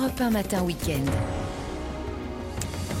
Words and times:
Europe 0.00 0.18
1 0.18 0.30
Matin 0.32 0.64
Week-end. 0.64 1.39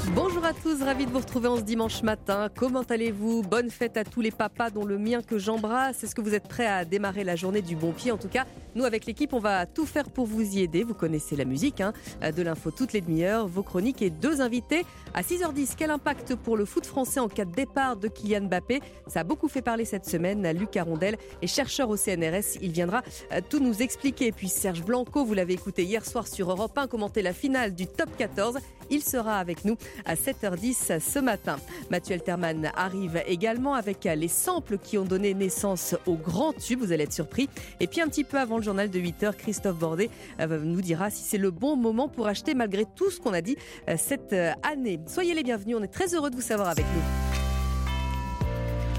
Bonjour 0.08 0.44
à 0.44 0.52
tous, 0.52 0.82
ravi 0.82 1.06
de 1.06 1.10
vous 1.10 1.18
retrouver 1.18 1.48
en 1.48 1.56
ce 1.56 1.62
dimanche 1.62 2.02
matin. 2.02 2.48
Comment 2.56 2.82
allez-vous? 2.82 3.42
Bonne 3.42 3.70
fête 3.70 3.96
à 3.96 4.04
tous 4.04 4.20
les 4.20 4.30
papas, 4.30 4.70
dont 4.70 4.84
le 4.84 4.98
mien 4.98 5.22
que 5.22 5.38
j'embrasse. 5.38 6.02
Est-ce 6.02 6.14
que 6.14 6.20
vous 6.20 6.34
êtes 6.34 6.48
prêts 6.48 6.66
à 6.66 6.84
démarrer 6.84 7.22
la 7.22 7.36
journée 7.36 7.62
du 7.62 7.76
bon 7.76 7.92
pied? 7.92 8.10
En 8.10 8.16
tout 8.16 8.28
cas, 8.28 8.46
nous, 8.74 8.84
avec 8.84 9.06
l'équipe, 9.06 9.32
on 9.32 9.38
va 9.38 9.66
tout 9.66 9.86
faire 9.86 10.10
pour 10.10 10.26
vous 10.26 10.56
y 10.56 10.62
aider. 10.62 10.82
Vous 10.82 10.94
connaissez 10.94 11.36
la 11.36 11.44
musique, 11.44 11.80
hein 11.80 11.92
de 12.20 12.42
l'info 12.42 12.70
toutes 12.70 12.92
les 12.92 13.00
demi-heures, 13.00 13.46
vos 13.46 13.62
chroniques 13.62 14.02
et 14.02 14.10
deux 14.10 14.40
invités. 14.40 14.84
À 15.14 15.22
6h10, 15.22 15.74
quel 15.76 15.90
impact 15.90 16.34
pour 16.34 16.56
le 16.56 16.64
foot 16.64 16.86
français 16.86 17.20
en 17.20 17.28
cas 17.28 17.44
de 17.44 17.52
départ 17.52 17.96
de 17.96 18.08
Kylian 18.08 18.42
Mbappé? 18.42 18.80
Ça 19.06 19.20
a 19.20 19.24
beaucoup 19.24 19.48
fait 19.48 19.62
parler 19.62 19.84
cette 19.84 20.06
semaine. 20.06 20.50
Luc 20.52 20.76
Arondel 20.76 21.16
est 21.42 21.46
chercheur 21.46 21.88
au 21.88 21.96
CNRS. 21.96 22.56
Il 22.62 22.72
viendra 22.72 23.02
euh, 23.32 23.40
tout 23.48 23.60
nous 23.60 23.82
expliquer. 23.82 24.32
Puis 24.32 24.48
Serge 24.48 24.82
Blanco, 24.82 25.24
vous 25.24 25.34
l'avez 25.34 25.54
écouté 25.54 25.84
hier 25.84 26.04
soir 26.04 26.26
sur 26.26 26.50
Europe 26.50 26.76
1, 26.76 26.86
commenter 26.86 27.22
la 27.22 27.32
finale 27.32 27.74
du 27.74 27.86
top 27.86 28.08
14. 28.16 28.58
Il 28.90 29.02
sera 29.02 29.38
avec 29.38 29.64
nous 29.64 29.76
à 30.04 30.14
7h10 30.14 31.00
ce 31.00 31.18
matin. 31.18 31.56
Mathieu 31.90 32.14
Alterman 32.14 32.70
arrive 32.76 33.22
également 33.26 33.74
avec 33.74 34.04
les 34.04 34.28
samples 34.28 34.78
qui 34.78 34.98
ont 34.98 35.04
donné 35.04 35.32
naissance 35.34 35.94
au 36.06 36.14
grand 36.14 36.52
tube. 36.52 36.80
Vous 36.80 36.92
allez 36.92 37.04
être 37.04 37.12
surpris. 37.12 37.48
Et 37.78 37.86
puis 37.86 38.00
un 38.00 38.08
petit 38.08 38.24
peu 38.24 38.38
avant 38.38 38.56
le 38.56 38.62
journal 38.62 38.90
de 38.90 38.98
8h, 38.98 39.34
Christophe 39.36 39.78
Bordet 39.78 40.10
euh, 40.40 40.60
nous 40.62 40.80
dira 40.80 41.10
si 41.10 41.22
c'est 41.22 41.38
le 41.38 41.50
bon 41.50 41.76
moment 41.76 42.08
pour 42.08 42.26
acheter 42.26 42.54
malgré 42.54 42.84
tout 42.84 43.10
ce 43.10 43.20
qu'on 43.20 43.32
a 43.32 43.40
dit 43.40 43.56
euh, 43.88 43.94
cette 43.96 44.34
année. 44.62 45.00
Soyez 45.06 45.34
les 45.34 45.42
bienvenus, 45.42 45.76
on 45.78 45.82
est 45.82 45.88
très 45.88 46.14
heureux 46.14 46.30
de 46.30 46.36
vous 46.36 46.42
savoir 46.42 46.68
avec 46.68 46.84
nous. 46.86 47.02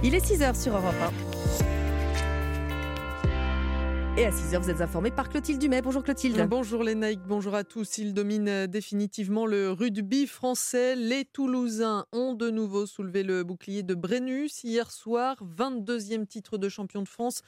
Il 0.03 0.15
est 0.15 0.25
6h 0.25 0.59
sur 0.59 0.75
Europe 0.75 0.95
1. 1.69 1.80
Et 4.17 4.25
à 4.25 4.29
6h, 4.29 4.59
vous 4.59 4.69
êtes 4.69 4.81
informés 4.81 5.09
par 5.09 5.29
Clotilde 5.29 5.57
Dumais. 5.57 5.81
Bonjour 5.81 6.03
Clotilde. 6.03 6.45
Bonjour 6.49 6.83
les 6.83 6.95
Nike, 6.95 7.21
bonjour 7.25 7.55
à 7.55 7.63
tous. 7.63 7.97
Il 7.97 8.13
domine 8.13 8.49
euh, 8.49 8.67
définitivement 8.67 9.45
le 9.45 9.71
rugby 9.71 10.27
français. 10.27 10.97
Les 10.97 11.23
Toulousains 11.23 12.05
ont 12.11 12.33
de 12.33 12.49
nouveau 12.49 12.85
soulevé 12.85 13.23
le 13.23 13.45
bouclier 13.45 13.83
de 13.83 13.95
Brennus 13.95 14.65
hier 14.65 14.91
soir. 14.91 15.37
22e 15.57 16.25
titre 16.25 16.57
de 16.57 16.67
champion 16.67 17.01
de 17.01 17.07
France 17.07 17.41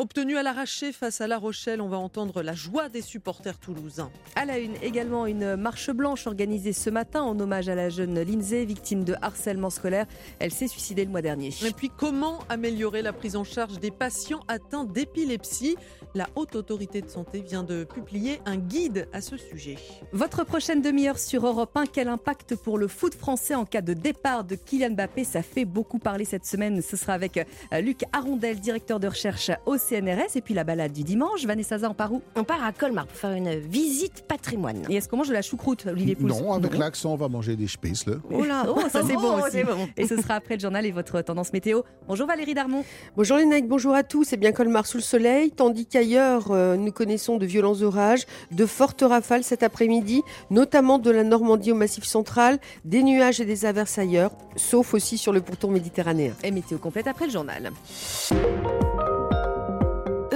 Obtenu 0.00 0.38
à 0.38 0.42
l'arraché 0.42 0.92
face 0.92 1.20
à 1.20 1.26
La 1.26 1.36
Rochelle, 1.36 1.82
on 1.82 1.88
va 1.90 1.98
entendre 1.98 2.40
la 2.40 2.54
joie 2.54 2.88
des 2.88 3.02
supporters 3.02 3.58
toulousains. 3.58 4.10
À 4.34 4.46
la 4.46 4.58
une, 4.58 4.76
également 4.82 5.26
une 5.26 5.56
marche 5.56 5.90
blanche 5.90 6.26
organisée 6.26 6.72
ce 6.72 6.88
matin 6.88 7.20
en 7.20 7.38
hommage 7.38 7.68
à 7.68 7.74
la 7.74 7.90
jeune 7.90 8.18
Lindsay, 8.18 8.64
victime 8.64 9.04
de 9.04 9.14
harcèlement 9.20 9.68
scolaire. 9.68 10.06
Elle 10.38 10.52
s'est 10.52 10.68
suicidée 10.68 11.04
le 11.04 11.10
mois 11.10 11.20
dernier. 11.20 11.50
Et 11.66 11.72
puis, 11.72 11.90
comment 11.94 12.38
améliorer 12.48 13.02
la 13.02 13.12
prise 13.12 13.36
en 13.36 13.44
charge 13.44 13.78
des 13.78 13.90
patients 13.90 14.40
atteints 14.48 14.86
d'épilepsie? 14.86 15.76
La 16.14 16.28
Haute 16.34 16.56
Autorité 16.56 17.02
de 17.02 17.08
Santé 17.08 17.42
vient 17.42 17.62
de 17.62 17.84
publier 17.84 18.40
un 18.46 18.56
guide 18.56 19.06
à 19.12 19.20
ce 19.20 19.36
sujet. 19.36 19.76
Votre 20.12 20.44
prochaine 20.44 20.80
demi-heure 20.80 21.18
sur 21.18 21.46
Europe 21.46 21.76
1, 21.76 21.84
quel 21.84 22.08
impact 22.08 22.56
pour 22.56 22.78
le 22.78 22.88
foot 22.88 23.14
français 23.14 23.54
en 23.54 23.66
cas 23.66 23.82
de 23.82 23.92
départ 23.92 24.44
de 24.44 24.56
Kylian 24.56 24.92
Mbappé? 24.92 25.24
Ça 25.24 25.42
fait 25.42 25.66
beaucoup 25.66 25.98
parler 25.98 26.24
cette 26.24 26.46
semaine. 26.46 26.80
Ce 26.80 26.96
sera 26.96 27.12
avec 27.12 27.36
euh, 27.36 27.80
Luc 27.80 28.02
Arondel, 28.12 28.58
directeur 28.58 28.98
de 28.98 29.06
recherche 29.06 29.50
au 29.66 29.76
CNRS. 29.90 30.36
Et 30.36 30.40
puis 30.40 30.54
la 30.54 30.64
balade 30.64 30.92
du 30.92 31.02
dimanche, 31.02 31.44
Vanessa 31.44 31.78
Zan, 31.78 31.90
on 31.90 31.94
part 31.94 32.12
où 32.12 32.22
On 32.36 32.44
part 32.44 32.62
à 32.62 32.72
Colmar 32.72 33.06
pour 33.06 33.16
faire 33.16 33.32
une 33.32 33.54
visite 33.58 34.24
patrimoine. 34.28 34.82
Et 34.88 34.96
est-ce 34.96 35.08
qu'on 35.08 35.16
mange 35.16 35.28
de 35.28 35.34
la 35.34 35.42
choucroute, 35.42 35.86
Olivier 35.86 36.14
Pouls 36.14 36.28
Non, 36.28 36.52
avec 36.52 36.76
l'accent, 36.76 37.12
on 37.12 37.16
va 37.16 37.28
manger 37.28 37.56
des. 37.56 37.66
Là. 38.06 38.14
Oh 38.30 38.44
là, 38.44 38.66
oh, 38.68 38.80
ça 38.90 39.02
c'est 39.06 39.14
bon 39.14 39.42
aussi. 39.42 39.58
Et 39.96 40.06
ce 40.06 40.16
sera 40.16 40.34
après 40.34 40.56
le 40.56 40.60
journal 40.60 40.84
et 40.84 40.90
votre 40.90 41.22
tendance 41.22 41.52
météo. 41.52 41.82
Bonjour 42.06 42.26
Valérie 42.26 42.54
Darmon. 42.54 42.84
Bonjour 43.16 43.38
les 43.38 43.46
Nike, 43.46 43.68
bonjour 43.68 43.94
à 43.94 44.02
tous. 44.02 44.24
C'est 44.24 44.36
bien 44.36 44.52
Colmar 44.52 44.86
sous 44.86 44.98
le 44.98 45.02
soleil, 45.02 45.50
tandis 45.50 45.86
qu'ailleurs, 45.86 46.50
euh, 46.50 46.76
nous 46.76 46.92
connaissons 46.92 47.36
de 47.36 47.46
violents 47.46 47.80
orages, 47.82 48.26
de 48.50 48.66
fortes 48.66 49.02
rafales 49.02 49.44
cet 49.44 49.62
après-midi, 49.62 50.22
notamment 50.50 50.98
de 50.98 51.10
la 51.10 51.24
Normandie 51.24 51.72
au 51.72 51.76
Massif 51.76 52.04
central, 52.04 52.58
des 52.84 53.02
nuages 53.02 53.40
et 53.40 53.44
des 53.44 53.64
averses 53.64 53.98
ailleurs, 53.98 54.32
sauf 54.56 54.94
aussi 54.94 55.16
sur 55.18 55.32
le 55.32 55.40
pourtour 55.40 55.70
méditerranéen. 55.70 56.32
Et 56.44 56.50
météo 56.50 56.78
complète 56.78 57.06
après 57.06 57.26
le 57.26 57.32
journal. 57.32 57.70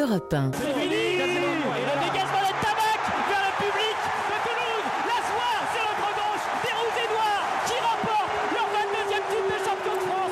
Europe 0.05 0.35
1. 0.35 0.51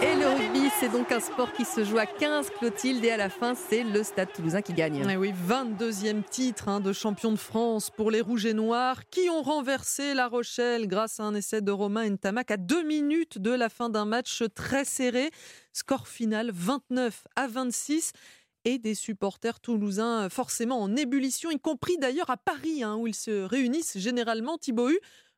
Et 0.02 0.14
le 0.14 0.28
rugby, 0.28 0.68
c'est 0.78 0.90
donc 0.90 1.10
un 1.10 1.20
sport 1.20 1.52
qui 1.54 1.64
se 1.64 1.84
joue 1.84 1.96
à 1.96 2.04
15 2.04 2.50
Clotilde 2.58 3.02
et 3.02 3.12
à 3.12 3.16
la 3.16 3.30
fin, 3.30 3.54
c'est 3.54 3.82
le 3.82 4.02
Stade 4.02 4.30
Toulousain 4.34 4.60
qui 4.60 4.74
gagne. 4.74 5.06
Eh 5.08 5.16
oui, 5.16 5.32
22e 5.48 6.22
titre 6.22 6.68
hein, 6.68 6.80
de 6.80 6.92
champion 6.92 7.32
de 7.32 7.38
France 7.38 7.88
pour 7.88 8.10
les 8.10 8.20
Rouges 8.20 8.44
et 8.44 8.52
Noirs 8.52 9.08
qui 9.10 9.30
ont 9.30 9.40
renversé 9.40 10.12
La 10.12 10.28
Rochelle 10.28 10.86
grâce 10.86 11.18
à 11.18 11.22
un 11.22 11.34
essai 11.34 11.62
de 11.62 11.72
Romain 11.72 12.10
Ntamak 12.10 12.50
à 12.50 12.58
deux 12.58 12.82
minutes 12.82 13.38
de 13.38 13.52
la 13.52 13.70
fin 13.70 13.88
d'un 13.88 14.04
match 14.04 14.42
très 14.54 14.84
serré. 14.84 15.30
Score 15.72 16.06
final 16.08 16.50
29 16.52 17.24
à 17.36 17.46
26 17.46 18.12
et 18.64 18.78
des 18.78 18.94
supporters 18.94 19.60
toulousains 19.60 20.28
forcément 20.28 20.80
en 20.80 20.94
ébullition, 20.96 21.50
y 21.50 21.58
compris 21.58 21.98
d'ailleurs 21.98 22.30
à 22.30 22.36
Paris, 22.36 22.82
hein, 22.82 22.96
où 22.96 23.06
ils 23.06 23.14
se 23.14 23.42
réunissent 23.42 23.98
généralement, 23.98 24.58
Thibaut 24.58 24.90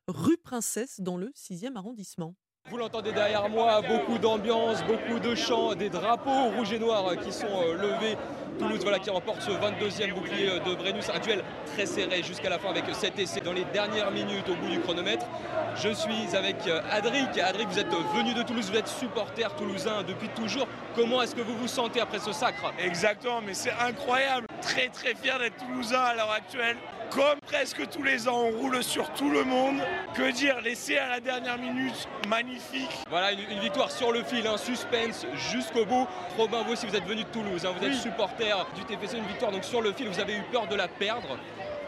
rue 0.07 0.37
Princesse, 0.37 1.01
dans 1.01 1.17
le 1.17 1.31
6e 1.35 1.75
arrondissement. 1.75 2.35
Vous 2.71 2.77
l'entendez 2.77 3.11
derrière 3.11 3.47
moi, 3.47 3.79
beaucoup 3.87 4.17
d'ambiance, 4.17 4.83
beaucoup 4.85 5.19
de 5.19 5.35
chants, 5.35 5.75
des 5.75 5.89
drapeaux 5.89 6.49
rouges 6.57 6.73
et 6.73 6.79
noirs 6.79 7.15
qui 7.23 7.31
sont 7.31 7.61
levés. 7.79 8.17
Toulouse 8.57 8.79
voilà, 8.81 8.97
qui 8.97 9.11
remporte 9.11 9.41
ce 9.41 9.51
22e 9.51 10.13
bouclier 10.15 10.47
de 10.65 10.73
Brennus, 10.73 11.11
un 11.13 11.19
duel 11.19 11.43
très 11.67 11.85
serré 11.85 12.23
jusqu'à 12.23 12.49
la 12.49 12.57
fin 12.57 12.69
avec 12.69 12.85
7 12.91 13.19
essais 13.19 13.41
dans 13.41 13.53
les 13.53 13.65
dernières 13.65 14.09
minutes 14.09 14.49
au 14.49 14.55
bout 14.55 14.69
du 14.69 14.79
chronomètre. 14.79 15.27
Je 15.75 15.89
suis 15.89 16.35
avec 16.35 16.55
Adric. 16.89 17.37
Adric, 17.37 17.67
vous 17.67 17.79
êtes 17.79 17.93
venu 18.15 18.33
de 18.33 18.41
Toulouse, 18.41 18.71
vous 18.71 18.77
êtes 18.77 18.87
supporter 18.87 19.53
toulousain 19.55 20.01
depuis 20.01 20.29
toujours. 20.29 20.67
Comment 20.95 21.21
est-ce 21.21 21.35
que 21.35 21.41
vous 21.41 21.55
vous 21.57 21.67
sentez 21.67 22.01
après 22.01 22.19
ce 22.19 22.31
sacre? 22.31 22.73
Exactement, 22.79 23.41
mais 23.45 23.53
c'est 23.53 23.73
incroyable. 23.79 24.47
Très 24.61 24.87
très 24.87 25.13
fier 25.13 25.37
d'être 25.37 25.57
toulousain 25.57 25.99
à 25.99 26.15
l'heure 26.15 26.31
actuelle. 26.31 26.77
Comme 27.11 27.39
presque 27.45 27.87
tous 27.89 28.03
les 28.03 28.27
ans, 28.27 28.41
on 28.45 28.51
roule 28.51 28.83
sur 28.83 29.09
tout 29.13 29.29
le 29.29 29.43
monde. 29.43 29.79
Que 30.15 30.31
dire, 30.31 30.59
l'essai 30.61 30.97
à 30.97 31.07
la 31.09 31.19
dernière 31.19 31.57
minute, 31.57 32.07
magnifique. 32.27 32.89
Voilà, 33.09 33.31
une, 33.31 33.39
une 33.51 33.59
victoire 33.59 33.89
sur 33.91 34.11
le 34.11 34.23
fil, 34.23 34.45
un 34.47 34.57
suspense 34.57 35.25
jusqu'au 35.51 35.85
bout. 35.85 36.07
Robin, 36.37 36.63
vous 36.63 36.73
aussi, 36.73 36.85
vous 36.85 36.95
êtes 36.95 37.05
venu 37.05 37.23
de 37.23 37.29
Toulouse, 37.29 37.65
hein, 37.65 37.73
vous 37.77 37.85
êtes 37.85 37.93
Oui. 37.93 37.97
supporter 37.99 38.53
du 38.75 38.83
TFC, 38.83 39.17
une 39.17 39.27
victoire 39.27 39.51
donc 39.51 39.63
sur 39.63 39.81
le 39.81 39.93
fil. 39.93 40.09
Vous 40.09 40.19
avez 40.19 40.35
eu 40.35 40.41
peur 40.51 40.67
de 40.67 40.75
la 40.75 40.87
perdre? 40.87 41.37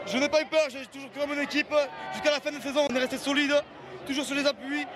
Je 0.06 0.16
n'ai 0.16 0.28
pas 0.30 0.40
eu 0.40 0.46
peur, 0.46 0.62
j'ai 0.70 0.86
toujours 0.86 1.10
cru 1.10 1.20
à 1.22 1.26
mon 1.26 1.38
équipe. 1.40 1.74
Jusqu'à 2.14 2.30
la 2.30 2.40
fin 2.40 2.50
de 2.50 2.60
saison, 2.62 2.86
on 2.90 2.94
est 2.94 2.98
resté 3.00 3.18
solide, 3.18 3.52
toujours 4.06 4.24
sur 4.24 4.34
les 4.34 4.46
appuis. 4.46 4.86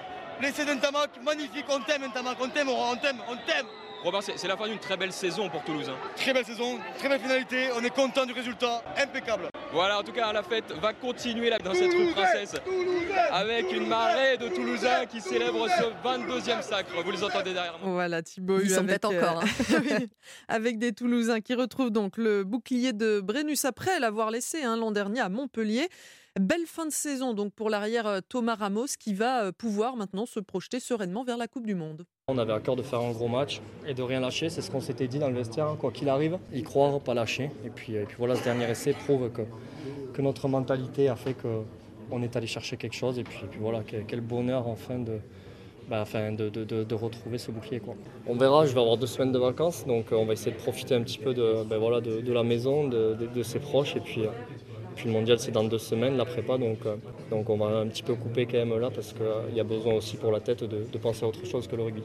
L'essai 0.40 0.64
d'Entamac, 0.64 1.10
magnifique, 1.22 1.66
on 1.68 1.80
t'aime 1.80 2.04
Entamac, 2.04 2.36
on 2.40 2.48
t'aime, 2.48 2.68
on 2.70 2.96
t'aime, 2.96 3.18
on 3.28 3.36
t'aime. 3.36 3.66
Robin, 4.02 4.18
c'est 4.20 4.48
la 4.48 4.56
fin 4.56 4.66
d'une 4.66 4.78
très 4.80 4.96
belle 4.96 5.12
saison 5.12 5.48
pour 5.48 5.62
Toulouse. 5.62 5.88
hein. 5.88 5.96
Très 6.16 6.32
belle 6.32 6.44
saison, 6.44 6.78
très 6.98 7.08
belle 7.08 7.20
finalité, 7.20 7.68
on 7.78 7.84
est 7.84 7.94
content 7.94 8.26
du 8.26 8.32
résultat, 8.32 8.82
impeccable. 9.00 9.48
Voilà, 9.72 10.00
en 10.00 10.02
tout 10.02 10.10
cas, 10.12 10.32
la 10.32 10.42
fête 10.42 10.72
va 10.80 10.92
continuer 10.92 11.48
là, 11.50 11.58
dans 11.58 11.72
cette 11.72 11.92
rue 11.92 12.10
Princesse 12.12 12.54
avec 13.30 13.72
une 13.72 13.86
marée 13.86 14.36
de 14.38 14.48
Toulousains 14.48 15.06
qui 15.06 15.20
célèbrent 15.20 15.68
ce 15.68 16.06
22e 16.06 16.62
sacre. 16.62 16.90
Vous 17.04 17.10
les 17.10 17.22
entendez 17.22 17.52
derrière 17.52 17.78
moi. 17.80 17.92
Voilà, 17.92 18.22
Thibaut 18.22 18.60
Ils 18.60 18.70
sont 18.70 18.84
peut-être 18.84 19.04
encore, 19.06 19.42
hein. 19.42 19.46
oui, 19.84 20.08
avec 20.48 20.78
des 20.78 20.92
Toulousains 20.92 21.40
qui 21.40 21.54
retrouvent 21.54 21.90
donc 21.90 22.16
le 22.16 22.44
bouclier 22.44 22.92
de 22.92 23.20
Brennus 23.20 23.64
après 23.64 24.00
l'avoir 24.00 24.30
laissé 24.30 24.62
hein, 24.62 24.76
l'an 24.76 24.90
dernier 24.90 25.20
à 25.20 25.28
Montpellier. 25.28 25.88
Belle 26.40 26.64
fin 26.64 26.86
de 26.86 26.92
saison 26.92 27.34
donc 27.34 27.52
pour 27.52 27.68
l'arrière 27.68 28.06
euh, 28.06 28.20
Thomas 28.26 28.54
Ramos 28.54 28.86
qui 28.98 29.12
va 29.12 29.44
euh, 29.44 29.52
pouvoir 29.52 29.96
maintenant 29.96 30.24
se 30.24 30.40
projeter 30.40 30.80
sereinement 30.80 31.24
vers 31.24 31.36
la 31.36 31.46
Coupe 31.46 31.66
du 31.66 31.74
Monde. 31.74 32.06
On 32.28 32.38
avait 32.38 32.54
à 32.54 32.60
cœur 32.60 32.74
de 32.74 32.82
faire 32.82 33.00
un 33.00 33.10
gros 33.10 33.28
match 33.28 33.60
et 33.86 33.92
de 33.92 34.02
rien 34.02 34.20
lâcher, 34.20 34.48
c'est 34.48 34.62
ce 34.62 34.70
qu'on 34.70 34.80
s'était 34.80 35.08
dit 35.08 35.18
dans 35.18 35.28
le 35.28 35.34
vestiaire, 35.34 35.66
hein, 35.66 35.76
quoi 35.78 35.90
qu'il 35.92 36.08
arrive, 36.08 36.38
y 36.54 36.62
croire, 36.62 37.00
pas 37.00 37.12
lâcher. 37.12 37.50
Et 37.66 37.68
puis, 37.68 37.96
et 37.96 38.04
puis 38.04 38.16
voilà, 38.18 38.34
ce 38.36 38.44
dernier 38.44 38.64
essai 38.70 38.94
prouve 38.94 39.30
que, 39.30 39.42
que 40.14 40.22
notre 40.22 40.48
mentalité 40.48 41.10
a 41.10 41.16
fait 41.16 41.34
qu'on 41.34 42.22
est 42.22 42.34
allé 42.34 42.46
chercher 42.46 42.78
quelque 42.78 42.96
chose. 42.96 43.18
Et 43.18 43.24
puis, 43.24 43.40
et 43.44 43.48
puis 43.48 43.60
voilà, 43.60 43.82
quel, 43.82 44.22
bonheur 44.22 44.68
enfin 44.68 45.00
de, 45.00 45.18
bah, 45.90 46.00
enfin, 46.00 46.32
de, 46.32 46.48
de- 46.48 46.64
de- 46.64 46.94
retrouver 46.94 47.36
ce 47.36 47.50
bouclier. 47.50 47.80
Quoi. 47.80 47.94
On 48.26 48.36
verra, 48.36 48.64
je 48.64 48.72
vais 48.72 48.80
avoir 48.80 48.96
deux 48.96 49.06
semaines 49.06 49.32
de 49.32 49.38
vacances, 49.38 49.84
donc 49.86 50.12
euh, 50.12 50.16
on 50.16 50.24
va 50.24 50.32
essayer 50.32 50.52
de 50.52 50.56
profiter 50.56 50.94
un 50.94 51.02
petit 51.02 51.18
peu 51.18 51.34
de, 51.34 51.62
ben 51.64 51.76
voilà, 51.76 52.00
de, 52.00 52.32
la 52.32 52.42
maison, 52.42 52.88
de, 52.88 53.42
ses 53.42 53.58
proches. 53.58 53.96
Et 53.96 54.00
puis, 54.00 54.22
euh, 54.22 54.30
puis 54.94 55.06
le 55.06 55.12
mondial, 55.12 55.38
c'est 55.38 55.52
dans 55.52 55.64
deux 55.64 55.78
semaines, 55.78 56.16
la 56.16 56.24
prépa, 56.24 56.58
donc, 56.58 56.78
euh, 56.86 56.96
donc 57.30 57.48
on 57.50 57.56
va 57.56 57.78
un 57.78 57.86
petit 57.86 58.02
peu 58.02 58.14
couper 58.14 58.46
quand 58.46 58.58
même 58.58 58.78
là, 58.78 58.90
parce 58.90 59.12
qu'il 59.12 59.56
y 59.56 59.60
a 59.60 59.64
besoin 59.64 59.94
aussi 59.94 60.16
pour 60.16 60.32
la 60.32 60.40
tête 60.40 60.64
de, 60.64 60.84
de 60.90 60.98
penser 60.98 61.24
à 61.24 61.28
autre 61.28 61.44
chose 61.44 61.66
que 61.66 61.76
le 61.76 61.82
rugby. 61.82 62.02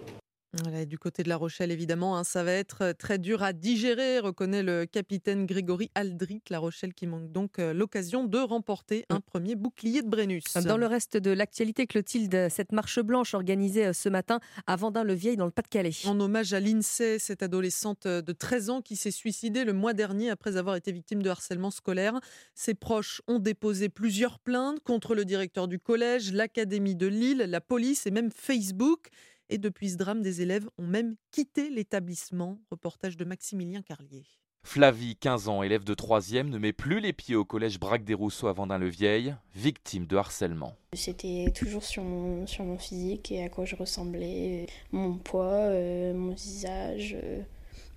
Voilà, 0.54 0.86
du 0.86 0.98
côté 0.98 1.24
de 1.24 1.30
La 1.30 1.36
Rochelle, 1.36 1.72
évidemment, 1.72 2.18
hein, 2.18 2.24
ça 2.24 2.44
va 2.44 2.54
être 2.54 2.82
euh, 2.82 2.94
très 2.94 3.20
dur 3.20 3.44
à 3.44 3.52
digérer, 3.52 4.20
reconnaît 4.20 4.64
le 4.64 4.86
capitaine 4.86 5.46
Grégory 5.46 5.92
Aldrit. 5.94 6.42
La 6.50 6.60
Rochelle 6.60 6.94
qui 6.94 7.06
manque 7.06 7.32
donc 7.32 7.60
euh, 7.60 7.74
l'occasion 7.74 8.24
de 8.24 8.38
remporter 8.38 9.06
un 9.10 9.20
premier 9.20 9.56
bouclier 9.56 10.02
de 10.02 10.08
Brennus. 10.08 10.46
Dans 10.66 10.78
le 10.78 10.88
reste 10.88 11.18
de 11.18 11.32
l'actualité, 11.32 11.86
Clotilde, 11.86 12.48
cette 12.50 12.72
marche 12.72 13.00
blanche 13.02 13.34
organisée 13.34 13.88
euh, 13.88 13.94
ce 13.94 14.08
matin 14.08 14.40
à 14.68 14.78
Vendin-le-Vieil 14.78 15.36
dans 15.36 15.46
le 15.46 15.52
Pas-de-Calais. 15.52 15.92
En 16.06 16.18
hommage 16.20 16.54
à 16.54 16.62
l'INSEE, 16.62 17.20
cette 17.20 17.44
adolescente 17.44 18.08
de 18.08 18.32
13 18.32 18.70
ans 18.70 18.82
qui 18.82 18.96
s'est 18.96 19.12
suicidée 19.12 19.66
le 19.66 19.74
mois 19.74 19.94
dernier 19.94 20.30
après 20.30 20.56
avoir 20.56 20.78
été 20.78 20.94
victime 20.94 21.22
de 21.22 21.30
harcèlement 21.30 21.72
scolaire. 21.72 22.20
Ses 22.56 22.74
proches 22.74 23.22
ont 23.28 23.40
déposé 23.40 23.90
plusieurs 23.90 24.40
plaintes 24.40 24.80
contre 24.80 25.14
le 25.14 25.26
directeur 25.26 25.68
du 25.68 25.78
collège, 25.78 26.32
l'Académie 26.32 26.96
de 26.96 27.08
Lille, 27.08 27.46
la 27.50 27.60
police 27.60 28.08
et 28.08 28.12
même 28.12 28.32
Facebook. 28.32 29.10
Et 29.50 29.58
depuis 29.58 29.92
ce 29.92 29.98
drame, 29.98 30.22
des 30.22 30.42
élèves 30.42 30.68
ont 30.78 30.88
même 30.88 31.16
quitté 31.32 31.70
l'établissement. 31.70 32.60
Reportage 32.70 33.16
de 33.16 33.26
Maximilien 33.26 33.82
Carlier. 33.82 34.26
Flavie, 34.64 35.16
15 35.16 35.48
ans, 35.48 35.64
élève 35.64 35.86
de 35.86 35.96
3e, 35.96 36.50
ne 36.50 36.58
met 36.58 36.74
plus 36.74 37.00
les 37.00 37.14
pieds 37.14 37.36
au 37.36 37.46
collège 37.46 37.80
Braque 37.80 38.04
des 38.04 38.14
Rousseaux 38.14 38.48
à 38.48 38.54
Vendin-le-Vieil, 38.54 39.36
victime 39.56 40.06
de 40.06 40.18
harcèlement. 40.18 40.76
C'était 40.92 41.54
toujours 41.56 41.86
sur 41.86 42.04
mon, 42.04 42.46
sur 42.46 42.66
mon 42.66 42.78
physique 42.78 43.32
et 43.32 43.46
à 43.46 43.50
quoi 43.50 43.64
je 43.64 43.78
ressemblais, 43.78 44.66
mon 44.92 45.18
poids, 45.18 45.54
euh, 45.54 46.14
mon 46.14 46.34
visage. 46.34 47.16
Euh, 47.24 47.42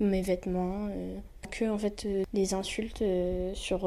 mes 0.01 0.23
vêtements, 0.23 0.89
euh, 0.91 1.17
que 1.51 1.69
en 1.69 1.79
fait 1.79 2.05
euh, 2.07 2.25
des 2.33 2.55
insultes 2.55 3.03
euh, 3.03 3.53
sur 3.55 3.81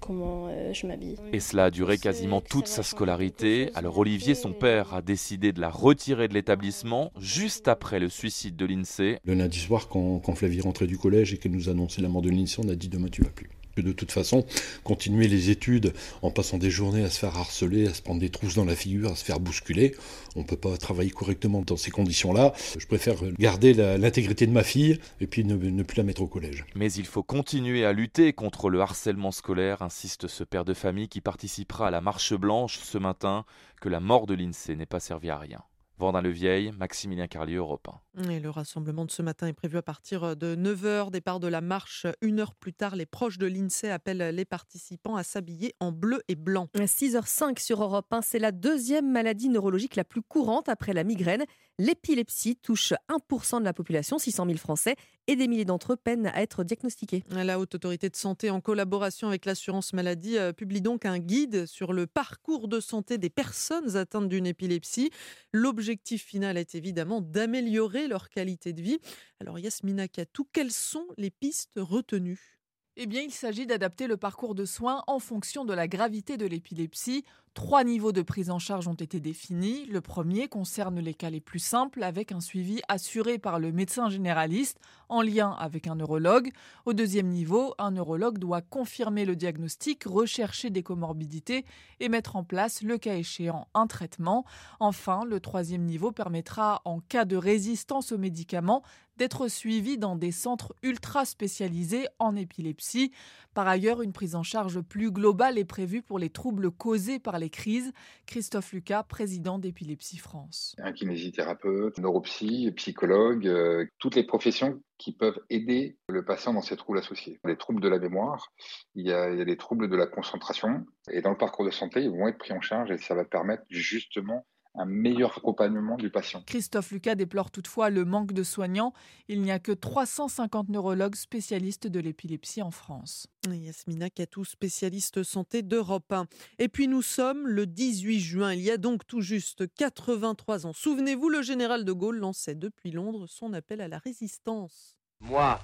comment 0.00 0.48
je 0.72 0.86
m'habille. 0.86 1.16
Et 1.32 1.40
cela 1.40 1.64
a 1.64 1.70
duré 1.70 1.98
quasiment 1.98 2.40
toute 2.40 2.66
sa 2.66 2.82
scolarité. 2.82 3.70
Alors 3.74 3.98
Olivier, 3.98 4.34
son 4.34 4.52
père, 4.52 4.94
a 4.94 5.02
décidé 5.02 5.52
de 5.52 5.60
la 5.60 5.70
retirer 5.70 6.28
de 6.28 6.34
l'établissement 6.34 7.12
juste 7.18 7.68
après 7.68 8.00
le 8.00 8.08
suicide 8.08 8.56
de 8.56 8.66
l'INSEE. 8.66 9.18
Le 9.24 9.34
lundi 9.34 9.58
soir, 9.58 9.88
quand, 9.88 10.18
quand 10.20 10.34
Flavie 10.34 10.60
rentrait 10.60 10.86
du 10.86 10.98
collège 10.98 11.34
et 11.34 11.38
qu'elle 11.38 11.52
nous 11.52 11.68
annonçait 11.68 12.02
la 12.02 12.08
mort 12.08 12.22
de 12.22 12.30
l'INSEE, 12.30 12.60
on 12.64 12.68
a 12.68 12.74
dit 12.74 12.88
demain 12.88 13.08
tu 13.08 13.22
vas 13.22 13.30
plus 13.30 13.50
que 13.74 13.80
de 13.80 13.92
toute 13.92 14.12
façon, 14.12 14.44
continuer 14.82 15.28
les 15.28 15.50
études 15.50 15.92
en 16.22 16.30
passant 16.30 16.58
des 16.58 16.70
journées 16.70 17.04
à 17.04 17.10
se 17.10 17.18
faire 17.18 17.36
harceler, 17.36 17.88
à 17.88 17.94
se 17.94 18.02
prendre 18.02 18.20
des 18.20 18.30
trousses 18.30 18.54
dans 18.54 18.64
la 18.64 18.76
figure, 18.76 19.12
à 19.12 19.16
se 19.16 19.24
faire 19.24 19.40
bousculer, 19.40 19.94
on 20.36 20.40
ne 20.40 20.44
peut 20.44 20.56
pas 20.56 20.76
travailler 20.76 21.10
correctement 21.10 21.62
dans 21.62 21.76
ces 21.76 21.90
conditions-là. 21.90 22.52
Je 22.78 22.86
préfère 22.86 23.16
garder 23.38 23.74
l'intégrité 23.74 24.46
de 24.46 24.52
ma 24.52 24.62
fille 24.62 24.98
et 25.20 25.26
puis 25.26 25.44
ne, 25.44 25.82
plus 25.82 25.96
la 25.96 26.02
mettre 26.02 26.22
au 26.22 26.26
collège. 26.26 26.64
Mais 26.74 26.92
il 26.92 27.06
faut 27.06 27.22
continuer 27.22 27.84
à 27.84 27.92
lutter 27.92 28.32
contre 28.32 28.70
le 28.70 28.80
harcèlement 28.80 29.30
scolaire, 29.30 29.82
insiste 29.82 30.28
ce 30.28 30.44
père 30.44 30.64
de 30.64 30.74
famille 30.74 31.08
qui 31.08 31.20
participera 31.20 31.88
à 31.88 31.90
la 31.90 32.00
marche 32.00 32.34
blanche 32.34 32.78
ce 32.82 32.98
matin, 32.98 33.44
que 33.80 33.88
la 33.88 34.00
mort 34.00 34.26
de 34.26 34.34
l'INSEE 34.34 34.76
n'ait 34.76 34.86
pas 34.86 35.00
servi 35.00 35.30
à 35.30 35.38
rien. 35.38 35.62
Vendin-le-Vieil, 35.98 36.72
Maximilien 36.72 37.28
Carlier, 37.28 37.54
Europe 37.54 37.88
1. 37.88 38.03
Et 38.16 38.38
le 38.38 38.48
rassemblement 38.48 39.04
de 39.04 39.10
ce 39.10 39.22
matin 39.22 39.48
est 39.48 39.52
prévu 39.52 39.76
à 39.76 39.82
partir 39.82 40.36
de 40.36 40.54
9h. 40.54 41.10
Départ 41.10 41.40
de 41.40 41.48
la 41.48 41.60
marche. 41.60 42.06
Une 42.20 42.38
heure 42.38 42.54
plus 42.54 42.72
tard, 42.72 42.94
les 42.94 43.06
proches 43.06 43.38
de 43.38 43.46
l'INSEE 43.46 43.90
appellent 43.90 44.34
les 44.34 44.44
participants 44.44 45.16
à 45.16 45.24
s'habiller 45.24 45.74
en 45.80 45.90
bleu 45.90 46.22
et 46.28 46.36
blanc. 46.36 46.68
6h05 46.76 47.58
sur 47.58 47.82
Europe 47.82 48.12
1, 48.12 48.22
c'est 48.22 48.38
la 48.38 48.52
deuxième 48.52 49.10
maladie 49.10 49.48
neurologique 49.48 49.96
la 49.96 50.04
plus 50.04 50.22
courante 50.22 50.68
après 50.68 50.92
la 50.92 51.02
migraine. 51.02 51.44
L'épilepsie 51.80 52.54
touche 52.54 52.92
1% 53.08 53.58
de 53.58 53.64
la 53.64 53.72
population, 53.72 54.16
600 54.16 54.46
000 54.46 54.58
Français, 54.58 54.94
et 55.26 55.34
des 55.34 55.48
milliers 55.48 55.64
d'entre 55.64 55.94
eux 55.94 55.96
peinent 55.96 56.26
à 56.26 56.42
être 56.42 56.62
diagnostiqués. 56.62 57.24
La 57.30 57.58
Haute 57.58 57.74
Autorité 57.74 58.08
de 58.08 58.16
Santé, 58.16 58.50
en 58.50 58.60
collaboration 58.60 59.26
avec 59.26 59.44
l'assurance 59.44 59.92
maladie, 59.92 60.38
euh, 60.38 60.52
publie 60.52 60.82
donc 60.82 61.04
un 61.04 61.18
guide 61.18 61.66
sur 61.66 61.92
le 61.92 62.06
parcours 62.06 62.68
de 62.68 62.78
santé 62.78 63.18
des 63.18 63.30
personnes 63.30 63.96
atteintes 63.96 64.28
d'une 64.28 64.46
épilepsie. 64.46 65.10
L'objectif 65.52 66.24
final 66.24 66.58
est 66.58 66.74
évidemment 66.74 67.20
d'améliorer 67.20 68.03
leur 68.08 68.28
qualité 68.28 68.72
de 68.72 68.82
vie. 68.82 68.98
Alors 69.40 69.58
Yasmina 69.58 70.08
Katou, 70.08 70.46
quelles 70.52 70.72
sont 70.72 71.06
les 71.16 71.30
pistes 71.30 71.72
retenues? 71.76 72.58
Eh 72.96 73.06
bien, 73.06 73.22
il 73.22 73.32
s'agit 73.32 73.66
d'adapter 73.66 74.06
le 74.06 74.16
parcours 74.16 74.54
de 74.54 74.64
soins 74.64 75.02
en 75.08 75.18
fonction 75.18 75.64
de 75.64 75.74
la 75.74 75.88
gravité 75.88 76.36
de 76.36 76.46
l'épilepsie. 76.46 77.24
Trois 77.54 77.84
niveaux 77.84 78.10
de 78.10 78.20
prise 78.20 78.50
en 78.50 78.58
charge 78.58 78.88
ont 78.88 78.94
été 78.94 79.20
définis. 79.20 79.86
Le 79.86 80.00
premier 80.00 80.48
concerne 80.48 80.98
les 80.98 81.14
cas 81.14 81.30
les 81.30 81.40
plus 81.40 81.60
simples 81.60 82.02
avec 82.02 82.32
un 82.32 82.40
suivi 82.40 82.80
assuré 82.88 83.38
par 83.38 83.60
le 83.60 83.70
médecin 83.70 84.08
généraliste 84.08 84.80
en 85.08 85.22
lien 85.22 85.52
avec 85.52 85.86
un 85.86 85.94
neurologue. 85.94 86.50
Au 86.84 86.94
deuxième 86.94 87.28
niveau, 87.28 87.72
un 87.78 87.92
neurologue 87.92 88.38
doit 88.38 88.60
confirmer 88.60 89.24
le 89.24 89.36
diagnostic, 89.36 90.02
rechercher 90.02 90.70
des 90.70 90.82
comorbidités 90.82 91.64
et 92.00 92.08
mettre 92.08 92.34
en 92.34 92.42
place, 92.42 92.82
le 92.82 92.98
cas 92.98 93.14
échéant, 93.14 93.68
un 93.72 93.86
traitement. 93.86 94.44
Enfin, 94.80 95.24
le 95.24 95.38
troisième 95.38 95.84
niveau 95.84 96.10
permettra, 96.10 96.82
en 96.84 96.98
cas 96.98 97.24
de 97.24 97.36
résistance 97.36 98.10
aux 98.10 98.18
médicaments, 98.18 98.82
d'être 99.16 99.48
suivi 99.48 99.98
dans 99.98 100.16
des 100.16 100.32
centres 100.32 100.74
ultra 100.82 101.24
spécialisés 101.24 102.06
en 102.18 102.34
épilepsie. 102.34 103.12
Par 103.54 103.68
ailleurs, 103.68 104.02
une 104.02 104.12
prise 104.12 104.34
en 104.34 104.42
charge 104.42 104.80
plus 104.80 105.12
globale 105.12 105.58
est 105.58 105.64
prévue 105.64 106.02
pour 106.02 106.18
les 106.18 106.30
troubles 106.30 106.72
causés 106.72 107.20
par 107.20 107.38
les 107.38 107.43
crises. 107.50 107.92
Christophe 108.26 108.72
Lucas, 108.72 109.02
président 109.02 109.58
d'Épilepsie 109.58 110.18
France. 110.18 110.74
Un 110.78 110.92
kinésithérapeute, 110.92 111.98
neuropsy, 111.98 112.70
psychologue, 112.76 113.46
euh, 113.46 113.86
toutes 113.98 114.16
les 114.16 114.24
professions 114.24 114.80
qui 114.98 115.12
peuvent 115.12 115.40
aider 115.50 115.98
le 116.08 116.24
patient 116.24 116.54
dans 116.54 116.62
ces 116.62 116.76
troubles 116.76 116.98
associés. 116.98 117.40
Les 117.44 117.56
troubles 117.56 117.80
de 117.80 117.88
la 117.88 117.98
mémoire, 117.98 118.52
il 118.94 119.06
y, 119.06 119.12
a, 119.12 119.30
il 119.30 119.38
y 119.38 119.42
a 119.42 119.44
des 119.44 119.56
troubles 119.56 119.88
de 119.88 119.96
la 119.96 120.06
concentration, 120.06 120.86
et 121.10 121.20
dans 121.20 121.30
le 121.30 121.36
parcours 121.36 121.64
de 121.64 121.70
santé, 121.70 122.02
ils 122.02 122.10
vont 122.10 122.28
être 122.28 122.38
pris 122.38 122.52
en 122.52 122.60
charge 122.60 122.90
et 122.90 122.98
ça 122.98 123.14
va 123.14 123.24
permettre 123.24 123.64
justement 123.68 124.46
un 124.74 124.84
meilleur 124.84 125.38
accompagnement 125.38 125.96
du 125.96 126.10
patient. 126.10 126.42
Christophe 126.46 126.90
Lucas 126.90 127.14
déplore 127.14 127.50
toutefois 127.50 127.90
le 127.90 128.04
manque 128.04 128.32
de 128.32 128.42
soignants. 128.42 128.92
Il 129.28 129.42
n'y 129.42 129.52
a 129.52 129.58
que 129.58 129.72
350 129.72 130.68
neurologues 130.68 131.14
spécialistes 131.14 131.86
de 131.86 132.00
l'épilepsie 132.00 132.62
en 132.62 132.70
France. 132.70 133.28
Yasmina 133.48 134.10
Katou, 134.10 134.44
spécialiste 134.44 135.22
santé 135.22 135.62
d'Europe 135.62 136.12
1. 136.12 136.26
Et 136.58 136.68
puis 136.68 136.88
nous 136.88 137.02
sommes 137.02 137.46
le 137.46 137.66
18 137.66 138.20
juin, 138.20 138.52
il 138.52 138.60
y 138.60 138.70
a 138.70 138.76
donc 138.76 139.06
tout 139.06 139.20
juste 139.20 139.72
83 139.74 140.66
ans. 140.66 140.72
Souvenez-vous, 140.72 141.28
le 141.28 141.42
général 141.42 141.84
de 141.84 141.92
Gaulle 141.92 142.18
lançait 142.18 142.54
depuis 142.54 142.90
Londres 142.90 143.26
son 143.26 143.52
appel 143.52 143.80
à 143.80 143.88
la 143.88 143.98
résistance. 143.98 144.96
Moi, 145.20 145.60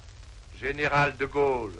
général 0.58 1.16
de 1.16 1.26
Gaulle, 1.26 1.74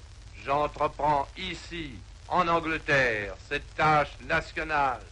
j'entreprends 0.45 1.27
ici, 1.39 1.91
en 2.29 2.49
Angleterre, 2.49 3.37
cette 3.49 3.75
tâche 3.75 4.17
nationale. 4.27 5.03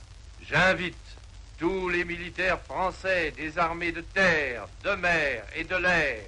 J'invite 0.43 1.18
tous 1.58 1.88
les 1.88 2.05
militaires 2.05 2.60
français 2.60 3.32
des 3.32 3.58
armées 3.58 3.93
de 3.93 4.00
terre, 4.00 4.69
de 4.84 4.90
mer 4.90 5.44
et 5.56 5.64
de 5.64 5.76
l'air. 5.76 6.22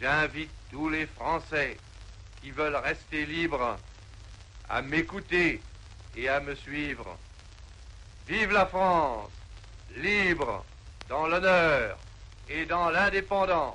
J'invite 0.00 0.50
tous 0.70 0.88
les 0.88 1.06
Français 1.06 1.76
qui 2.40 2.52
veulent 2.52 2.76
rester 2.76 3.26
libres 3.26 3.76
à 4.68 4.80
m'écouter 4.80 5.60
et 6.16 6.28
à 6.28 6.40
me 6.40 6.54
suivre. 6.54 7.18
Vive 8.28 8.52
la 8.52 8.66
France, 8.66 9.30
libre 9.96 10.64
dans 11.08 11.26
l'honneur 11.26 11.98
et 12.48 12.64
dans 12.64 12.90
l'indépendance. 12.90 13.74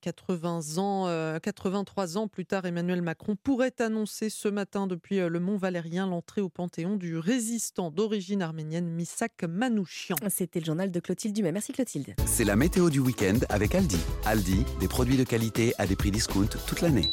80 0.00 0.78
ans, 0.78 1.38
83 1.42 2.16
euh, 2.16 2.20
ans 2.20 2.28
plus 2.28 2.46
tard, 2.46 2.64
Emmanuel 2.64 3.02
Macron 3.02 3.36
pourrait 3.36 3.74
annoncer 3.80 4.30
ce 4.30 4.48
matin 4.48 4.86
depuis 4.86 5.20
euh, 5.20 5.28
le 5.28 5.40
Mont 5.40 5.56
Valérien 5.56 6.06
l'entrée 6.06 6.40
au 6.40 6.48
Panthéon 6.48 6.96
du 6.96 7.18
résistant 7.18 7.90
d'origine 7.90 8.42
arménienne 8.42 8.88
Misak 8.88 9.44
Manouchian. 9.44 10.16
C'était 10.28 10.60
le 10.60 10.66
journal 10.66 10.90
de 10.90 11.00
Clotilde 11.00 11.34
Dumais. 11.34 11.52
Merci 11.52 11.72
Clotilde. 11.72 12.14
C'est 12.26 12.44
la 12.44 12.56
météo 12.56 12.90
du 12.90 13.00
week-end 13.00 13.38
avec 13.48 13.74
Aldi. 13.74 13.98
Aldi, 14.24 14.64
des 14.80 14.88
produits 14.88 15.16
de 15.16 15.24
qualité 15.24 15.74
à 15.78 15.86
des 15.86 15.96
prix 15.96 16.10
discount 16.10 16.48
toute 16.66 16.80
l'année. 16.80 17.10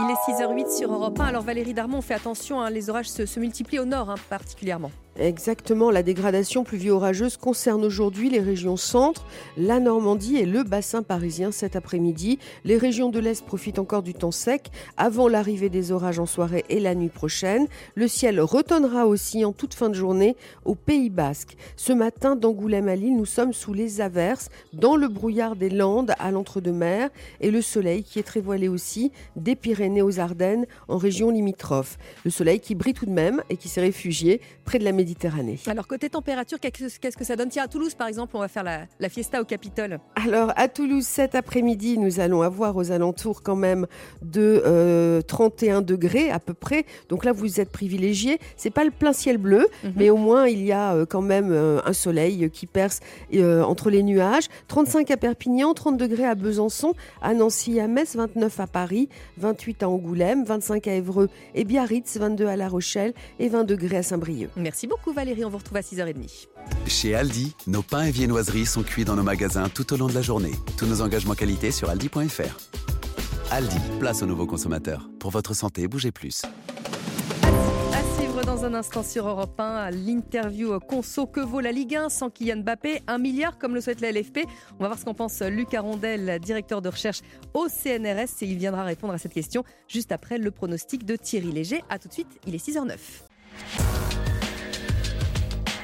Il 0.00 0.08
est 0.10 0.30
6h08 0.30 0.76
sur 0.76 0.92
Europe 0.92 1.18
1. 1.18 1.24
Alors 1.24 1.42
Valérie 1.42 1.74
Darmon, 1.74 2.02
fait 2.02 2.14
attention, 2.14 2.60
hein, 2.60 2.70
les 2.70 2.88
orages 2.88 3.08
se, 3.08 3.40
multiplient 3.40 3.80
au 3.80 3.84
nord 3.84 4.10
hein, 4.10 4.14
particulièrement. 4.28 4.92
Exactement, 5.18 5.90
la 5.90 6.04
dégradation 6.04 6.62
pluvio-orageuse 6.62 7.38
concerne 7.38 7.84
aujourd'hui 7.84 8.30
les 8.30 8.38
régions 8.38 8.76
centre, 8.76 9.26
la 9.56 9.80
Normandie 9.80 10.36
et 10.36 10.46
le 10.46 10.62
bassin 10.62 11.02
parisien 11.02 11.50
cet 11.50 11.74
après-midi. 11.74 12.38
Les 12.64 12.76
régions 12.76 13.08
de 13.08 13.18
l'Est 13.18 13.44
profitent 13.44 13.80
encore 13.80 14.04
du 14.04 14.14
temps 14.14 14.30
sec 14.30 14.70
avant 14.96 15.26
l'arrivée 15.26 15.70
des 15.70 15.90
orages 15.90 16.20
en 16.20 16.26
soirée 16.26 16.64
et 16.68 16.78
la 16.78 16.94
nuit 16.94 17.08
prochaine. 17.08 17.66
Le 17.96 18.06
ciel 18.06 18.40
retonnera 18.40 19.08
aussi 19.08 19.44
en 19.44 19.52
toute 19.52 19.74
fin 19.74 19.88
de 19.88 19.94
journée 19.94 20.36
au 20.64 20.76
Pays 20.76 21.10
Basque. 21.10 21.56
Ce 21.74 21.92
matin, 21.92 22.36
d'Angoulême 22.36 22.86
à 22.86 22.94
Lille, 22.94 23.16
nous 23.16 23.26
sommes 23.26 23.52
sous 23.52 23.74
les 23.74 24.00
averses, 24.00 24.50
dans 24.72 24.94
le 24.94 25.08
brouillard 25.08 25.56
des 25.56 25.70
Landes 25.70 26.12
à 26.20 26.30
l'entre-deux-mer 26.30 27.10
et 27.40 27.50
le 27.50 27.60
soleil 27.60 28.04
qui 28.04 28.20
est 28.20 28.24
très 28.24 28.40
voilé 28.40 28.68
aussi 28.68 29.10
des 29.34 29.56
Pyrénées 29.56 30.02
aux 30.02 30.20
Ardennes 30.20 30.66
en 30.86 30.96
région 30.96 31.30
limitrophe. 31.30 31.98
Le 32.24 32.30
soleil 32.30 32.60
qui 32.60 32.76
brille 32.76 32.94
tout 32.94 33.06
de 33.06 33.10
même 33.10 33.42
et 33.50 33.56
qui 33.56 33.68
s'est 33.68 33.80
réfugié 33.80 34.40
près 34.64 34.78
de 34.78 34.84
la 34.84 34.92
Méditerranée 34.92 35.07
Méditerranée. 35.12 35.58
Alors 35.66 35.86
côté 35.86 36.10
température, 36.10 36.58
qu'est-ce 36.60 37.16
que 37.16 37.24
ça 37.24 37.34
donne? 37.34 37.48
Tiens, 37.48 37.64
à 37.64 37.68
Toulouse 37.68 37.94
par 37.94 38.08
exemple, 38.08 38.36
on 38.36 38.40
va 38.40 38.48
faire 38.48 38.62
la, 38.62 38.80
la 39.00 39.08
fiesta 39.08 39.40
au 39.40 39.44
Capitole. 39.44 40.00
Alors 40.16 40.52
à 40.56 40.68
Toulouse 40.68 41.06
cet 41.06 41.34
après-midi, 41.34 41.96
nous 41.96 42.20
allons 42.20 42.42
avoir 42.42 42.76
aux 42.76 42.92
alentours 42.92 43.42
quand 43.42 43.56
même 43.56 43.86
de 44.20 44.62
euh, 44.66 45.22
31 45.22 45.80
degrés 45.80 46.30
à 46.30 46.38
peu 46.40 46.52
près. 46.52 46.84
Donc 47.08 47.24
là, 47.24 47.32
vous 47.32 47.58
êtes 47.58 47.70
privilégiés. 47.70 48.38
C'est 48.58 48.68
pas 48.70 48.84
le 48.84 48.90
plein 48.90 49.14
ciel 49.14 49.38
bleu, 49.38 49.66
Mhm. 49.82 49.92
mais 49.96 50.10
au 50.10 50.16
moins 50.18 50.46
il 50.46 50.62
y 50.62 50.72
a 50.72 50.92
euh, 50.94 51.06
quand 51.06 51.22
même 51.22 51.52
euh, 51.52 51.80
un 51.86 51.92
soleil 51.94 52.50
qui 52.50 52.66
perce 52.66 53.00
euh, 53.34 53.62
entre 53.62 53.88
les 53.88 54.02
nuages. 54.02 54.48
35 54.68 55.10
à 55.10 55.16
Perpignan, 55.16 55.72
30 55.72 55.96
degrés 55.96 56.26
à 56.26 56.34
Besançon, 56.34 56.92
à 57.22 57.32
Nancy, 57.32 57.80
à 57.80 57.86
Metz, 57.88 58.14
29 58.14 58.60
à 58.60 58.66
Paris, 58.66 59.08
28 59.38 59.82
à 59.84 59.88
Angoulême, 59.88 60.44
25 60.44 60.86
à 60.86 60.92
Évreux 60.94 61.30
et 61.54 61.64
Biarritz, 61.64 62.18
22 62.18 62.46
à 62.46 62.56
La 62.56 62.68
Rochelle 62.68 63.14
et 63.38 63.48
20 63.48 63.64
degrés 63.64 63.96
à 63.98 64.02
Saint-Brieuc. 64.02 64.50
Merci 64.56 64.86
beaucoup 64.86 64.97
Valérie, 65.12 65.44
on 65.44 65.48
vous 65.50 65.58
retrouve 65.58 65.78
à 65.78 65.80
6h30. 65.80 66.48
Chez 66.86 67.14
Aldi, 67.14 67.54
nos 67.66 67.82
pains 67.82 68.04
et 68.04 68.10
viennoiseries 68.10 68.66
sont 68.66 68.82
cuits 68.82 69.04
dans 69.04 69.16
nos 69.16 69.22
magasins 69.22 69.68
tout 69.68 69.92
au 69.92 69.96
long 69.96 70.06
de 70.06 70.14
la 70.14 70.22
journée. 70.22 70.52
Tous 70.76 70.86
nos 70.86 71.02
engagements 71.02 71.34
qualité 71.34 71.70
sur 71.70 71.90
aldi.fr. 71.90 72.58
Aldi, 73.50 73.76
place 73.98 74.22
aux 74.22 74.26
nouveaux 74.26 74.46
consommateurs. 74.46 75.08
Pour 75.18 75.30
votre 75.30 75.54
santé, 75.54 75.88
bougez 75.88 76.12
plus. 76.12 76.42
À 77.42 78.18
suivre 78.18 78.44
dans 78.44 78.64
un 78.64 78.74
instant 78.74 79.02
sur 79.02 79.26
Europe 79.26 79.58
1, 79.58 79.90
l'interview 79.90 80.78
Conso 80.80 81.26
que 81.26 81.40
vaut 81.40 81.60
la 81.60 81.72
Ligue 81.72 81.96
1 81.96 82.10
sans 82.10 82.28
Kylian 82.28 82.58
Mbappé, 82.58 83.02
un 83.06 83.18
milliard 83.18 83.58
comme 83.58 83.74
le 83.74 83.80
souhaite 83.80 84.00
la 84.00 84.12
LFP. 84.12 84.40
On 84.78 84.82
va 84.82 84.88
voir 84.88 84.98
ce 84.98 85.04
qu'en 85.04 85.14
pense 85.14 85.40
Luc 85.40 85.72
Arondel, 85.72 86.38
directeur 86.40 86.82
de 86.82 86.90
recherche 86.90 87.22
au 87.54 87.68
CNRS 87.68 88.42
et 88.42 88.46
il 88.46 88.58
viendra 88.58 88.84
répondre 88.84 89.14
à 89.14 89.18
cette 89.18 89.32
question 89.32 89.64
juste 89.88 90.12
après 90.12 90.38
le 90.38 90.50
pronostic 90.50 91.06
de 91.06 91.16
Thierry 91.16 91.50
Léger. 91.50 91.82
A 91.88 91.98
tout 91.98 92.08
de 92.08 92.12
suite, 92.12 92.28
il 92.46 92.54
est 92.54 92.64
6h09. 92.64 92.98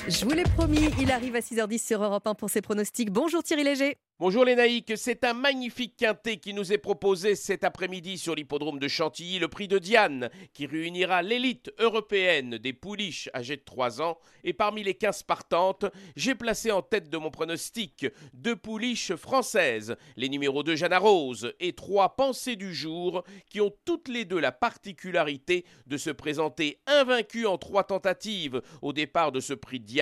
Je 0.06 0.22
vous 0.26 0.32
l'ai 0.32 0.42
promis, 0.42 0.90
il 1.00 1.10
arrive 1.10 1.34
à 1.34 1.40
6h10 1.40 1.86
sur 1.86 2.04
Europe 2.04 2.26
1 2.26 2.34
pour 2.34 2.50
ses 2.50 2.60
pronostics. 2.60 3.10
Bonjour 3.10 3.42
Thierry 3.42 3.64
Léger. 3.64 3.96
Bonjour 4.20 4.44
les 4.44 4.54
naïcs, 4.54 4.92
c'est 4.96 5.24
un 5.24 5.32
magnifique 5.32 5.96
quintet 5.96 6.36
qui 6.36 6.54
nous 6.54 6.72
est 6.72 6.78
proposé 6.78 7.34
cet 7.34 7.64
après-midi 7.64 8.16
sur 8.16 8.36
l'hippodrome 8.36 8.78
de 8.78 8.86
Chantilly, 8.86 9.40
le 9.40 9.48
prix 9.48 9.66
de 9.66 9.78
Diane, 9.78 10.30
qui 10.52 10.66
réunira 10.66 11.22
l'élite 11.22 11.72
européenne 11.80 12.58
des 12.58 12.72
pouliches 12.72 13.28
âgées 13.34 13.56
de 13.56 13.64
3 13.64 14.00
ans. 14.02 14.18
Et 14.44 14.52
parmi 14.52 14.84
les 14.84 14.94
15 14.94 15.24
partantes, 15.24 15.86
j'ai 16.14 16.36
placé 16.36 16.70
en 16.70 16.80
tête 16.80 17.10
de 17.10 17.16
mon 17.16 17.32
pronostic 17.32 18.06
deux 18.34 18.54
pouliches 18.54 19.16
françaises, 19.16 19.96
les 20.16 20.28
numéros 20.28 20.62
2 20.62 20.76
Jeanne 20.76 20.94
Rose 20.94 21.52
et 21.58 21.72
3 21.72 22.14
Pensées 22.14 22.56
du 22.56 22.72
jour, 22.72 23.24
qui 23.50 23.60
ont 23.60 23.72
toutes 23.84 24.08
les 24.08 24.24
deux 24.24 24.38
la 24.38 24.52
particularité 24.52 25.64
de 25.88 25.96
se 25.96 26.10
présenter 26.10 26.78
invaincues 26.86 27.46
en 27.46 27.58
trois 27.58 27.84
tentatives 27.84 28.62
au 28.80 28.92
départ 28.92 29.32
de 29.32 29.40
ce 29.40 29.54
prix 29.54 29.80
de 29.80 29.86
Diane 29.86 29.93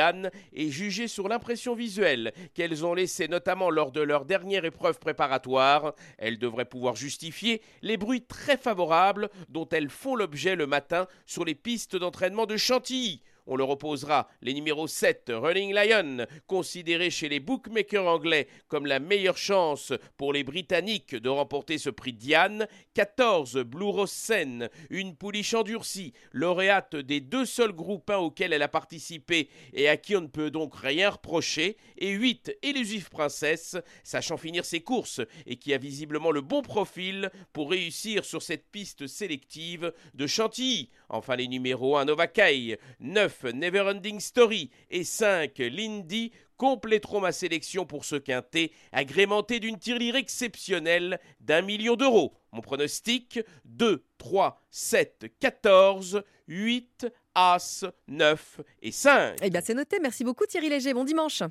et 0.52 0.70
jugées 0.70 1.08
sur 1.08 1.28
l'impression 1.28 1.74
visuelle 1.74 2.32
qu'elles 2.54 2.84
ont 2.84 2.94
laissée 2.94 3.28
notamment 3.28 3.70
lors 3.70 3.92
de 3.92 4.00
leur 4.00 4.24
dernière 4.24 4.64
épreuve 4.64 4.98
préparatoire, 4.98 5.94
elles 6.18 6.38
devraient 6.38 6.64
pouvoir 6.64 6.96
justifier 6.96 7.62
les 7.82 7.96
bruits 7.96 8.22
très 8.22 8.56
favorables 8.56 9.28
dont 9.48 9.68
elles 9.70 9.90
font 9.90 10.16
l'objet 10.16 10.56
le 10.56 10.66
matin 10.66 11.06
sur 11.26 11.44
les 11.44 11.54
pistes 11.54 11.96
d'entraînement 11.96 12.46
de 12.46 12.56
Chantilly. 12.56 13.22
On 13.46 13.56
leur 13.56 13.70
opposera 13.70 14.28
les 14.40 14.54
numéros 14.54 14.86
7 14.86 15.32
Running 15.34 15.74
Lion, 15.74 16.26
considéré 16.46 17.10
chez 17.10 17.28
les 17.28 17.40
bookmakers 17.40 18.06
anglais 18.06 18.46
comme 18.68 18.86
la 18.86 19.00
meilleure 19.00 19.36
chance 19.36 19.92
pour 20.16 20.32
les 20.32 20.44
Britanniques 20.44 21.16
de 21.16 21.28
remporter 21.28 21.78
ce 21.78 21.90
prix 21.90 22.12
Diane, 22.12 22.68
14 22.94 23.58
Blue 23.64 23.86
Rose 23.86 24.12
Sen, 24.12 24.68
une 24.90 25.16
pouliche 25.16 25.54
endurcie, 25.54 26.12
lauréate 26.30 26.94
des 26.94 27.20
deux 27.20 27.44
seuls 27.44 27.72
groupes 27.72 28.10
1 28.10 28.18
auxquels 28.18 28.52
elle 28.52 28.62
a 28.62 28.68
participé 28.68 29.48
et 29.72 29.88
à 29.88 29.96
qui 29.96 30.14
on 30.14 30.20
ne 30.20 30.26
peut 30.28 30.52
donc 30.52 30.76
rien 30.76 31.10
reprocher, 31.10 31.76
et 31.98 32.10
8 32.10 32.58
Elusive 32.62 33.10
Princess, 33.10 33.76
sachant 34.04 34.36
finir 34.36 34.64
ses 34.64 34.82
courses 34.82 35.20
et 35.46 35.56
qui 35.56 35.74
a 35.74 35.78
visiblement 35.78 36.30
le 36.30 36.42
bon 36.42 36.62
profil 36.62 37.30
pour 37.52 37.70
réussir 37.70 38.24
sur 38.24 38.40
cette 38.40 38.70
piste 38.70 39.08
sélective 39.08 39.92
de 40.14 40.28
Chantilly. 40.28 40.90
Enfin 41.08 41.34
les 41.34 41.48
numéros 41.48 41.96
1 41.96 42.04
Novakai, 42.04 42.78
9 43.00 43.31
Neverending 43.44 44.20
Story 44.20 44.70
et 44.90 45.04
5 45.04 45.58
Lindy 45.58 46.32
compléteront 46.56 47.20
ma 47.20 47.32
sélection 47.32 47.86
pour 47.86 48.04
ce 48.04 48.16
quintet, 48.16 48.70
agrémenté 48.92 49.58
d'une 49.58 49.78
tirelire 49.78 50.16
exceptionnelle 50.16 51.18
d'un 51.40 51.62
million 51.62 51.96
d'euros. 51.96 52.34
Mon 52.52 52.60
pronostic 52.60 53.40
2, 53.64 54.04
3, 54.18 54.62
7, 54.70 55.26
14, 55.40 56.22
8, 56.46 57.06
As, 57.34 57.84
9 58.08 58.60
et 58.82 58.92
5. 58.92 59.38
Eh 59.42 59.50
bien 59.50 59.60
c'est 59.60 59.74
noté, 59.74 59.98
merci 60.00 60.22
beaucoup 60.22 60.46
Thierry 60.46 60.68
Léger, 60.68 60.94
bon 60.94 61.04
dimanche. 61.04 61.42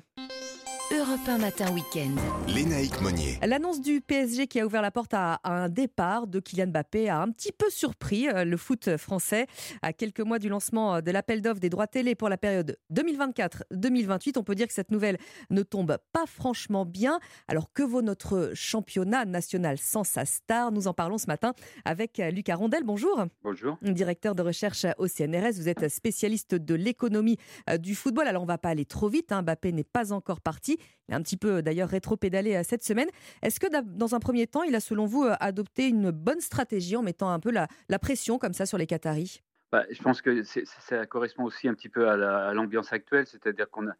Europe 0.90 1.20
1 1.26 1.38
matin 1.38 1.72
week-end. 1.72 2.14
Lénaïque 2.48 3.00
Monnier. 3.00 3.38
L'annonce 3.46 3.80
du 3.80 4.00
PSG 4.02 4.46
qui 4.46 4.60
a 4.60 4.66
ouvert 4.66 4.82
la 4.82 4.90
porte 4.90 5.14
à, 5.14 5.34
à 5.42 5.52
un 5.64 5.68
départ 5.70 6.26
de 6.26 6.38
Kylian 6.38 6.66
Mbappé 6.66 7.08
a 7.08 7.22
un 7.22 7.30
petit 7.30 7.52
peu 7.52 7.70
surpris 7.70 8.28
euh, 8.28 8.44
le 8.44 8.56
foot 8.58 8.96
français. 8.98 9.46
À 9.80 9.94
quelques 9.94 10.20
mois 10.20 10.38
du 10.38 10.50
lancement 10.50 10.96
euh, 10.96 11.00
de 11.00 11.10
l'appel 11.10 11.40
d'offres 11.40 11.60
des 11.60 11.70
droits 11.70 11.86
télé 11.86 12.14
pour 12.14 12.28
la 12.28 12.36
période 12.36 12.76
2024-2028, 12.92 14.38
on 14.38 14.42
peut 14.42 14.54
dire 14.54 14.66
que 14.66 14.74
cette 14.74 14.90
nouvelle 14.90 15.16
ne 15.50 15.62
tombe 15.62 15.96
pas 16.12 16.26
franchement 16.26 16.84
bien. 16.84 17.20
Alors 17.48 17.72
que 17.72 17.82
vaut 17.82 18.02
notre 18.02 18.50
championnat 18.54 19.24
national 19.24 19.78
sans 19.78 20.04
sa 20.04 20.26
star? 20.26 20.72
Nous 20.72 20.88
en 20.88 20.94
parlons 20.94 21.16
ce 21.16 21.26
matin 21.26 21.54
avec 21.86 22.20
euh, 22.20 22.30
Lucas 22.30 22.56
Rondel. 22.56 22.82
Bonjour. 22.84 23.24
Bonjour. 23.42 23.78
Directeur 23.82 24.34
de 24.34 24.42
recherche 24.42 24.84
au 24.98 25.06
CNRS, 25.06 25.52
vous 25.54 25.68
êtes 25.68 25.88
spécialiste 25.88 26.54
de 26.54 26.74
l'économie 26.74 27.38
du 27.78 27.94
football. 27.94 28.26
Alors 28.26 28.42
on 28.42 28.46
va 28.46 28.58
pas 28.58 28.70
aller 28.70 28.84
trop 28.84 29.08
vite, 29.08 29.32
hein. 29.32 29.42
Mbappé 29.42 29.72
n'est 29.72 29.84
pas 29.84 30.12
encore 30.12 30.40
parti. 30.40 30.71
Il 31.08 31.14
a 31.14 31.16
un 31.16 31.22
petit 31.22 31.36
peu 31.36 31.62
d'ailleurs 31.62 31.88
rétro-pédalé 31.88 32.56
euh, 32.56 32.62
cette 32.64 32.84
semaine. 32.84 33.08
Est-ce 33.42 33.60
que 33.60 33.66
dans 33.82 34.14
un 34.14 34.20
premier 34.20 34.46
temps, 34.46 34.62
il 34.62 34.74
a 34.74 34.80
selon 34.80 35.06
vous 35.06 35.24
euh, 35.24 35.34
adopté 35.40 35.88
une 35.88 36.10
bonne 36.10 36.40
stratégie 36.40 36.96
en 36.96 37.02
mettant 37.02 37.30
un 37.30 37.40
peu 37.40 37.50
la, 37.50 37.68
pression 37.98 38.38
comme 38.38 38.52
ça 38.52 38.66
sur 38.66 38.78
les 38.78 38.86
Qataris? 38.86 39.42
Bah, 39.70 39.84
Je 39.90 40.02
pense 40.02 40.20
que 40.22 40.42
ça 40.42 41.06
correspond 41.06 41.44
aussi 41.44 41.68
un 41.68 41.74
petit 41.74 41.88
peu 41.88 42.08
à 42.08 42.52
l'ambiance 42.52 42.92
actuelle, 42.92 43.26
c'est-à-dire 43.26 43.70
qu'on 43.70 43.88
a 43.88 43.94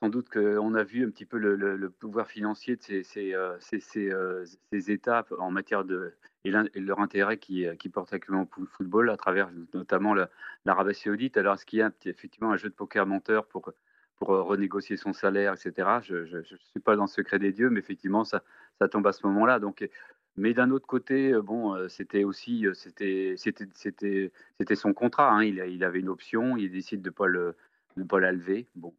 sans 0.00 0.08
doute 0.10 0.28
qu'on 0.28 0.74
a 0.74 0.84
vu 0.84 1.04
un 1.04 1.10
petit 1.10 1.26
peu 1.26 1.38
le, 1.38 1.90
pouvoir 1.90 2.28
financier 2.28 2.76
de 2.76 2.82
ces, 2.82 3.02
ces, 3.02 3.34
euh, 3.34 3.56
ces, 3.60 3.80
ces, 3.80 4.10
euh, 4.10 4.44
étapes 4.72 5.32
en 5.38 5.50
matière 5.50 5.84
de 5.84 6.14
et 6.44 6.50
leur 6.80 7.00
intérêt 7.00 7.36
qui, 7.36 7.66
qui 7.78 7.88
porte 7.88 8.12
actuellement 8.12 8.48
au 8.56 8.64
football 8.66 9.10
à 9.10 9.16
travers 9.16 9.50
notamment 9.74 10.14
l'Arabie 10.64 10.94
Saoudite. 10.94 11.36
Alors, 11.36 11.54
est-ce 11.54 11.66
qu'il 11.66 11.80
y 11.80 11.82
a 11.82 11.90
effectivement 12.06 12.52
un 12.52 12.56
jeu 12.56 12.70
de 12.70 12.74
poker 12.74 13.06
menteur 13.06 13.46
pour 13.46 13.72
pour 14.18 14.28
renégocier 14.28 14.96
son 14.96 15.12
salaire, 15.12 15.54
etc. 15.54 15.88
Je 16.02 16.36
ne 16.36 16.42
suis 16.42 16.80
pas 16.80 16.96
dans 16.96 17.04
le 17.04 17.08
secret 17.08 17.38
des 17.38 17.52
dieux, 17.52 17.70
mais 17.70 17.80
effectivement, 17.80 18.24
ça, 18.24 18.42
ça 18.78 18.88
tombe 18.88 19.06
à 19.06 19.12
ce 19.12 19.26
moment-là. 19.26 19.58
Donc, 19.58 19.88
mais 20.36 20.54
d'un 20.54 20.70
autre 20.70 20.86
côté, 20.86 21.32
bon, 21.42 21.88
c'était 21.88 22.24
aussi, 22.24 22.66
c'était, 22.74 23.34
c'était, 23.36 23.68
c'était, 23.74 24.32
c'était 24.58 24.76
son 24.76 24.92
contrat. 24.92 25.30
Hein. 25.30 25.44
Il, 25.44 25.58
il, 25.68 25.84
avait 25.84 26.00
une 26.00 26.08
option, 26.08 26.56
il 26.56 26.70
décide 26.70 27.02
de 27.02 27.10
ne 27.10 27.14
pas, 27.14 27.26
le, 27.26 27.56
de 27.96 28.04
pas 28.04 28.20
la 28.20 28.32
lever. 28.32 28.66
Bon, 28.76 28.92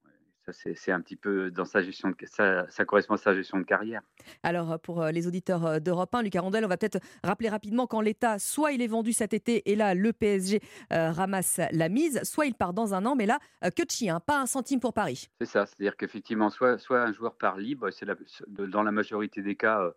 c'est 0.52 0.92
un 0.92 1.02
petit 1.02 1.16
peu 1.16 1.52
dans 1.52 1.66
sa 1.66 1.82
gestion 1.82 2.10
de 2.10 2.16
ça, 2.26 2.68
ça, 2.70 2.86
correspond 2.86 3.16
à 3.16 3.18
sa 3.18 3.34
gestion 3.34 3.58
de 3.60 3.64
carrière. 3.64 4.02
Alors 4.44 4.80
pour 4.80 5.04
les 5.06 5.28
auditeurs 5.28 5.82
d'Europe 5.82 6.14
1, 6.14 6.24
Lucas 6.24 6.42
Rondel, 6.42 6.66
on 6.66 6.68
va 6.68 6.78
peut-être 6.78 7.00
rappeler 7.24 7.50
rapidement 7.50 7.88
qu'en 7.88 8.02
l'état, 8.02 8.40
soit 8.40 8.72
il 8.72 8.82
est 8.82 8.88
vendu 8.88 9.14
cet 9.14 9.34
été 9.34 9.70
et 9.70 9.76
là 9.76 9.94
le 9.94 10.14
PSG 10.14 10.62
euh, 10.92 11.12
ramasse 11.12 11.60
la 11.72 11.90
mise, 11.90 12.22
soit 12.24 12.46
il 12.46 12.56
part 12.56 12.74
dans 12.74 12.94
un 12.94 13.06
an, 13.06 13.16
mais 13.16 13.26
là 13.26 13.40
euh, 13.64 13.70
que 13.70 13.84
de 13.84 13.92
chien, 13.92 14.20
pas 14.20 14.42
un 14.42 14.46
centime 14.46 14.80
pour 14.80 14.94
Paris. 14.94 15.30
C'est 15.40 15.48
ça, 15.48 15.66
c'est-à-dire 15.66 15.96
qu'effectivement, 15.98 16.50
soit, 16.50 16.78
soit 16.78 17.02
un 17.02 17.14
joueur 17.14 17.36
part 17.36 17.58
libre, 17.58 17.90
c'est 17.92 18.08
dans 18.48 18.84
la 18.84 18.92
majorité 18.92 19.42
des 19.42 19.56
cas, 19.56 19.94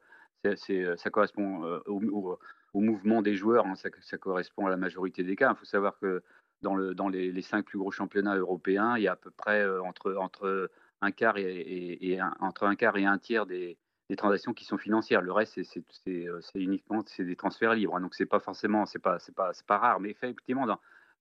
euh, 0.47 0.97
ça 0.97 1.11
correspond 1.11 1.63
au, 1.87 2.03
au, 2.03 2.39
au, 2.75 2.81
mouvement 2.81 3.23
des 3.23 3.35
joueurs, 3.35 3.67
hein, 3.67 3.75
ça, 3.75 3.89
ça, 4.01 4.19
correspond 4.19 4.67
à 4.67 4.71
la 4.71 4.77
majorité 4.77 5.23
des 5.23 5.37
cas. 5.37 5.53
Il 5.53 5.59
faut 5.59 5.65
savoir 5.65 5.99
que 5.99 6.23
dans, 6.63 6.75
le, 6.75 6.95
dans 6.95 7.09
les, 7.09 7.43
cinq 7.43 7.67
plus 7.67 7.79
gros 7.79 7.91
championnats 7.91 8.37
européens, 8.37 8.97
il 8.97 9.03
y 9.03 9.09
a 9.09 9.13
à 9.13 9.17
peu 9.17 9.31
près 9.31 9.61
euh, 9.63 9.83
entre, 9.83 10.71
un 11.01 11.11
quart 11.11 11.37
et, 11.37 12.19
un, 12.21 12.35
entre 12.41 12.65
un 12.65 12.77
quart 12.77 12.97
et 12.97 13.05
un 13.05 13.19
tiers 13.19 13.47
des, 13.47 13.79
transactions 14.17 14.53
qui 14.53 14.67
sont 14.67 14.77
financières. 14.77 15.23
Le 15.23 15.33
reste, 15.33 15.59
c'est 15.65 16.35
uniquement 16.55 17.03
c'est 17.07 17.25
des 17.25 17.37
transferts 17.37 17.73
libres. 17.73 17.99
Donc, 17.99 18.15
c'est 18.15 18.27
pas 18.27 18.41
forcément, 18.41 18.85
c'est 18.85 18.99
pas, 18.99 19.17
pas, 19.35 19.53
pas 19.67 19.79
rare. 19.79 20.01
Mais 20.01 20.11
effectivement, 20.11 20.67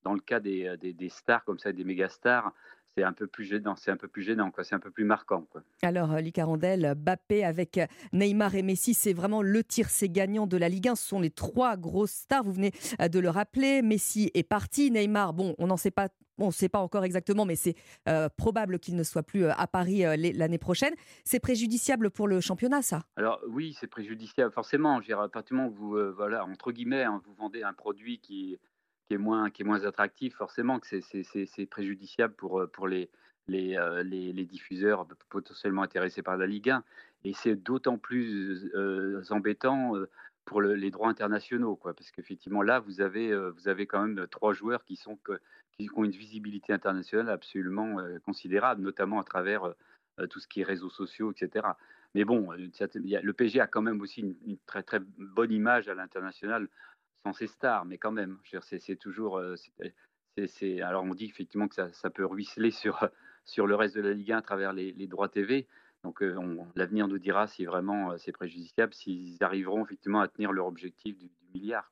dans, 0.03 0.13
le 0.13 0.19
cas 0.19 0.41
des, 0.41 0.75
des, 0.77 0.91
des, 0.91 1.09
stars 1.09 1.45
comme 1.45 1.57
ça, 1.57 1.71
des 1.71 1.85
méga 1.85 2.09
stars, 2.09 2.53
c'est 2.95 3.03
un 3.03 3.13
peu 3.13 3.27
plus 3.27 3.45
gênant, 3.45 3.75
c'est 3.75 3.91
un 3.91 3.97
peu 3.97 4.07
plus 4.07 4.21
gênant, 4.21 4.51
quoi. 4.51 4.63
C'est 4.63 4.75
un 4.75 4.79
peu 4.79 4.91
plus 4.91 5.05
marquant, 5.05 5.45
quoi. 5.49 5.61
Alors, 5.81 6.15
Lucas 6.17 6.45
Rondel, 6.45 6.93
Bappé 6.97 7.43
avec 7.43 7.79
Neymar 8.13 8.55
et 8.55 8.63
Messi, 8.63 8.93
c'est 8.93 9.13
vraiment 9.13 9.41
le 9.41 9.63
tir-c'est 9.63 10.09
gagnant 10.09 10.47
de 10.47 10.57
la 10.57 10.69
Ligue 10.69 10.89
1. 10.89 10.95
Ce 10.95 11.07
sont 11.07 11.19
les 11.19 11.29
trois 11.29 11.77
grosses 11.77 12.11
stars. 12.11 12.43
Vous 12.43 12.53
venez 12.53 12.71
de 12.99 13.19
le 13.19 13.29
rappeler. 13.29 13.81
Messi 13.81 14.31
est 14.33 14.43
parti. 14.43 14.91
Neymar, 14.91 15.33
bon, 15.33 15.55
on 15.57 15.67
n'en 15.67 15.77
sait 15.77 15.91
pas. 15.91 16.09
On 16.37 16.47
ne 16.47 16.51
sait 16.51 16.69
pas 16.69 16.79
encore 16.79 17.03
exactement, 17.03 17.45
mais 17.45 17.55
c'est 17.55 17.75
euh, 18.07 18.27
probable 18.35 18.79
qu'il 18.79 18.95
ne 18.95 19.03
soit 19.03 19.21
plus 19.21 19.45
à 19.45 19.67
Paris 19.67 20.05
euh, 20.05 20.15
l'année 20.17 20.57
prochaine. 20.57 20.93
C'est 21.23 21.39
préjudiciable 21.39 22.09
pour 22.09 22.27
le 22.27 22.41
championnat, 22.41 22.81
ça? 22.81 23.03
Alors 23.15 23.39
oui, 23.47 23.75
c'est 23.79 23.87
préjudiciable, 23.87 24.51
forcément. 24.51 24.99
Je 25.01 25.07
dirais, 25.07 25.23
à 25.23 25.27
partir 25.27 25.55
du 25.55 25.61
moment 25.61 25.69
où 25.69 25.89
vous, 25.89 25.97
euh, 25.97 26.11
voilà, 26.15 26.43
entre 26.45 26.71
guillemets, 26.71 27.03
hein, 27.03 27.21
vous 27.25 27.33
vendez 27.35 27.61
un 27.61 27.73
produit 27.73 28.17
qui, 28.19 28.57
qui 29.51 29.61
est 29.61 29.65
moins, 29.65 29.83
attractif, 29.83 30.35
forcément 30.35 30.79
que 30.79 30.87
c'est 31.01 31.65
préjudiciable 31.65 32.33
pour, 32.35 32.63
pour 32.71 32.87
les, 32.87 33.09
les, 33.47 33.77
les, 34.03 34.45
diffuseurs 34.45 35.05
potentiellement 35.29 35.83
intéressés 35.83 36.21
par 36.21 36.37
la 36.37 36.47
Ligue 36.47 36.69
1. 36.69 36.83
Et 37.25 37.33
c'est 37.33 37.55
d'autant 37.55 37.97
plus 37.97 38.71
embêtant 39.29 39.93
pour 40.45 40.61
les 40.61 40.91
droits 40.91 41.09
internationaux, 41.09 41.75
quoi, 41.75 41.93
parce 41.93 42.11
qu'effectivement 42.11 42.61
là, 42.61 42.79
vous 42.79 43.01
avez, 43.01 43.35
vous 43.51 43.67
avez 43.67 43.85
quand 43.85 44.05
même 44.05 44.27
trois 44.27 44.53
joueurs 44.53 44.83
qui, 44.85 44.95
sont, 44.95 45.19
qui 45.73 45.89
ont 45.95 46.05
une 46.05 46.11
visibilité 46.11 46.73
internationale 46.73 47.29
absolument 47.29 47.97
considérable, 48.25 48.81
notamment 48.81 49.19
à 49.19 49.23
travers 49.23 49.73
tout 50.29 50.39
ce 50.39 50.47
qui 50.47 50.61
est 50.61 50.65
réseaux 50.65 50.89
sociaux, 50.89 51.31
etc. 51.31 51.67
Mais 52.15 52.23
bon, 52.23 52.51
le 52.51 53.31
PSG 53.31 53.59
a 53.59 53.67
quand 53.67 53.81
même 53.81 54.01
aussi 54.01 54.21
une, 54.21 54.57
très 54.65 54.83
très 54.83 54.99
bonne 54.99 55.51
image 55.51 55.87
à 55.87 55.95
l'international 55.95 56.67
sans 57.23 57.33
ses 57.33 57.47
stars, 57.47 57.85
mais 57.85 57.97
quand 57.97 58.11
même, 58.11 58.37
c'est 58.61 58.95
toujours. 58.95 59.41
c'est 60.47 60.81
alors 60.81 61.03
on 61.03 61.13
dit 61.13 61.25
effectivement 61.25 61.67
que 61.67 61.75
ça, 61.91 62.09
peut 62.09 62.25
ruisseler 62.25 62.71
sur, 62.71 63.07
sur 63.45 63.67
le 63.67 63.75
reste 63.75 63.95
de 63.95 64.01
la 64.01 64.13
Ligue 64.13 64.31
1 64.31 64.37
à 64.37 64.41
travers 64.41 64.73
les, 64.73 64.91
les 64.93 65.07
droits 65.07 65.29
TV, 65.29 65.67
donc 66.03 66.23
euh, 66.23 66.35
l'avenir 66.75 67.07
nous 67.07 67.19
dira 67.19 67.47
si 67.47 67.65
vraiment 67.65 68.11
euh, 68.11 68.17
c'est 68.17 68.31
préjudiciable, 68.31 68.93
s'ils 68.93 69.43
arriveront 69.43 69.83
effectivement 69.83 70.21
à 70.21 70.27
tenir 70.27 70.51
leur 70.51 70.65
objectif 70.65 71.17
du, 71.17 71.29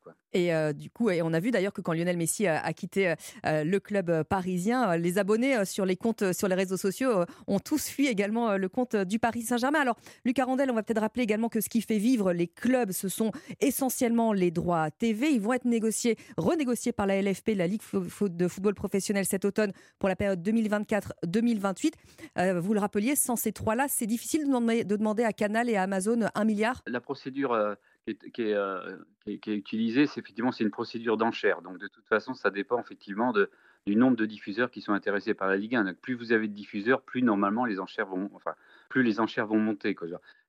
Quoi. 0.03 0.15
Et 0.33 0.53
euh, 0.53 0.73
du 0.73 0.89
coup, 0.89 1.09
et 1.09 1.21
on 1.21 1.33
a 1.33 1.39
vu 1.39 1.51
d'ailleurs 1.51 1.73
que 1.73 1.81
quand 1.81 1.93
Lionel 1.93 2.17
Messi 2.17 2.47
a, 2.47 2.73
quitté 2.73 3.13
le 3.43 3.77
club 3.79 4.23
parisien, 4.23 4.95
les 4.97 5.17
abonnés 5.17 5.65
sur 5.65 5.85
les 5.85 5.95
comptes, 5.95 6.33
sur 6.33 6.47
les 6.47 6.55
réseaux 6.55 6.77
sociaux 6.77 7.23
ont 7.47 7.59
tous 7.59 7.89
fui 7.89 8.07
également 8.07 8.57
le 8.57 8.69
compte 8.69 8.95
du 8.95 9.19
Paris 9.19 9.41
Saint-Germain. 9.41 9.79
Alors, 9.79 9.97
Lucas 10.25 10.45
Randel, 10.45 10.69
on 10.71 10.75
va 10.75 10.83
peut-être 10.83 11.01
rappeler 11.01 11.23
également 11.23 11.49
que 11.49 11.61
ce 11.61 11.69
qui 11.69 11.81
fait 11.81 11.97
vivre 11.97 12.31
les 12.31 12.47
clubs, 12.47 12.91
ce 12.91 13.09
sont 13.09 13.31
essentiellement 13.59 14.33
les 14.33 14.51
droits 14.51 14.91
TV. 14.91 15.31
Ils 15.31 15.41
vont 15.41 15.53
être 15.53 15.65
négociés, 15.65 16.17
renégociés 16.37 16.91
par 16.91 17.07
la 17.07 17.21
LFP, 17.21 17.49
la 17.55 17.67
Ligue 17.67 17.81
de 18.21 18.47
football 18.47 18.75
professionnel 18.75 19.25
cet 19.25 19.45
automne 19.45 19.71
pour 19.97 20.09
la 20.09 20.15
période 20.15 20.47
2024-2028. 20.47 22.59
vous 22.59 22.73
le 22.73 22.79
rappeliez, 22.79 23.15
sans 23.15 23.35
ces 23.35 23.51
trois-là, 23.51 23.87
c'est 23.87 24.07
difficile 24.07 24.45
de 24.45 24.95
demander, 24.95 25.23
à 25.23 25.33
Canal 25.33 25.69
et 25.69 25.75
à 25.75 25.83
Amazon 25.83 26.19
un 26.33 26.45
milliard? 26.45 26.81
La 26.87 27.01
procédure 27.01 27.75
euh, 28.09 28.15
euh, 28.39 28.97
qui, 29.25 29.31
est, 29.31 29.39
qui, 29.39 29.51
est, 29.51 29.55
utilisée, 29.55 30.07
c'est 30.07 30.19
effectivement 30.19 30.51
c'est 30.51 30.63
une 30.63 30.71
procédure 30.71 31.17
d'enchère. 31.17 31.61
Donc 31.61 31.77
de 31.77 31.87
toute 31.87 32.05
façon, 32.07 32.33
ça 32.33 32.49
dépend 32.49 32.79
effectivement 32.79 33.33
du 33.85 33.95
nombre 33.95 34.17
de 34.17 34.25
diffuseurs 34.25 34.71
qui 34.71 34.81
sont 34.81 34.93
intéressés 34.93 35.33
par 35.33 35.47
la 35.47 35.57
Ligue 35.57 35.75
1. 35.75 35.85
Donc, 35.85 35.97
plus 35.97 36.13
vous 36.13 36.31
avez 36.31 36.47
de 36.47 36.53
diffuseurs, 36.53 37.01
plus 37.01 37.21
normalement 37.21 37.65
les 37.65 37.79
enchères 37.79 38.07
vont, 38.07 38.29
enfin, 38.33 38.53
plus 38.89 39.03
les 39.03 39.19
enchères 39.19 39.47
vont 39.47 39.59
monter. 39.59 39.95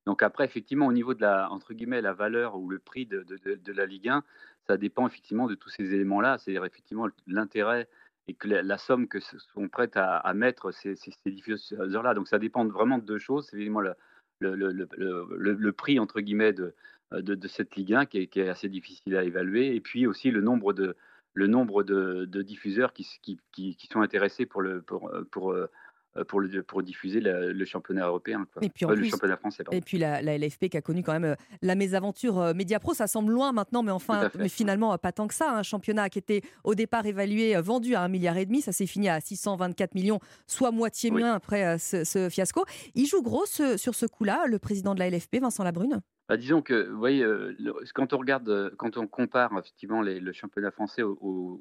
Donc 0.06 0.22
après, 0.22 0.44
effectivement, 0.44 0.86
au 0.86 0.92
niveau 0.92 1.14
de 1.14 1.20
la 1.20 1.50
entre 1.50 1.74
guillemets 1.74 2.00
la 2.00 2.12
valeur 2.12 2.56
ou 2.56 2.68
le 2.68 2.78
prix 2.78 3.06
de, 3.06 3.22
de, 3.22 3.72
la 3.72 3.86
Ligue 3.86 4.08
1, 4.08 4.24
ça 4.66 4.76
dépend 4.76 5.06
effectivement 5.06 5.46
de 5.46 5.54
tous 5.54 5.70
ces 5.70 5.94
éléments-là. 5.94 6.38
C'est-à-dire 6.38 6.64
effectivement 6.64 7.08
l'intérêt 7.26 7.88
et 8.28 8.34
que 8.34 8.48
la, 8.48 8.78
somme 8.78 9.08
que 9.08 9.18
sont 9.20 9.68
prêtes 9.68 9.96
à, 9.96 10.32
mettre 10.34 10.70
ces, 10.70 10.94
ces, 10.94 11.12
diffuseurs-là. 11.26 12.14
Donc 12.14 12.28
ça 12.28 12.38
dépend 12.38 12.64
vraiment 12.66 12.98
de 12.98 13.04
deux 13.04 13.18
choses. 13.18 13.48
C'est 13.50 13.56
évidemment 13.56 13.80
le, 13.80 13.94
le, 14.40 14.54
le, 14.56 15.52
le, 15.52 15.72
prix, 15.72 15.98
entre 15.98 16.20
guillemets, 16.20 16.52
de, 16.52 16.74
de, 17.12 17.48
cette 17.48 17.76
Ligue 17.76 17.94
1 17.94 18.06
qui 18.06 18.18
est, 18.18 18.26
qui 18.26 18.40
est, 18.40 18.48
assez 18.48 18.68
difficile 18.68 19.16
à 19.16 19.24
évaluer, 19.24 19.74
et 19.74 19.80
puis 19.80 20.06
aussi 20.06 20.30
le 20.30 20.40
nombre 20.40 20.72
de, 20.72 20.96
le 21.34 21.46
nombre 21.46 21.82
de, 21.82 22.24
de 22.24 22.42
diffuseurs 22.42 22.92
qui, 22.92 23.06
qui, 23.22 23.38
qui, 23.52 23.88
sont 23.92 24.00
intéressés 24.00 24.46
pour, 24.46 24.62
le, 24.62 24.82
pour, 24.82 25.10
pour, 25.30 25.54
euh, 26.16 26.24
pour, 26.24 26.40
le, 26.40 26.62
pour 26.64 26.82
diffuser 26.82 27.20
le 27.20 27.64
championnat 27.64 28.06
européen. 28.06 28.44
Et 28.60 28.68
puis 28.68 28.84
le 28.84 29.04
championnat 29.04 29.36
français. 29.36 29.62
Et 29.70 29.80
puis 29.80 29.96
la, 29.96 30.20
LFP 30.22 30.68
qui 30.68 30.76
a 30.76 30.82
connu 30.82 31.04
quand 31.04 31.12
même 31.12 31.24
euh, 31.24 31.34
la 31.62 31.76
mésaventure 31.76 32.40
euh, 32.40 32.52
Mediapro, 32.52 32.94
ça 32.94 33.06
semble 33.06 33.32
loin 33.32 33.52
maintenant, 33.52 33.84
mais 33.84 33.92
enfin, 33.92 34.28
mais 34.36 34.48
finalement 34.48 34.96
pas 34.98 35.12
tant 35.12 35.28
que 35.28 35.34
ça. 35.34 35.52
Un 35.52 35.62
championnat 35.62 36.08
qui 36.08 36.18
était 36.18 36.42
au 36.64 36.74
départ 36.74 37.06
évalué, 37.06 37.54
vendu 37.60 37.94
à 37.94 38.02
un 38.02 38.08
milliard 38.08 38.36
et 38.38 38.44
demi, 38.44 38.60
ça 38.60 38.72
s'est 38.72 38.86
fini 38.86 39.08
à 39.08 39.20
624 39.20 39.94
millions, 39.94 40.18
soit 40.48 40.72
moitié 40.72 41.12
moins 41.12 41.34
après 41.34 41.78
ce, 41.78 42.28
fiasco. 42.28 42.64
Il 42.96 43.06
joue 43.06 43.22
gros 43.22 43.46
sur 43.46 43.94
ce 43.94 44.06
coup-là, 44.06 44.46
le 44.48 44.58
président 44.58 44.94
de 44.94 44.98
la 44.98 45.10
LFP, 45.10 45.36
Vincent 45.40 45.62
Labrune? 45.62 46.00
Bah, 46.30 46.36
disons 46.36 46.62
que, 46.62 46.88
vous 46.88 46.98
voyez, 46.98 47.26
quand 47.94 48.12
on 48.12 48.18
regarde, 48.18 48.72
quand 48.78 48.96
on 48.96 49.06
compare 49.06 49.52
effectivement 49.58 50.00
le 50.00 50.32
championnat 50.32 50.70
français 50.70 51.02
au 51.02 51.60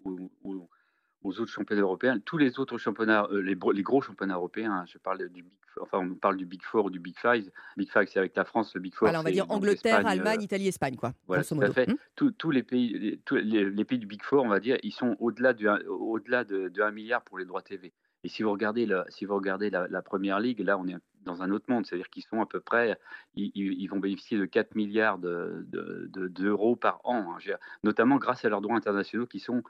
aux 1.23 1.39
autres 1.39 1.51
championnats 1.51 1.81
européens. 1.81 2.19
Tous 2.19 2.37
les 2.37 2.59
autres 2.59 2.77
championnats, 2.77 3.27
euh, 3.31 3.41
les, 3.41 3.57
les, 3.73 3.83
gros 3.83 4.01
championnats 4.01 4.35
européens, 4.35 4.71
hein, 4.71 4.85
je 4.87 4.97
parle 4.97 5.29
du 5.29 5.43
Big, 5.43 5.53
enfin 5.81 5.99
on 5.99 6.15
parle 6.15 6.37
du 6.37 6.45
Big 6.45 6.61
Four 6.63 6.85
ou 6.85 6.89
du 6.89 6.99
Big 6.99 7.17
Five. 7.17 7.49
Big 7.77 7.89
Five, 7.91 8.07
c'est 8.07 8.19
avec 8.19 8.35
la 8.35 8.45
France, 8.45 8.73
le 8.73 8.81
Big 8.81 8.93
Four. 8.93 9.07
Voilà, 9.07 9.19
on 9.19 9.23
va 9.23 9.31
dire 9.31 9.49
Angleterre, 9.49 10.05
Allemagne, 10.05 10.41
Italie, 10.41 10.67
Espagne, 10.67 10.95
quoi. 10.95 11.13
Voilà, 11.27 11.43
tout 11.43 11.61
à 11.61 11.71
fait. 11.71 11.87
Hmm 11.87 11.95
tous 12.37 12.51
les 12.51 12.63
pays, 12.63 12.97
les, 12.99 13.17
tous 13.17 13.35
les, 13.35 13.85
pays 13.85 13.97
du 13.97 14.05
Big 14.05 14.21
Four, 14.23 14.43
on 14.43 14.49
va 14.49 14.59
dire, 14.59 14.77
ils 14.83 14.91
sont 14.91 15.15
au-delà 15.19 15.53
au-delà 15.87 16.43
de, 16.43 16.67
de 16.67 16.81
1 16.81 16.91
milliard 16.91 17.21
pour 17.23 17.37
les 17.37 17.45
droits 17.45 17.61
TV. 17.61 17.93
Et 18.23 18.29
si 18.29 18.43
vous 18.43 18.51
regardez, 18.51 18.85
la, 18.85 19.05
si 19.09 19.23
vous 19.23 19.35
regardez 19.35 19.69
la, 19.69 20.01
première 20.01 20.39
ligue, 20.39 20.59
là, 20.59 20.77
on 20.77 20.87
est 20.87 20.95
dans 21.23 21.41
un 21.41 21.51
autre 21.51 21.65
monde. 21.67 21.85
C'est-à-dire 21.85 22.09
qu'ils 22.09 22.23
sont 22.23 22.41
à 22.41 22.45
peu 22.45 22.59
près, 22.59 22.99
ils, 23.35 23.51
ils, 23.55 23.87
vont 23.87 23.99
bénéficier 23.99 24.37
de 24.37 24.45
4 24.45 24.75
milliards 24.75 25.17
d'euros 25.17 25.63
de, 25.67 26.27
de, 26.27 26.75
par 26.75 27.01
an, 27.03 27.35
hein, 27.37 27.55
notamment 27.83 28.17
grâce 28.17 28.45
à 28.45 28.49
leurs 28.49 28.61
droits 28.61 28.75
internationaux 28.75 29.27
qui 29.27 29.39
sont 29.39 29.63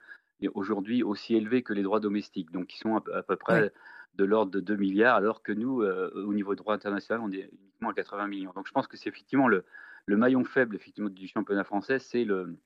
aujourd'hui 0.53 1.03
aussi 1.03 1.35
élevés 1.35 1.63
que 1.63 1.73
les 1.73 1.83
droits 1.83 1.99
domestiques. 1.99 2.51
Donc, 2.51 2.73
ils 2.73 2.77
sont 2.77 2.95
à, 2.95 3.23
peu 3.23 3.35
près 3.35 3.73
de 4.15 4.23
l'ordre 4.23 4.51
de 4.51 4.59
2 4.59 4.75
milliards, 4.75 5.15
alors 5.15 5.43
que 5.43 5.51
nous, 5.51 5.81
euh, 5.81 6.11
au 6.25 6.33
niveau 6.33 6.55
droit 6.55 6.73
international, 6.73 7.21
on 7.23 7.31
est 7.31 7.49
uniquement 7.51 7.89
à 7.89 7.93
80 7.93 8.27
millions. 8.27 8.51
Donc, 8.53 8.67
je 8.67 8.71
pense 8.71 8.87
que 8.87 8.97
c'est 8.97 9.09
effectivement 9.09 9.47
le, 9.47 9.65
le, 10.05 10.17
maillon 10.17 10.43
faible 10.43 10.75
effectivement, 10.75 11.09
du 11.09 11.27
championnat 11.27 11.63
français, 11.63 11.99
c'est 11.99 12.23
le, 12.23 12.57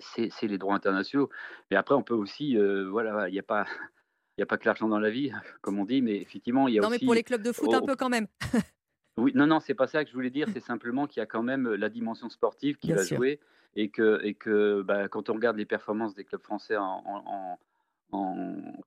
c'est 0.00 0.46
les 0.46 0.58
droits 0.58 0.74
internationaux. 0.74 1.30
Mais 1.70 1.76
après, 1.76 1.94
on 1.94 2.02
peut 2.02 2.14
aussi, 2.14 2.56
euh, 2.56 2.88
voilà, 2.88 3.28
il 3.28 3.32
n'y 3.32 3.38
a 3.38 3.44
pas. 3.44 3.66
Il 4.36 4.42
a 4.42 4.46
pas 4.46 4.56
que 4.56 4.66
l'argent 4.66 4.88
dans 4.88 4.98
la 4.98 5.10
vie, 5.10 5.30
comme 5.60 5.78
on 5.78 5.84
dit, 5.84 6.02
mais 6.02 6.16
effectivement, 6.16 6.68
il 6.68 6.74
y 6.74 6.78
a 6.78 6.80
aussi. 6.80 6.90
Non, 6.90 6.96
mais 7.00 7.04
pour 7.04 7.14
les 7.14 7.22
clubs 7.22 7.42
de 7.42 7.52
foot, 7.52 7.72
un 7.72 7.82
peu 7.82 7.96
quand 7.96 8.08
même. 8.08 8.26
oui, 9.16 9.32
non, 9.34 9.46
non, 9.46 9.60
c'est 9.60 9.74
pas 9.74 9.86
ça 9.86 10.04
que 10.04 10.10
je 10.10 10.14
voulais 10.14 10.30
dire. 10.30 10.48
C'est 10.52 10.60
simplement 10.60 11.06
qu'il 11.06 11.20
y 11.20 11.22
a 11.22 11.26
quand 11.26 11.42
même 11.42 11.72
la 11.74 11.88
dimension 11.88 12.28
sportive 12.28 12.76
qui 12.76 12.92
va 12.92 13.02
jouer 13.02 13.40
et 13.76 13.88
que, 13.88 14.20
et 14.22 14.34
que 14.34 14.82
bah, 14.82 15.08
quand 15.08 15.30
on 15.30 15.34
regarde 15.34 15.56
les 15.56 15.66
performances 15.66 16.14
des 16.14 16.24
clubs 16.24 16.42
français 16.42 16.76
en, 16.76 17.02
en, 17.06 17.58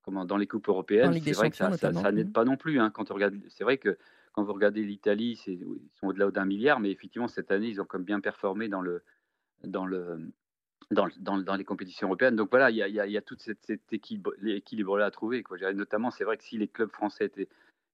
comment, 0.03 0.25
dans 0.25 0.37
les 0.37 0.47
coupes 0.47 0.67
européennes, 0.67 1.13
c'est 1.21 1.33
vrai 1.33 1.49
que 1.49 1.57
ça, 1.57 1.71
ça, 1.73 2.11
n'aide 2.11 2.31
pas 2.31 2.45
non 2.45 2.57
plus. 2.57 2.79
Hein, 2.79 2.89
quand 2.89 3.11
on 3.11 3.13
regarde, 3.13 3.35
c'est 3.49 3.63
vrai 3.63 3.77
que 3.77 3.97
quand 4.33 4.43
vous 4.43 4.53
regardez 4.53 4.83
l'Italie, 4.83 5.41
ils 5.47 5.59
sont 5.99 6.07
au-delà 6.07 6.31
d'un 6.31 6.45
milliard, 6.45 6.79
mais 6.79 6.91
effectivement 6.91 7.27
cette 7.27 7.51
année 7.51 7.67
ils 7.67 7.81
ont 7.81 7.85
comme 7.85 8.03
bien 8.03 8.19
performé 8.19 8.67
dans 8.67 8.81
le 8.81 9.01
dans 9.63 9.85
le 9.85 10.31
dans, 10.91 11.07
dans, 11.19 11.55
les 11.55 11.63
compétitions 11.63 12.07
européennes. 12.07 12.35
Donc 12.35 12.49
voilà, 12.49 12.71
il 12.71 12.77
y 12.77 12.81
a, 12.81 12.87
y 12.87 13.17
a, 13.17 13.21
tout 13.21 13.35
cet, 13.39 13.69
équilibre-là 13.91 15.05
à 15.05 15.11
trouver. 15.11 15.43
Quoi. 15.43 15.57
Notamment, 15.73 16.11
c'est 16.11 16.23
vrai 16.23 16.37
que 16.37 16.43
si 16.43 16.57
les 16.57 16.67
clubs 16.67 16.91
français 16.91 17.25
étaient, 17.25 17.49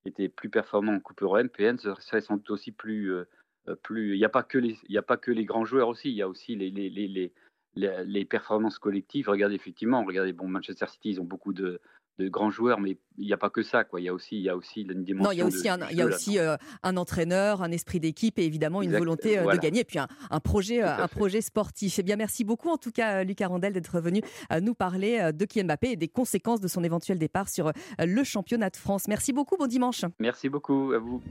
étaient 0.05 0.29
plus 0.29 0.49
performants 0.49 0.93
en 0.93 0.99
Coupe 0.99 1.21
européenne, 1.21 1.77
ce 1.79 1.93
serait 1.95 2.21
sans 2.21 2.37
doute 2.37 2.51
aussi 2.51 2.71
plus, 2.71 3.11
euh, 3.11 3.25
euh, 3.67 3.75
plus. 3.75 4.13
Il 4.13 4.19
n'y 4.19 4.25
a 4.25 4.29
pas 4.29 4.43
que 4.43 4.57
les, 4.57 4.77
y 4.89 4.97
a 4.97 5.01
pas 5.01 5.17
que 5.17 5.31
les 5.31 5.45
grands 5.45 5.65
joueurs 5.65 5.87
aussi. 5.87 6.09
Il 6.09 6.15
y 6.15 6.21
a 6.21 6.27
aussi 6.27 6.55
les, 6.55 6.69
les, 6.69 6.89
les, 6.89 7.33
les 7.75 8.25
performances 8.25 8.79
collectives. 8.79 9.29
Regardez 9.29 9.55
effectivement, 9.55 10.03
regardez 10.03 10.33
bon 10.33 10.47
Manchester 10.47 10.87
City, 10.87 11.11
ils 11.11 11.21
ont 11.21 11.25
beaucoup 11.25 11.53
de, 11.53 11.81
de 12.19 12.29
grands 12.29 12.51
joueurs, 12.51 12.79
mais 12.79 12.97
il 13.17 13.25
n'y 13.25 13.33
a 13.33 13.37
pas 13.37 13.49
que 13.49 13.63
ça. 13.63 13.83
Quoi. 13.83 14.01
Il 14.01 14.03
y 14.03 14.09
a 14.09 14.13
aussi, 14.13 14.37
il 14.37 14.43
y 14.43 14.49
a 14.49 14.55
aussi 14.55 14.81
une 14.81 15.03
dimension. 15.03 15.29
Non, 15.29 15.31
il 15.31 15.39
y 15.39 15.41
a 15.41 15.45
aussi, 15.45 15.67
un, 15.67 15.79
il 15.89 15.97
y 15.97 16.01
a 16.01 16.05
aussi 16.05 16.37
euh, 16.37 16.55
un 16.83 16.97
entraîneur, 16.97 17.63
un 17.63 17.71
esprit 17.71 17.99
d'équipe 17.99 18.37
et 18.39 18.45
évidemment 18.45 18.81
une 18.81 18.95
volonté 18.95 19.39
euh, 19.39 19.51
de 19.51 19.57
gagner, 19.57 19.81
et 19.81 19.85
puis 19.85 19.99
un, 19.99 20.07
un 20.29 20.39
projet, 20.39 20.81
un 20.81 21.07
projet 21.07 21.41
sportif. 21.41 21.99
Eh 21.99 22.03
bien, 22.03 22.15
merci 22.15 22.43
beaucoup 22.43 22.69
en 22.69 22.77
tout 22.77 22.91
cas, 22.91 23.23
Lucas 23.23 23.47
Randel, 23.47 23.73
d'être 23.73 23.99
venu 23.99 24.21
nous 24.61 24.75
parler 24.75 25.31
de 25.33 25.45
Kylian 25.45 25.65
Mbappé 25.65 25.91
et 25.91 25.95
des 25.95 26.07
conséquences 26.07 26.61
de 26.61 26.67
son 26.67 26.83
éventuel 26.83 27.17
départ 27.17 27.49
sur 27.49 27.71
le 27.99 28.23
championnat 28.23 28.69
de 28.69 28.77
France. 28.77 29.07
Merci 29.07 29.33
beaucoup, 29.33 29.57
bon 29.57 29.67
dimanche. 29.67 30.05
Merci 30.19 30.49
beaucoup 30.49 30.91
à 30.93 30.99
vous. 30.99 31.21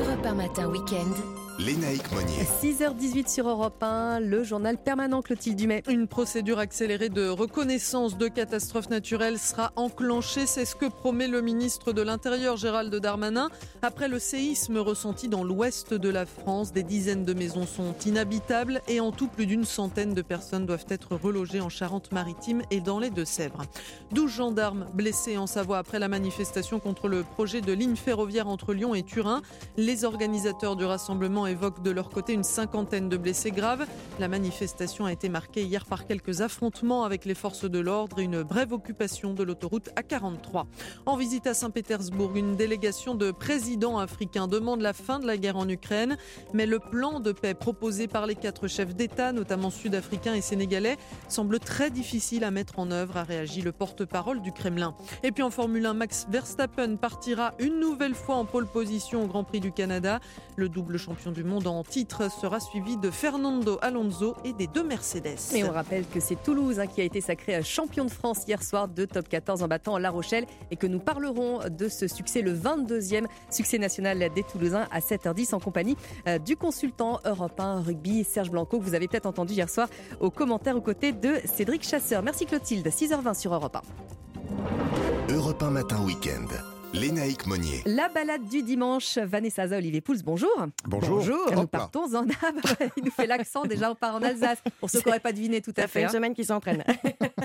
Europe 0.00 0.26
un 0.26 0.34
matin 0.34 0.68
week-end. 0.68 1.12
Lénaïque 1.58 2.10
Monnier. 2.12 2.42
6h18 2.60 3.28
sur 3.28 3.48
Europe 3.48 3.82
1, 3.82 4.20
le 4.20 4.42
journal 4.42 4.78
permanent 4.78 5.22
Clotilde 5.22 5.56
Dumais. 5.56 5.82
Une 5.88 6.08
procédure 6.08 6.58
accélérée 6.58 7.08
de 7.08 7.28
reconnaissance 7.28 8.16
de 8.16 8.28
catastrophes 8.28 8.88
naturelles 8.90 9.38
sera 9.38 9.72
enclenchée. 9.76 10.01
C'est 10.22 10.64
ce 10.64 10.74
que 10.74 10.86
promet 10.86 11.28
le 11.28 11.42
ministre 11.42 11.92
de 11.92 12.02
l'Intérieur 12.02 12.56
Gérald 12.56 12.92
Darmanin. 12.92 13.50
Après 13.82 14.08
le 14.08 14.18
séisme 14.18 14.78
ressenti 14.78 15.28
dans 15.28 15.44
l'ouest 15.44 15.94
de 15.94 16.08
la 16.08 16.26
France, 16.26 16.72
des 16.72 16.82
dizaines 16.82 17.24
de 17.24 17.34
maisons 17.34 17.66
sont 17.66 17.94
inhabitables 18.04 18.82
et 18.88 18.98
en 18.98 19.12
tout 19.12 19.28
plus 19.28 19.46
d'une 19.46 19.64
centaine 19.64 20.12
de 20.12 20.22
personnes 20.22 20.66
doivent 20.66 20.86
être 20.88 21.14
relogées 21.14 21.60
en 21.60 21.68
Charente-Maritime 21.68 22.62
et 22.72 22.80
dans 22.80 22.98
les 22.98 23.10
Deux-Sèvres. 23.10 23.62
12 24.10 24.30
gendarmes 24.30 24.86
blessés 24.92 25.38
en 25.38 25.46
Savoie 25.46 25.78
après 25.78 26.00
la 26.00 26.08
manifestation 26.08 26.80
contre 26.80 27.06
le 27.06 27.22
projet 27.22 27.60
de 27.60 27.72
ligne 27.72 27.96
ferroviaire 27.96 28.48
entre 28.48 28.74
Lyon 28.74 28.96
et 28.96 29.04
Turin. 29.04 29.40
Les 29.76 30.04
organisateurs 30.04 30.74
du 30.74 30.84
rassemblement 30.84 31.46
évoquent 31.46 31.82
de 31.82 31.92
leur 31.92 32.08
côté 32.08 32.32
une 32.32 32.44
cinquantaine 32.44 33.08
de 33.08 33.16
blessés 33.16 33.52
graves. 33.52 33.86
La 34.18 34.26
manifestation 34.26 35.06
a 35.06 35.12
été 35.12 35.28
marquée 35.28 35.62
hier 35.62 35.86
par 35.86 36.06
quelques 36.06 36.40
affrontements 36.40 37.04
avec 37.04 37.24
les 37.24 37.34
forces 37.34 37.70
de 37.70 37.78
l'ordre 37.78 38.18
et 38.18 38.24
une 38.24 38.42
brève 38.42 38.72
occupation 38.72 39.32
de 39.32 39.44
l'autoroute 39.44 39.90
à 39.96 40.02
43. 40.02 40.66
En 41.06 41.16
visite 41.16 41.46
à 41.46 41.54
Saint-Pétersbourg, 41.54 42.36
une 42.36 42.56
délégation 42.56 43.14
de 43.14 43.30
présidents 43.30 43.98
africains 43.98 44.48
demande 44.48 44.80
la 44.80 44.92
fin 44.92 45.18
de 45.18 45.26
la 45.26 45.36
guerre 45.36 45.56
en 45.56 45.68
Ukraine, 45.68 46.16
mais 46.52 46.66
le 46.66 46.78
plan 46.78 47.20
de 47.20 47.32
paix 47.32 47.54
proposé 47.54 48.08
par 48.08 48.26
les 48.26 48.34
quatre 48.34 48.68
chefs 48.68 48.94
d'État, 48.94 49.32
notamment 49.32 49.70
sud-africains 49.70 50.34
et 50.34 50.40
sénégalais, 50.40 50.96
semble 51.28 51.58
très 51.58 51.90
difficile 51.90 52.44
à 52.44 52.50
mettre 52.50 52.78
en 52.78 52.90
œuvre, 52.90 53.16
a 53.16 53.22
réagi 53.24 53.62
le 53.62 53.72
porte-parole 53.72 54.42
du 54.42 54.52
Kremlin. 54.52 54.94
Et 55.22 55.32
puis 55.32 55.42
en 55.42 55.50
Formule 55.50 55.86
1, 55.86 55.94
Max 55.94 56.26
Verstappen 56.30 56.96
partira 56.96 57.54
une 57.58 57.80
nouvelle 57.80 58.14
fois 58.14 58.36
en 58.36 58.44
pole 58.44 58.66
position 58.66 59.24
au 59.24 59.26
Grand 59.26 59.44
Prix 59.44 59.60
du 59.60 59.72
Canada. 59.72 60.20
Le 60.56 60.68
double 60.68 60.98
champion 60.98 61.32
du 61.32 61.44
monde 61.44 61.66
en 61.66 61.82
titre 61.84 62.30
sera 62.30 62.60
suivi 62.60 62.96
de 62.96 63.10
Fernando 63.10 63.78
Alonso 63.82 64.34
et 64.44 64.52
des 64.52 64.66
deux 64.66 64.84
Mercedes. 64.84 65.38
Et 65.54 65.64
on 65.64 65.70
rappelle 65.70 66.06
que 66.06 66.20
c'est 66.20 66.42
Toulouse 66.42 66.78
hein, 66.78 66.86
qui 66.86 67.00
a 67.00 67.04
été 67.04 67.20
sacré 67.20 67.62
champion 67.62 68.04
de 68.04 68.10
France 68.10 68.44
hier 68.46 68.62
soir 68.62 68.88
de 68.88 69.04
top 69.04 69.28
14 69.28 69.62
en 69.62 69.68
battant 69.68 69.81
La 69.90 70.10
Rochelle 70.10 70.46
et 70.70 70.76
que 70.76 70.86
nous 70.86 71.00
parlerons 71.00 71.60
de 71.68 71.88
ce 71.88 72.06
succès, 72.06 72.40
le 72.40 72.54
22e 72.54 73.26
succès 73.50 73.78
national 73.78 74.30
des 74.34 74.42
Toulousains 74.42 74.86
à 74.90 75.00
7h10 75.00 75.54
en 75.54 75.60
compagnie 75.60 75.96
euh, 76.28 76.38
du 76.38 76.56
consultant 76.56 77.20
européen 77.24 77.80
rugby 77.80 78.24
Serge 78.24 78.50
Blanco 78.50 78.78
que 78.78 78.84
vous 78.84 78.94
avez 78.94 79.08
peut-être 79.08 79.26
entendu 79.26 79.54
hier 79.54 79.68
soir 79.68 79.88
aux 80.20 80.30
commentaires 80.30 80.76
aux 80.76 80.80
côtés 80.80 81.12
de 81.12 81.34
Cédric 81.44 81.82
Chasseur. 81.82 82.22
Merci 82.22 82.46
Clotilde, 82.46 82.86
6h20 82.86 83.38
sur 83.38 83.52
Europe 83.52 83.76
1. 85.28 85.34
Europe 85.34 85.62
1 85.62 85.70
matin 85.70 86.04
week-end. 86.04 86.71
Lénaïque 86.94 87.46
Monnier. 87.46 87.82
La 87.86 88.10
balade 88.10 88.46
du 88.48 88.62
dimanche. 88.62 89.16
Vanessa 89.16 89.64
Olivier 89.64 90.02
Pouls, 90.02 90.18
bonjour. 90.22 90.50
Bonjour. 90.84 91.18
Bonjour. 91.18 91.52
Nous 91.54 91.66
partons 91.66 92.14
en 92.14 92.26
Il 92.96 93.04
nous 93.04 93.10
fait 93.10 93.26
l'accent 93.26 93.64
déjà, 93.64 93.90
on 93.90 93.94
part 93.94 94.16
en 94.16 94.22
Alsace. 94.22 94.58
Pour 94.78 94.90
ceux 94.90 95.00
qui 95.00 95.08
n'auraient 95.08 95.20
pas 95.20 95.32
deviné 95.32 95.62
tout 95.62 95.72
à 95.76 95.82
Ça 95.82 95.88
fait. 95.88 95.92
fait 95.92 96.00
une 96.00 96.06
hein. 96.06 96.12
semaine 96.12 96.34
qu'ils 96.34 96.46
s'entraînent. 96.46 96.84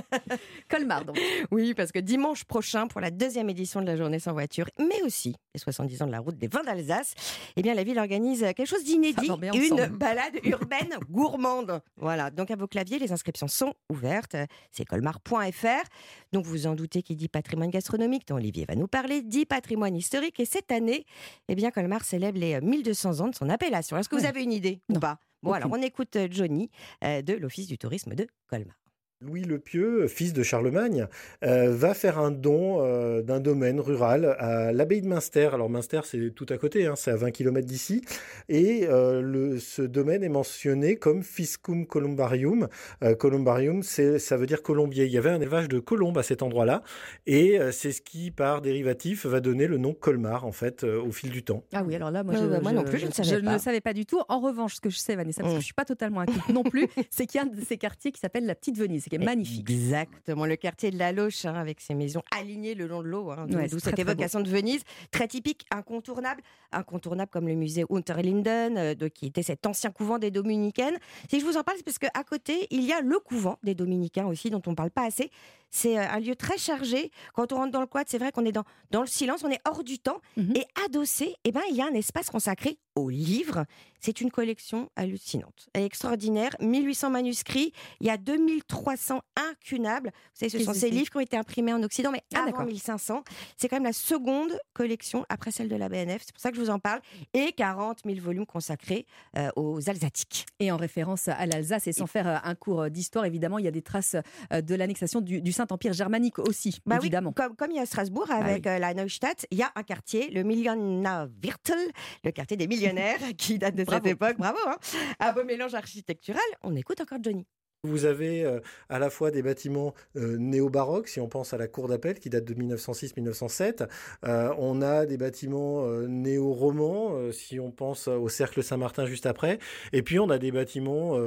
Colmar, 0.69 1.05
donc. 1.05 1.17
Oui, 1.49 1.73
parce 1.73 1.93
que 1.93 1.99
dimanche 1.99 2.43
prochain, 2.43 2.87
pour 2.87 2.99
la 2.99 3.09
deuxième 3.09 3.49
édition 3.49 3.81
de 3.81 3.85
la 3.85 3.95
journée 3.95 4.19
sans 4.19 4.33
voiture, 4.33 4.69
mais 4.79 5.01
aussi 5.03 5.35
les 5.53 5.59
70 5.59 6.01
ans 6.01 6.07
de 6.07 6.11
la 6.11 6.19
route 6.19 6.37
des 6.37 6.47
vins 6.47 6.63
d'Alsace, 6.63 7.13
eh 7.55 7.61
bien, 7.61 7.73
la 7.73 7.83
ville 7.83 7.99
organise 7.99 8.41
quelque 8.41 8.65
chose 8.65 8.83
d'inédit, 8.83 9.31
une 9.53 9.87
balade 9.87 10.35
urbaine 10.43 10.93
gourmande. 11.09 11.81
Voilà, 11.95 12.31
donc 12.31 12.51
à 12.51 12.55
vos 12.57 12.67
claviers, 12.67 12.99
les 12.99 13.13
inscriptions 13.13 13.47
sont 13.47 13.73
ouvertes. 13.89 14.35
C'est 14.71 14.85
colmar.fr. 14.85 15.87
Donc 16.33 16.45
vous 16.45 16.67
en 16.67 16.75
doutez 16.75 17.01
qui 17.01 17.15
dit 17.15 17.29
patrimoine 17.29 17.69
gastronomique, 17.69 18.27
dont 18.27 18.35
Olivier 18.35 18.65
va 18.67 18.75
nous 18.75 18.87
parler, 18.87 19.21
dit 19.21 19.36
patrimoine 19.45 19.95
historique. 19.95 20.39
Et 20.39 20.45
cette 20.45 20.71
année, 20.71 21.05
eh 21.47 21.55
bien, 21.55 21.71
Colmar 21.71 22.03
célèbre 22.03 22.39
les 22.39 22.55
euh, 22.55 22.61
1200 22.61 23.19
ans 23.21 23.27
de 23.27 23.35
son 23.35 23.49
appellation. 23.49 23.97
Est-ce 23.97 24.09
que 24.09 24.15
vous 24.15 24.25
avez 24.25 24.43
une 24.43 24.51
idée 24.53 24.81
ou 24.89 24.99
pas? 24.99 25.19
Bon, 25.43 25.51
Aucune. 25.51 25.63
alors 25.63 25.77
on 25.77 25.81
écoute 25.83 26.15
euh, 26.15 26.27
Johnny 26.31 26.69
euh, 27.03 27.21
de 27.21 27.33
l'Office 27.33 27.67
du 27.67 27.77
tourisme 27.77 28.15
de 28.15 28.27
Colmar. 28.47 28.75
Louis 29.19 29.41
le 29.43 29.57
Pieux, 29.57 30.07
fils 30.07 30.31
de 30.31 30.43
Charlemagne, 30.43 31.07
euh, 31.43 31.71
va 31.71 31.95
faire 31.95 32.19
un 32.19 32.29
don 32.29 32.83
euh, 32.85 33.23
d'un 33.23 33.39
domaine 33.39 33.79
rural 33.79 34.35
à 34.37 34.71
l'abbaye 34.71 35.01
de 35.01 35.07
Münster. 35.07 35.49
Alors 35.53 35.71
Münster, 35.71 36.01
c'est 36.03 36.29
tout 36.35 36.45
à 36.49 36.57
côté, 36.59 36.85
hein, 36.85 36.93
c'est 36.95 37.09
à 37.09 37.15
20 37.15 37.31
km 37.31 37.65
d'ici. 37.65 38.03
Et 38.47 38.85
euh, 38.87 39.19
le, 39.21 39.57
ce 39.57 39.81
domaine 39.81 40.23
est 40.23 40.29
mentionné 40.29 40.97
comme 40.97 41.23
Fiscum 41.23 41.87
Columbarium. 41.87 42.67
Euh, 43.03 43.15
columbarium, 43.15 43.81
c'est, 43.81 44.19
ça 44.19 44.37
veut 44.37 44.45
dire 44.45 44.61
colombier. 44.61 45.05
Il 45.05 45.11
y 45.11 45.17
avait 45.17 45.31
un 45.31 45.41
élevage 45.41 45.67
de 45.67 45.79
colombes 45.79 46.19
à 46.19 46.23
cet 46.23 46.43
endroit-là. 46.43 46.83
Et 47.25 47.59
euh, 47.59 47.71
c'est 47.71 47.91
ce 47.93 48.01
qui, 48.03 48.29
par 48.29 48.61
dérivatif, 48.61 49.25
va 49.25 49.39
donner 49.39 49.65
le 49.65 49.79
nom 49.79 49.95
Colmar, 49.95 50.45
en 50.45 50.51
fait, 50.51 50.83
euh, 50.83 51.01
au 51.01 51.11
fil 51.11 51.31
du 51.31 51.41
temps. 51.41 51.63
Ah 51.73 51.83
oui, 51.83 51.95
alors 51.95 52.11
là, 52.11 52.23
moi, 52.23 52.35
je, 52.35 52.43
non 52.71 52.83
plus, 52.83 52.99
je 52.99 53.07
ne 53.07 53.11
savais 53.11 53.29
je 53.29 53.35
pas. 53.43 53.53
ne 53.53 53.57
savais 53.57 53.81
pas 53.81 53.93
du 53.93 54.05
tout. 54.05 54.21
En 54.29 54.39
revanche, 54.41 54.75
ce 54.75 54.81
que 54.81 54.91
je 54.91 54.97
sais, 54.99 55.15
Vanessa, 55.15 55.41
parce 55.41 55.53
que 55.53 55.57
Mm. 55.57 55.59
je 55.59 55.61
ne 55.61 55.65
suis 55.65 55.73
pas 55.73 55.85
totalement 55.85 56.19
inquiète 56.19 56.49
non 56.53 56.61
plus, 56.61 56.87
c'est 57.09 57.25
qu'il 57.25 57.39
y 57.41 57.43
a 57.43 57.47
un 57.47 57.49
de 57.49 57.59
ces 57.65 57.77
quartiers 57.77 58.11
qui 58.11 58.19
s'appelle 58.19 58.45
la 58.45 58.53
Petite 58.53 58.77
Venise, 58.77 59.06
qui 59.09 59.15
est 59.15 59.19
magnifique. 59.19 59.69
Exactement, 59.69 60.45
le 60.45 60.55
quartier 60.55 60.91
de 60.91 60.97
la 60.97 61.11
Loche, 61.11 61.45
hein, 61.45 61.55
avec 61.55 61.81
ses 61.81 61.93
maisons 61.93 62.21
alignées 62.37 62.75
le 62.75 62.87
long 62.87 63.01
de 63.01 63.07
l'eau, 63.07 63.31
hein, 63.31 63.45
d'où 63.47 63.57
Ouais, 63.57 63.67
d'où 63.67 63.79
c'est 63.79 63.81
très, 63.81 63.89
cette 63.91 64.05
très 64.05 64.13
évocation 64.13 64.39
de 64.39 64.49
Venise, 64.49 64.83
très 65.11 65.27
typique, 65.27 65.65
incontournable, 65.71 66.41
incontournable 66.71 67.31
comme 67.31 67.47
le 67.47 67.55
musée 67.55 67.85
Unterlinden, 67.89 68.77
euh, 68.77 68.95
de, 68.95 69.07
qui 69.07 69.27
était 69.27 69.43
cet 69.43 69.65
ancien 69.65 69.91
couvent 69.91 70.19
des 70.19 70.31
Dominicaines. 70.31 70.97
Si 71.29 71.39
je 71.39 71.45
vous 71.45 71.57
en 71.57 71.63
parle, 71.63 71.77
c'est 71.77 71.83
parce 71.83 71.99
qu'à 71.99 72.23
côté, 72.23 72.67
il 72.71 72.83
y 72.83 72.93
a 72.93 73.01
le 73.01 73.19
couvent 73.19 73.57
des 73.63 73.75
Dominicains 73.75 74.25
aussi, 74.25 74.49
dont 74.49 74.61
on 74.67 74.71
ne 74.71 74.75
parle 74.75 74.91
pas 74.91 75.05
assez. 75.05 75.31
C'est 75.69 75.97
euh, 75.97 76.09
un 76.09 76.19
lieu 76.19 76.35
très 76.35 76.57
chargé. 76.57 77.11
Quand 77.33 77.51
on 77.51 77.57
rentre 77.57 77.71
dans 77.71 77.81
le 77.81 77.87
quad, 77.87 78.07
c'est 78.07 78.17
vrai 78.17 78.31
qu'on 78.31 78.45
est 78.45 78.51
dans, 78.51 78.63
dans 78.91 79.01
le 79.01 79.07
silence, 79.07 79.43
on 79.43 79.49
est 79.49 79.61
hors 79.67 79.83
du 79.83 79.99
temps. 79.99 80.21
Mhm. 80.37 80.55
Et 80.55 80.65
adossé, 80.85 81.35
eh 81.43 81.51
ben, 81.51 81.61
il 81.69 81.75
y 81.75 81.81
a 81.81 81.85
un 81.85 81.93
espace 81.93 82.29
consacré 82.29 82.77
aux 82.97 83.09
livres. 83.09 83.65
C'est 83.99 84.21
une 84.21 84.29
collection 84.29 84.89
hallucinante. 84.95 85.69
Extraordinaire. 85.73 86.51
1800 86.61 87.09
manuscrits. 87.09 87.73
Il 87.99 88.05
y 88.05 88.11
a 88.11 88.17
2300 88.17 89.21
incunables. 89.49 90.11
Vous 90.13 90.45
savez, 90.45 90.49
ce 90.51 90.59
sont 90.63 90.73
ces 90.73 90.91
livres 90.91 91.09
qui 91.09 91.17
ont 91.17 91.21
été 91.21 91.35
imprimés 91.35 91.73
en 91.73 91.81
Occident, 91.81 92.11
mais 92.11 92.21
Ah, 92.35 92.39
avant 92.41 92.45
d'accord. 92.51 92.65
1500. 92.65 93.23
C'est 93.57 93.67
quand 93.67 93.77
même 93.77 93.83
la 93.85 93.93
seconde 93.93 94.51
collection 94.73 95.25
après 95.29 95.49
celle 95.51 95.67
de 95.67 95.75
la 95.75 95.89
BNF. 95.89 96.21
C'est 96.25 96.31
pour 96.31 96.39
ça 96.41 96.51
que 96.51 96.57
je 96.57 96.61
vous 96.61 96.69
en 96.69 96.77
parle. 96.79 97.01
Et 97.33 97.53
40 97.53 98.01
000 98.05 98.19
volumes 98.19 98.45
consacrés 98.45 99.07
euh, 99.35 99.49
aux 99.55 99.89
Alsatiques. 99.89 100.45
Et 100.59 100.71
en 100.71 100.77
référence 100.77 101.27
à 101.27 101.45
l'Alsace, 101.47 101.87
et 101.87 101.91
sans 101.93 102.05
faire 102.07 102.27
euh, 102.27 102.37
un 102.43 102.53
cours 102.55 102.89
d'histoire, 102.91 103.25
évidemment, 103.25 103.57
il 103.57 103.65
y 103.65 103.67
a 103.67 103.71
des 103.71 103.81
traces 103.81 104.15
euh, 104.53 104.61
de 104.61 104.75
l'annexation 104.75 105.21
du, 105.21 105.41
du 105.41 105.51
Saint-Empire 105.51 105.93
germanique 105.93 106.37
aussi, 106.37 106.79
Bah 106.85 106.97
évidemment. 106.97 107.29
oui, 107.31 107.35
comme, 107.43 107.55
comme 107.55 107.71
il 107.71 107.77
y 107.77 107.79
a 107.79 107.85
Strasbourg 107.87 108.29
avec 108.29 108.65
oui. 108.65 108.71
euh, 108.71 108.77
la 108.79 108.93
Neustadt, 108.93 109.47
il 109.49 109.57
y 109.57 109.63
a 109.63 109.71
un 109.75 109.83
quartier, 109.83 110.29
le 110.29 110.43
Millionaviertel, 110.43 111.79
le 112.23 112.31
quartier 112.31 112.57
des 112.57 112.67
qui 113.37 113.57
date 113.59 113.75
de 113.75 113.79
cette 113.79 113.87
Bravo. 113.87 114.07
époque. 114.07 114.37
Bravo, 114.37 114.59
hein 114.67 114.77
Un 115.19 115.31
beau 115.33 115.43
mélange 115.43 115.73
architectural. 115.73 116.41
On 116.63 116.75
écoute 116.75 117.01
encore 117.01 117.19
Johnny. 117.21 117.45
Vous 117.83 118.05
avez 118.05 118.43
euh, 118.43 118.59
à 118.89 118.97
la 118.97 119.11
fois 119.11 119.29
des 119.29 119.43
bâtiments 119.43 119.93
euh, 120.15 120.35
néo-baroques, 120.37 121.07
si 121.07 121.19
on 121.19 121.27
pense 121.27 121.53
à 121.53 121.59
la 121.59 121.67
cour 121.67 121.87
d'appel 121.87 122.17
qui 122.17 122.31
date 122.31 122.43
de 122.43 122.55
1906-1907. 122.55 123.87
Euh, 124.25 124.51
on 124.57 124.81
a 124.81 125.05
des 125.05 125.17
bâtiments 125.17 125.85
euh, 125.85 126.07
néo-romans, 126.07 127.31
si 127.31 127.59
on 127.59 127.69
pense 127.69 128.07
au 128.07 128.29
cercle 128.29 128.63
Saint-Martin 128.63 129.05
juste 129.05 129.27
après. 129.27 129.59
Et 129.93 130.01
puis 130.01 130.17
on 130.19 130.31
a 130.31 130.39
des 130.39 130.51
bâtiments 130.51 131.17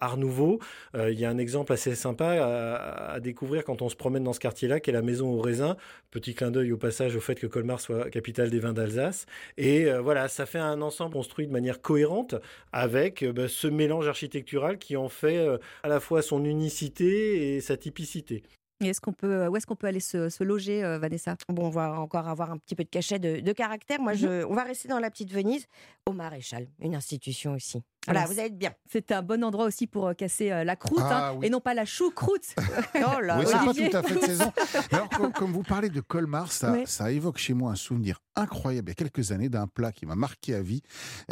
art 0.00 0.16
nouveau. 0.16 0.60
Il 0.94 1.18
y 1.18 1.24
a 1.24 1.30
un 1.30 1.38
exemple 1.38 1.72
assez 1.72 1.94
sympa 1.94 3.10
à, 3.12 3.20
découvrir 3.20 3.64
quand 3.64 3.82
on 3.82 3.88
se 3.88 3.96
promène 3.96 4.24
dans 4.24 4.32
ce 4.32 4.40
quartier-là, 4.40 4.80
qui 4.80 4.90
est 4.90 4.92
la 4.92 5.02
maison 5.02 5.28
au 5.30 5.40
raisin. 5.40 5.76
Petit 6.10 6.34
clin 6.34 6.50
d'œil 6.50 6.72
au 6.72 6.76
passage 6.76 7.16
au 7.16 7.20
fait 7.20 7.34
que 7.34 7.46
Colmar 7.46 7.80
soit 7.80 8.10
capitale 8.10 8.50
des 8.50 8.60
vins 8.60 8.72
d'Alsace. 8.72 9.26
Et 9.56 9.90
voilà, 9.98 10.28
ça 10.28 10.46
fait 10.46 10.58
un 10.58 10.82
ensemble 10.82 11.14
construit 11.14 11.46
de 11.46 11.52
manière 11.52 11.80
cohérente 11.80 12.36
avec 12.72 13.24
bah, 13.24 13.48
ce 13.48 13.66
mélange 13.66 14.08
architectural 14.08 14.78
qui 14.78 14.96
en 14.96 15.08
fait 15.08 15.46
à 15.82 15.88
la 15.88 15.95
fois 16.00 16.22
son 16.22 16.44
unicité 16.44 17.56
et 17.56 17.60
sa 17.60 17.76
typicité. 17.76 18.42
Et 18.84 18.88
est-ce 18.88 19.00
qu'on 19.00 19.14
peut, 19.14 19.46
où 19.46 19.56
est-ce 19.56 19.66
qu'on 19.66 19.74
peut 19.74 19.86
aller 19.86 20.00
se, 20.00 20.28
se 20.28 20.44
loger, 20.44 20.84
euh, 20.84 20.98
Vanessa? 20.98 21.34
Bon, 21.48 21.64
on 21.68 21.70
va 21.70 21.98
encore 21.98 22.28
avoir 22.28 22.50
un 22.50 22.58
petit 22.58 22.74
peu 22.74 22.84
de 22.84 22.90
cachet 22.90 23.18
de, 23.18 23.40
de 23.40 23.52
caractère. 23.52 23.98
Moi, 24.02 24.12
je, 24.12 24.44
on 24.44 24.52
va 24.54 24.64
rester 24.64 24.86
dans 24.86 24.98
la 24.98 25.10
petite 25.10 25.32
Venise, 25.32 25.64
au 26.06 26.12
Maréchal, 26.12 26.68
une 26.80 26.94
institution 26.94 27.54
aussi. 27.54 27.82
Voilà, 28.04 28.20
Alors, 28.20 28.32
vous 28.34 28.38
allez 28.38 28.48
être 28.48 28.58
bien. 28.58 28.74
C'est 28.92 29.12
un 29.12 29.22
bon 29.22 29.42
endroit 29.42 29.64
aussi 29.64 29.86
pour 29.86 30.08
euh, 30.08 30.12
casser 30.12 30.52
euh, 30.52 30.62
la 30.62 30.76
croûte, 30.76 30.98
Ah, 31.00 31.30
hein, 31.30 31.36
oui. 31.38 31.46
et 31.46 31.50
non 31.50 31.60
pas 31.60 31.72
la 31.72 31.86
choucroute. 31.86 32.54
oh 32.96 33.20
là 33.22 33.38
oui, 33.38 33.46
c'est 33.46 33.52
pas 33.52 33.72
tout 33.90 33.96
à 33.96 34.02
fait 34.02 34.14
de 34.16 34.20
saison. 34.20 34.52
Alors, 34.92 35.08
comme, 35.08 35.32
comme 35.32 35.52
vous 35.52 35.62
parlez 35.62 35.88
de 35.88 36.02
Colmar, 36.02 36.52
ça, 36.52 36.76
ça 36.84 37.10
évoque 37.10 37.38
chez 37.38 37.54
moi 37.54 37.72
un 37.72 37.76
souvenir 37.76 38.18
incroyable 38.34 38.88
il 38.88 38.90
y 38.90 38.92
a 38.92 38.94
quelques 38.94 39.32
années 39.32 39.48
d'un 39.48 39.68
plat 39.68 39.90
qui 39.90 40.04
m'a 40.04 40.16
marqué 40.16 40.54
à 40.54 40.60
vie. 40.60 40.82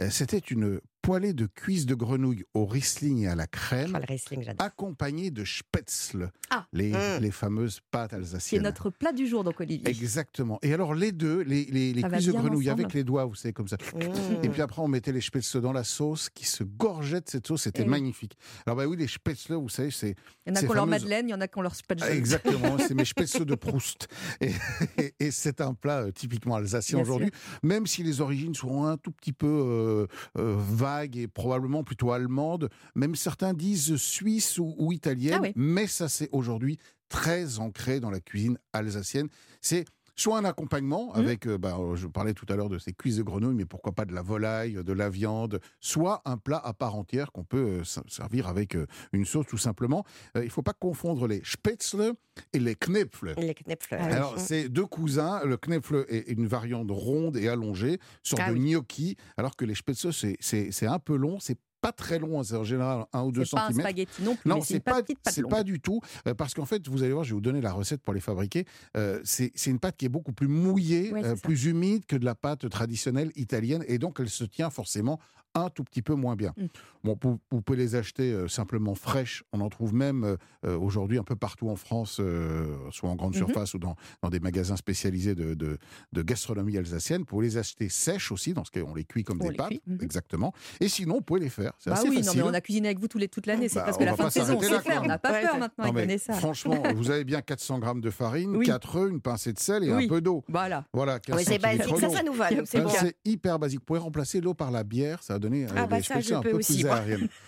Euh, 0.00 0.09
C'était 0.11 0.38
une 0.38 0.81
poêlée 1.04 1.32
de 1.34 1.46
cuisses 1.46 1.86
de 1.86 1.94
grenouille 1.94 2.44
au 2.54 2.64
Riesling 2.66 3.22
et 3.24 3.28
à 3.28 3.34
la 3.34 3.46
crème, 3.46 3.92
Oh, 3.94 4.40
accompagnée 4.58 5.30
de 5.30 5.44
spätzle, 5.44 6.30
Ah. 6.50 6.66
les, 6.72 6.92
Mm. 6.92 7.20
les 7.20 7.30
fameuses 7.30 7.80
pâtes 7.90 8.12
alsaciennes. 8.14 8.62
notre 8.62 8.90
plat 8.90 9.12
du 9.12 9.26
jour, 9.26 9.44
donc 9.44 9.60
Olivier. 9.60 9.88
Exactement. 9.88 10.58
Et 10.62 10.72
alors 10.72 10.94
les 10.94 11.12
deux, 11.12 11.42
les, 11.42 11.64
les, 11.66 11.92
les 11.92 12.02
cuisses 12.02 12.26
de 12.26 12.32
grenouille 12.32 12.68
ensemble. 12.70 12.82
avec 12.82 12.94
les 12.94 13.04
doigts, 13.04 13.24
vous 13.26 13.34
savez, 13.34 13.52
comme 13.52 13.68
ça. 13.68 13.76
Mmh. 13.94 14.44
Et 14.44 14.48
puis 14.48 14.62
après, 14.62 14.80
on 14.80 14.88
mettait 14.88 15.12
les 15.12 15.20
spätzle 15.20 15.60
dans 15.60 15.72
la 15.72 15.84
sauce 15.84 16.30
qui 16.30 16.46
se 16.46 16.64
gorgeait 16.64 17.20
de 17.20 17.28
cette 17.28 17.46
sauce. 17.46 17.62
C'était 17.64 17.82
oui. 17.82 17.88
magnifique. 17.88 18.36
Alors 18.66 18.76
bah 18.76 18.86
oui, 18.86 18.96
les 18.96 19.06
spätzle, 19.08 19.54
vous 19.54 19.68
savez, 19.68 19.90
c'est... 19.90 20.14
Il 20.46 20.50
y 20.50 20.52
en 20.52 20.56
a 20.56 20.60
qui 20.60 20.66
ont 20.66 20.72
leur 20.72 20.84
fameuses- 20.86 20.90
madeleine, 21.02 21.28
il 21.28 21.32
y 21.32 21.34
en 21.34 21.40
a 21.40 21.48
qui 21.48 21.58
ont 21.58 21.62
leur 21.62 21.74
spätzle. 21.74 22.10
Exactement, 22.10 22.78
c'est 22.88 22.94
mes 22.94 23.04
spätzle 23.04 23.44
de 23.44 23.54
Proust. 23.54 24.08
Et, 24.40 24.52
et- 24.98 25.14
et 25.20 25.30
c'est 25.30 25.60
un 25.60 25.74
plat 25.74 26.02
euh, 26.04 26.10
typiquement 26.12 26.54
alsacien 26.56 26.98
aujourd'hui, 27.00 27.30
même 27.62 27.86
si 27.86 28.02
les 28.02 28.20
origines 28.20 28.54
sont 28.54 28.84
un 28.84 28.96
tout 28.96 29.12
petit 29.12 29.32
peu 29.32 29.46
euh, 29.46 30.06
euh, 30.38 30.54
vagues 30.58 30.93
et 31.02 31.28
probablement 31.28 31.85
plutôt 31.85 32.12
allemandes. 32.12 32.68
Même 32.94 33.14
certains 33.14 33.54
disent 33.54 33.96
suisse 33.96 34.59
ou, 34.59 34.74
ou 34.78 34.92
italienne, 34.92 35.35
Ah 35.38 35.42
oui. 35.42 35.52
mais 35.57 35.87
ça 35.87 36.09
c'est 36.09 36.28
aujourd'hui 36.33 36.78
très 37.09 37.59
ancré 37.59 38.00
dans 38.00 38.11
la 38.11 38.20
cuisine 38.20 38.59
alsacienne. 38.72 39.28
C'est 39.61 39.85
soit 40.16 40.38
un 40.38 40.44
accompagnement 40.44 41.12
Mmh. 41.14 41.18
avec, 41.20 41.46
euh, 41.46 41.59
bah, 41.59 41.79
je 41.94 42.07
parlais 42.07 42.35
tout 42.35 42.46
à 42.48 42.57
l'heure 42.57 42.68
de 42.68 42.79
ces 42.79 42.92
cuisses 42.92 43.16
de 43.16 43.22
grenouille, 43.22 43.55
mais 43.55 43.64
pourquoi 43.64 43.92
pas 43.92 44.05
de 44.05 44.12
la 44.12 44.22
volaille, 44.22 44.74
de 44.85 44.92
la 44.92 45.09
viande, 45.11 45.61
soit 45.81 46.22
un 46.24 46.37
plat 46.37 46.61
à 46.64 46.72
part 46.72 46.94
entière 46.94 47.33
qu'on 47.33 47.44
peut 47.44 47.81
euh, 47.81 47.85
servir 48.09 48.48
avec 48.48 48.74
euh, 48.77 48.87
une 49.12 49.24
sauce 49.24 49.46
tout 49.46 49.59
simplement. 49.59 50.05
Euh, 50.37 50.42
il 50.42 50.46
ne 50.46 50.50
faut 50.50 50.62
pas 50.62 50.72
confondre 50.72 51.27
les 51.27 51.42
spätzle 51.44 52.12
et 52.53 52.59
les 52.59 52.74
knepfle. 52.74 53.35
Les 53.38 53.55
knepfle. 53.55 53.96
Ah 53.98 54.05
Alors, 54.07 54.38
c'est 54.38 54.68
deux 54.68 54.87
cousins. 54.87 55.40
Le 55.44 55.57
knepfle 55.57 56.05
est 56.09 56.29
une 56.31 56.46
variante 56.46 56.90
ronde 56.90 57.37
et 57.37 57.48
allongée, 57.48 57.98
sorte 58.22 58.42
Ah 58.44 58.50
de 58.50 58.55
oui. 58.59 58.70
gnocchi, 58.72 59.16
alors 59.37 59.57
que 59.57 59.64
les 59.64 59.74
spätzle, 59.74 60.12
c'est 60.12 60.87
un 60.87 60.98
peu 60.98 61.16
long, 61.16 61.38
c'est 61.40 61.59
pas 61.84 61.92
très 61.92 62.18
long, 62.18 62.42
c'est 62.42 62.56
en 62.56 62.64
général 62.64 63.04
1 63.12 63.22
ou 63.24 63.30
2 63.32 63.44
C'est 63.44 63.56
pas 63.56 63.66
un 63.66 63.68
cm. 63.68 63.80
spaghetti 63.80 64.22
non 64.22 64.36
plus, 64.36 64.48
Non, 64.48 64.60
c'est 64.62 64.80
pas, 64.80 65.02
c'est 65.30 65.46
pas 65.46 65.62
du 65.62 65.80
tout, 65.80 66.00
euh, 66.26 66.32
parce 66.32 66.54
qu'en 66.54 66.64
fait, 66.64 66.88
vous 66.88 67.02
allez 67.02 67.12
voir, 67.12 67.24
je 67.24 67.30
vais 67.30 67.34
vous 67.34 67.40
donner 67.42 67.60
la 67.60 67.72
recette 67.72 68.00
pour 68.00 68.14
les 68.14 68.20
fabriquer. 68.20 68.64
Euh, 68.96 69.20
c'est 69.24 69.52
une 69.66 69.78
pâte 69.78 69.98
qui 69.98 70.06
est 70.06 70.08
beaucoup 70.08 70.32
plus 70.32 70.48
mouillée, 70.48 71.12
Ouais, 71.12 71.22
euh, 71.22 71.36
plus 71.36 71.66
humide 71.66 72.06
que 72.06 72.16
de 72.16 72.24
la 72.24 72.34
pâte 72.34 72.68
traditionnelle 72.70 73.32
italienne, 73.36 73.84
et 73.86 73.98
donc 73.98 74.16
elle 74.18 74.30
se 74.30 74.44
tient 74.44 74.70
forcément 74.70 75.20
un 75.54 75.70
tout 75.70 75.84
petit 75.84 76.02
peu 76.02 76.14
moins 76.14 76.36
bien. 76.36 76.52
Mm. 76.56 76.66
Bon, 77.04 77.18
vous, 77.22 77.38
vous 77.50 77.62
pouvez 77.62 77.78
les 77.78 77.94
acheter 77.96 78.32
euh, 78.32 78.48
simplement 78.48 78.94
fraîches. 78.94 79.44
On 79.52 79.60
en 79.60 79.68
trouve 79.68 79.94
même 79.94 80.24
euh, 80.24 80.36
euh, 80.66 80.78
aujourd'hui 80.78 81.18
un 81.18 81.22
peu 81.22 81.36
partout 81.36 81.68
en 81.68 81.76
France, 81.76 82.18
euh, 82.20 82.76
soit 82.90 83.08
en 83.10 83.14
grande 83.16 83.34
Mhm. 83.34 83.38
surface 83.46 83.74
ou 83.74 83.78
dans, 83.78 83.94
dans 84.22 84.30
des 84.30 84.40
magasins 84.40 84.76
spécialisés 84.76 85.34
de, 85.34 85.54
de, 85.54 85.78
de 86.12 86.22
gastronomie 86.22 86.76
alsacienne. 86.78 87.20
Vous 87.20 87.26
pouvez 87.26 87.46
les 87.46 87.56
acheter 87.58 87.88
sèches 87.88 88.32
aussi, 88.32 88.52
dans 88.54 88.64
ce 88.64 88.70
cas, 88.70 88.80
on 88.86 88.94
les 88.94 89.04
cuit 89.04 89.22
comme 89.22 89.38
On 89.42 89.48
des 89.48 89.54
pâtes, 89.56 89.72
mhm. 89.86 89.98
exactement. 90.00 90.52
Et 90.80 90.88
sinon, 90.88 91.16
vous 91.16 91.20
pouvez 91.20 91.40
les 91.40 91.50
faire. 91.50 91.72
Bah 91.86 91.92
assez 91.92 92.08
oui, 92.08 92.22
non, 92.22 92.32
mais 92.34 92.42
on 92.42 92.54
a 92.54 92.60
cuisiné 92.60 92.88
avec 92.88 92.98
vous 92.98 93.08
tous 93.08 93.18
les, 93.18 93.28
toute 93.28 93.46
l'année, 93.46 93.68
c'est 93.68 93.76
Bah, 93.76 93.82
presque 93.84 94.00
on 94.00 94.04
la 94.04 94.16
fin 94.16 94.26
de 94.26 94.32
saison, 94.32 94.56
on 94.56 94.60
sait 94.60 94.80
faire, 94.80 95.02
on 95.02 95.06
n'a 95.06 95.18
pas 95.18 95.32
Ouais, 95.32 95.42
peur 95.42 95.54
ouais. 95.54 95.60
maintenant, 95.60 95.84
Non, 95.86 95.92
mais 95.92 96.18
ça. 96.18 96.32
Franchement, 96.44 96.82
vous 96.94 97.10
avez 97.10 97.24
bien 97.24 97.40
400 97.42 97.78
grammes 97.78 98.00
de 98.00 98.10
farine, 98.10 98.56
Oui. 98.56 98.66
4 98.66 98.96
œufs, 98.96 99.10
une 99.10 99.20
pincée 99.20 99.52
de 99.52 99.58
sel 99.58 99.84
et 99.84 99.92
Oui. 99.92 100.04
un 100.04 100.08
peu 100.08 100.20
d'eau. 100.20 100.42
Voilà. 100.48 100.84
Voilà, 100.92 101.18
15 101.20 101.36
Oui, 101.36 101.44
c'est 101.46 101.58
basique, 101.58 101.96
ça, 101.98 102.08
ça 102.08 102.22
nous 102.22 102.32
va. 102.32 102.48
C'est 102.64 103.16
hyper 103.24 103.58
basique. 103.58 103.80
Vous 103.80 103.84
pouvez 103.86 103.98
remplacer 104.00 104.40
l'eau 104.40 104.54
par 104.54 104.70
la 104.70 104.84
bière, 104.84 105.22
ça 105.22 105.38
donner 105.44 105.64
euh, 105.66 105.68
Ah, 105.76 105.87
bah, 105.87 106.02
ça, 106.02 106.20
je 106.20 106.35
un 106.35 106.40
peux 106.40 106.50
peu 106.50 106.57
aussi. 106.59 106.85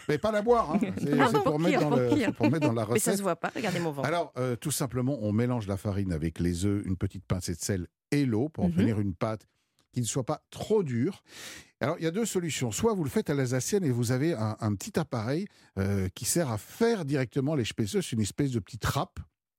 Mais 0.08 0.18
pas 0.18 0.30
la 0.32 0.42
boire, 0.42 0.72
hein. 0.72 0.78
c'est 0.98 1.18
Ah, 1.18 1.30
bon, 1.32 1.40
pour, 1.42 1.52
pour 1.52 1.60
mettre 1.60 1.80
dans 1.80 1.90
la 2.72 2.84
Mais 2.86 2.92
recette. 2.94 3.02
ça 3.02 3.16
se 3.16 3.22
voit 3.22 3.36
pas, 3.36 3.50
regardez 3.54 3.80
mon 3.80 3.92
ventre. 3.92 4.06
Alors, 4.08 4.32
euh, 4.38 4.56
tout 4.56 4.70
simplement, 4.70 5.18
on 5.22 5.32
mélange 5.32 5.66
la 5.66 5.76
farine 5.76 6.12
avec 6.12 6.38
les 6.40 6.64
œufs, 6.64 6.84
une 6.86 6.96
petite 6.96 7.24
pincée 7.24 7.54
de 7.54 7.60
sel 7.60 7.86
et 8.12 8.24
l'eau 8.24 8.48
pour 8.48 8.64
Mhm. 8.64 8.70
obtenir 8.72 9.00
une 9.00 9.14
pâte 9.14 9.46
qui 9.92 10.00
ne 10.00 10.06
soit 10.06 10.24
pas 10.24 10.42
trop 10.50 10.82
dure. 10.82 11.22
Alors, 11.80 11.96
il 11.98 12.04
y 12.04 12.06
a 12.06 12.10
deux 12.10 12.26
solutions. 12.26 12.70
Soit 12.70 12.94
vous 12.94 13.04
le 13.04 13.10
faites 13.10 13.28
à 13.30 13.34
l'alsacienne 13.34 13.84
et 13.84 13.90
vous 13.90 14.12
avez 14.12 14.34
un, 14.34 14.56
un 14.60 14.74
petit 14.74 14.98
appareil 14.98 15.46
euh, 15.78 16.08
qui 16.14 16.24
sert 16.24 16.50
à 16.50 16.58
faire 16.58 17.04
directement 17.04 17.54
les. 17.54 17.64
C'est 17.64 18.12
une 18.12 18.20
espèce 18.20 18.50
de 18.52 18.60
petite 18.60 18.80
trappe. 18.82 19.18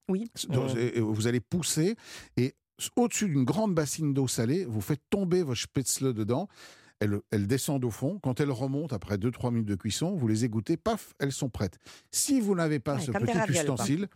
Oui. 0.10 0.32
Donc, 0.50 0.72
Oh. 1.00 1.12
vous 1.14 1.28
allez 1.28 1.40
pousser 1.42 1.96
et 2.38 2.54
au-dessus 2.96 3.28
d'une 3.28 3.44
grande 3.44 3.74
bassine 3.74 4.14
d'eau 4.14 4.28
salée, 4.28 4.64
vous 4.66 4.82
faites 4.82 5.02
tomber 5.10 5.42
vos 5.44 5.56
spätzle 5.56 6.14
dedans. 6.14 6.48
Elles, 7.00 7.20
elles 7.32 7.48
descendent 7.48 7.86
au 7.86 7.92
fond. 7.92 8.20
Quand 8.24 8.40
elles 8.40 8.52
remontent, 8.52 8.96
après 8.96 9.18
2-3 9.18 9.52
minutes 9.52 9.68
de 9.68 9.76
cuisson, 9.76 10.16
vous 10.16 10.28
les 10.28 10.46
égouttez, 10.46 10.78
paf, 10.78 11.14
elles 11.20 11.32
sont 11.32 11.50
prêtes. 11.50 11.78
Si 12.12 12.40
vous 12.42 12.56
n'avez 12.56 12.80
pas 12.80 12.96
Ouais, 12.96 13.02
ce 13.02 13.12
petit 13.12 13.52
ustensile, 13.52 14.08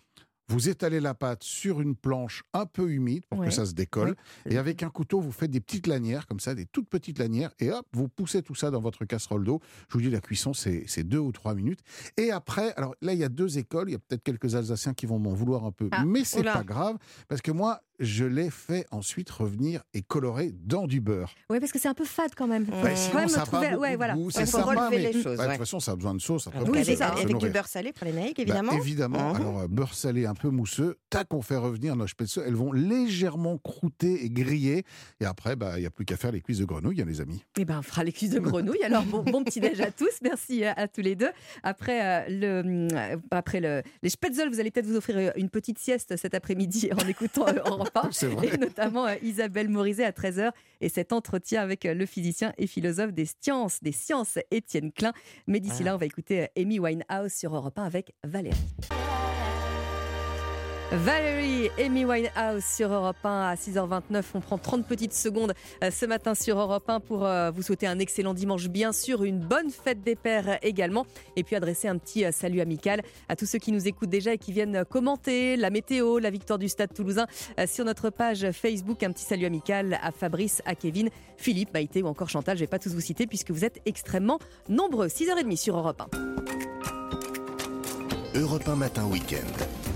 vous 0.47 0.67
étalez 0.67 0.99
la 0.99 1.13
pâte 1.13 1.43
sur 1.43 1.79
une 1.79 1.95
planche 1.95 2.43
un 2.53 2.65
peu 2.65 2.89
humide 2.91 3.23
pour 3.29 3.39
Ouais. 3.39 3.47
que 3.47 3.53
ça 3.53 3.65
se 3.65 3.71
décolle. 3.73 4.15
Et 4.49 4.57
avec 4.57 4.83
un 4.83 4.89
couteau, 4.89 5.21
vous 5.21 5.31
faites 5.31 5.51
des 5.51 5.61
petites 5.61 5.87
lanières, 5.87 6.27
comme 6.27 6.41
ça, 6.41 6.55
des 6.55 6.65
toutes 6.65 6.89
petites 6.89 7.19
lanières. 7.19 7.51
Et 7.59 7.71
hop, 7.71 7.85
vous 7.93 8.09
poussez 8.09 8.41
tout 8.41 8.55
ça 8.55 8.69
dans 8.69 8.81
votre 8.81 9.05
casserole 9.05 9.45
d'eau. 9.45 9.61
Je 9.87 9.93
vous 9.93 10.01
dis, 10.01 10.09
la 10.09 10.19
cuisson, 10.19 10.53
c'est 10.53 10.83
c'est 10.87 11.03
deux 11.03 11.19
ou 11.19 11.31
trois 11.31 11.53
minutes. 11.55 11.79
Et 12.17 12.31
après, 12.31 12.73
alors 12.75 12.95
là, 13.01 13.13
il 13.13 13.19
y 13.19 13.23
a 13.23 13.29
deux 13.29 13.59
écoles. 13.59 13.89
Il 13.89 13.91
y 13.93 13.95
a 13.95 13.99
peut-être 13.99 14.23
quelques 14.23 14.55
Alsaciens 14.55 14.93
qui 14.93 15.05
vont 15.05 15.19
m'en 15.19 15.33
vouloir 15.33 15.63
un 15.63 15.71
peu. 15.71 15.87
Ah, 15.91 16.03
mais 16.03 16.25
c'est 16.25 16.43
pas 16.43 16.63
grave. 16.63 16.97
Parce 17.29 17.41
que 17.41 17.51
moi, 17.51 17.79
je 18.01 18.25
l'ai 18.25 18.49
fait 18.49 18.85
ensuite 18.91 19.29
revenir 19.29 19.81
et 19.93 20.01
colorer 20.01 20.51
dans 20.63 20.87
du 20.87 20.99
beurre. 20.99 21.33
Oui, 21.49 21.59
parce 21.59 21.71
que 21.71 21.79
c'est 21.79 21.87
un 21.87 21.93
peu 21.93 22.05
fade 22.05 22.31
quand 22.35 22.47
même. 22.47 22.65
Bah, 22.65 22.95
sinon, 22.95 23.27
ça 23.27 23.43
trouver- 23.45 23.75
ouais, 23.75 23.91
de 23.91 23.95
voilà. 23.97 24.15
c'est 24.31 24.45
sympa, 24.45 24.89
mais- 24.89 24.97
les 25.11 25.13
choses. 25.13 25.37
bah, 25.37 25.45
de 25.45 25.49
toute 25.51 25.59
façon, 25.59 25.79
ça 25.79 25.91
a 25.91 25.95
besoin 25.95 26.13
de 26.15 26.19
sauce. 26.21 26.47
Après, 26.47 26.59
pour 26.63 26.75
avec, 26.75 26.85
se 26.97 27.03
avec 27.03 27.37
du 27.37 27.49
beurre 27.49 27.67
salé 27.67 27.93
pour 27.93 28.05
les 28.05 28.13
naïcs, 28.13 28.37
Bah, 28.37 28.43
évidemment. 28.43 28.71
évidemment. 28.73 29.29
Mhm. 29.29 29.35
Alors, 29.35 29.59
euh, 29.61 29.67
beurre 29.67 29.93
salé 29.93 30.25
un 30.25 30.33
peu 30.33 30.49
mousseux. 30.49 30.97
Tac, 31.09 31.33
on 31.33 31.41
fait 31.41 31.55
revenir 31.57 31.95
nos 31.95 32.07
spätzle. 32.07 32.43
Elles 32.45 32.55
vont 32.55 32.71
légèrement 32.71 33.57
croûter 33.57 34.23
et 34.25 34.29
griller. 34.29 34.83
Et 35.19 35.25
après, 35.25 35.55
bah, 35.55 35.73
il 35.77 35.81
n'y 35.81 35.85
a 35.87 35.91
plus 35.91 36.05
qu'à 36.05 36.17
faire 36.17 36.31
les 36.31 36.41
cuisses 36.41 36.59
de 36.59 36.65
grenouille, 36.65 37.01
hein, 37.01 37.05
les 37.07 37.21
amis. 37.21 37.43
Eh 37.59 37.65
ben, 37.65 37.79
on 37.79 37.81
fera 37.81 38.03
les 38.03 38.11
cuisses 38.11 38.31
de 38.31 38.39
grenouille. 38.39 38.83
Alors, 38.83 39.03
bon, 39.03 39.23
bon 39.23 39.43
petit 39.43 39.59
déj 39.59 39.79
à 39.81 39.91
tous. 39.91 40.09
Merci 40.23 40.63
à, 40.63 40.73
à 40.73 40.87
tous 40.87 41.01
les 41.01 41.15
deux. 41.15 41.29
Après, 41.63 42.27
euh, 42.27 42.61
le, 42.63 42.87
euh, 42.95 43.17
après 43.31 43.59
le, 43.59 43.81
les 44.01 44.09
Spätzle, 44.09 44.49
vous 44.49 44.59
allez 44.59 44.71
peut-être 44.71 44.85
vous 44.87 44.95
offrir 44.95 45.17
euh, 45.17 45.29
une 45.35 45.49
petite 45.49 45.77
sieste 45.79 46.15
cet 46.17 46.33
après-midi 46.33 46.89
en 46.93 47.07
écoutant 47.07 47.45
euh, 47.47 47.59
Europe 47.95 48.07
1. 48.07 48.11
C'est 48.11 48.27
vrai. 48.27 48.47
Et 48.47 48.57
notamment 48.57 49.07
euh, 49.07 49.15
Isabelle 49.21 49.69
Morizet 49.69 50.03
à 50.03 50.11
13h 50.11 50.51
et 50.81 50.89
cet 50.89 51.13
entretien 51.13 51.61
avec 51.61 51.85
euh, 51.85 51.93
le 51.93 52.05
physicien 52.05 52.53
et 52.57 52.67
philosophe 52.67 53.13
des 53.13 53.25
sciences, 53.25 53.81
des 53.81 53.91
sciences 53.91 54.37
Étienne 54.51 54.91
Klein. 54.91 55.13
Mais 55.47 55.59
d'ici 55.59 55.83
là, 55.83 55.95
on 55.95 55.97
va 55.97 56.05
écouter 56.05 56.43
euh, 56.43 56.61
Amy 56.61 56.79
Winehouse 56.79 57.33
sur 57.33 57.55
Europe 57.55 57.77
1 57.77 57.83
avec 57.83 58.13
Valérie. 58.23 58.57
Valérie, 60.91 61.69
Amy 61.79 62.03
Winehouse 62.03 62.65
sur 62.65 62.91
Europe 62.91 63.23
1 63.23 63.29
à 63.29 63.55
6h29. 63.55 64.23
On 64.33 64.41
prend 64.41 64.57
30 64.57 64.85
petites 64.85 65.13
secondes 65.13 65.53
euh, 65.83 65.89
ce 65.89 66.05
matin 66.05 66.35
sur 66.35 66.59
Europe 66.59 66.89
1 66.89 66.99
pour 66.99 67.25
euh, 67.25 67.49
vous 67.49 67.61
souhaiter 67.61 67.87
un 67.87 67.97
excellent 67.97 68.33
dimanche, 68.33 68.67
bien 68.67 68.91
sûr, 68.91 69.23
une 69.23 69.39
bonne 69.39 69.69
fête 69.69 70.03
des 70.03 70.17
pères 70.17 70.59
également. 70.61 71.05
Et 71.37 71.43
puis 71.43 71.55
adresser 71.55 71.87
un 71.87 71.97
petit 71.97 72.25
euh, 72.25 72.33
salut 72.33 72.59
amical 72.59 73.03
à 73.29 73.37
tous 73.37 73.45
ceux 73.45 73.57
qui 73.57 73.71
nous 73.71 73.87
écoutent 73.87 74.09
déjà 74.09 74.33
et 74.33 74.37
qui 74.37 74.51
viennent 74.51 74.83
commenter 74.83 75.55
la 75.55 75.69
météo, 75.69 76.19
la 76.19 76.29
victoire 76.29 76.59
du 76.59 76.67
Stade 76.67 76.93
toulousain 76.93 77.25
sur 77.67 77.85
notre 77.85 78.09
page 78.09 78.51
Facebook. 78.51 79.01
Un 79.03 79.13
petit 79.13 79.23
salut 79.23 79.45
amical 79.45 79.97
à 80.03 80.11
Fabrice, 80.11 80.61
à 80.65 80.75
Kevin, 80.75 81.09
Philippe, 81.37 81.73
Maïté 81.73 82.03
ou 82.03 82.07
encore 82.07 82.27
Chantal. 82.27 82.57
Je 82.57 82.63
ne 82.63 82.65
vais 82.65 82.69
pas 82.69 82.79
tous 82.79 82.93
vous 82.93 82.99
citer 82.99 83.27
puisque 83.27 83.51
vous 83.51 83.63
êtes 83.63 83.79
extrêmement 83.85 84.39
nombreux. 84.67 85.07
6h30 85.07 85.55
sur 85.55 85.77
Europe 85.77 86.01
1. 88.35 88.39
Europe 88.41 88.67
1 88.67 88.75
Matin 88.75 89.05
Week-end. 89.05 89.90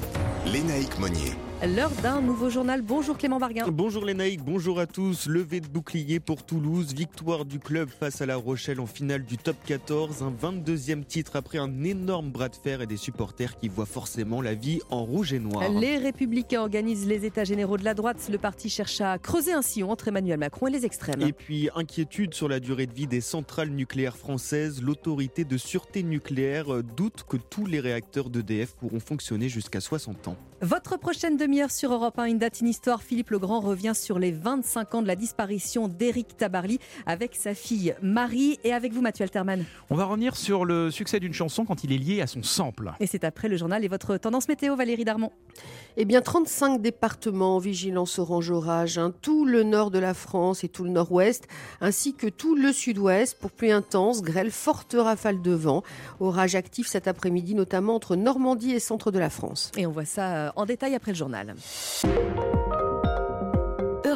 Lénaïque 0.46 1.00
Monnier. 1.00 1.34
L'heure 1.64 1.92
d'un 2.04 2.22
nouveau 2.22 2.50
journal. 2.50 2.82
Bonjour 2.82 3.18
Clément 3.18 3.40
Barguin. 3.40 3.66
Bonjour 3.70 4.06
les 4.06 4.14
naïcs, 4.14 4.44
bonjour 4.44 4.78
à 4.80 4.86
tous. 4.86 5.26
Levée 5.28 5.62
de 5.62 5.68
bouclier 5.68 6.20
pour 6.20 6.46
Toulouse, 6.46 6.94
victoire 6.94 7.44
du 7.46 7.60
club 7.60 7.90
face 7.90 8.22
à 8.22 8.26
La 8.26 8.36
Rochelle 8.36 8.80
en 8.80 8.86
finale 8.86 9.24
du 9.24 9.38
top 9.38 9.56
14, 9.66 10.22
un 10.22 10.32
22e 10.32 11.04
titre 11.04 11.38
après 11.38 11.58
un 11.58 11.84
énorme 11.84 12.30
bras 12.30 12.50
de 12.50 12.56
fer 12.56 12.82
et 12.82 12.88
des 12.88 12.98
supporters 12.98 13.58
qui 13.58 13.70
voient 13.70 13.88
forcément 13.88 14.42
la 14.42 14.54
vie 14.54 14.82
en 14.92 15.04
rouge 15.06 15.34
et 15.34 15.40
noir. 15.40 15.68
Les 15.70 15.98
Républicains 15.98 16.62
organisent 16.62 17.08
les 17.08 17.26
États 17.26 17.46
généraux 17.46 17.78
de 17.78 17.86
la 17.86 17.94
droite. 17.94 18.18
Le 18.30 18.38
parti 18.38 18.70
cherche 18.70 19.02
à 19.02 19.18
creuser 19.18 19.54
un 19.54 19.64
sillon 19.64 19.90
entre 19.90 20.10
Emmanuel 20.10 20.38
Macron 20.38 20.68
et 20.68 20.72
les 20.72 20.86
extrêmes. 20.86 21.22
Et 21.22 21.34
puis, 21.34 21.70
inquiétude 21.74 22.34
sur 22.36 22.50
la 22.50 22.60
durée 22.60 22.86
de 22.86 22.94
vie 22.94 23.08
des 23.08 23.22
centrales 23.22 23.70
nucléaires 23.70 24.18
françaises. 24.18 24.84
L'autorité 24.84 25.46
de 25.46 25.58
sûreté 25.58 26.04
nucléaire 26.04 26.72
euh, 26.72 26.84
doute 26.84 27.24
que 27.28 27.38
tous 27.38 27.66
les 27.66 27.80
réacteurs 27.80 28.30
d'EDF 28.30 28.76
pourront 28.76 29.00
fonctionner 29.00 29.50
jusqu'à 29.50 29.80
60 29.80 30.28
ans. 30.28 30.38
Votre 30.66 30.98
prochaine 30.98 31.38
demi-heure 31.38 31.70
sur 31.70 31.94
Europe 31.94 32.18
1, 32.18 32.24
une 32.26 32.40
date, 32.40 32.60
une 32.60 32.68
histoire. 32.68 33.04
Philippe 33.04 33.30
Legrand 33.30 33.60
revient 33.60 33.92
sur 33.94 34.18
les 34.18 34.32
25 34.32 34.96
ans 34.96 35.02
de 35.04 35.08
la 35.08 35.16
disparition 35.16 35.88
d'Éric 35.88 36.38
Tabarly 36.38 36.80
avec 37.06 37.36
sa 37.36 37.54
fille 37.54 37.94
Marie 38.02 38.58
et 38.64 38.74
avec 38.74 38.92
vous 38.92 39.02
Mathieu 39.02 39.22
Alterman. 39.22 39.64
On 39.92 39.96
va 39.96 40.06
revenir 40.06 40.36
sur 40.36 40.66
le 40.66 40.90
succès 40.90 41.20
d'une 41.20 41.36
chanson 41.36 41.66
quand 41.66 41.84
il 41.84 41.94
est 41.94 42.00
lié 42.00 42.20
à 42.20 42.26
son 42.26 42.42
sample. 42.42 42.94
Et 43.00 43.06
c'est 43.06 43.24
après 43.24 43.48
le 43.48 43.58
journal 43.58 43.86
et 43.86 43.88
votre 43.88 44.18
tendance 44.18 44.48
météo 44.48 44.76
Valérie 44.76 45.06
Darmon. 45.06 45.32
Eh 45.98 46.04
bien, 46.04 46.22
35 46.22 46.82
départements 46.82 47.56
en 47.56 47.60
vigilance 47.60 48.20
orange 48.20 48.52
orage, 48.52 48.98
hein, 48.98 49.14
tout 49.22 49.46
le 49.46 49.64
nord 49.64 49.92
de 49.92 50.00
la 50.00 50.14
France 50.14 50.66
et 50.66 50.68
tout 50.68 50.84
le 50.84 50.90
nord-ouest, 50.90 51.48
ainsi 51.80 52.14
que 52.14 52.28
tout 52.28 52.56
le 52.56 52.74
sud-ouest 52.74 53.40
pour 53.40 53.52
pluie 53.52 53.72
intense, 53.72 54.22
grêle, 54.22 54.52
forte 54.52 54.96
rafale 55.00 55.42
de 55.42 55.52
vent. 55.52 55.84
Orage 56.20 56.56
actif 56.56 56.88
cet 56.88 57.08
après-midi, 57.08 57.56
notamment 57.56 57.96
entre 57.96 58.18
Normandie 58.18 58.72
et 58.72 58.80
centre 58.82 59.10
de 59.10 59.20
la 59.20 59.30
France. 59.30 59.72
Et 59.78 59.86
on 59.86 59.92
voit 59.92 60.04
ça 60.04 60.36
euh, 60.36 60.50
en 60.58 60.66
détail 60.66 60.96
après 60.96 61.12
le 61.12 61.18
journal. 61.18 61.56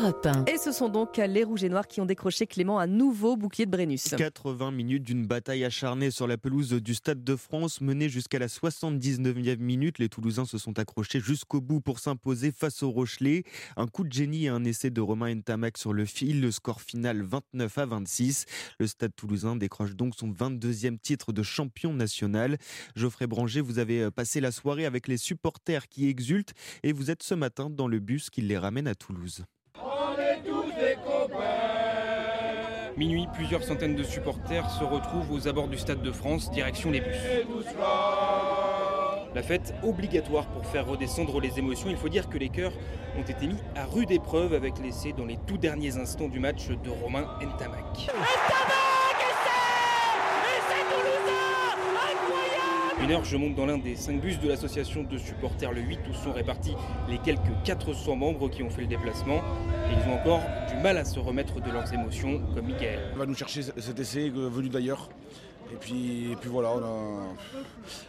Europe 0.09 0.25
1. 0.25 0.45
Et 0.45 0.57
ce 0.57 0.71
sont 0.71 0.89
donc 0.89 1.17
les 1.17 1.43
Rouges 1.43 1.63
et 1.63 1.69
Noirs 1.69 1.87
qui 1.87 2.01
ont 2.01 2.05
décroché 2.05 2.47
Clément 2.47 2.79
un 2.79 2.87
nouveau 2.87 3.37
bouclier 3.37 3.67
de 3.67 3.71
Brennus. 3.71 4.15
80 4.17 4.71
minutes 4.71 5.03
d'une 5.03 5.27
bataille 5.27 5.63
acharnée 5.63 6.09
sur 6.09 6.25
la 6.25 6.35
pelouse 6.35 6.71
du 6.73 6.95
Stade 6.95 7.23
de 7.23 7.35
France, 7.35 7.79
menée 7.79 8.09
jusqu'à 8.09 8.39
la 8.39 8.47
79e 8.47 9.57
minute. 9.57 9.99
Les 9.99 10.09
Toulousains 10.09 10.45
se 10.45 10.57
sont 10.57 10.79
accrochés 10.79 11.19
jusqu'au 11.19 11.61
bout 11.61 11.79
pour 11.79 11.99
s'imposer 11.99 12.51
face 12.51 12.81
aux 12.81 12.89
Rochelais. 12.89 13.43
Un 13.77 13.85
coup 13.85 14.03
de 14.03 14.11
génie 14.11 14.45
et 14.45 14.49
un 14.49 14.63
essai 14.63 14.89
de 14.89 14.99
Romain 14.99 15.33
Ntamak 15.35 15.77
sur 15.77 15.93
le 15.93 16.05
fil. 16.05 16.41
Le 16.41 16.49
score 16.49 16.81
final 16.81 17.21
29 17.21 17.77
à 17.77 17.85
26. 17.85 18.45
Le 18.79 18.87
Stade 18.87 19.15
toulousain 19.15 19.57
décroche 19.57 19.95
donc 19.95 20.15
son 20.15 20.31
22e 20.31 20.97
titre 20.97 21.33
de 21.33 21.43
champion 21.43 21.93
national. 21.93 22.57
Geoffrey 22.95 23.27
Branger, 23.27 23.61
vous 23.61 23.77
avez 23.77 24.01
euh, 24.01 24.11
passé 24.11 24.41
la 24.41 24.51
soirée 24.51 24.87
avec 24.87 25.07
les 25.07 25.17
supporters 25.17 25.87
qui 25.87 26.07
exultent 26.07 26.53
et 26.81 26.93
vous 26.93 27.11
êtes 27.11 27.21
ce 27.21 27.35
matin 27.35 27.69
dans 27.69 27.87
le 27.87 27.99
bus 27.99 28.31
qui 28.31 28.41
les 28.41 28.57
ramène 28.57 28.87
à 28.87 28.95
Toulouse. 28.95 29.45
Minuit, 32.99 33.29
plusieurs 33.33 33.63
centaines 33.63 33.95
de 33.95 34.03
supporters 34.03 34.69
se 34.71 34.83
retrouvent 34.83 35.31
aux 35.31 35.47
abords 35.47 35.69
du 35.69 35.77
Stade 35.77 36.01
de 36.01 36.11
France, 36.11 36.51
direction 36.51 36.91
les 36.91 36.99
bus. 36.99 37.15
La 39.33 39.41
fête 39.41 39.73
obligatoire 39.83 40.47
pour 40.47 40.65
faire 40.65 40.85
redescendre 40.85 41.39
les 41.39 41.57
émotions. 41.59 41.89
Il 41.89 41.95
faut 41.95 42.09
dire 42.09 42.27
que 42.27 42.37
les 42.37 42.49
cœurs 42.49 42.73
ont 43.17 43.23
été 43.23 43.47
mis 43.47 43.55
à 43.77 43.85
rude 43.85 44.11
épreuve 44.11 44.53
avec 44.53 44.79
l'essai 44.79 45.13
dans 45.13 45.23
les 45.23 45.37
tout 45.47 45.57
derniers 45.57 45.95
instants 45.97 46.27
du 46.27 46.41
match 46.41 46.67
de 46.67 46.89
Romain 46.89 47.25
Ntamak. 47.41 48.09
Une 53.01 53.11
heure, 53.11 53.23
je 53.23 53.37
monte 53.37 53.55
dans 53.55 53.65
l'un 53.65 53.77
des 53.77 53.95
cinq 53.95 54.19
bus 54.19 54.39
de 54.39 54.49
l'association 54.49 55.03
de 55.03 55.17
supporters 55.17 55.71
le 55.71 55.81
8 55.81 55.99
où 56.09 56.13
sont 56.13 56.33
répartis 56.33 56.75
les 57.07 57.17
quelques 57.17 57.39
400 57.63 58.15
membres 58.15 58.49
qui 58.49 58.61
ont 58.61 58.69
fait 58.69 58.81
le 58.81 58.87
déplacement. 58.87 59.37
Et 59.37 59.93
ils 59.93 60.09
ont 60.09 60.15
encore 60.15 60.41
du 60.69 60.75
mal 60.83 60.97
à 60.97 61.05
se 61.05 61.17
remettre 61.17 61.61
de 61.61 61.71
leurs 61.71 61.91
émotions, 61.93 62.41
comme 62.53 62.67
Michael. 62.67 62.99
On 63.15 63.17
va 63.17 63.25
nous 63.25 63.35
chercher 63.35 63.61
cet 63.61 63.99
essai 63.99 64.29
venu 64.29 64.69
d'ailleurs. 64.69 65.09
Et 65.71 65.75
puis, 65.75 66.31
et 66.31 66.35
puis 66.35 66.49
voilà, 66.49 66.73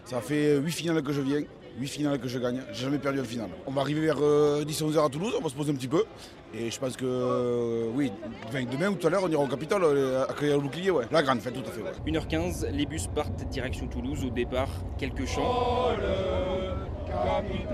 ça 0.05 0.20
fait 0.20 0.57
8 0.59 0.72
finales 0.72 1.03
que 1.03 1.12
je 1.12 1.20
viens. 1.20 1.42
8 1.81 1.88
finales 1.88 2.19
que 2.19 2.29
je 2.29 2.38
gagne, 2.38 2.61
j'ai 2.73 2.85
jamais 2.85 2.99
perdu 2.99 3.19
une 3.19 3.25
finale. 3.25 3.49
On 3.66 3.73
va 3.73 3.81
arriver 3.81 4.01
vers 4.03 4.19
10-11h 4.19 5.07
à 5.07 5.09
Toulouse, 5.09 5.35
on 5.38 5.43
va 5.43 5.49
se 5.49 5.55
poser 5.55 5.73
un 5.73 5.75
petit 5.75 5.88
peu. 5.88 6.05
Et 6.53 6.71
je 6.71 6.81
pense 6.81 6.97
que 6.97 7.05
euh, 7.05 7.90
oui, 7.95 8.11
demain 8.73 8.88
ou 8.88 8.97
tout 8.97 9.07
à 9.07 9.11
l'heure, 9.11 9.23
on 9.25 9.29
ira 9.31 9.43
au 9.43 9.47
Capitole 9.47 9.85
euh, 9.85 10.25
accueillir 10.29 10.57
le 10.57 10.62
bouclier, 10.62 10.90
ouais. 10.90 11.05
La 11.12 11.23
grande 11.23 11.40
fête, 11.40 11.55
tout 11.55 11.61
à 11.61 11.71
fait. 11.71 11.81
Ouais. 11.81 12.12
1h15, 12.12 12.71
les 12.73 12.87
bus 12.87 13.07
partent 13.07 13.49
direction 13.49 13.87
Toulouse. 13.87 14.25
Au 14.25 14.31
départ, 14.31 14.69
quelques 14.99 15.27
chants. 15.27 15.90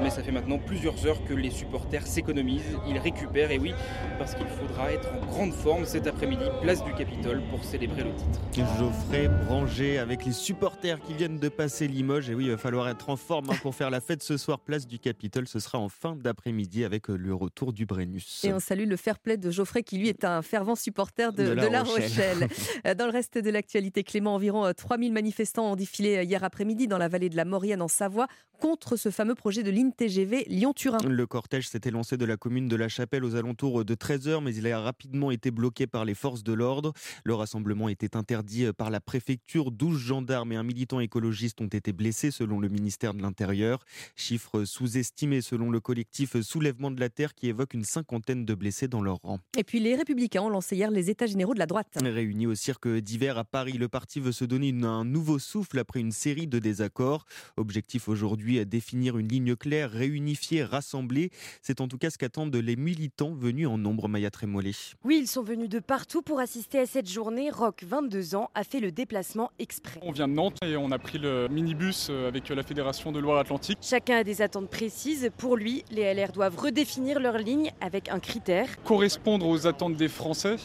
Mais 0.01 0.11
ça 0.11 0.23
fait 0.23 0.33
maintenant 0.33 0.59
plusieurs 0.59 1.07
heures 1.07 1.23
que 1.25 1.35
les 1.35 1.51
supporters 1.51 2.07
s'économisent, 2.07 2.79
ils 2.87 2.99
récupèrent, 2.99 3.51
et 3.51 3.59
oui, 3.59 3.73
parce 4.19 4.35
qu'il 4.35 4.47
faudra 4.47 4.93
être 4.93 5.09
en 5.13 5.27
grande 5.27 5.53
forme 5.53 5.85
cet 5.85 6.07
après-midi, 6.07 6.45
place 6.63 6.85
du 6.85 6.93
Capitole, 6.95 7.43
pour 7.51 7.65
célébrer 7.65 8.05
le 8.05 8.15
titre. 8.15 8.41
Geoffrey 8.79 9.29
Branger 9.47 9.99
avec 9.99 10.25
les 10.25 10.33
supporters 10.33 11.01
qui 11.01 11.15
viennent 11.15 11.39
de 11.39 11.49
passer 11.49 11.89
Limoges, 11.89 12.31
et 12.31 12.35
oui, 12.35 12.45
il 12.45 12.51
va 12.51 12.57
falloir 12.57 12.89
être 12.89 13.11
en 13.11 13.17
forme 13.17 13.51
hein, 13.51 13.57
pour 13.63 13.75
faire 13.75 13.91
la 13.91 14.01
fête 14.01 14.23
ce 14.23 14.37
soir, 14.37 14.61
place 14.61 14.87
du 14.87 14.99
Capitole. 14.99 15.49
Ce 15.49 15.59
sera 15.59 15.79
en 15.79 15.89
fin 15.89 16.17
d'après-midi 16.17 16.85
avec 16.85 17.11
euh, 17.11 17.17
le 17.17 17.35
retour 17.35 17.73
du 17.73 17.87
Brennus. 17.87 18.45
Et 18.45 18.53
on 18.53 18.61
salue 18.61 18.89
le 18.89 18.97
fair 18.97 19.19
play 19.19 19.37
de 19.37 19.51
Geoffrey 19.51 19.83
qui 19.83 19.99
lui 19.99 20.09
est 20.09 20.25
un 20.25 20.43
fervent 20.43 20.75
supporter 20.75 21.33
de, 21.33 21.45
La, 21.45 21.83
Rochelle. 21.83 22.49
dans 22.97 23.07
le 23.07 23.13
reste 23.13 23.39
de 23.39 23.51
l'actualité, 23.51 24.05
Clément, 24.05 24.35
environ 24.35 24.71
3000 24.73 25.13
manifestants 25.13 25.73
ont 25.73 25.77
défilé 25.77 26.25
hier 26.25 26.45
après-midi 26.45 26.89
dans 26.89 26.99
la 26.99 27.09
vallée 27.09 27.29
de 27.29 27.37
la 27.37 27.45
Maurienne 27.45 27.83
en 27.83 27.89
Savoie 27.89 28.27
contre 28.61 28.97
ce 28.97 29.11
fameux 29.11 29.26
projet 29.35 29.63
de 29.63 29.71
ligne 29.71 29.93
TGV 29.93 30.45
Lyon-Turin. 30.49 30.99
Le 31.07 31.27
cortège 31.27 31.69
s'était 31.69 31.91
lancé 31.91 32.17
de 32.17 32.25
la 32.25 32.37
commune 32.37 32.69
de 32.69 32.77
La 32.77 32.89
Chapelle 32.89 33.25
aux 33.25 33.35
alentours 33.35 33.85
de 33.85 33.95
13h, 33.95 34.43
mais 34.43 34.55
il 34.55 34.67
a 34.71 34.81
rapidement 34.81 35.31
été 35.31 35.51
bloqué 35.51 35.87
par 35.87 36.05
les 36.05 36.15
forces 36.15 36.43
de 36.43 36.53
l'ordre. 36.53 36.93
Le 37.25 37.35
rassemblement 37.35 37.89
était 37.89 38.17
interdit 38.17 38.67
par 38.77 38.91
la 38.91 39.01
préfecture. 39.01 39.71
12 39.71 39.99
gendarmes 39.99 40.53
et 40.53 40.57
un 40.57 40.63
militant 40.63 41.01
écologiste 41.01 41.61
ont 41.61 41.67
été 41.67 41.93
blessés 41.93 42.31
selon 42.31 42.61
le 42.61 42.69
ministère 42.69 43.15
de 43.15 43.23
l'Intérieur. 43.23 43.85
Chiffre 44.15 44.65
sous-estimé 44.65 45.41
selon 45.41 45.71
le 45.71 45.81
collectif 45.81 46.41
Soulèvement 46.41 46.91
de 46.91 47.01
la 47.01 47.09
Terre 47.09 47.35
qui 47.35 47.49
évoque 47.49 47.75
une 47.75 47.85
cinquantaine 47.85 48.45
de 48.45 48.55
blessés 48.55 48.89
dans 48.89 49.03
leur 49.03 49.19
rang. 49.23 49.41
Et 49.57 49.65
puis 49.65 49.81
les 49.81 49.97
Républicains 49.97 50.43
ont 50.43 50.51
lancé 50.51 50.77
hier 50.77 50.91
les 50.91 51.11
États 51.11 51.27
généraux 51.27 51.55
de 51.55 51.59
la 51.59 51.67
droite. 51.67 51.99
Réunis 52.03 52.47
au 52.47 52.55
cirque 52.55 52.89
d'hiver 52.89 53.39
à 53.39 53.45
Paris, 53.45 53.73
le 53.73 53.89
parti 53.89 54.21
veut 54.21 54.33
se 54.33 54.45
donner 54.45 54.75
un 54.83 55.05
nouveau 55.05 55.39
souffle 55.39 55.79
après 55.79 56.01
une 56.01 56.13
série 56.13 56.47
de 56.47 56.59
désaccords. 56.59 57.27
Objectif 57.57 58.09
aujourd'hui 58.09 58.65
définir 58.67 59.16
une 59.19 59.29
ligne 59.29 59.57
claire, 59.57 59.91
réunifiée, 59.91 60.65
rassemblée. 60.65 61.31
C'est 61.63 61.81
en 61.81 61.89
tout 61.89 61.99
cas 61.99 62.11
ce 62.11 62.19
qu'attendent 62.19 62.55
les 62.55 62.77
militants 62.77 63.35
venus 63.35 63.67
en 63.67 63.79
nombre, 63.79 64.09
Maya 64.09 64.31
Trémollet. 64.31 64.73
Oui, 65.05 65.19
ils 65.23 65.29
sont 65.29 65.43
venus 65.43 65.69
de 65.69 65.79
partout 65.79 66.23
pour 66.23 66.41
assister 66.41 66.79
à 66.79 66.87
cette 66.87 67.09
journée. 67.09 67.51
Rock, 67.51 67.85
22 67.87 68.35
ans, 68.35 68.51
a 68.55 68.65
fait 68.65 68.81
le 68.81 68.93
déplacement 68.93 69.51
exprès. 69.59 70.01
On 70.03 70.13
vient 70.13 70.29
de 70.29 70.35
Nantes 70.35 70.59
et 70.63 70.77
on 70.77 70.91
a 70.91 70.99
pris 70.99 71.19
le 71.19 71.49
minibus 71.49 72.09
euh, 72.11 72.29
avec 72.29 72.49
la 72.49 72.63
Fédération 72.63 73.13
de 73.13 73.19
Loire-Atlantique. 73.21 73.79
Chacun 73.83 74.19
a 74.19 74.25
des 74.25 74.43
attentes 74.43 74.71
précises. 74.71 75.31
Pour 75.37 75.57
lui, 75.57 75.85
les 75.91 76.13
LR 76.15 76.33
doivent 76.33 76.57
redéfinir 76.57 77.21
leur 77.21 77.39
ligne 77.39 77.73
avec 77.81 78.09
un 78.09 78.19
critère. 78.19 78.69
Correspondre 78.85 79.47
aux 79.47 79.67
attentes 79.67 79.97
des 79.97 80.09
Français 80.09 80.57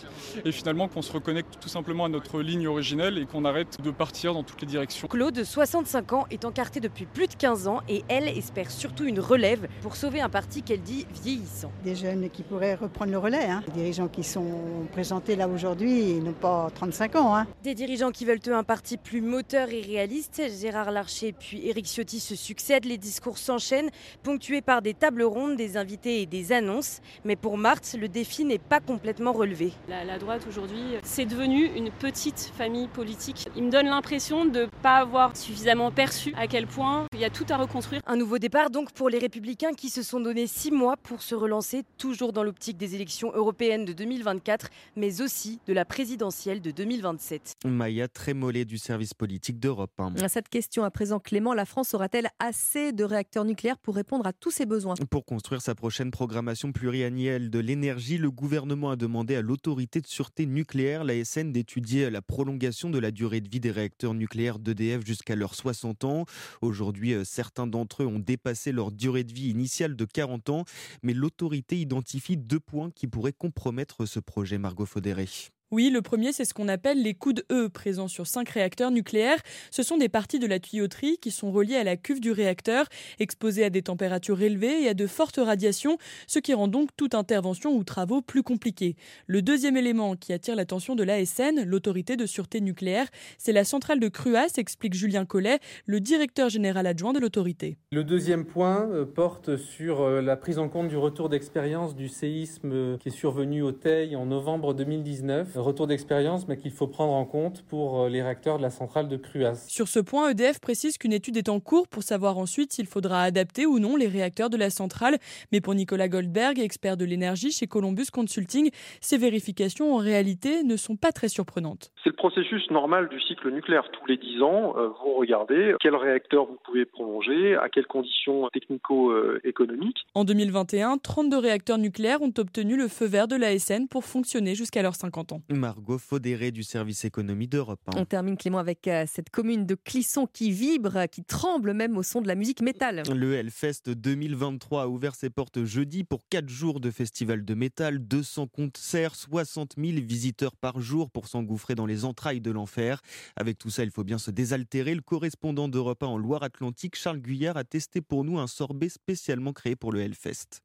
et 0.46 0.52
finalement 0.52 0.88
qu'on 0.88 1.02
se 1.02 1.12
reconnecte 1.12 1.60
tout 1.60 1.70
simplement 1.70 2.06
à 2.06 2.10
notre 2.10 2.42
ligne 2.42 2.68
originelle 2.68 3.18
et 3.18 3.26
qu'on 3.26 3.46
arrête 3.46 3.82
de 3.82 3.92
partir 3.92 4.34
dans 4.34 4.44
toutes 4.44 4.62
les 4.62 4.68
directions. 4.68 5.08
Claude, 5.08 5.44
65 5.44 6.14
ans, 6.14 6.26
est 6.30 6.46
encarté 6.46 6.80
depuis 6.80 7.06
plus 7.06 7.28
de 7.28 7.36
15 7.36 7.68
ans 7.68 7.82
et 7.88 8.04
elle 8.08 8.28
espère 8.42 8.72
surtout 8.72 9.06
une 9.06 9.20
relève 9.20 9.68
pour 9.84 9.96
sauver 9.96 10.20
un 10.20 10.30
parti 10.30 10.64
qu'elle 10.64 10.82
dit 10.82 11.06
vieillissant. 11.24 11.72
Des 11.84 11.96
jeunes 11.96 12.28
qui 12.32 12.42
pourraient 12.42 12.74
reprendre 12.74 13.12
le 13.12 13.20
relais. 13.20 13.46
Hein. 13.46 13.62
Des 13.68 13.82
dirigeants 13.82 14.08
qui 14.08 14.24
sont 14.24 14.88
présentés 14.92 15.36
là 15.36 15.48
aujourd'hui 15.48 16.16
n'ont 16.16 16.34
pas 16.34 16.70
35 16.74 17.16
ans. 17.18 17.36
Hein. 17.36 17.46
Des 17.64 17.76
dirigeants 17.76 18.10
qui 18.10 18.26
veulent 18.26 18.40
un 18.52 18.64
parti 18.64 18.98
plus 18.98 19.22
moteur 19.22 19.70
et 19.70 19.82
réaliste. 19.82 20.42
Gérard 20.60 20.90
Larcher 20.90 21.34
puis 21.34 21.68
Éric 21.68 21.86
Ciotti 21.86 22.20
se 22.20 22.36
succèdent. 22.36 22.86
Les 22.86 22.98
discours 22.98 23.38
s'enchaînent, 23.38 23.92
ponctués 24.24 24.62
par 24.62 24.82
des 24.82 24.96
tables 24.96 25.22
rondes, 25.22 25.56
des 25.56 25.78
invités 25.78 26.24
et 26.24 26.26
des 26.26 26.52
annonces. 26.52 27.00
Mais 27.26 27.36
pour 27.36 27.60
Marthe, 27.60 27.96
le 28.00 28.08
défi 28.08 28.44
n'est 28.44 28.58
pas 28.58 28.80
complètement 28.80 29.34
relevé. 29.34 29.74
La, 29.88 30.04
la 30.04 30.18
droite 30.18 30.46
aujourd'hui, 30.50 30.82
c'est 31.04 31.26
devenu 31.26 31.66
une 31.76 31.92
petite 31.92 32.52
famille 32.58 32.88
politique. 32.88 33.48
Il 33.56 33.66
me 33.66 33.70
donne 33.70 33.86
l'impression 33.86 34.46
de 34.46 34.62
ne 34.62 34.66
pas 34.82 34.98
avoir 34.98 35.38
suffisamment 35.38 35.92
perçu 35.92 36.34
à 36.38 36.48
quel 36.48 36.66
point 36.66 37.06
il 37.14 37.20
y 37.20 37.26
a 37.26 37.30
tout 37.30 37.46
à 37.50 37.58
reconstruire. 37.58 38.02
Un 38.08 38.16
nouveau 38.16 38.31
départ 38.40 38.70
donc 38.70 38.92
pour 38.92 39.10
les 39.10 39.20
républicains 39.20 39.74
qui 39.74 39.90
se 39.90 40.04
sont 40.04 40.20
donné 40.20 40.48
six 40.48 40.72
mois 40.72 40.98
pour 40.98 41.22
se 41.22 41.36
relancer, 41.36 41.84
toujours 41.98 42.34
dans 42.34 42.44
l'optique 42.44 42.78
des 42.78 42.96
élections 42.96 43.32
européennes 43.34 43.86
de 43.86 43.94
2024, 43.94 44.70
mais 44.96 45.22
aussi 45.22 45.60
de 45.68 45.74
la 45.74 45.86
présidentielle 45.86 46.62
de 46.62 46.72
2027. 46.72 47.56
Maya 47.66 48.08
Trémollet 48.08 48.66
du 48.66 48.78
service 48.78 49.14
politique 49.14 49.60
d'Europe. 49.60 49.92
À 50.22 50.30
cette 50.30 50.50
question 50.50 50.84
à 50.84 50.92
présent, 50.92 51.20
Clément, 51.20 51.54
la 51.54 51.66
France 51.66 51.94
aura-t-elle 51.94 52.30
assez 52.40 52.92
de 52.92 53.04
réacteurs 53.04 53.46
nucléaires 53.46 53.78
pour 53.78 53.96
répondre 53.96 54.26
à 54.26 54.34
tous 54.34 54.52
ses 54.52 54.66
besoins? 54.66 54.96
Pour 55.10 55.26
construire 55.26 55.62
sa 55.62 55.76
prochaine 55.76 56.12
programmation 56.12 56.72
pluriannuelle 56.72 57.50
de 57.50 57.60
l'énergie, 57.60 58.18
le 58.18 58.32
gouvernement 58.32 58.92
a 58.92 58.96
demandé 58.96 59.36
à 59.36 59.42
l'autorité 59.42 60.02
de 60.02 60.08
sûreté 60.08 60.46
nucléaire, 60.46 61.04
l'ASN, 61.04 61.52
d'étudier 61.52 62.10
la 62.10 62.22
prolongation 62.22 62.90
de 62.90 63.00
la 63.00 63.12
durée 63.12 63.42
de 63.42 63.50
vie 63.50 63.60
des 63.60 63.72
réacteurs 63.72 64.14
nucléaires 64.14 64.60
d'EDF 64.60 65.06
jusqu'à 65.06 65.36
leurs 65.36 65.56
60 65.56 66.04
ans. 66.06 66.26
Aujourd'hui, 66.62 67.14
euh, 67.14 67.24
certains 67.24 67.68
d'entre 67.68 68.04
eux 68.04 68.08
ont 68.08 68.20
dépassé 68.22 68.72
leur 68.72 68.92
durée 68.92 69.24
de 69.24 69.34
vie 69.34 69.50
initiale 69.50 69.96
de 69.96 70.06
40 70.06 70.50
ans, 70.50 70.66
mais 71.04 71.14
l'autorité 71.14 71.80
identifie 71.80 72.38
deux 72.38 72.60
points 72.60 72.92
qui 72.92 73.08
pourraient 73.08 73.34
compromettre 73.34 74.06
ce 74.06 74.20
projet, 74.20 74.58
Margot 74.58 74.86
Faudéré. 74.86 75.28
Oui, 75.74 75.90
le 75.90 76.02
premier, 76.02 76.34
c'est 76.34 76.44
ce 76.44 76.54
qu'on 76.54 76.68
appelle 76.68 77.02
les 77.02 77.14
coups 77.14 77.36
de 77.36 77.46
E 77.50 77.70
présents 77.70 78.10
sur 78.10 78.28
cinq 78.28 78.50
réacteurs 78.50 78.92
nucléaires. 78.92 79.40
Ce 79.72 79.84
sont 79.84 79.98
des 79.98 80.10
parties 80.10 80.38
de 80.38 80.46
la 80.46 80.60
tuyauterie 80.60 81.18
qui 81.18 81.32
sont 81.32 81.50
reliées 81.50 81.78
à 81.78 81.86
la 81.86 81.96
cuve 81.96 82.20
du 82.20 82.34
réacteur, 82.34 82.88
exposées 83.20 83.64
à 83.64 83.70
des 83.70 83.82
températures 83.82 84.42
élevées 84.42 84.84
et 84.84 84.90
à 84.90 84.94
de 84.94 85.08
fortes 85.08 85.40
radiations, 85.42 85.98
ce 86.28 86.40
qui 86.40 86.54
rend 86.54 86.68
donc 86.68 86.90
toute 86.98 87.16
intervention 87.16 87.74
ou 87.74 87.86
travaux 87.86 88.22
plus 88.22 88.44
compliqués. 88.44 88.98
Le 89.28 89.42
deuxième 89.42 89.78
élément 89.78 90.18
qui 90.18 90.34
attire 90.34 90.58
l'attention 90.58 90.98
de 90.98 91.04
l'ASN, 91.04 91.64
l'autorité 91.64 92.18
de 92.18 92.26
sûreté 92.26 92.60
nucléaire, 92.60 93.08
c'est 93.38 93.54
la 93.54 93.64
centrale 93.64 94.02
de 94.02 94.10
Cruas, 94.10 94.58
explique 94.58 94.94
Julien 94.94 95.24
Collet, 95.24 95.60
le 95.86 96.02
directeur 96.02 96.50
général 96.50 96.86
adjoint 96.86 97.14
de 97.14 97.20
l'autorité. 97.20 97.78
Le 97.94 98.04
deuxième 98.04 98.44
point 98.44 98.90
euh, 98.90 99.06
porte 99.06 99.56
sur 99.56 100.02
euh, 100.02 100.22
la 100.22 100.36
prise 100.36 100.60
en 100.60 100.68
compte 100.68 100.90
du 100.90 100.98
retour 100.98 101.30
d'expérience 101.30 101.96
du 101.96 102.10
séisme 102.10 102.72
euh, 102.74 102.98
qui 102.98 103.08
est 103.08 103.12
survenu 103.12 103.62
au 103.62 103.72
Teil 103.72 104.18
en 104.18 104.26
novembre 104.26 104.74
2019 104.74 105.61
retour 105.62 105.88
d'expérience, 105.88 106.48
mais 106.48 106.58
qu'il 106.58 106.72
faut 106.72 106.88
prendre 106.88 107.14
en 107.14 107.26
compte 107.26 107.64
pour 107.68 108.02
euh, 108.02 108.10
les 108.10 108.22
réacteurs 108.22 108.58
de 108.58 108.62
la 108.62 108.70
centrale 108.70 109.08
de 109.08 109.18
Cruas. 109.18 109.68
Sur 109.68 109.88
ce 109.88 110.00
point, 110.00 110.30
EDF 110.30 110.60
précise 110.60 110.98
qu'une 110.98 111.14
étude 111.14 111.38
est 111.38 111.50
en 111.50 111.60
cours 111.60 111.88
pour 111.88 112.04
savoir 112.04 112.38
ensuite 112.38 112.74
s'il 112.74 112.88
faudra 112.88 113.24
adapter 113.24 113.66
ou 113.66 113.80
non 113.80 113.96
les 113.96 114.08
réacteurs 114.08 114.50
de 114.50 114.58
la 114.58 114.70
centrale. 114.70 115.18
Mais 115.52 115.62
pour 115.62 115.76
Nicolas 115.76 116.08
Goldberg, 116.08 116.60
expert 116.60 116.98
de 116.98 117.06
l'énergie 117.06 117.52
chez 117.52 117.68
Columbus 117.68 118.08
Consulting, 118.12 118.70
ces 119.00 119.18
vérifications 119.18 119.94
en 119.94 119.98
réalité 119.98 120.64
ne 120.64 120.76
sont 120.76 120.96
pas 120.96 121.12
très 121.12 121.30
surprenantes. 121.30 121.92
C'est 122.04 122.10
le 122.10 122.16
processus 122.16 122.70
normal 122.72 123.10
du 123.10 123.20
cycle 123.22 123.52
nucléaire. 123.52 123.84
Tous 123.92 124.06
les 124.08 124.18
10 124.18 124.42
ans, 124.42 124.76
euh, 124.78 124.88
vous 124.88 125.14
regardez 125.14 125.76
quel 125.80 125.96
réacteur 125.96 126.46
vous 126.46 126.58
pouvez 126.66 126.86
prolonger, 126.86 127.56
à 127.56 127.70
quelles 127.70 127.88
conditions 127.88 128.50
technico-économiques. 128.50 130.06
En 130.16 130.24
2021, 130.24 130.98
32 130.98 131.38
réacteurs 131.38 131.78
nucléaires 131.78 132.22
ont 132.22 132.34
obtenu 132.38 132.78
le 132.78 132.88
feu 132.88 133.06
vert 133.06 133.28
de 133.28 133.36
l'ASN 133.36 133.88
pour 133.90 134.04
fonctionner 134.04 134.56
jusqu'à 134.56 134.82
leurs 134.82 134.96
50 134.96 135.34
ans. 135.34 135.42
Margot 135.54 135.98
Faudéré 135.98 136.52
du 136.52 136.64
service 136.64 137.06
économie 137.06 137.48
d'Europe. 137.48 137.80
On 137.96 138.06
termine 138.06 138.38
Clément 138.38 138.58
avec 138.58 138.88
euh, 138.88 139.06
cette 139.08 139.30
commune 139.30 139.66
de 139.66 139.76
Clisson 139.76 140.28
qui 140.32 140.52
vibre, 140.52 141.06
qui 141.12 141.24
tremble 141.24 141.74
même 141.74 141.98
au 141.98 142.04
son 142.04 142.22
de 142.22 142.28
la 142.28 142.36
musique 142.36 142.62
métal. 142.62 143.04
Le 143.14 143.34
Hellfest 143.36 143.90
2023 143.90 144.84
a 144.84 144.88
ouvert 144.88 145.16
ses 145.16 145.30
portes 145.30 145.64
jeudi 145.64 146.04
pour 146.04 146.28
4 146.30 146.50
jours 146.50 146.80
de 146.80 146.92
festival 146.92 147.46
de 147.46 147.54
métal, 147.54 148.00
200 148.00 148.48
concerts, 148.48 149.16
60 149.16 149.76
000 149.78 150.00
visiteurs 150.06 150.56
par 150.56 150.80
jour 150.80 151.10
pour 151.10 151.28
s'engouffrer 151.28 151.76
dans 151.76 151.86
les 151.86 152.06
entrailles 152.06 152.42
de 152.42 152.52
l'enfer. 152.52 153.02
Avec 153.36 153.58
tout 153.58 153.70
ça, 153.70 153.84
il 153.84 153.92
faut 153.92 154.04
bien 154.04 154.18
se 154.18 154.32
désaltérer. 154.32 154.96
Le 154.96 155.02
correspondant 155.02 155.68
d'Europe 155.68 156.04
1 156.04 156.08
en 156.08 156.18
Loire-Atlantique, 156.18 156.96
Charles 156.96 157.20
Guyard, 157.20 157.58
a 157.58 157.64
testé 157.64 158.02
pour 158.02 158.24
nous 158.24 158.40
un 158.40 158.48
sorbet 158.48 158.90
spécialement 158.90 159.54
créé 159.54 159.76
pour 159.76 159.92
le 159.92 160.02
Hellfest. 160.02 160.62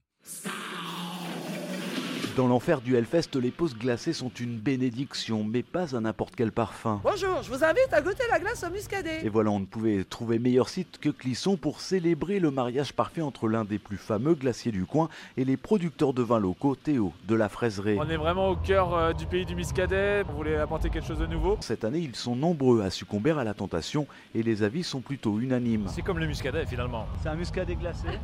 Dans 2.37 2.49
l'enfer 2.49 2.83
du 2.83 2.97
Hellfest, 2.97 3.31
les 3.41 3.51
pauses 3.51 3.75
glacées 3.79 4.13
sont 4.13 4.29
une 4.29 4.59
bénédiction, 4.59 5.43
mais 5.43 5.63
pas 5.63 5.97
à 5.97 6.01
n'importe 6.01 6.37
quel 6.37 6.53
parfum. 6.53 7.01
Bonjour, 7.03 7.43
je 7.43 7.49
vous 7.49 7.65
invite 7.65 7.91
à 7.93 8.03
goûter 8.03 8.25
la 8.31 8.39
glace 8.39 8.63
au 8.63 8.71
muscadet. 8.71 9.25
Et 9.25 9.31
voilà, 9.31 9.49
on 9.49 9.61
ne 9.61 9.65
pouvait 9.65 10.05
trouver 10.05 10.39
meilleur 10.39 10.69
site 10.69 10.99
que 10.99 11.09
Clisson 11.09 11.57
pour 11.57 11.81
célébrer 11.81 12.39
le 12.39 12.51
mariage 12.51 12.93
parfait 12.93 13.23
entre 13.23 13.49
l'un 13.49 13.65
des 13.65 13.79
plus 13.79 13.97
fameux 13.97 14.35
glaciers 14.35 14.71
du 14.71 14.85
coin 14.85 15.09
et 15.39 15.47
les 15.47 15.57
producteurs 15.57 16.13
de 16.13 16.21
vins 16.21 16.39
locaux, 16.39 16.77
Théo, 16.77 17.15
de 17.27 17.35
la 17.35 17.49
Fraiserie. 17.49 17.97
On 17.99 18.11
est 18.11 18.19
vraiment 18.19 18.51
au 18.51 18.57
cœur 18.57 18.95
euh, 18.95 19.13
du 19.15 19.25
pays 19.25 19.47
du 19.47 19.55
muscadet, 19.55 20.23
on 20.29 20.35
voulait 20.35 20.59
apporter 20.59 20.91
quelque 20.91 21.07
chose 21.07 21.21
de 21.21 21.27
nouveau? 21.27 21.57
Cette 21.61 21.85
année, 21.85 22.01
ils 22.01 22.17
sont 22.17 22.37
nombreux 22.37 22.83
à 22.83 22.91
succomber 22.91 23.31
à 23.31 23.45
la 23.45 23.55
tentation 23.55 24.07
et 24.35 24.43
les 24.43 24.63
avis 24.63 24.83
sont 24.83 25.01
plutôt 25.01 25.41
unanimes. 25.41 25.87
C'est 25.89 26.03
comme 26.03 26.19
le 26.19 26.27
muscadet 26.27 26.67
finalement. 26.67 27.07
C'est 27.23 27.31
un 27.31 27.35
muscadet 27.35 27.77
glacé. 27.77 28.09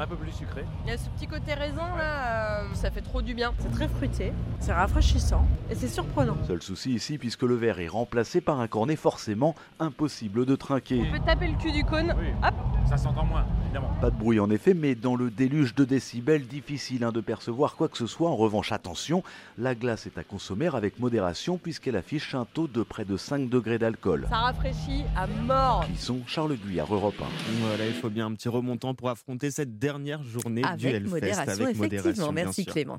un 0.00 0.06
peu 0.06 0.16
plus 0.16 0.32
sucré. 0.32 0.64
Il 0.84 0.90
y 0.90 0.92
a 0.92 0.98
ce 0.98 1.08
petit 1.10 1.26
côté 1.26 1.54
raisin 1.54 1.96
là, 1.96 2.60
euh, 2.60 2.74
ça 2.74 2.90
fait 2.90 3.00
trop 3.00 3.20
du 3.20 3.34
bien. 3.34 3.47
C'est 3.58 3.70
très 3.70 3.88
fruité, 3.88 4.32
c'est 4.60 4.72
rafraîchissant 4.72 5.46
et 5.70 5.74
c'est 5.74 5.88
surprenant. 5.88 6.36
Seul 6.46 6.62
souci 6.62 6.94
ici, 6.94 7.18
puisque 7.18 7.42
le 7.42 7.54
verre 7.54 7.78
est 7.80 7.88
remplacé 7.88 8.40
par 8.40 8.60
un 8.60 8.66
cornet 8.68 8.96
forcément 8.96 9.54
impossible 9.78 10.44
de 10.46 10.56
trinquer. 10.56 11.02
On 11.08 11.12
peut 11.18 11.24
taper 11.24 11.48
le 11.48 11.56
cul 11.58 11.72
du 11.72 11.84
cône, 11.84 12.10
hop 12.10 12.54
Ça 12.88 12.96
s'entend 12.96 13.24
moins, 13.24 13.46
évidemment. 13.64 13.90
Pas 14.00 14.10
de 14.10 14.16
bruit 14.16 14.40
en 14.40 14.50
effet, 14.50 14.74
mais 14.74 14.94
dans 14.94 15.16
le 15.16 15.30
déluge 15.30 15.74
de 15.74 15.84
décibels, 15.84 16.46
difficile 16.46 17.04
hein, 17.04 17.12
de 17.12 17.20
percevoir 17.20 17.76
quoi 17.76 17.88
que 17.88 17.96
ce 17.98 18.06
soit. 18.06 18.28
En 18.30 18.36
revanche, 18.36 18.72
attention, 18.72 19.22
la 19.56 19.74
glace 19.74 20.06
est 20.06 20.18
à 20.18 20.24
consommer 20.24 20.68
avec 20.74 20.98
modération 20.98 21.58
puisqu'elle 21.58 21.96
affiche 21.96 22.34
un 22.34 22.44
taux 22.44 22.68
de 22.68 22.82
près 22.82 23.04
de 23.04 23.16
5 23.16 23.48
degrés 23.48 23.78
d'alcool. 23.78 24.26
Ça 24.28 24.36
rafraîchit 24.36 25.04
à 25.16 25.26
mort. 25.26 25.84
Cuisson 25.86 26.20
Charles 26.26 26.56
Guyard, 26.56 26.92
Europe 26.92 27.14
1. 27.20 27.24
Voilà, 27.66 27.86
il 27.86 27.94
faut 27.94 28.10
bien 28.10 28.26
un 28.26 28.34
petit 28.34 28.48
remontant 28.48 28.94
pour 28.94 29.10
affronter 29.10 29.50
cette 29.50 29.78
dernière 29.78 30.22
journée 30.22 30.62
du 30.62 30.68
Avec 30.68 30.84
Hellfest. 30.94 31.10
modération, 31.10 31.64
avec 31.64 31.76
effectivement. 31.76 31.84
modération, 31.84 32.32
bien 32.32 32.44
Merci. 32.44 32.66
Clément. 32.66 32.98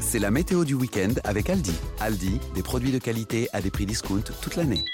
C'est 0.00 0.18
la 0.18 0.30
météo 0.30 0.64
du 0.64 0.74
week-end 0.74 1.12
avec 1.24 1.50
Aldi. 1.50 1.74
Aldi, 2.00 2.40
des 2.54 2.62
produits 2.62 2.90
de 2.90 2.98
qualité 2.98 3.48
à 3.52 3.60
des 3.60 3.70
prix 3.70 3.86
discount 3.86 4.22
toute 4.40 4.56
l'année. 4.56 4.84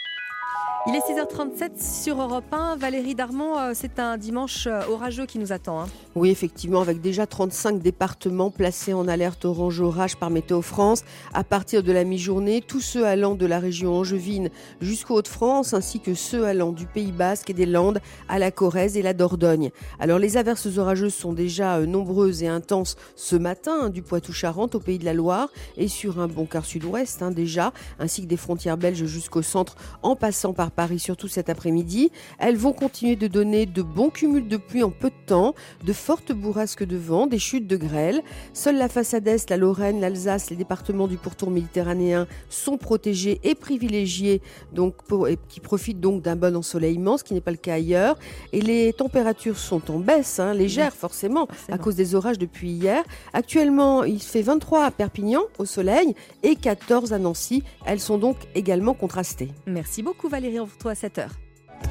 Il 0.89 0.95
est 0.95 1.01
6h37 1.01 1.83
sur 2.05 2.23
Europe 2.23 2.45
1. 2.53 2.77
Valérie 2.77 3.17
Darmon, 3.17 3.59
euh, 3.59 3.73
c'est 3.75 3.99
un 3.99 4.17
dimanche 4.17 4.69
euh, 4.69 4.83
orageux 4.89 5.27
qui 5.27 5.41
nous 5.41 5.51
attend. 5.53 5.81
hein. 5.81 5.87
Oui, 6.15 6.31
effectivement, 6.31 6.81
avec 6.81 7.01
déjà 7.01 7.27
35 7.27 7.81
départements 7.83 8.53
placés 8.53 8.95
en 8.95 9.09
alerte 9.09 9.45
orange 9.45 9.81
orage 9.81 10.17
par 10.17 10.31
Météo 10.31 10.63
France. 10.63 11.03
À 11.35 11.43
partir 11.43 11.83
de 11.83 11.91
la 11.91 12.05
mi-journée, 12.05 12.63
tous 12.63 12.81
ceux 12.81 13.05
allant 13.05 13.35
de 13.35 13.47
la 13.47 13.59
région 13.59 13.95
angevine 13.95 14.49
jusqu'aux 14.81 15.17
Hauts-de-France, 15.17 15.75
ainsi 15.75 15.99
que 15.99 16.15
ceux 16.15 16.45
allant 16.47 16.71
du 16.71 16.87
Pays 16.87 17.11
Basque 17.11 17.51
et 17.51 17.55
des 17.55 17.67
Landes 17.67 17.99
à 18.29 18.39
la 18.39 18.53
Corrèze 18.53 18.97
et 18.97 19.03
la 19.03 19.13
Dordogne. 19.13 19.71
Alors, 19.99 20.21
les 20.21 20.37
averses 20.37 20.69
orageuses 20.79 21.15
sont 21.15 21.33
déjà 21.33 21.79
euh, 21.79 21.87
nombreuses 21.87 22.45
et 22.45 22.49
intenses 22.49 22.95
ce 23.17 23.35
matin, 23.35 23.77
hein, 23.83 23.89
du 23.89 24.03
Poitou-Charentes 24.03 24.77
au 24.77 24.81
Pays 24.81 24.99
de 25.01 25.05
la 25.05 25.15
Loire 25.15 25.49
et 25.77 25.89
sur 25.89 26.21
un 26.21 26.29
bon 26.29 26.47
quart 26.47 26.65
sud-ouest 26.65 27.23
hein, 27.23 27.33
déjà, 27.33 27.73
ainsi 27.99 28.23
que 28.23 28.29
des 28.29 28.37
frontières 28.37 28.77
belges 28.77 29.05
jusqu'au 29.07 29.43
centre, 29.43 29.75
en 30.05 30.15
passant 30.15 30.53
par 30.53 30.71
Paris, 30.77 30.99
surtout 30.99 31.27
cet 31.29 31.49
après-midi. 31.49 32.11
Elles 32.39 32.57
vont 32.57 32.73
continuer 32.73 33.17
de 33.17 33.27
donner 33.27 33.67
de 33.67 33.83
bons 33.83 34.11
cumuls 34.11 34.47
de 34.47 34.57
pluie 34.59 34.83
en 34.83 34.91
peu 34.91 35.09
de 35.11 35.15
temps, 35.27 35.55
de 35.85 35.93
fortes 35.93 36.33
bourrasques 36.33 36.85
de 36.85 36.97
vent, 36.97 37.27
des 37.27 37.39
chutes 37.39 37.67
de 37.67 37.77
grêle. 37.77 38.23
Seule 38.53 38.77
la 38.77 38.89
façade 38.89 39.27
est, 39.27 39.49
la 39.51 39.57
Lorraine, 39.57 40.01
l'Alsace, 40.01 40.51
les 40.51 40.57
départements 40.57 41.09
du 41.09 41.17
pourtour 41.17 41.51
méditerranéen 41.51 42.27
sont 42.51 42.77
protégés 42.77 43.41
et 43.43 43.55
privilégiés, 43.55 44.43
donc 44.73 45.03
pour- 45.09 45.29
et 45.29 45.39
qui 45.49 45.61
profitent 45.61 46.01
donc 46.01 46.23
d'un 46.23 46.37
bon 46.37 46.55
ensoleillement, 46.57 47.17
ce 47.17 47.25
qui 47.25 47.35
n'est 47.35 47.41
pas 47.41 47.51
le 47.51 47.57
cas 47.57 47.75
ailleurs. 47.75 48.19
Et 48.53 48.61
les 48.61 48.93
températures 48.93 49.59
sont 49.59 49.91
en 49.91 49.99
baisse, 49.99 50.39
hein, 50.39 50.53
légères 50.53 50.95
forcément, 50.95 51.49
à 51.73 51.79
cause 51.79 51.97
des 51.97 52.15
orages 52.15 52.39
depuis 52.39 52.71
hier. 52.71 53.03
Actuellement, 53.33 54.05
il 54.05 54.21
fait 54.23 54.43
23 54.43 54.85
à 54.85 54.91
Perpignan 54.91 55.43
au 55.59 55.65
soleil 55.65 56.15
et 56.43 56.57
14 56.57 57.13
à 57.13 57.19
Nancy. 57.19 57.63
Elles 57.87 58.01
sont 58.01 58.19
donc 58.19 58.37
également 58.55 58.93
contrastées. 58.95 59.49
Merci 59.67 60.03
beaucoup 60.03 60.29
Valérie, 60.29 60.59
on 60.67 60.69
vous 60.69 60.75
retrouve 60.75 60.91
à 60.91 60.95
7h. 60.95 61.29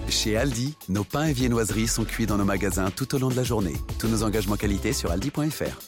Chez 0.09 0.35
Aldi, 0.35 0.75
nos 0.89 1.03
pains 1.03 1.25
et 1.25 1.33
viennoiseries 1.33 1.87
sont 1.87 2.03
cuits 2.03 2.25
dans 2.25 2.37
nos 2.37 2.45
magasins 2.45 2.91
tout 2.91 3.15
au 3.15 3.19
long 3.19 3.29
de 3.29 3.35
la 3.35 3.43
journée. 3.43 3.75
Tous 3.99 4.07
nos 4.07 4.23
engagements 4.23 4.57
qualité 4.57 4.91
sur 4.91 5.11
aldi.fr. 5.11 5.79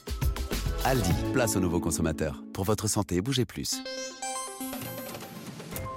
Aldi, 0.85 1.11
place 1.33 1.55
aux 1.57 1.59
nouveaux 1.59 1.81
consommateurs. 1.81 2.41
Pour 2.53 2.63
votre 2.63 2.87
santé, 2.87 3.19
bougez 3.21 3.45
plus. 3.45 3.81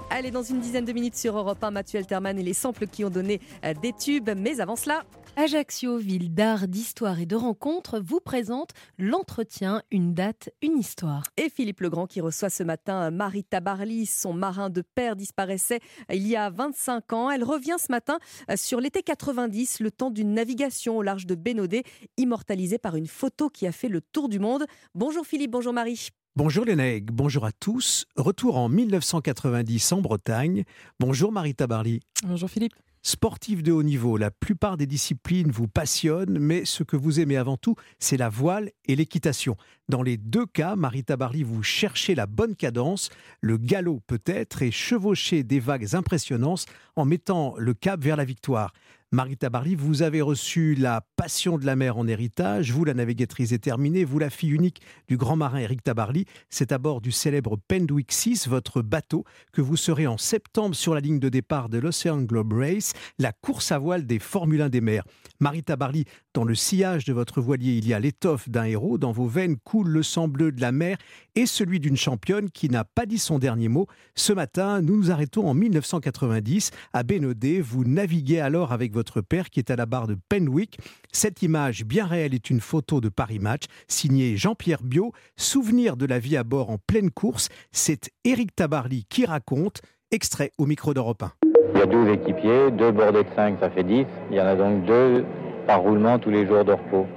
Allez, 0.09 0.31
dans 0.31 0.43
une 0.43 0.59
dizaine 0.59 0.83
de 0.83 0.91
minutes 0.91 1.15
sur 1.15 1.37
Europe 1.37 1.63
1, 1.63 1.71
Mathieu 1.71 1.97
Alterman 1.97 2.37
et 2.37 2.43
les 2.43 2.53
samples 2.53 2.87
qui 2.87 3.05
ont 3.05 3.09
donné 3.09 3.39
euh, 3.63 3.73
des 3.81 3.93
tubes. 3.93 4.29
Mais 4.35 4.59
avant 4.59 4.75
cela, 4.75 5.05
Ajaccio, 5.37 5.97
ville 5.97 6.33
d'art, 6.33 6.67
d'histoire 6.67 7.21
et 7.21 7.25
de 7.25 7.37
rencontres, 7.37 8.01
vous 8.01 8.19
présente 8.19 8.71
l'entretien 8.99 9.81
Une 9.89 10.13
date, 10.13 10.49
une 10.61 10.77
histoire. 10.77 11.23
Et 11.37 11.49
Philippe 11.49 11.79
Legrand 11.79 12.05
qui 12.05 12.19
reçoit 12.19 12.49
ce 12.49 12.63
matin 12.63 13.03
euh, 13.03 13.11
Marie 13.11 13.45
Tabarly, 13.45 14.05
son 14.05 14.33
marin 14.33 14.69
de 14.69 14.81
père 14.81 15.15
disparaissait 15.15 15.79
euh, 16.11 16.15
il 16.15 16.27
y 16.27 16.35
a 16.35 16.49
25 16.49 17.13
ans. 17.13 17.31
Elle 17.31 17.45
revient 17.45 17.77
ce 17.79 17.91
matin 17.91 18.19
euh, 18.49 18.57
sur 18.57 18.81
l'été 18.81 19.03
90, 19.03 19.79
le 19.79 19.89
temps 19.89 20.11
d'une 20.11 20.33
navigation 20.33 20.97
au 20.97 21.01
large 21.01 21.25
de 21.25 21.35
Bénodet, 21.35 21.83
immortalisée 22.17 22.77
par 22.77 22.97
une 22.97 23.07
photo 23.07 23.49
qui 23.49 23.65
a 23.65 23.71
fait 23.71 23.89
le 23.89 24.01
tour 24.01 24.27
du 24.27 24.39
monde. 24.39 24.65
Bonjour 24.95 25.25
Philippe, 25.25 25.51
bonjour 25.51 25.71
Marie. 25.71 26.09
Bonjour 26.35 26.65
Lénègue, 26.65 27.09
bonjour 27.09 27.45
à 27.45 27.53
tous. 27.53 28.05
Retour 28.17 28.57
en 28.57 28.67
1990 28.67 29.93
en 29.93 30.01
Bretagne. 30.01 30.65
Bonjour 30.99 31.31
Marie 31.31 31.55
Tabarly. 31.55 32.01
Bonjour 32.25 32.49
Philippe. 32.49 32.73
Sportif 33.03 33.63
de 33.63 33.71
haut 33.71 33.81
niveau, 33.81 34.15
la 34.15 34.29
plupart 34.29 34.77
des 34.77 34.85
disciplines 34.85 35.49
vous 35.49 35.67
passionnent, 35.67 36.37
mais 36.37 36.65
ce 36.65 36.83
que 36.83 36.95
vous 36.95 37.19
aimez 37.19 37.35
avant 37.35 37.57
tout, 37.57 37.75
c'est 37.97 38.15
la 38.15 38.29
voile 38.29 38.69
et 38.85 38.95
l'équitation. 38.95 39.57
Dans 39.89 40.03
les 40.03 40.17
deux 40.17 40.45
cas, 40.45 40.75
Marie 40.75 41.03
Tabarly, 41.03 41.41
vous 41.41 41.63
cherchez 41.63 42.13
la 42.13 42.27
bonne 42.27 42.55
cadence, 42.55 43.09
le 43.39 43.57
galop 43.57 44.01
peut-être, 44.05 44.61
et 44.61 44.69
chevaucher 44.69 45.41
des 45.41 45.59
vagues 45.59 45.95
impressionnantes 45.95 46.67
en 46.95 47.05
mettant 47.05 47.55
le 47.57 47.73
cap 47.73 47.99
vers 47.99 48.17
la 48.17 48.25
victoire. 48.25 48.71
Marie 49.13 49.35
Tabarly, 49.35 49.75
vous 49.75 50.03
avez 50.03 50.21
reçu 50.21 50.73
la 50.73 51.05
passion 51.17 51.57
de 51.57 51.65
la 51.65 51.75
mer 51.75 51.97
en 51.97 52.07
héritage. 52.07 52.71
Vous, 52.71 52.85
la 52.85 52.93
navigatrice 52.93 53.51
est 53.51 53.59
terminée. 53.59 54.05
Vous, 54.05 54.19
la 54.19 54.29
fille 54.29 54.51
unique 54.51 54.81
du 55.09 55.17
grand 55.17 55.35
marin 55.35 55.57
Eric 55.57 55.83
Tabarly. 55.83 56.23
C'est 56.49 56.71
à 56.71 56.77
bord 56.77 57.01
du 57.01 57.11
célèbre 57.11 57.57
Pendwick 57.67 58.09
6, 58.09 58.47
votre 58.47 58.81
bateau, 58.81 59.25
que 59.51 59.59
vous 59.59 59.75
serez 59.75 60.07
en 60.07 60.17
septembre 60.17 60.75
sur 60.75 60.93
la 60.93 61.01
ligne 61.01 61.19
de 61.19 61.27
départ 61.27 61.67
de 61.67 61.77
l'Ocean 61.77 62.21
Globe 62.21 62.53
Race, 62.53 62.93
la 63.19 63.33
course 63.33 63.73
à 63.73 63.79
voile 63.79 64.05
des 64.05 64.17
Formule 64.17 64.61
1 64.61 64.69
des 64.69 64.79
mers. 64.79 65.03
Marie 65.41 65.63
Tabarly, 65.63 66.05
dans 66.33 66.45
le 66.45 66.55
sillage 66.55 67.03
de 67.03 67.11
votre 67.11 67.41
voilier, 67.41 67.73
il 67.73 67.87
y 67.87 67.93
a 67.93 67.99
l'étoffe 67.99 68.47
d'un 68.47 68.63
héros. 68.63 68.97
Dans 68.97 69.11
vos 69.11 69.27
veines 69.27 69.57
coule 69.57 69.89
le 69.89 70.01
sang 70.01 70.29
bleu 70.29 70.51
de 70.51 70.61
la 70.61 70.71
mer 70.71 70.97
et 71.35 71.45
celui 71.45 71.79
d'une 71.79 71.97
championne 71.97 72.49
qui 72.49 72.69
n'a 72.69 72.85
pas 72.85 73.05
dit 73.05 73.17
son 73.17 73.37
dernier 73.37 73.67
mot. 73.67 73.87
Ce 74.15 74.31
matin, 74.31 74.81
nous 74.81 74.95
nous 74.95 75.11
arrêtons 75.11 75.47
en 75.47 75.53
1990 75.53 76.71
à 76.93 77.03
Bénodet. 77.03 77.59
Vous 77.59 77.83
naviguez 77.83 78.39
alors 78.39 78.71
avec 78.71 78.93
votre 78.93 79.19
père 79.19 79.49
qui 79.49 79.59
est 79.59 79.71
à 79.71 79.75
la 79.75 79.85
barre 79.85 80.07
de 80.07 80.17
Penwick. 80.29 80.77
Cette 81.11 81.41
image 81.41 81.83
bien 81.83 82.05
réelle 82.05 82.33
est 82.33 82.49
une 82.49 82.61
photo 82.61 83.01
de 83.01 83.09
Paris 83.09 83.39
Match 83.39 83.63
signée 83.89 84.37
Jean-Pierre 84.37 84.83
Biot. 84.83 85.11
Souvenir 85.35 85.97
de 85.97 86.05
la 86.05 86.19
vie 86.19 86.37
à 86.37 86.43
bord 86.43 86.69
en 86.69 86.77
pleine 86.77 87.11
course. 87.11 87.49
C'est 87.71 88.09
Éric 88.23 88.55
Tabarly 88.55 89.05
qui 89.09 89.25
raconte. 89.25 89.81
Extrait 90.11 90.51
au 90.57 90.65
micro 90.65 90.93
d'Europe 90.93 91.23
1. 91.23 91.31
Il 91.73 91.79
y 91.79 91.81
a 91.81 91.85
12 91.85 92.09
équipiers, 92.09 92.71
deux 92.71 92.91
bordées 92.91 93.23
de 93.23 93.29
5, 93.35 93.57
ça 93.61 93.69
fait 93.69 93.83
10. 93.83 94.05
Il 94.29 94.37
y 94.37 94.41
en 94.41 94.45
a 94.45 94.55
donc 94.55 94.85
deux 94.85 95.23
par 95.67 95.81
roulement 95.81 96.19
tous 96.19 96.29
les 96.29 96.45
jours 96.45 96.63
de 96.63 96.73
repos. 96.73 97.07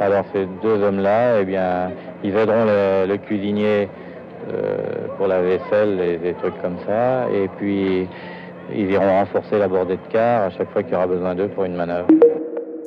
Alors 0.00 0.24
ces 0.32 0.46
deux 0.62 0.82
hommes-là, 0.82 1.40
eh 1.40 1.44
bien, 1.44 1.92
ils 2.24 2.34
aideront 2.34 2.64
le, 2.64 3.16
cuisinier 3.16 3.88
euh, 4.52 5.06
pour 5.16 5.26
la 5.26 5.42
vaisselle 5.42 6.00
et 6.00 6.18
des 6.18 6.34
trucs 6.34 6.60
comme 6.60 6.78
ça. 6.86 7.28
Et 7.30 7.48
puis, 7.58 8.08
ils 8.74 8.90
iront 8.90 9.20
renforcer 9.20 9.58
la 9.58 9.68
bordée 9.68 9.96
de 9.96 10.12
quart 10.12 10.42
à 10.42 10.50
chaque 10.50 10.70
fois 10.72 10.82
qu'il 10.82 10.92
y 10.92 10.96
aura 10.96 11.06
besoin 11.06 11.34
d'eux 11.34 11.48
pour 11.48 11.64
une 11.64 11.76
manœuvre. 11.76 12.08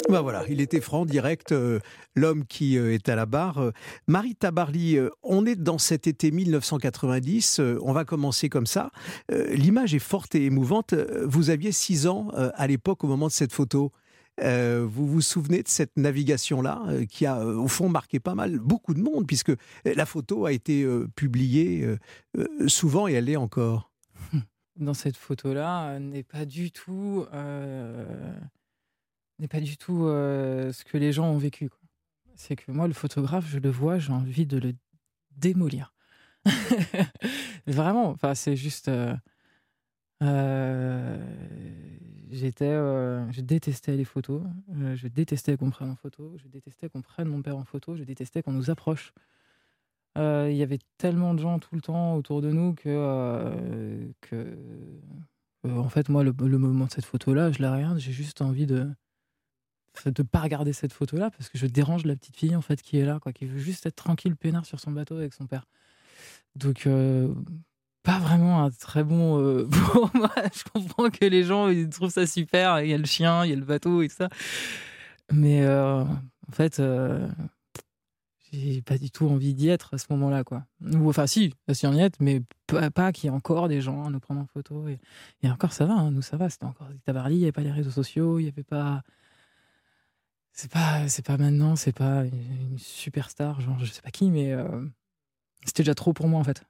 Ben 0.10 0.22
voilà, 0.22 0.44
il 0.48 0.62
était 0.62 0.82
franc, 0.82 1.04
direct, 1.04 1.52
euh, 1.52 1.80
l'homme 2.14 2.46
qui 2.46 2.78
euh, 2.78 2.94
est 2.94 3.10
à 3.10 3.16
la 3.16 3.26
barre. 3.26 3.72
Marie 4.08 4.36
Tabarly, 4.36 5.00
on 5.24 5.48
est 5.48 5.56
dans 5.56 5.80
cet 5.80 6.06
été 6.06 6.30
1990, 6.30 7.60
euh, 7.60 7.80
on 7.82 7.92
va 7.92 8.06
commencer 8.06 8.48
comme 8.48 8.68
ça. 8.68 8.92
L'image 9.30 9.96
est 9.96 10.00
forte 10.00 10.36
et 10.36 10.46
émouvante. 10.46 10.94
Vous 11.24 11.50
aviez 11.50 11.72
six 11.72 12.08
ans 12.08 12.28
à 12.36 12.68
l'époque 12.68 13.04
au 13.04 13.08
moment 13.08 13.28
de 13.28 13.32
cette 13.32 13.52
photo. 13.52 13.92
Euh, 14.42 14.86
vous 14.86 15.08
vous 15.08 15.22
souvenez 15.22 15.64
de 15.64 15.68
cette 15.68 15.96
navigation-là 15.96 16.84
euh, 16.88 17.06
qui 17.06 17.26
a 17.26 17.40
euh, 17.40 17.56
au 17.56 17.70
fond 17.70 17.88
marqué 17.88 18.20
pas 18.20 18.36
mal, 18.36 18.60
beaucoup 18.60 18.94
de 18.94 19.00
monde, 19.00 19.26
puisque 19.26 19.54
la 19.86 20.06
photo 20.06 20.46
a 20.46 20.52
été 20.52 20.86
publiée 21.16 21.88
souvent 22.68 23.08
et 23.08 23.14
elle 23.14 23.26
l'est 23.26 23.36
encore. 23.36 23.92
dans 24.76 24.94
cette 24.94 25.18
photo-là 25.18 26.00
n'est 26.00 26.24
pas 26.24 26.46
du 26.46 26.72
tout 26.72 27.26
n'est 29.40 29.48
pas 29.48 29.60
du 29.60 29.78
tout 29.78 30.06
ce 30.08 30.84
que 30.84 30.98
les 30.98 31.12
gens 31.12 31.30
ont 31.30 31.38
vécu. 31.38 31.70
C'est 32.36 32.56
que 32.56 32.72
moi, 32.72 32.88
le 32.88 32.94
photographe, 32.94 33.48
je 33.48 33.60
le 33.60 33.70
vois, 33.70 33.98
j'ai 34.00 34.12
envie 34.12 34.46
de 34.46 34.58
le 34.58 34.74
démolir. 35.32 35.94
Vraiment, 37.68 38.10
enfin, 38.10 38.36
c'est 38.36 38.56
juste. 38.56 38.90
J'étais, 42.32 42.66
euh, 42.66 43.32
je 43.32 43.42
détestais 43.42 43.96
les 43.96 44.06
photos, 44.06 44.42
euh, 44.76 44.96
je 44.96 45.08
détestais 45.08 45.58
qu'on 45.58 45.70
prenne 45.70 45.92
en 45.92 45.96
photo, 45.96 46.34
je 46.38 46.48
détestais 46.48 46.90
qu'on 46.90 47.02
prenne 47.02 47.28
mon 47.28 47.42
père 47.42 47.58
en 47.58 47.64
photo, 47.64 47.96
je 47.96 48.04
détestais 48.04 48.42
qu'on 48.44 48.54
nous 48.54 48.70
approche. 48.70 49.14
Euh, 50.18 50.48
Il 50.50 50.58
y 50.58 50.64
avait 50.64 50.80
tellement 50.98 51.34
de 51.34 51.40
gens 51.40 51.60
tout 51.60 51.76
le 51.76 51.82
temps 51.82 52.16
autour 52.16 52.42
de 52.42 52.52
nous 52.52 52.74
que, 52.74 54.14
en 55.64 55.90
fait, 55.90 56.10
moi, 56.10 56.24
le, 56.24 56.32
moment 56.58 56.86
de 56.86 56.92
cette 56.92 57.06
photo-là, 57.06 57.52
je 57.52 57.62
la 57.62 57.74
regarde, 57.74 58.00
j'ai 58.00 58.12
juste 58.14 58.42
envie 58.42 58.66
de 58.66 58.90
de 60.06 60.24
pas 60.24 60.42
regarder 60.42 60.74
cette 60.74 60.92
photo-là 60.92 61.32
parce 61.32 61.48
que 61.48 61.58
je 61.58 61.68
dérange 61.68 62.04
la 62.06 62.18
petite 62.18 62.36
fille 62.36 62.54
en 62.54 62.62
fait 62.62 62.82
qui 62.82 62.98
est 62.98 63.06
là, 63.06 63.18
quoi, 63.22 63.32
qui 63.32 63.46
veut 63.46 63.60
juste 63.60 63.86
être 63.86 63.96
tranquille, 63.96 64.36
peinard 64.36 64.66
sur 64.66 64.82
son 64.82 64.92
bateau 64.92 65.16
avec 65.16 65.34
son 65.34 65.48
père. 65.48 65.68
Donc 66.58 66.86
pas 68.06 68.20
vraiment 68.20 68.64
un 68.64 68.72
très 68.72 69.04
bon 69.04 69.42
euh, 69.42 69.68
pour 69.92 70.10
moi. 70.14 70.32
Je 70.54 70.64
comprends 70.72 71.10
que 71.10 71.26
les 71.26 71.44
gens 71.44 71.68
ils 71.68 71.90
trouvent 71.90 72.12
ça 72.12 72.26
super. 72.26 72.80
Il 72.82 72.90
y 72.90 72.94
a 72.94 72.98
le 72.98 73.06
chien, 73.06 73.44
il 73.44 73.50
y 73.50 73.54
a 73.54 73.58
le 73.58 73.66
bateau 73.66 74.02
et 74.02 74.08
tout 74.08 74.16
ça. 74.16 74.30
Mais 75.34 75.64
euh, 75.64 76.04
en 76.04 76.52
fait, 76.52 76.80
euh, 76.80 77.28
j'ai 78.52 78.82
pas 78.82 78.98
du 78.98 79.10
tout 79.12 79.28
envie 79.28 79.54
d'y 79.54 79.70
être 79.70 79.94
à 79.94 79.98
ce 79.98 80.06
moment-là, 80.12 80.44
quoi. 80.44 80.66
Enfin, 81.04 81.28
si, 81.28 81.54
si 81.74 81.88
on 81.88 81.94
y 81.94 82.00
est, 82.00 82.16
mais 82.20 82.44
pas, 82.94 83.12
qu'il 83.12 83.26
y 83.26 83.34
ait 83.34 83.36
encore 83.36 83.68
des 83.68 83.82
gens 83.82 84.06
à 84.06 84.10
nous 84.10 84.20
prendre 84.20 84.42
en 84.42 84.46
photo. 84.46 84.88
Et, 84.88 85.00
encore, 85.50 85.74
ça 85.74 85.86
va, 85.86 85.94
hein, 85.94 86.12
nous, 86.12 86.22
ça 86.22 86.38
va. 86.38 86.50
C'était 86.50 86.66
encore 86.66 86.88
Tabarly, 87.06 87.36
il 87.36 87.40
n'y 87.40 87.46
avait 87.46 87.52
pas 87.52 87.62
les 87.62 87.72
réseaux 87.72 87.92
sociaux, 87.92 88.40
il 88.40 88.44
n'y 88.44 88.50
avait 88.50 88.64
pas. 88.64 89.04
C'est 90.54 90.72
pas, 90.72 91.02
pas 91.26 91.38
maintenant, 91.38 91.76
c'est 91.76 91.92
pas 91.92 92.24
une 92.24 92.78
superstar, 92.78 93.60
genre 93.60 93.78
je 93.80 93.92
sais 93.92 94.02
pas 94.02 94.12
qui, 94.12 94.32
mais 94.32 94.54
euh, 94.54 94.86
c'était 95.66 95.84
déjà 95.84 95.96
trop 95.96 96.14
pour 96.14 96.30
moi 96.30 96.40
en 96.40 96.46
fait. 96.46 96.64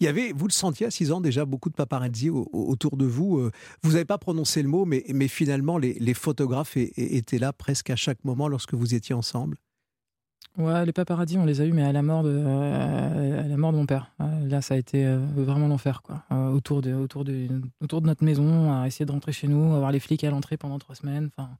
Il 0.00 0.04
y 0.04 0.08
avait, 0.08 0.32
vous 0.32 0.46
le 0.46 0.52
sentiez 0.52 0.86
à 0.86 0.90
6 0.90 1.12
ans 1.12 1.20
déjà, 1.20 1.44
beaucoup 1.44 1.68
de 1.68 1.74
paparazzi 1.74 2.30
autour 2.30 2.96
de 2.96 3.06
vous. 3.06 3.38
Euh, 3.38 3.50
vous 3.82 3.92
n'avez 3.92 4.04
pas 4.04 4.18
prononcé 4.18 4.62
le 4.62 4.68
mot, 4.68 4.84
mais, 4.84 5.28
finalement, 5.28 5.78
les, 5.78 6.14
photographes 6.14 6.76
étaient 6.76 7.38
là 7.38 7.52
presque 7.52 7.90
à 7.90 7.96
chaque 7.96 8.24
moment 8.24 8.48
lorsque 8.48 8.74
vous 8.74 8.94
étiez 8.94 9.14
ensemble? 9.14 9.56
Ouais, 10.56 10.86
les 10.86 10.92
paparazzis, 10.92 11.36
on 11.36 11.44
les 11.44 11.60
a 11.60 11.64
eus, 11.64 11.72
mais 11.72 11.82
à 11.82 11.90
la 11.90 12.02
mort 12.02 12.22
de, 12.22 12.30
euh, 12.30 13.44
à 13.44 13.48
la 13.48 13.56
mort 13.56 13.72
de 13.72 13.76
mon 13.76 13.86
père. 13.86 14.12
Euh, 14.20 14.46
là, 14.46 14.62
ça 14.62 14.74
a 14.74 14.76
été 14.76 15.04
vraiment 15.34 15.66
l'enfer, 15.66 16.02
quoi. 16.02 16.22
autour, 16.52 16.80
de, 16.80 16.94
autour, 16.94 17.24
de, 17.24 17.48
autour 17.80 18.00
de 18.00 18.06
notre 18.06 18.22
maison, 18.22 18.72
à 18.72 18.86
essayer 18.86 19.04
de 19.04 19.10
rentrer 19.10 19.32
chez 19.32 19.48
nous, 19.48 19.74
avoir 19.74 19.90
les 19.90 19.98
flics 19.98 20.22
à 20.22 20.30
l'entrée 20.30 20.56
pendant 20.56 20.78
trois 20.78 20.94
semaines. 20.94 21.30
Enfin, 21.36 21.50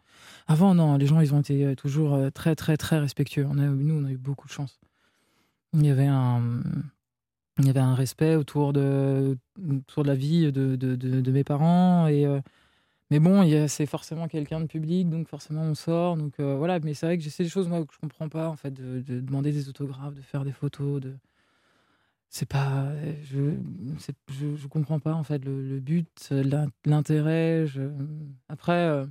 avant, 0.46 0.76
non, 0.76 0.96
les 0.96 1.06
gens, 1.06 1.18
ils 1.20 1.34
ont 1.34 1.40
été 1.40 1.74
toujours 1.74 2.16
très, 2.32 2.54
très, 2.54 2.76
très 2.76 3.00
respectueux. 3.00 3.44
Nous, 3.52 3.94
on 3.94 4.04
a 4.04 4.12
eu 4.12 4.18
beaucoup 4.18 4.46
de 4.46 4.52
chance. 4.52 4.78
Il 5.72 5.84
y 5.84 5.90
avait 5.90 6.06
un, 6.06 6.40
il 7.58 7.66
y 7.66 7.70
avait 7.70 7.80
un 7.80 7.94
respect 7.94 8.36
autour 8.36 8.72
de, 8.72 9.38
autour 9.70 10.02
de 10.02 10.08
la 10.08 10.14
vie 10.14 10.50
de, 10.52 10.76
de, 10.76 10.96
de 10.96 11.32
mes 11.32 11.44
parents 11.44 12.06
et 12.08 12.26
mais 13.10 13.20
bon, 13.20 13.68
c'est 13.68 13.86
forcément 13.86 14.28
quelqu'un 14.28 14.60
de 14.60 14.66
public, 14.66 15.08
donc 15.08 15.28
forcément 15.28 15.62
on 15.62 15.74
sort. 15.74 16.16
Donc 16.16 16.40
euh, 16.40 16.56
voilà, 16.56 16.80
mais 16.80 16.94
c'est 16.94 17.06
vrai 17.06 17.18
que 17.18 17.22
c'est 17.24 17.44
des 17.44 17.48
choses 17.48 17.68
moi 17.68 17.84
que 17.84 17.92
je 17.94 17.98
comprends 17.98 18.28
pas 18.28 18.48
en 18.48 18.56
fait, 18.56 18.72
de, 18.72 19.20
demander 19.20 19.52
des 19.52 19.68
autographes, 19.68 20.14
de 20.14 20.22
faire 20.22 20.44
des 20.44 20.52
photos, 20.52 21.00
de 21.00 21.14
c'est 22.28 22.48
pas, 22.48 22.92
je, 23.22 23.54
je, 24.28 24.56
je 24.56 24.66
comprends 24.66 24.98
pas 24.98 25.14
en 25.14 25.22
fait 25.22 25.44
le, 25.44 25.78
but, 25.78 26.08
l'intérêt. 26.84 27.66
Après, 28.48 28.88
euh, 28.88 29.06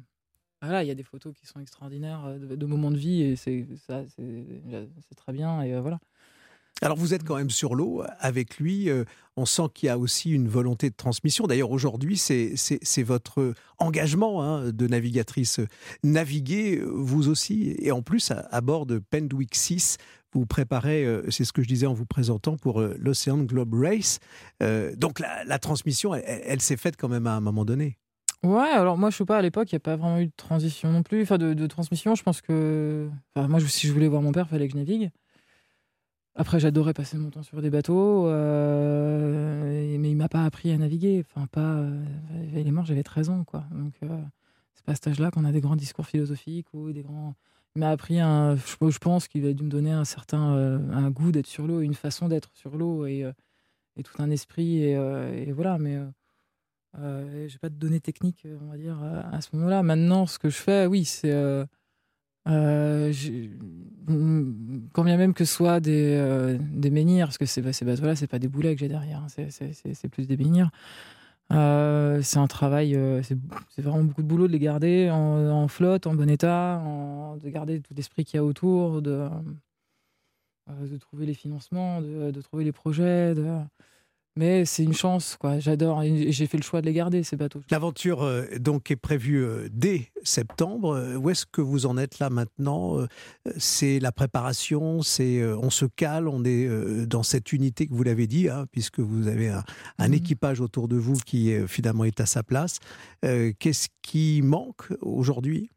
voilà, 0.62 0.84
il 0.84 0.88
y 0.88 0.92
a 0.92 0.96
des 0.96 1.04
photos 1.04 1.34
qui 1.34 1.46
sont 1.46 1.62
extraordinaires 1.62 2.26
euh, 2.26 2.38
de, 2.40 2.56
de 2.58 2.66
moments 2.66 2.92
de 2.92 2.98
vie 2.98 3.22
et 3.22 3.38
c'est 3.38 3.66
ça, 3.78 4.04
c'est 4.18 5.16
très 5.16 5.32
bien 5.32 5.62
et 5.62 5.80
voilà. 5.80 6.00
Alors 6.84 6.98
vous 6.98 7.14
êtes 7.14 7.24
quand 7.24 7.38
même 7.38 7.50
sur 7.50 7.76
l'eau 7.76 8.04
avec 8.20 8.58
lui. 8.58 8.90
Euh, 8.90 9.06
on 9.38 9.46
sent 9.46 9.64
qu'il 9.74 9.88
y 9.88 9.90
a 9.90 9.98
aussi 9.98 10.32
une 10.32 10.50
volonté 10.50 10.90
de 10.90 10.96
transmission. 10.96 11.48
D'ailleurs 11.48 11.72
aujourd'hui, 11.72 12.18
c'est 12.18 13.04
votre 13.04 13.54
engagement 13.80 14.44
hein, 14.44 14.70
de 14.70 14.88
navigatrice. 14.88 15.62
Naviguer 16.04 16.82
vous 16.84 17.30
aussi. 17.30 17.74
Et 17.80 17.94
en 17.94 18.02
plus, 18.02 18.32
à, 18.32 18.60
bord 18.60 18.86
de 18.86 19.00
Pendwick 19.00 19.56
6, 19.56 19.96
vous 20.34 20.46
préparez, 20.46 21.06
euh, 21.06 21.24
c'est 21.32 21.46
ce 21.46 21.54
que 21.54 21.62
je 21.62 21.70
disais 21.70 21.86
en 21.86 21.94
vous 21.94 22.06
présentant, 22.06 22.58
pour 22.58 22.82
euh, 22.82 22.98
l'Ocean 23.00 23.38
Globe 23.44 23.76
Race. 23.76 24.20
donc 24.98 25.22
la, 25.22 25.60
transmission, 25.60 26.14
elle, 26.14 26.60
s'est 26.60 26.76
faite 26.76 26.98
quand 26.98 27.08
même 27.08 27.28
à 27.28 27.34
un 27.34 27.40
moment 27.42 27.64
donné. 27.64 27.98
Ouais, 28.44 28.68
alors 28.68 28.98
moi 28.98 29.10
je 29.10 29.16
sais 29.16 29.26
pas, 29.26 29.38
à 29.38 29.42
l'époque, 29.42 29.72
il 29.72 29.76
n'y 29.76 29.78
a 29.78 29.80
pas 29.80 29.96
vraiment 29.96 30.20
eu 30.20 30.26
de 30.26 30.34
transition 30.36 30.92
non 30.92 31.02
plus, 31.02 31.22
enfin 31.22 31.38
de, 31.38 31.68
transmission. 31.68 32.14
Je 32.14 32.24
pense 32.24 32.42
que. 32.42 33.08
moi, 33.38 33.62
si 33.62 33.88
je 33.88 33.94
voulais 33.94 34.10
voir 34.10 34.22
mon 34.22 34.34
père, 34.34 34.48
il 34.50 34.52
fallait 34.52 34.68
que 34.68 34.74
je 34.74 34.80
navigue. 34.80 35.12
Après, 36.36 36.60
j'adorais 36.60 36.94
passer 36.94 37.18
mon 37.18 37.30
temps 37.30 37.44
sur 37.44 37.62
des 37.62 37.70
bateaux, 37.70 38.28
euh, 38.28 39.98
mais 40.00 40.10
il 40.10 40.16
m'a 40.16 40.30
pas 40.30 40.44
appris 40.44 40.72
à 40.72 40.78
naviguer. 40.78 41.24
Enfin, 41.30 41.46
pas. 41.48 41.76
Euh, 41.76 42.04
j'avais 42.86 43.04
13 43.04 43.30
ans, 43.30 43.44
quoi. 43.44 43.66
Donc, 43.72 43.94
euh, 44.02 44.08
c'est 44.74 44.84
pas 44.84 44.94
à 44.94 44.96
cet 44.96 45.08
âge-là 45.08 45.30
qu'on 45.30 45.46
a 45.46 45.52
des 45.52 45.62
grands 45.62 45.76
discours 45.76 46.08
philosophiques 46.08 46.74
ou 46.74 46.92
des 46.92 47.04
grands. 47.04 47.36
Il 47.76 47.80
m'a 47.80 47.92
appris. 47.92 48.18
Je, 48.18 48.98
pense 48.98 49.28
qu'il 49.28 49.46
a 49.46 49.54
dû 49.54 49.64
me 49.64 49.70
donner 49.70 49.92
un 49.92 50.06
certain 50.06 50.40
un 50.40 51.10
goût 51.12 51.32
d'être 51.32 51.48
sur 51.48 51.68
l'eau, 51.68 51.82
une 51.82 51.94
façon 51.96 52.28
d'être 52.28 52.50
sur 52.54 52.78
l'eau 52.78 53.06
et, 53.06 53.26
tout 54.04 54.22
un 54.22 54.32
esprit 54.32 54.84
et, 54.84 55.52
voilà. 55.52 55.78
Mais 55.78 56.00
euh, 57.00 57.48
j'ai 57.48 57.58
pas 57.58 57.70
de 57.70 57.76
données 57.76 58.00
techniques, 58.00 58.48
on 58.62 58.70
va 58.70 58.78
dire, 58.78 58.98
à, 59.32 59.42
ce 59.42 59.50
moment-là. 59.54 59.84
Maintenant, 59.84 60.26
ce 60.26 60.40
que 60.40 60.50
je 60.50 60.58
fais, 60.58 60.86
oui, 60.86 61.06
c'est 61.06 61.32
euh, 61.32 61.66
quand 62.46 63.12
bien 65.04 65.18
même 65.18 65.34
que 65.34 65.46
ce 65.46 65.54
soit 65.54 65.80
des, 65.80 66.16
euh, 66.18 66.58
des 66.60 66.90
menhirs, 66.90 67.28
parce 67.28 67.38
que 67.38 67.46
ces, 67.46 67.72
ces 67.72 68.28
pas 68.28 68.40
des 68.40 68.48
boulets 68.48 68.76
que 68.76 68.82
j'ai 68.82 68.88
derrière, 68.88 69.20
hein, 69.20 69.28
c'est 69.50 70.08
plus 70.10 70.28
des 70.28 70.38
menhirs. 70.38 70.70
Euh, 71.52 72.22
c'est 72.22 72.40
un 72.40 72.48
travail, 72.48 72.96
euh, 72.96 73.22
c'est 73.22 73.38
vraiment 73.82 74.04
beaucoup 74.04 74.24
de 74.24 74.28
boulot 74.28 74.48
de 74.48 74.54
les 74.54 74.60
garder 74.60 75.10
en, 75.12 75.68
flotte, 75.68 76.08
en 76.08 76.16
bon 76.16 76.30
état, 76.30 76.82
de 77.42 77.50
garder 77.50 77.82
tout 77.82 77.94
l'esprit 77.94 78.26
qu'il 78.26 78.38
y 78.38 78.40
a 78.40 78.44
autour, 78.44 79.02
de, 79.02 79.28
de 80.68 80.98
trouver 80.98 81.26
les 81.26 81.34
financements, 81.34 82.02
de, 82.02 82.32
de 82.32 82.42
trouver 82.42 82.64
les 82.64 82.72
projets. 82.72 83.36
De, 83.36 83.46
mais 84.36 84.66
c'est 84.66 84.84
une 84.84 84.94
chance, 84.94 85.38
quoi. 85.40 85.60
J'adore. 85.60 86.02
Et 86.02 86.32
j'ai 86.32 86.48
fait 86.48 86.58
le 86.58 86.64
choix 86.64 86.82
de 86.82 86.88
les 86.88 86.94
garder, 86.94 87.22
ces 87.24 87.36
bateaux. 87.36 87.62
L'aventure, 87.70 88.24
euh, 88.24 88.46
donc, 88.60 88.90
est 88.90 88.96
prévue 88.96 89.44
euh, 89.44 89.68
dès 89.72 90.12
septembre. 90.24 90.96
Euh, 90.96 91.16
où 91.18 91.30
est-ce 91.30 91.46
que 91.46 91.62
vous 91.62 91.86
en 91.86 91.98
êtes 91.98 92.18
là 92.18 92.32
maintenant 92.32 92.98
C'est 93.58 94.00
la 94.00 94.12
préparation, 94.12 95.02
c'est 95.02 95.44
on 95.44 95.70
se 95.70 95.86
cale, 95.86 96.28
on 96.28 96.44
est 96.44 96.68
dans 97.06 97.24
cette 97.24 97.54
unité 97.54 97.88
que 97.88 97.94
vous 97.94 98.04
l'avez 98.04 98.28
dit, 98.28 98.50
hein, 98.50 98.66
puisque 98.72 99.00
vous 99.00 99.28
avez 99.28 99.50
un, 99.50 99.64
mmh. 100.00 100.14
équipage 100.14 100.62
autour 100.62 100.88
de 100.88 100.96
vous 100.96 101.18
qui 101.26 101.54
finalement 101.68 102.06
est 102.06 102.20
à 102.20 102.26
sa 102.26 102.44
place. 102.44 102.80
Qu'est-ce 103.22 103.90
qui 104.02 104.42
manque 104.44 104.92
aujourd'hui? 105.02 105.70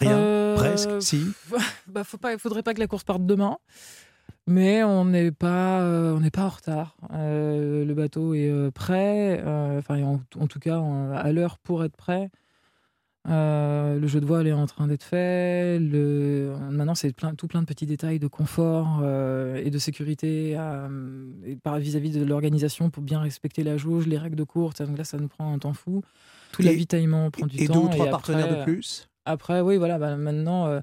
Rien? 0.00 0.54
Presque 0.56 1.02
Si? 1.02 1.26
Bah, 1.86 2.04
faut 2.04 2.18
pas, 2.18 2.32
Il 2.32 2.38
faudrait 2.38 2.62
pas 2.62 2.74
que 2.74 2.80
la 2.80 2.86
course 2.86 3.04
parte 3.04 3.24
demain. 3.24 3.58
Mais 4.46 4.84
on 4.84 5.06
n'est 5.06 5.32
pas, 5.32 5.80
euh, 5.80 6.14
on 6.14 6.20
n'est 6.20 6.30
pas 6.30 6.44
en 6.44 6.50
retard. 6.50 6.96
Euh, 7.14 7.84
le 7.84 7.94
bateau 7.94 8.34
est 8.34 8.50
euh, 8.50 8.70
prêt, 8.70 9.42
enfin 9.78 10.02
en, 10.02 10.46
tout 10.46 10.58
cas 10.58 10.82
à 11.14 11.32
l'heure 11.32 11.58
pour 11.58 11.82
être 11.82 11.96
prêt. 11.96 12.30
le 13.26 14.06
jeu 14.06 14.20
de 14.20 14.26
voile 14.26 14.46
est 14.46 14.52
en 14.52 14.66
train 14.66 14.86
d'être 14.86 15.02
fait. 15.02 15.78
Le... 15.78 16.54
Maintenant, 16.70 16.94
c'est 16.94 17.14
plein, 17.14 17.34
tout 17.34 17.46
plein 17.46 17.62
de 17.62 17.66
petits 17.66 17.86
détails 17.86 18.18
de 18.18 18.26
confort 18.26 19.02
et 19.02 19.70
de 19.70 19.78
sécurité 19.78 20.58
vis-à-vis 21.78 22.10
de 22.10 22.24
l'organisation 22.24 22.90
pour 22.90 23.02
bien 23.02 23.20
respecter 23.20 23.64
la 23.64 23.78
jauge, 23.78 24.06
les 24.06 24.18
règles 24.18 24.36
de 24.36 24.44
course. 24.44 24.82
Donc 24.82 24.98
là, 24.98 25.04
ça 25.04 25.16
nous 25.16 25.28
prend 25.28 25.54
un 25.54 25.58
temps 25.58 25.72
fou. 25.72 26.02
Tout 26.52 26.60
l'avitaillement 26.60 27.30
prend 27.30 27.46
du 27.46 27.56
temps. 27.56 27.62
Et 27.62 27.68
deux 27.68 27.78
ou 27.78 27.88
trois 27.88 28.10
partenaires 28.10 28.58
de 28.58 28.62
plus? 28.64 29.08
Après, 29.24 29.62
oui, 29.62 29.78
voilà. 29.78 29.98
Bah, 29.98 30.16
maintenant 30.16 30.82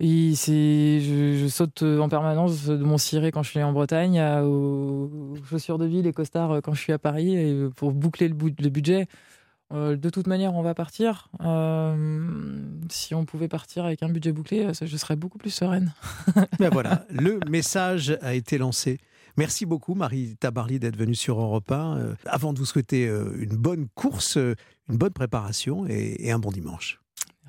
je, 0.00 1.46
saute 1.50 1.82
en 1.82 2.08
permanence 2.08 2.66
de 2.66 2.76
mon 2.76 2.98
ciré 2.98 3.30
quand 3.30 3.42
je 3.42 3.50
suis 3.50 3.62
en 3.62 3.72
Bretagne, 3.72 4.20
aux, 4.20 5.34
chaussures 5.48 5.78
de 5.78 5.86
ville 5.86 6.06
et 6.06 6.12
costards 6.12 6.52
euh, 6.52 6.60
quand 6.60 6.72
je 6.72 6.80
suis 6.80 6.92
à 6.92 6.98
Paris, 6.98 7.36
et 7.36 7.68
pour 7.76 7.92
boucler 7.92 8.28
le, 8.28 8.34
budget. 8.34 9.06
Euh, 9.72 9.96
de 9.96 10.10
toute 10.10 10.26
manière, 10.26 10.54
on 10.54 10.62
va 10.62 10.74
partir. 10.74 11.28
Euh, 11.42 12.56
si 12.88 13.14
on 13.14 13.24
pouvait 13.24 13.48
partir 13.48 13.84
avec 13.84 14.02
un 14.02 14.08
budget 14.08 14.32
bouclé, 14.32 14.68
je 14.80 14.96
serais 14.96 15.16
beaucoup 15.16 15.38
plus 15.38 15.50
sereine. 15.50 15.92
Ben 16.58 16.70
voilà, 16.70 17.06
le 17.10 17.38
message 17.48 18.16
a 18.22 18.34
été 18.34 18.58
lancé. 18.58 18.98
Merci 19.36 19.64
beaucoup, 19.64 19.94
Marie 19.94 20.36
Tabarly, 20.36 20.78
d'être 20.78 20.96
venue 20.96 21.14
sur 21.14 21.40
Europe 21.40 21.70
1. 21.70 22.16
avant 22.26 22.52
de 22.52 22.58
vous 22.58 22.66
souhaiter 22.66 23.06
une 23.06 23.56
bonne 23.56 23.86
course, 23.94 24.36
une 24.36 24.96
bonne 24.96 25.12
préparation 25.12 25.86
et 25.88 26.30
un 26.32 26.38
bon 26.38 26.50
dimanche. 26.50 26.99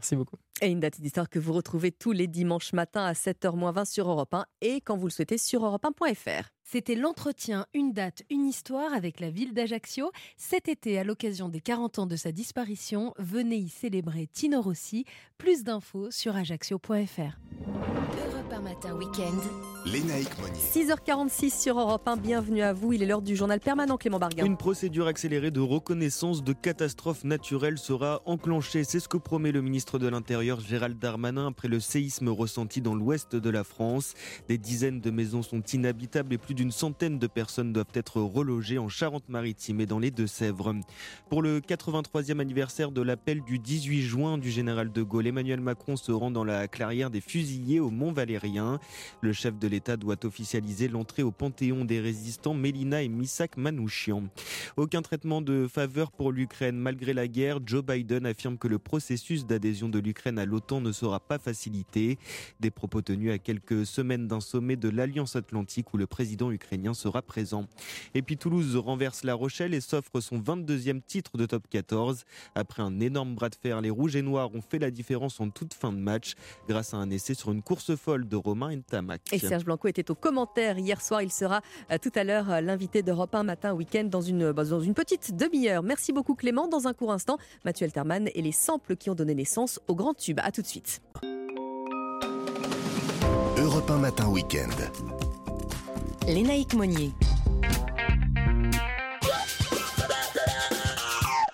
Merci 0.02 0.16
beaucoup. 0.16 0.38
Et 0.62 0.68
une 0.68 0.80
date 0.80 1.00
d'histoire 1.00 1.30
que 1.30 1.38
vous 1.38 1.54
retrouvez 1.54 1.92
tous 1.92 2.12
les 2.12 2.26
dimanches 2.26 2.74
matins 2.74 3.06
à 3.06 3.14
7h20 3.14 3.86
sur 3.86 4.10
Europe 4.10 4.34
1 4.34 4.46
et 4.62 4.82
quand 4.82 4.98
vous 4.98 5.06
le 5.06 5.12
souhaitez 5.12 5.38
sur 5.38 5.64
europe1.fr. 5.64 6.50
C'était 6.64 6.96
l'entretien 6.96 7.66
Une 7.74 7.92
date, 7.94 8.24
une 8.30 8.46
histoire 8.46 8.94
avec 8.94 9.20
la 9.20 9.30
ville 9.30 9.54
d'Ajaccio. 9.54 10.12
Cet 10.38 10.70
été, 10.70 10.98
à 11.00 11.04
l'occasion 11.04 11.50
des 11.50 11.60
40 11.60 12.00
ans 12.00 12.06
de 12.06 12.16
sa 12.16 12.32
disparition, 12.32 13.14
venez 13.18 13.58
y 13.58 13.70
célébrer 13.70 14.28
Tino 14.28 14.62
Rossi. 14.62 15.06
Plus 15.38 15.64
d'infos 15.64 16.12
sur 16.12 16.36
ajaccio.fr. 16.36 17.38
Europe 18.18 18.54
1 18.54 18.62
matin 18.62 18.96
week-end. 18.96 19.38
Lénaïque 19.86 20.30
6h46 20.56 21.60
sur 21.60 21.80
Europe 21.80 22.08
1, 22.08 22.18
bienvenue 22.18 22.62
à 22.62 22.72
vous. 22.72 22.94
Il 22.94 23.02
est 23.02 23.08
l'heure 23.08 23.24
du 23.24 23.36
journal 23.36 23.60
permanent 23.60 23.98
Clément 23.98 24.20
Bargain. 24.20 24.46
Une 24.46 24.58
procédure 24.58 25.08
accélérée 25.08 25.50
de 25.50 25.60
reconnaissance 25.60 26.44
de 26.44 26.54
catastrophes 26.54 27.24
naturelles 27.24 27.80
sera 27.80 28.22
enclenchée. 28.26 28.84
C'est 28.84 29.00
ce 29.00 29.08
que 29.08 29.18
promet 29.18 29.52
le 29.52 29.64
ministre 29.64 29.98
de 29.98 30.08
l'Intérieur 30.08 30.60
Gérald 30.60 31.00
Darmanin 31.00 31.48
après 31.48 31.68
le 31.68 31.80
séisme 31.80 32.30
ressenti 32.30 32.82
dans 32.82 32.94
l'ouest 32.94 33.36
de 33.36 33.50
la 33.50 33.64
France. 33.64 34.14
Des 34.48 34.60
dizaines 34.60 35.02
de 35.02 35.10
maisons 35.10 35.42
sont 35.42 35.62
inhabitables 35.62 36.34
et 36.34 36.38
plus 36.38 36.51
d'une 36.54 36.72
centaine 36.72 37.20
de 37.20 37.28
personnes 37.28 37.74
doivent 37.74 37.86
être 37.94 38.22
relogées 38.22 38.78
en 38.78 38.90
Charente-Maritime 38.90 39.82
et 39.82 39.86
dans 39.86 40.00
les 40.00 40.12
Deux-Sèvres. 40.12 40.76
Pour 41.30 41.42
le 41.42 41.60
83e 41.60 42.40
anniversaire 42.40 42.92
de 42.92 43.02
l'appel 43.02 43.42
du 43.42 43.60
18 43.60 44.02
juin 44.02 44.38
du 44.38 44.52
général 44.52 44.92
de 44.92 45.02
Gaulle, 45.02 45.28
Emmanuel 45.28 45.62
Macron 45.62 45.96
se 45.96 46.12
rend 46.12 46.32
dans 46.32 46.44
la 46.44 46.68
clairière 46.68 47.10
des 47.10 47.22
fusillés 47.22 47.80
au 47.80 47.90
Mont-Valérien. 47.90 48.32
aérien. 48.32 48.80
Le 49.22 49.34
chef 49.34 49.58
de 49.60 49.68
l'État 49.68 49.98
doit 49.98 50.26
officialiser 50.26 50.88
l'entrée 50.88 51.24
au 51.24 51.32
Panthéon 51.32 51.86
des 51.86 52.00
résistants 52.00 52.54
Mélina 52.54 53.02
et 53.02 53.10
Misak 53.10 53.58
Manouchian. 53.58 54.24
Aucun 54.78 55.02
traitement 55.02 55.42
de 55.42 55.68
faveur 55.68 56.12
pour 56.12 56.32
l'Ukraine. 56.32 56.78
Malgré 56.78 57.14
la 57.14 57.28
guerre, 57.28 57.60
Joe 57.66 57.84
Biden 57.84 58.26
affirme 58.26 58.58
que 58.58 58.68
le 58.68 58.80
processus 58.80 59.46
d'adhésion 59.46 59.90
de 59.90 60.00
l'Ukraine 60.00 60.40
à 60.40 60.46
l'OTAN 60.46 60.82
ne 60.82 60.92
sera 60.92 61.20
pas 61.20 61.40
facilité. 61.40 62.18
Des 62.60 62.72
propos 62.72 63.02
tenus 63.02 63.32
à 63.32 63.38
quelques 63.38 63.86
semaines 63.86 64.28
d'un 64.28 64.40
sommet 64.40 64.76
de 64.76 64.90
l'Alliance 64.90 65.36
Atlantique 65.36 65.94
où 65.94 65.98
le 65.98 66.08
président 66.08 66.41
ukrainien 66.50 66.96
sera 66.96 67.22
présent. 67.22 67.66
Et 68.16 68.24
puis 68.24 68.38
Toulouse 68.38 68.76
renverse 68.78 69.24
La 69.24 69.36
Rochelle 69.36 69.76
et 69.76 69.82
s'offre 69.82 70.20
son 70.22 70.40
22e 70.40 71.02
titre 71.02 71.38
de 71.38 71.46
top 71.46 71.68
14. 71.70 72.24
Après 72.56 72.82
un 72.82 73.00
énorme 73.00 73.36
bras 73.36 73.50
de 73.50 73.56
fer, 73.56 73.82
les 73.82 73.90
Rouges 73.90 74.16
et 74.16 74.22
Noirs 74.24 74.56
ont 74.56 74.62
fait 74.62 74.80
la 74.80 74.90
différence 74.90 75.40
en 75.40 75.50
toute 75.50 75.74
fin 75.74 75.92
de 75.92 75.98
match 75.98 76.34
grâce 76.68 76.94
à 76.94 76.98
un 76.98 77.10
essai 77.10 77.34
sur 77.34 77.52
une 77.52 77.62
course 77.62 77.96
folle 77.96 78.28
de 78.28 78.36
Romain 78.36 78.76
Ntamak. 78.76 79.22
Et 79.32 79.40
Serge 79.40 79.66
Blanco 79.66 79.88
était 79.88 80.10
au 80.10 80.16
commentaire 80.16 80.80
hier 80.80 81.02
soir. 81.02 81.22
Il 81.22 81.32
sera 81.32 81.62
euh, 81.92 81.98
tout 82.02 82.12
à 82.16 82.24
l'heure 82.24 82.50
euh, 82.50 82.62
l'invité 82.62 83.04
d'Europe 83.04 83.36
1 83.36 83.44
matin 83.44 83.74
week-end 83.74 84.06
dans 84.06 84.22
une, 84.22 84.52
bah, 84.52 84.64
dans 84.64 84.82
une 84.82 84.94
petite 84.94 85.36
demi-heure. 85.36 85.84
Merci 85.84 86.14
beaucoup 86.14 86.36
Clément. 86.36 86.68
Dans 86.68 86.88
un 86.88 86.94
court 86.94 87.12
instant, 87.12 87.38
Mathieu 87.66 87.86
Alterman 87.86 88.30
et 88.34 88.42
les 88.42 88.52
samples 88.52 88.96
qui 88.96 89.10
ont 89.10 89.16
donné 89.16 89.36
naissance 89.36 89.80
au 89.88 89.96
grand 89.96 90.14
tube. 90.14 90.40
A 90.42 90.52
tout 90.52 90.62
de 90.62 90.68
suite. 90.68 91.02
Europe 93.58 93.90
1 93.90 93.98
matin 93.98 94.28
week-end. 94.30 94.70
Lénaïque 96.28 96.76
Monnier. 96.76 97.12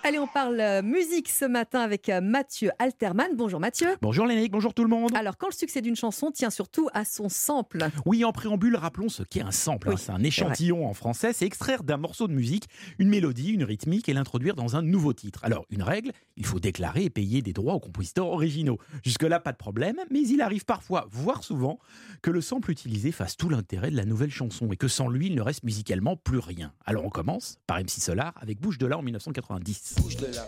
Allez, 0.08 0.18
on 0.18 0.26
parle 0.26 0.58
euh, 0.58 0.80
musique 0.80 1.28
ce 1.28 1.44
matin 1.44 1.80
avec 1.80 2.08
euh, 2.08 2.22
Mathieu 2.22 2.70
Alterman. 2.78 3.28
Bonjour 3.34 3.60
Mathieu. 3.60 3.88
Bonjour 4.00 4.24
Lénique, 4.24 4.50
bonjour 4.50 4.72
tout 4.72 4.82
le 4.82 4.88
monde. 4.88 5.14
Alors, 5.14 5.36
quand 5.36 5.48
le 5.48 5.52
succès 5.52 5.82
d'une 5.82 5.96
chanson 5.96 6.30
tient 6.30 6.48
surtout 6.48 6.88
à 6.94 7.04
son 7.04 7.28
sample. 7.28 7.86
Oui, 8.06 8.24
en 8.24 8.32
préambule, 8.32 8.74
rappelons 8.76 9.10
ce 9.10 9.22
qu'est 9.22 9.42
un 9.42 9.50
sample. 9.50 9.90
hein. 9.90 9.92
Oui, 9.94 10.00
c'est 10.02 10.12
un 10.12 10.22
échantillon 10.22 10.88
en 10.88 10.94
français. 10.94 11.34
C'est 11.34 11.44
extraire 11.44 11.82
d'un 11.82 11.98
morceau 11.98 12.26
de 12.26 12.32
musique 12.32 12.68
une 12.98 13.10
mélodie, 13.10 13.50
une 13.50 13.64
rythmique 13.64 14.08
et 14.08 14.14
l'introduire 14.14 14.54
dans 14.54 14.76
un 14.76 14.82
nouveau 14.82 15.12
titre. 15.12 15.40
Alors, 15.42 15.66
une 15.68 15.82
règle, 15.82 16.12
il 16.38 16.46
faut 16.46 16.58
déclarer 16.58 17.04
et 17.04 17.10
payer 17.10 17.42
des 17.42 17.52
droits 17.52 17.74
aux 17.74 17.80
compositeurs 17.80 18.28
originaux. 18.28 18.78
Jusque-là, 19.04 19.40
pas 19.40 19.52
de 19.52 19.58
problème, 19.58 19.96
mais 20.10 20.22
il 20.22 20.40
arrive 20.40 20.64
parfois, 20.64 21.06
voire 21.10 21.44
souvent, 21.44 21.80
que 22.22 22.30
le 22.30 22.40
sample 22.40 22.70
utilisé 22.70 23.12
fasse 23.12 23.36
tout 23.36 23.50
l'intérêt 23.50 23.90
de 23.90 23.96
la 23.96 24.06
nouvelle 24.06 24.30
chanson 24.30 24.72
et 24.72 24.78
que 24.78 24.88
sans 24.88 25.08
lui, 25.08 25.26
il 25.26 25.34
ne 25.34 25.42
reste 25.42 25.64
musicalement 25.64 26.16
plus 26.16 26.38
rien. 26.38 26.72
Alors, 26.86 27.04
on 27.04 27.10
commence 27.10 27.58
par 27.66 27.78
MC 27.78 28.00
Solar 28.00 28.32
avec 28.40 28.58
Bouche 28.58 28.78
de 28.78 28.86
là 28.86 28.96
en 28.96 29.02
1990. 29.02 29.97
Bouge 30.00 30.16
de 30.16 30.26
là. 30.26 30.46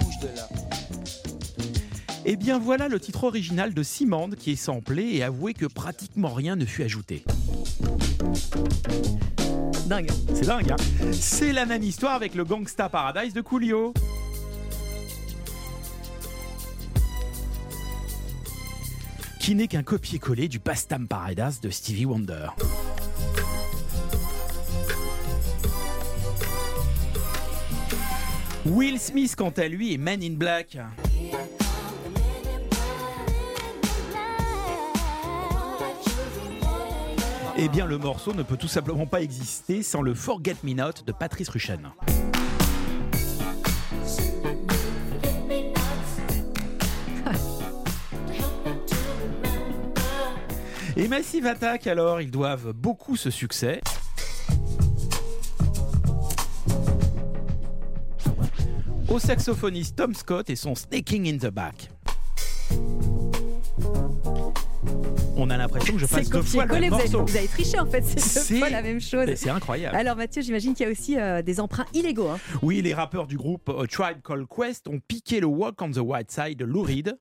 Bouge 0.00 0.18
de 0.20 0.28
là. 0.36 0.48
Eh 2.24 2.36
bien 2.36 2.58
voilà 2.58 2.88
le 2.88 2.98
titre 2.98 3.24
original 3.24 3.74
de 3.74 3.82
Simande 3.82 4.36
qui 4.36 4.52
est 4.52 4.56
samplé 4.56 5.04
et 5.14 5.22
avoué 5.22 5.52
que 5.52 5.66
pratiquement 5.66 6.32
rien 6.32 6.56
ne 6.56 6.64
fut 6.64 6.82
ajouté. 6.82 7.24
Dingue. 9.86 10.10
C'est 10.34 10.46
dingue, 10.46 10.72
hein 10.72 10.76
C'est 11.12 11.52
la 11.52 11.66
même 11.66 11.82
histoire 11.82 12.14
avec 12.14 12.34
le 12.34 12.44
Gangsta 12.44 12.88
Paradise 12.88 13.34
de 13.34 13.42
Coolio. 13.42 13.92
Qui 19.40 19.54
n'est 19.54 19.68
qu'un 19.68 19.82
copier-coller 19.82 20.48
du 20.48 20.58
Pastam 20.58 21.06
Paradise 21.06 21.60
de 21.60 21.68
Stevie 21.68 22.06
Wonder. 22.06 22.48
Will 28.66 28.98
Smith, 28.98 29.36
quant 29.36 29.50
à 29.50 29.68
lui, 29.68 29.92
est 29.92 29.98
Man 29.98 30.22
in 30.22 30.34
Black. 30.34 30.78
Eh 37.56 37.68
bien, 37.68 37.84
le 37.84 37.98
morceau 37.98 38.32
ne 38.32 38.42
peut 38.42 38.56
tout 38.56 38.68
simplement 38.68 39.06
pas 39.06 39.20
exister 39.20 39.82
sans 39.82 40.00
le 40.00 40.14
Forget 40.14 40.56
Me 40.64 40.72
Not 40.72 41.04
de 41.06 41.12
Patrice 41.12 41.50
Rushen. 41.50 41.90
Et 50.96 51.06
Massive 51.08 51.46
Attack, 51.46 51.86
alors, 51.86 52.22
ils 52.22 52.30
doivent 52.30 52.72
beaucoup 52.72 53.16
ce 53.16 53.30
succès. 53.30 53.82
Au 59.08 59.18
saxophoniste 59.18 59.96
Tom 59.96 60.14
Scott 60.14 60.50
et 60.50 60.56
son 60.56 60.74
Snaking 60.74 61.28
in 61.32 61.38
the 61.38 61.50
Back. 61.52 61.90
On 65.36 65.50
a 65.50 65.56
l'impression 65.56 65.94
que 65.94 66.00
je 66.00 66.06
passe 66.06 66.30
deux 66.30 66.42
fois 66.42 66.64
le 66.64 66.88
vous, 66.88 66.94
avez- 66.94 67.08
vous 67.08 67.36
avez 67.36 67.48
triché 67.48 67.78
en 67.78 67.86
fait, 67.86 68.02
c'est 68.02 68.52
deux 68.52 68.58
fois 68.60 68.70
la 68.70 68.82
même 68.82 69.00
chose. 69.00 69.28
C'est 69.34 69.50
incroyable. 69.50 69.96
Alors 69.96 70.16
Mathieu, 70.16 70.42
j'imagine 70.42 70.74
qu'il 70.74 70.86
y 70.86 70.88
a 70.88 70.92
aussi 70.92 71.18
euh, 71.18 71.42
des 71.42 71.60
emprunts 71.60 71.86
illégaux. 71.92 72.28
hein. 72.28 72.38
Oui, 72.62 72.80
les 72.82 72.94
rappeurs 72.94 73.26
du 73.26 73.36
groupe 73.36 73.68
A 73.68 73.86
Tribe 73.86 74.18
Called 74.22 74.46
Quest 74.48 74.88
ont 74.88 75.00
piqué 75.06 75.40
le 75.40 75.46
Walk 75.46 75.80
on 75.82 75.90
the 75.90 75.98
White 75.98 76.30
Side 76.30 76.58
de 76.58 76.64
Lou 76.64 76.82
Reed. 76.82 77.16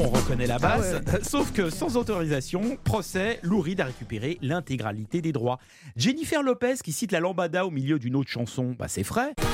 On 0.00 0.10
reconnaît 0.10 0.46
la 0.46 0.58
base, 0.58 1.00
sauf 1.22 1.52
que 1.52 1.70
sans 1.70 1.96
autorisation, 1.96 2.78
procès, 2.84 3.40
Lou 3.42 3.60
Reed 3.60 3.80
a 3.80 3.86
récupéré 3.86 4.38
l'intégralité 4.42 5.20
des 5.20 5.32
droits. 5.32 5.58
Jennifer 5.96 6.40
Lopez, 6.40 6.76
qui 6.84 6.92
cite 6.92 7.10
la 7.10 7.18
lambada 7.18 7.66
au 7.66 7.72
milieu 7.72 7.98
d'une 7.98 8.14
autre 8.14 8.30
chanson, 8.30 8.76
bah 8.78 8.86
c'est 8.86 9.02
frais. 9.02 9.34
Ah 9.38 9.44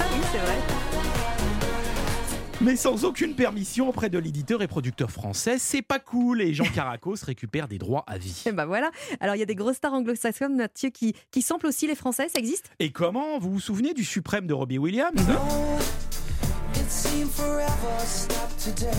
oui, 0.00 0.20
c'est 0.32 0.38
vrai. 0.38 0.56
Mais 2.62 2.74
sans 2.74 3.04
aucune 3.04 3.34
permission 3.34 3.90
auprès 3.90 4.08
de 4.08 4.18
l'éditeur 4.18 4.62
et 4.62 4.66
producteur 4.66 5.10
français, 5.10 5.58
c'est 5.58 5.82
pas 5.82 5.98
cool 5.98 6.40
et 6.40 6.54
Jean 6.54 6.64
Caracos 6.64 7.16
récupère 7.22 7.68
des 7.68 7.76
droits 7.76 8.04
à 8.06 8.16
vie. 8.16 8.44
Et 8.46 8.52
bah 8.52 8.64
voilà. 8.64 8.90
Alors 9.20 9.36
il 9.36 9.40
y 9.40 9.42
a 9.42 9.46
des 9.46 9.54
grosses 9.54 9.76
stars 9.76 9.92
anglo-saxonnes, 9.92 10.56
Mathieu, 10.56 10.88
qui, 10.88 11.14
qui 11.30 11.42
samplent 11.42 11.66
aussi 11.66 11.86
les 11.86 11.94
Français, 11.94 12.28
ça 12.28 12.38
existe? 12.38 12.70
Et 12.78 12.90
comment? 12.92 13.38
Vous 13.38 13.50
vous 13.50 13.60
souvenez 13.60 13.92
du 13.92 14.04
suprême 14.04 14.46
de 14.46 14.54
Robbie 14.54 14.78
Williams? 14.78 15.20
It 17.08 17.12
seemed 17.12 17.30
forever 17.30 17.98
stopped 18.04 18.58
today. 18.58 18.92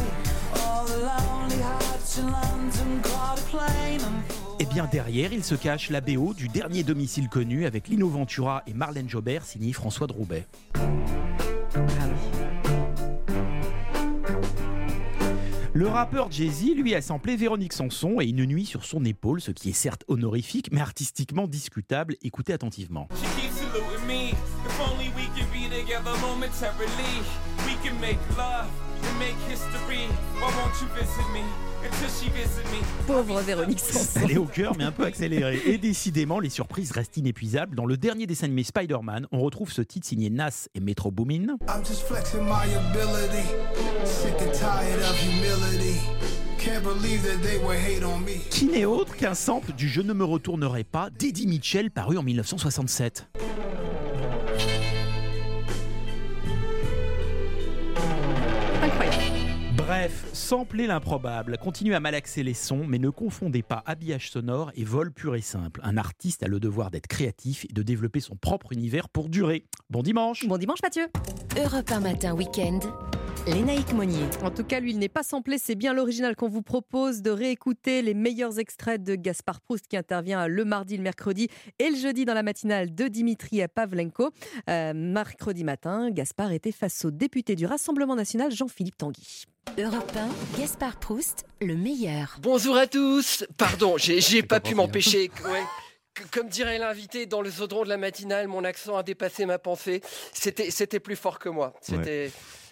All 0.55 0.85
the 0.85 0.97
lonely 0.97 1.61
hearts 1.61 2.17
in 2.17 2.31
London 2.31 3.01
caught 3.03 3.37
a 3.37 3.43
plane 3.43 4.01
and 4.01 4.23
Eh 4.59 4.65
bien 4.65 4.87
derrière, 4.91 5.31
il 5.31 5.43
se 5.43 5.53
cache 5.55 5.89
la 5.91 6.01
BO 6.01 6.33
du 6.33 6.47
dernier 6.47 6.83
domicile 6.83 7.29
connu 7.29 7.65
avec 7.65 7.87
Lino 7.87 8.09
Ventura 8.09 8.63
et 8.65 8.73
Marlène 8.73 9.07
Jobert 9.07 9.45
signé 9.45 9.73
François 9.73 10.07
de 10.07 10.13
Roubaix. 10.13 10.47
Le 15.73 15.87
rappeur 15.87 16.31
Jay-Z, 16.31 16.75
lui, 16.75 16.95
a 16.95 17.01
samplé 17.01 17.35
Véronique 17.35 17.73
Sanson 17.73 18.19
et 18.19 18.25
Une 18.25 18.45
nuit 18.45 18.65
sur 18.65 18.85
son 18.85 19.05
épaule, 19.05 19.39
ce 19.39 19.51
qui 19.51 19.69
est 19.69 19.73
certes 19.73 20.03
honorifique, 20.07 20.69
mais 20.71 20.81
artistiquement 20.81 21.47
discutable. 21.47 22.15
Écoutez 22.23 22.53
attentivement. 22.53 23.07
She 23.13 23.41
keeps 23.41 23.59
can 27.83 27.99
make 27.99 28.19
love 28.37 28.67
and 29.03 29.19
make 29.19 29.35
history. 29.47 30.07
Why 30.39 30.51
won't 30.55 30.75
you 30.81 30.87
visit 30.95 31.27
me? 31.33 31.43
Pauvre 33.07 33.41
Véronique 33.41 33.79
Sanson. 33.79 34.19
Elle 34.23 34.31
est 34.31 34.37
au 34.37 34.45
cœur, 34.45 34.73
mais 34.77 34.83
un 34.83 34.91
peu 34.91 35.05
accélérée. 35.05 35.61
Et 35.65 35.77
décidément, 35.77 36.39
les 36.39 36.49
surprises 36.49 36.91
restent 36.91 37.17
inépuisables. 37.17 37.75
Dans 37.75 37.85
le 37.85 37.95
dernier 37.95 38.27
dessin 38.27 38.45
animé 38.45 38.63
Spider-Man, 38.63 39.27
on 39.31 39.39
retrouve 39.39 39.71
ce 39.71 39.81
titre 39.81 40.05
signé 40.05 40.29
Nas 40.29 40.67
et 40.75 40.81
Metro 40.81 41.09
Boomin. 41.09 41.55
I'm 41.67 41.85
just 41.85 42.03
flexing 42.03 42.43
my 42.43 42.65
ability. 42.89 43.47
Sick 44.03 44.33
and 44.41 44.51
tired 44.51 45.01
of 45.01 45.17
humility. 45.21 45.99
Can't 46.57 46.83
believe 46.83 47.23
that 47.23 47.41
they 47.41 47.57
would 47.59 47.77
hate 47.77 48.03
on 48.03 48.19
me. 48.19 48.39
qui 48.49 48.65
n'est 48.65 48.85
autre 48.85 49.15
qu'un 49.15 49.33
sample 49.33 49.71
du 49.71 49.87
Je 49.87 50.01
ne 50.01 50.11
me 50.11 50.25
retournerai 50.25 50.83
pas 50.83 51.09
d'Eddie 51.17 51.47
Mitchell 51.47 51.89
paru 51.91 52.17
en 52.17 52.23
1967. 52.23 53.29
Bref, 59.99 60.27
sampler 60.31 60.87
l'improbable, 60.87 61.57
continuez 61.57 61.93
à 61.93 61.99
malaxer 61.99 62.41
les 62.41 62.53
sons, 62.53 62.85
mais 62.87 62.99
ne 62.99 63.09
confondez 63.09 63.61
pas 63.61 63.83
habillage 63.85 64.31
sonore 64.31 64.71
et 64.75 64.85
vol 64.85 65.11
pur 65.11 65.35
et 65.35 65.41
simple. 65.41 65.81
Un 65.83 65.97
artiste 65.97 66.41
a 66.41 66.47
le 66.47 66.61
devoir 66.61 66.89
d'être 66.89 67.07
créatif 67.07 67.65
et 67.69 67.73
de 67.73 67.83
développer 67.83 68.21
son 68.21 68.37
propre 68.37 68.71
univers 68.71 69.09
pour 69.09 69.27
durer. 69.27 69.65
Bon 69.89 70.01
dimanche 70.01 70.47
Bon 70.47 70.57
dimanche 70.57 70.81
Mathieu 70.81 71.07
Europe 71.57 71.91
1 71.91 71.99
matin 71.99 72.33
week-end. 72.33 72.79
Lénaïque 73.45 73.91
Monnier. 73.91 74.23
En 74.41 74.51
tout 74.51 74.63
cas, 74.63 74.79
lui, 74.79 74.91
il 74.91 74.99
n'est 74.99 75.09
pas 75.09 75.23
samplé, 75.23 75.57
c'est 75.57 75.75
bien 75.75 75.93
l'original 75.93 76.37
qu'on 76.37 76.47
vous 76.47 76.61
propose 76.61 77.21
de 77.21 77.31
réécouter 77.31 78.01
les 78.01 78.13
meilleurs 78.13 78.57
extraits 78.57 79.03
de 79.03 79.15
Gaspard 79.15 79.59
Proust 79.59 79.87
qui 79.87 79.97
intervient 79.97 80.47
le 80.47 80.63
mardi, 80.63 80.95
le 80.95 81.03
mercredi 81.03 81.49
et 81.77 81.89
le 81.89 81.97
jeudi 81.97 82.23
dans 82.23 82.33
la 82.33 82.43
matinale 82.43 82.95
de 82.95 83.09
Dimitri 83.09 83.61
Pavlenko. 83.67 84.29
Euh, 84.69 84.93
mercredi 84.95 85.65
matin, 85.65 86.09
Gaspard 86.09 86.53
était 86.53 86.71
face 86.71 87.03
au 87.03 87.11
député 87.11 87.57
du 87.57 87.65
Rassemblement 87.65 88.15
national 88.15 88.51
Jean-Philippe 88.51 88.97
Tanguy. 88.97 89.45
Europe 89.77 90.11
1, 90.55 90.59
Gaspard 90.59 90.95
Proust, 90.97 91.45
le 91.61 91.75
meilleur. 91.75 92.37
Bonjour 92.41 92.75
à 92.77 92.87
tous. 92.87 93.45
Pardon, 93.57 93.95
j'ai 93.97 94.41
pas 94.43 94.59
pu 94.59 94.75
m'empêcher. 94.75 95.31
ouais, 95.45 96.23
comme 96.31 96.49
dirait 96.49 96.77
l'invité, 96.79 97.25
dans 97.25 97.41
le 97.41 97.49
zodron 97.49 97.83
de 97.83 97.89
la 97.89 97.97
matinale, 97.97 98.47
mon 98.47 98.63
accent 98.63 98.97
a 98.97 99.03
dépassé 99.03 99.45
ma 99.45 99.59
pensée. 99.59 100.01
C'était, 100.33 100.71
c'était 100.71 100.99
plus 100.99 101.15
fort 101.15 101.39
que 101.39 101.49
moi. 101.49 101.73
C'était. 101.81 102.31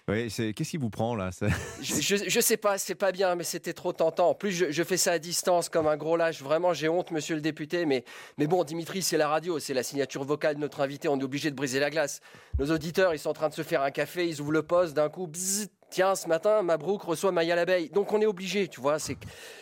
Ouais, 0.09 0.27
qu'est-ce 0.29 0.69
qui 0.71 0.77
vous 0.77 0.89
prend 0.89 1.15
là 1.15 1.33
ça- 1.33 1.47
Je, 1.81 1.95
je, 1.99 2.29
je 2.29 2.39
sais 2.39 2.55
pas, 2.55 2.77
c'est 2.77 2.95
pas 2.95 3.11
bien, 3.11 3.35
mais 3.35 3.43
c'était 3.43 3.73
trop 3.73 3.91
tentant. 3.91 4.29
En 4.29 4.35
plus, 4.35 4.51
je, 4.53 4.71
je 4.71 4.83
fais 4.83 4.95
ça 4.95 5.11
à 5.11 5.19
distance 5.19 5.67
comme 5.67 5.85
un 5.85 5.97
gros 5.97 6.15
lâche. 6.15 6.41
Vraiment, 6.41 6.73
j'ai 6.73 6.87
honte, 6.87 7.11
monsieur 7.11 7.35
le 7.35 7.41
député. 7.41 7.85
Mais, 7.85 8.05
mais 8.37 8.47
bon, 8.47 8.63
Dimitri, 8.63 9.01
c'est 9.01 9.17
la 9.17 9.27
radio, 9.27 9.59
c'est 9.59 9.73
la 9.73 9.83
signature 9.83 10.23
vocale 10.23 10.55
de 10.55 10.61
notre 10.61 10.79
invité. 10.79 11.09
On 11.09 11.19
est 11.19 11.23
obligé 11.23 11.51
de 11.51 11.55
briser 11.55 11.79
la 11.81 11.89
glace. 11.89 12.21
Nos 12.57 12.71
auditeurs, 12.71 13.13
ils 13.13 13.19
sont 13.19 13.29
en 13.29 13.33
train 13.33 13.49
de 13.49 13.53
se 13.53 13.63
faire 13.63 13.81
un 13.81 13.91
café, 13.91 14.25
ils 14.27 14.39
ouvrent 14.39 14.53
le 14.53 14.63
poste, 14.63 14.93
d'un 14.93 15.09
coup, 15.09 15.27
bzzz, 15.27 15.67
tiens, 15.89 16.15
ce 16.15 16.27
matin, 16.27 16.61
Mabrouk 16.61 17.01
reçoit 17.03 17.31
Maya 17.31 17.55
l'abeille. 17.55 17.89
Donc 17.89 18.13
on 18.13 18.21
est 18.21 18.25
obligé, 18.25 18.67
tu 18.67 18.81
vois. 18.81 18.99
C'est 18.99 19.17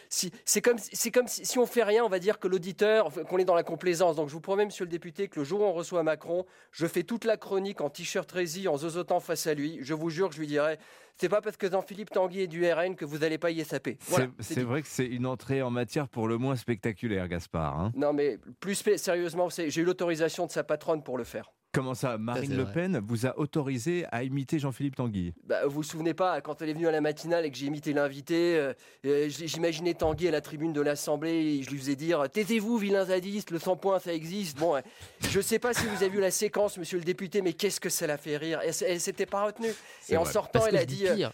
si, 0.09 0.31
comme, 0.61 0.77
comme 1.13 1.27
si, 1.27 1.45
si 1.45 1.59
on 1.59 1.65
fait 1.65 1.83
rien, 1.83 2.03
on 2.05 2.09
va 2.09 2.19
dire 2.19 2.39
que 2.39 2.47
l'auditeur, 2.47 3.09
qu'on 3.27 3.37
est 3.37 3.45
dans 3.45 3.55
la 3.55 3.63
complaisance. 3.63 4.15
Donc 4.15 4.29
je 4.29 4.33
vous 4.33 4.41
promets, 4.41 4.65
monsieur 4.65 4.85
le 4.85 4.89
député, 4.91 5.27
que 5.27 5.39
le 5.39 5.45
jour 5.45 5.61
où 5.61 5.63
on 5.63 5.73
reçoit 5.73 6.03
Macron, 6.03 6.45
je 6.71 6.85
fais 6.87 7.03
toute 7.03 7.25
la 7.25 7.37
chronique 7.37 7.81
en 7.81 7.89
t-shirt 7.89 8.31
Rési, 8.31 8.67
en 8.67 8.77
zozotant 8.77 9.19
face 9.19 9.47
à 9.47 9.53
lui. 9.53 9.79
Je 9.81 9.93
vous 9.93 10.09
jure 10.09 10.31
je 10.31 10.39
lui 10.39 10.47
dirai, 10.47 10.77
c'est 11.17 11.29
pas 11.29 11.41
parce 11.41 11.57
que 11.57 11.69
Jean-Philippe 11.69 12.09
Tanguy 12.11 12.41
est 12.41 12.47
du 12.47 12.69
RN 12.71 12.95
que 12.95 13.05
vous 13.05 13.19
n'allez 13.19 13.37
pas 13.37 13.49
y 13.51 13.61
échapper. 13.61 13.97
Voilà, 14.07 14.27
C'est- 14.39 14.61
vrai 14.63 14.81
que 14.81 14.87
c'est 14.87 15.05
une 15.05 15.25
entrée 15.25 15.61
en 15.61 15.69
matière 15.69 16.07
pour 16.09 16.27
le 16.27 16.37
moins 16.37 16.55
spectaculaire, 16.55 17.27
Gaspard. 17.27 17.79
hein. 17.79 17.91
Non, 17.95 18.13
mais 18.13 18.37
plus 18.59 18.75
sérieusement, 18.97 19.47
j'ai 19.49 19.81
eu 19.81 19.83
l'autorisation 19.85 20.45
de 20.45 20.51
sa 20.51 20.63
patronne 20.63 21.03
pour 21.03 21.17
le 21.17 21.23
faire. 21.23 21.51
Comment 21.75 21.93
ça, 21.93 22.17
Marine 22.17 22.55
Le 22.55 22.63
vrai. 22.63 22.73
Pen 22.73 23.01
vous 23.05 23.25
a 23.25 23.37
autorisé 23.37 24.05
à 24.11 24.23
imiter 24.23 24.57
Jean-Philippe 24.59 24.95
Tanguy? 24.95 25.33
Bah, 25.45 25.65
vous 25.65 25.71
vous 25.71 25.83
souvenez 25.83 26.13
pas, 26.13 26.39
quand 26.41 26.61
elle 26.61 26.69
est 26.69 26.73
venue 26.73 26.87
à 26.87 26.91
la 26.91 27.01
matinale 27.01 27.45
et 27.45 27.51
que 27.51 27.57
j'ai 27.57 27.65
imité 27.65 27.93
l'invité, 27.93 28.55
euh, 28.57 28.73
euh, 29.05 29.27
j'imaginais 29.29 29.93
Tanguy 29.93 30.27
à 30.27 30.31
la 30.31 30.41
tribune 30.41 30.73
de 30.73 30.81
l'Assemblée 30.81 31.57
et 31.59 31.63
je 31.63 31.69
lui 31.69 31.77
faisais 31.77 31.95
dire 31.95 32.23
Taisez-vous, 32.31 32.77
vilains 32.77 33.05
zadistes, 33.05 33.51
le 33.51 33.59
100 33.59 33.75
points, 33.75 33.99
ça 33.99 34.13
existe. 34.13 34.57
Bon, 34.57 34.75
euh, 34.75 34.81
je 35.29 35.39
sais 35.41 35.59
pas 35.59 35.73
si 35.73 35.85
vous 35.85 35.95
avez 36.03 36.09
vu 36.09 36.19
la 36.21 36.31
séquence, 36.31 36.77
monsieur 36.77 36.97
le 36.97 37.03
député, 37.03 37.41
mais 37.41 37.53
qu'est-ce 37.53 37.79
que 37.81 37.89
ça 37.89 38.07
l'a 38.07 38.17
fait 38.17 38.37
rire 38.37 38.59
Elle, 38.63 38.73
elle 38.87 38.99
s'était 39.01 39.25
pas 39.25 39.43
retenue. 39.45 39.73
Et 40.09 40.17
en 40.17 40.23
vrai. 40.23 40.31
sortant, 40.33 40.51
Parce 40.59 40.67
elle 40.67 40.73
que 40.73 40.77
a 40.77 40.81
je 40.81 40.85
dis 40.85 40.95
dit. 40.95 41.07
euh, 41.07 41.15
pire. 41.15 41.31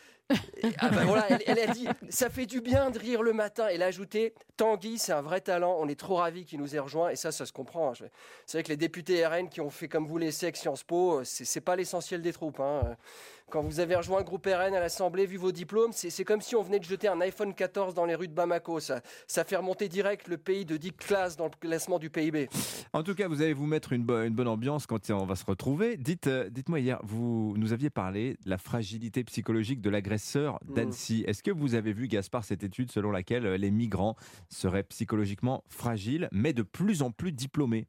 Ah 0.79 0.89
bah 0.89 1.03
voilà, 1.05 1.27
elle, 1.45 1.59
a 1.59 1.67
dit 1.67 1.87
ça 2.09 2.29
fait 2.29 2.45
du 2.45 2.61
bien 2.61 2.89
de 2.89 2.99
rire 2.99 3.21
le 3.23 3.33
matin. 3.33 3.67
Elle 3.69 3.83
a 3.83 3.87
ajouté 3.87 4.33
Tanguy, 4.57 4.97
c'est 4.97 5.13
un 5.13 5.21
vrai 5.21 5.41
talent. 5.41 5.77
On 5.79 5.87
est 5.87 5.99
trop 5.99 6.15
ravis 6.15 6.45
qu'il 6.45 6.59
nous 6.59 6.75
ait 6.75 6.79
rejoint 6.79 7.09
et 7.09 7.15
ça, 7.15 7.31
ça 7.31 7.45
se 7.45 7.53
comprend. 7.53 7.91
hein. 7.91 8.07
C'est 8.45 8.57
vrai 8.57 8.63
que 8.63 8.69
les 8.69 8.77
députés 8.77 9.25
RN 9.25 9.49
qui 9.49 9.61
ont 9.61 9.69
fait 9.69 9.87
comme 9.87 10.07
vous 10.07 10.17
l'essai 10.17 10.47
avec 10.47 10.57
Sciences 10.57 10.83
Po, 10.83 11.19
euh, 11.19 11.23
c'est 11.23 11.61
pas 11.61 11.75
l'essentiel 11.75 12.21
des 12.21 12.33
troupes. 12.33 12.59
hein. 12.59 12.97
Quand 13.51 13.63
vous 13.63 13.81
avez 13.81 13.95
rejoint 13.97 14.19
le 14.19 14.23
groupe 14.23 14.45
RN 14.45 14.73
à 14.73 14.79
l'Assemblée, 14.79 15.25
vu 15.25 15.35
vos 15.35 15.51
diplômes, 15.51 15.91
c'est 15.91 16.23
comme 16.23 16.39
si 16.39 16.55
on 16.55 16.61
venait 16.63 16.79
de 16.79 16.85
jeter 16.85 17.09
un 17.09 17.19
iPhone 17.19 17.53
14 17.53 17.93
dans 17.93 18.05
les 18.05 18.15
rues 18.15 18.29
de 18.29 18.33
Bamako. 18.33 18.79
Ça, 18.79 19.01
ça 19.27 19.43
fait 19.43 19.57
remonter 19.57 19.89
direct 19.89 20.29
le 20.29 20.37
pays 20.37 20.63
de 20.63 20.77
10 20.77 20.93
classes 20.93 21.35
dans 21.35 21.45
le 21.45 21.51
classement 21.59 21.99
du 21.99 22.09
PIB. 22.09 22.47
En 22.93 23.03
tout 23.03 23.13
cas, 23.13 23.27
vous 23.27 23.41
allez 23.41 23.51
vous 23.51 23.65
mettre 23.65 23.91
une, 23.91 24.03
bo- 24.03 24.21
une 24.23 24.33
bonne 24.33 24.47
ambiance 24.47 24.85
quand 24.87 25.09
on 25.11 25.25
va 25.25 25.35
se 25.35 25.43
retrouver. 25.43 25.97
Dites, 25.97 26.27
euh, 26.27 26.49
dites-moi 26.49 26.79
hier, 26.79 26.99
vous 27.03 27.53
nous 27.57 27.73
aviez 27.73 27.89
parlé 27.89 28.37
de 28.45 28.49
la 28.49 28.57
fragilité 28.57 29.23
psychologique 29.25 29.81
de 29.81 29.89
l'agresseur 29.89 30.57
Mm. 30.65 30.73
d'Annecy. 30.73 31.23
Est-ce 31.27 31.43
que 31.43 31.51
vous 31.51 31.75
avez 31.75 31.91
vu, 31.91 32.07
Gaspard, 32.07 32.45
cette 32.45 32.63
étude 32.63 32.89
selon 32.89 33.11
laquelle 33.11 33.45
euh, 33.45 33.57
les 33.57 33.71
migrants 33.71 34.15
seraient 34.47 34.83
psychologiquement 34.83 35.63
fragiles, 35.67 36.29
mais 36.31 36.53
de 36.53 36.63
plus 36.63 37.01
en 37.01 37.11
plus 37.11 37.33
diplômés? 37.33 37.87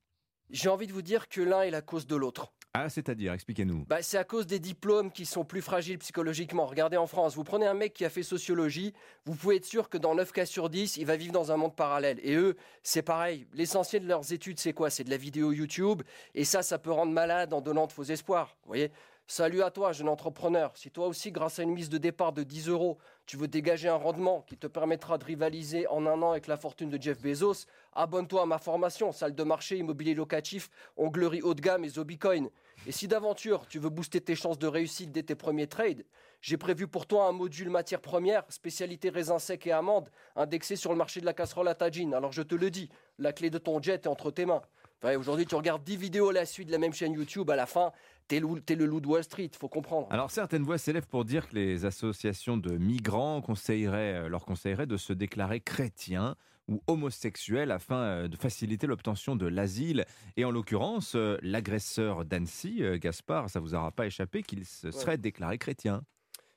J'ai 0.50 0.68
envie 0.68 0.86
de 0.88 0.92
vous 0.92 1.02
dire 1.02 1.28
que 1.28 1.40
l'un 1.40 1.62
est 1.62 1.70
la 1.70 1.82
cause 1.82 2.06
de 2.08 2.16
l'autre. 2.16 2.52
Ah, 2.74 2.88
c'est-à-dire, 2.88 3.34
expliquez-nous. 3.34 3.84
Bah, 3.86 4.00
c'est 4.00 4.16
à 4.16 4.24
cause 4.24 4.46
des 4.46 4.58
diplômes 4.58 5.12
qui 5.12 5.26
sont 5.26 5.44
plus 5.44 5.60
fragiles 5.60 5.98
psychologiquement. 5.98 6.64
Regardez 6.64 6.96
en 6.96 7.06
France, 7.06 7.34
vous 7.34 7.44
prenez 7.44 7.66
un 7.66 7.74
mec 7.74 7.92
qui 7.92 8.06
a 8.06 8.08
fait 8.08 8.22
sociologie, 8.22 8.94
vous 9.26 9.34
pouvez 9.34 9.56
être 9.56 9.66
sûr 9.66 9.90
que 9.90 9.98
dans 9.98 10.14
9 10.14 10.32
cas 10.32 10.46
sur 10.46 10.70
10, 10.70 10.96
il 10.96 11.04
va 11.04 11.16
vivre 11.16 11.34
dans 11.34 11.52
un 11.52 11.58
monde 11.58 11.76
parallèle. 11.76 12.18
Et 12.22 12.34
eux, 12.34 12.56
c'est 12.82 13.02
pareil. 13.02 13.46
L'essentiel 13.52 14.04
de 14.04 14.08
leurs 14.08 14.32
études, 14.32 14.58
c'est 14.58 14.72
quoi? 14.72 14.88
C'est 14.88 15.04
de 15.04 15.10
la 15.10 15.18
vidéo 15.18 15.52
YouTube. 15.52 16.00
Et 16.34 16.44
ça, 16.44 16.62
ça 16.62 16.78
peut 16.78 16.92
rendre 16.92 17.12
malade 17.12 17.52
en 17.52 17.60
donnant 17.60 17.86
de 17.86 17.92
faux 17.92 18.04
espoirs. 18.04 18.56
Vous 18.62 18.68
voyez? 18.68 18.90
Salut 19.28 19.62
à 19.62 19.70
toi, 19.70 19.92
jeune 19.92 20.08
entrepreneur. 20.08 20.72
Si 20.74 20.90
toi 20.90 21.06
aussi, 21.06 21.32
grâce 21.32 21.58
à 21.58 21.62
une 21.62 21.72
mise 21.72 21.88
de 21.88 21.96
départ 21.96 22.32
de 22.32 22.42
10 22.42 22.68
euros, 22.68 22.98
tu 23.24 23.36
veux 23.36 23.48
dégager 23.48 23.88
un 23.88 23.96
rendement 23.96 24.42
qui 24.42 24.58
te 24.58 24.66
permettra 24.66 25.16
de 25.16 25.24
rivaliser 25.24 25.86
en 25.86 26.04
un 26.06 26.20
an 26.20 26.32
avec 26.32 26.48
la 26.48 26.58
fortune 26.58 26.90
de 26.90 27.00
Jeff 27.00 27.22
Bezos, 27.22 27.66
abonne-toi 27.94 28.42
à 28.42 28.46
ma 28.46 28.58
formation, 28.58 29.10
salle 29.10 29.34
de 29.34 29.42
marché, 29.42 29.78
immobilier 29.78 30.14
locatif, 30.14 30.68
onglerie 30.96 31.40
haut 31.40 31.54
de 31.54 31.62
gamme 31.62 31.84
et 31.84 31.88
Zobicoin. 31.88 32.48
Et 32.86 32.92
si 32.92 33.08
d'aventure, 33.08 33.66
tu 33.68 33.78
veux 33.78 33.88
booster 33.88 34.20
tes 34.20 34.34
chances 34.34 34.58
de 34.58 34.66
réussite 34.66 35.12
dès 35.12 35.22
tes 35.22 35.36
premiers 35.36 35.68
trades, 35.68 36.04
j'ai 36.42 36.56
prévu 36.56 36.88
pour 36.88 37.06
toi 37.06 37.26
un 37.26 37.32
module 37.32 37.70
matière 37.70 38.00
première, 38.00 38.42
spécialité 38.48 39.08
raisin 39.08 39.38
sec 39.38 39.64
et 39.68 39.72
amandes, 39.72 40.10
indexé 40.34 40.74
sur 40.74 40.90
le 40.90 40.98
marché 40.98 41.20
de 41.20 41.26
la 41.26 41.32
casserole 41.32 41.68
à 41.68 41.76
tagine. 41.76 42.14
Alors 42.14 42.32
je 42.32 42.42
te 42.42 42.56
le 42.56 42.68
dis, 42.68 42.90
la 43.18 43.32
clé 43.32 43.48
de 43.48 43.58
ton 43.58 43.80
jet 43.80 44.04
est 44.04 44.08
entre 44.08 44.32
tes 44.32 44.44
mains. 44.44 44.62
Ouais, 45.02 45.16
Aujourd'hui, 45.16 45.46
tu 45.46 45.54
regardes 45.56 45.82
10 45.82 45.96
vidéos 45.96 46.28
à 46.28 46.32
la 46.32 46.46
suite 46.46 46.68
de 46.68 46.72
la 46.72 46.78
même 46.78 46.92
chaîne 46.92 47.12
YouTube, 47.12 47.50
à 47.50 47.56
la 47.56 47.66
fin, 47.66 47.90
t'es 48.28 48.38
le, 48.38 48.46
le 48.46 48.84
loup 48.86 49.00
de 49.00 49.06
Wall 49.08 49.24
Street, 49.24 49.50
faut 49.58 49.68
comprendre. 49.68 50.06
Alors 50.10 50.30
certaines 50.30 50.62
voix 50.62 50.78
s'élèvent 50.78 51.08
pour 51.08 51.24
dire 51.24 51.48
que 51.48 51.56
les 51.56 51.84
associations 51.84 52.56
de 52.56 52.76
migrants 52.78 53.40
conseilleraient, 53.42 54.14
euh, 54.14 54.28
leur 54.28 54.44
conseilleraient 54.44 54.86
de 54.86 54.96
se 54.96 55.12
déclarer 55.12 55.60
chrétiens 55.60 56.36
ou 56.68 56.80
homosexuels 56.86 57.72
afin 57.72 57.96
euh, 57.96 58.28
de 58.28 58.36
faciliter 58.36 58.86
l'obtention 58.86 59.34
de 59.34 59.46
l'asile. 59.46 60.04
Et 60.36 60.44
en 60.44 60.52
l'occurrence, 60.52 61.16
euh, 61.16 61.36
l'agresseur 61.42 62.24
d'Annecy, 62.24 62.82
Gaspard, 63.00 63.50
ça 63.50 63.58
vous 63.58 63.74
aura 63.74 63.90
pas 63.90 64.06
échappé 64.06 64.44
qu'il 64.44 64.64
se 64.64 64.92
serait 64.92 65.18
déclaré 65.18 65.58
chrétien. 65.58 66.04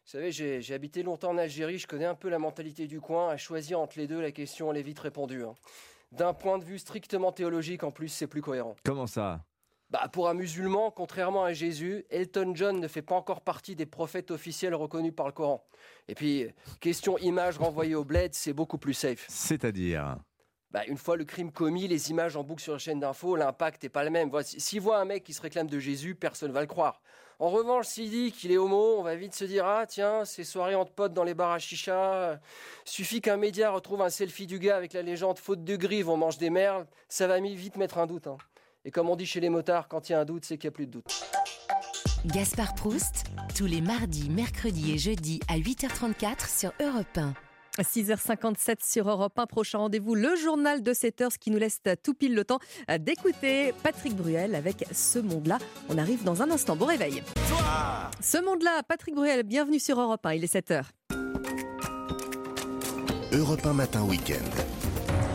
Vous 0.06 0.12
savez, 0.12 0.32
j'ai 0.32 0.62
j'ai 0.62 0.76
habité 0.76 1.02
longtemps 1.02 1.32
en 1.32 1.38
Algérie, 1.40 1.80
je 1.80 1.88
connais 1.88 2.06
un 2.06 2.14
peu 2.14 2.30
la 2.30 2.38
mentalité 2.38 2.86
du 2.86 3.02
coin. 3.02 3.30
À 3.30 3.38
choisir 3.38 3.80
entre 3.80 3.98
les 3.98 4.06
deux, 4.06 4.22
la 4.22 4.32
question, 4.32 4.72
elle 4.72 4.78
est 4.78 4.84
vite 4.84 5.00
répondue. 5.00 5.44
hein. 5.44 5.56
D'un 6.12 6.34
point 6.34 6.58
de 6.58 6.64
vue 6.64 6.80
strictement 6.80 7.32
théologique, 7.32 7.84
en 7.84 7.92
plus, 7.92 8.10
c'est 8.10 8.28
plus 8.28 8.42
cohérent. 8.42 8.76
Comment 8.84 9.08
ça? 9.08 9.44
Bah, 9.90 10.08
pour 10.12 10.30
un 10.30 10.34
musulman, 10.34 10.92
contrairement 10.92 11.44
à 11.44 11.54
Jésus, 11.54 12.06
Elton 12.10 12.54
John 12.56 12.80
ne 12.80 12.88
fait 12.88 13.02
pas 13.02 13.16
encore 13.16 13.42
partie 13.42 13.76
des 13.76 13.86
prophètes 13.86 14.32
officiels 14.32 14.74
reconnus 14.74 15.14
par 15.16 15.28
le 15.28 15.32
Coran. 15.32 15.64
Et 16.08 16.16
puis, 16.16 16.48
question 16.80 17.18
image 17.20 17.58
renvoyée 17.58 17.96
au 17.96 18.04
bled, 18.04 18.34
c'est 18.34 18.54
beaucoup 18.54 18.78
plus 18.78 18.94
safe. 18.94 19.26
C'est-à-dire? 19.30 20.18
Bah, 20.72 20.86
une 20.88 20.98
fois 20.98 21.16
le 21.16 21.24
crime 21.24 21.52
commis, 21.52 21.88
les 21.88 22.10
images 22.12 22.36
en 22.36 22.44
boucle 22.44 22.64
sur 22.64 22.74
la 22.74 22.80
chaîne 22.80 23.00
d'info, 23.00 23.36
l'impact 23.36 23.84
n'est 23.84 23.90
pas 23.90 24.04
le 24.04 24.10
même. 24.10 24.32
S'il 24.44 24.82
voit 24.82 25.00
un 25.00 25.06
mec 25.06 25.24
qui 25.24 25.34
se 25.34 25.42
réclame 25.42 25.68
de 25.68 25.80
Jésus, 25.80 26.16
personne 26.16 26.52
va 26.52 26.62
le 26.62 26.68
croire. 26.68 27.02
En 27.40 27.50
revanche, 27.50 27.88
s'il 27.88 28.10
dit 28.10 28.32
qu'il 28.32 28.52
est 28.52 28.58
homo, 28.58 28.96
on 28.98 29.04
va 29.04 29.16
vite 29.16 29.36
se 29.36 29.44
dire 29.46 29.66
Ah, 29.66 29.86
tiens, 29.88 30.24
ces 30.26 30.44
soirées 30.44 30.76
entre 30.76 30.92
potes 30.92 31.14
dans 31.14 31.24
les 31.24 31.34
bars 31.34 31.52
à 31.52 31.60
chicha. 31.60 32.14
euh, 32.14 32.36
Suffit 32.86 33.20
qu'un 33.22 33.38
média 33.38 33.72
retrouve 33.72 34.02
un 34.02 34.10
selfie 34.10 34.48
du 34.48 34.58
gars 34.60 34.78
avec 34.78 34.94
la 34.94 35.02
légende 35.02 35.38
faute 35.40 35.64
de 35.64 35.76
grive, 35.76 36.10
on 36.10 36.18
mange 36.18 36.38
des 36.38 36.50
merdes, 36.50 36.88
ça 37.10 37.28
va 37.28 37.40
vite 37.40 37.76
mettre 37.78 37.98
un 37.98 38.08
doute. 38.08 38.28
hein. 38.28 38.38
Et 38.86 38.92
comme 38.92 39.10
on 39.10 39.16
dit 39.16 39.26
chez 39.26 39.40
les 39.40 39.50
motards, 39.50 39.88
quand 39.88 40.08
il 40.10 40.14
y 40.14 40.16
a 40.16 40.20
un 40.20 40.26
doute, 40.26 40.46
c'est 40.46 40.58
qu'il 40.58 40.68
n'y 40.70 40.74
a 40.74 40.76
plus 40.76 40.86
de 40.88 40.92
doute. 40.92 41.26
Gaspard 42.26 42.74
Proust, 42.76 43.26
tous 43.56 43.66
les 43.66 43.82
mardis, 43.82 44.30
mercredis 44.30 44.94
et 44.94 44.98
jeudis 44.98 45.40
à 45.48 45.58
8h34 45.58 46.50
sur 46.60 46.72
Europe 46.82 47.18
1. 47.18 47.34
6h57 47.80 48.78
sur 48.84 49.10
Europe 49.10 49.38
1, 49.38 49.46
prochain 49.46 49.80
rendez-vous, 49.80 50.16
le 50.16 50.36
journal 50.36 50.82
de 50.82 50.94
7h, 50.94 51.32
ce 51.32 51.38
qui 51.38 51.52
nous 51.52 51.58
laisse 51.58 51.82
tout 52.04 52.14
pile 52.14 52.36
le 52.36 52.46
temps 52.46 52.60
d'écouter 53.00 53.74
Patrick 53.84 54.16
Bruel 54.16 54.56
avec 54.56 54.86
Ce 54.92 55.20
Monde-là. 55.20 55.58
On 55.90 55.98
arrive 55.98 56.24
dans 56.24 56.42
un 56.42 56.52
instant. 56.52 56.76
Bon 56.76 56.86
réveil. 56.86 57.24
Ce 58.22 58.38
Monde-là, 58.38 58.84
Patrick 58.88 59.16
Bruel, 59.16 59.44
bienvenue 59.44 59.80
sur 59.80 60.00
Europe 60.00 60.26
1, 60.26 60.34
il 60.34 60.44
est 60.44 60.54
7h. 60.54 60.84
Europe 63.34 63.66
1 63.66 63.74
Matin 63.74 64.04
Week-end. 64.04 64.36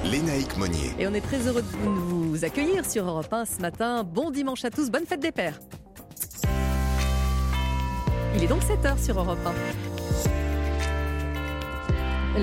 Lénaïque 0.05 0.57
Monnier. 0.57 0.95
Et 0.99 1.07
on 1.07 1.13
est 1.13 1.21
très 1.21 1.47
heureux 1.47 1.61
de 1.61 1.67
vous 1.67 2.31
vous 2.31 2.45
accueillir 2.45 2.89
sur 2.89 3.07
Europe 3.07 3.33
1 3.33 3.45
ce 3.45 3.61
matin. 3.61 4.03
Bon 4.03 4.31
dimanche 4.31 4.65
à 4.65 4.71
tous, 4.71 4.91
bonne 4.91 5.05
fête 5.05 5.21
des 5.21 5.33
pères. 5.33 5.61
Il 8.35 8.45
est 8.45 8.47
donc 8.47 8.63
7h 8.63 9.05
sur 9.05 9.19
Europe 9.19 9.39
1. 9.45 9.90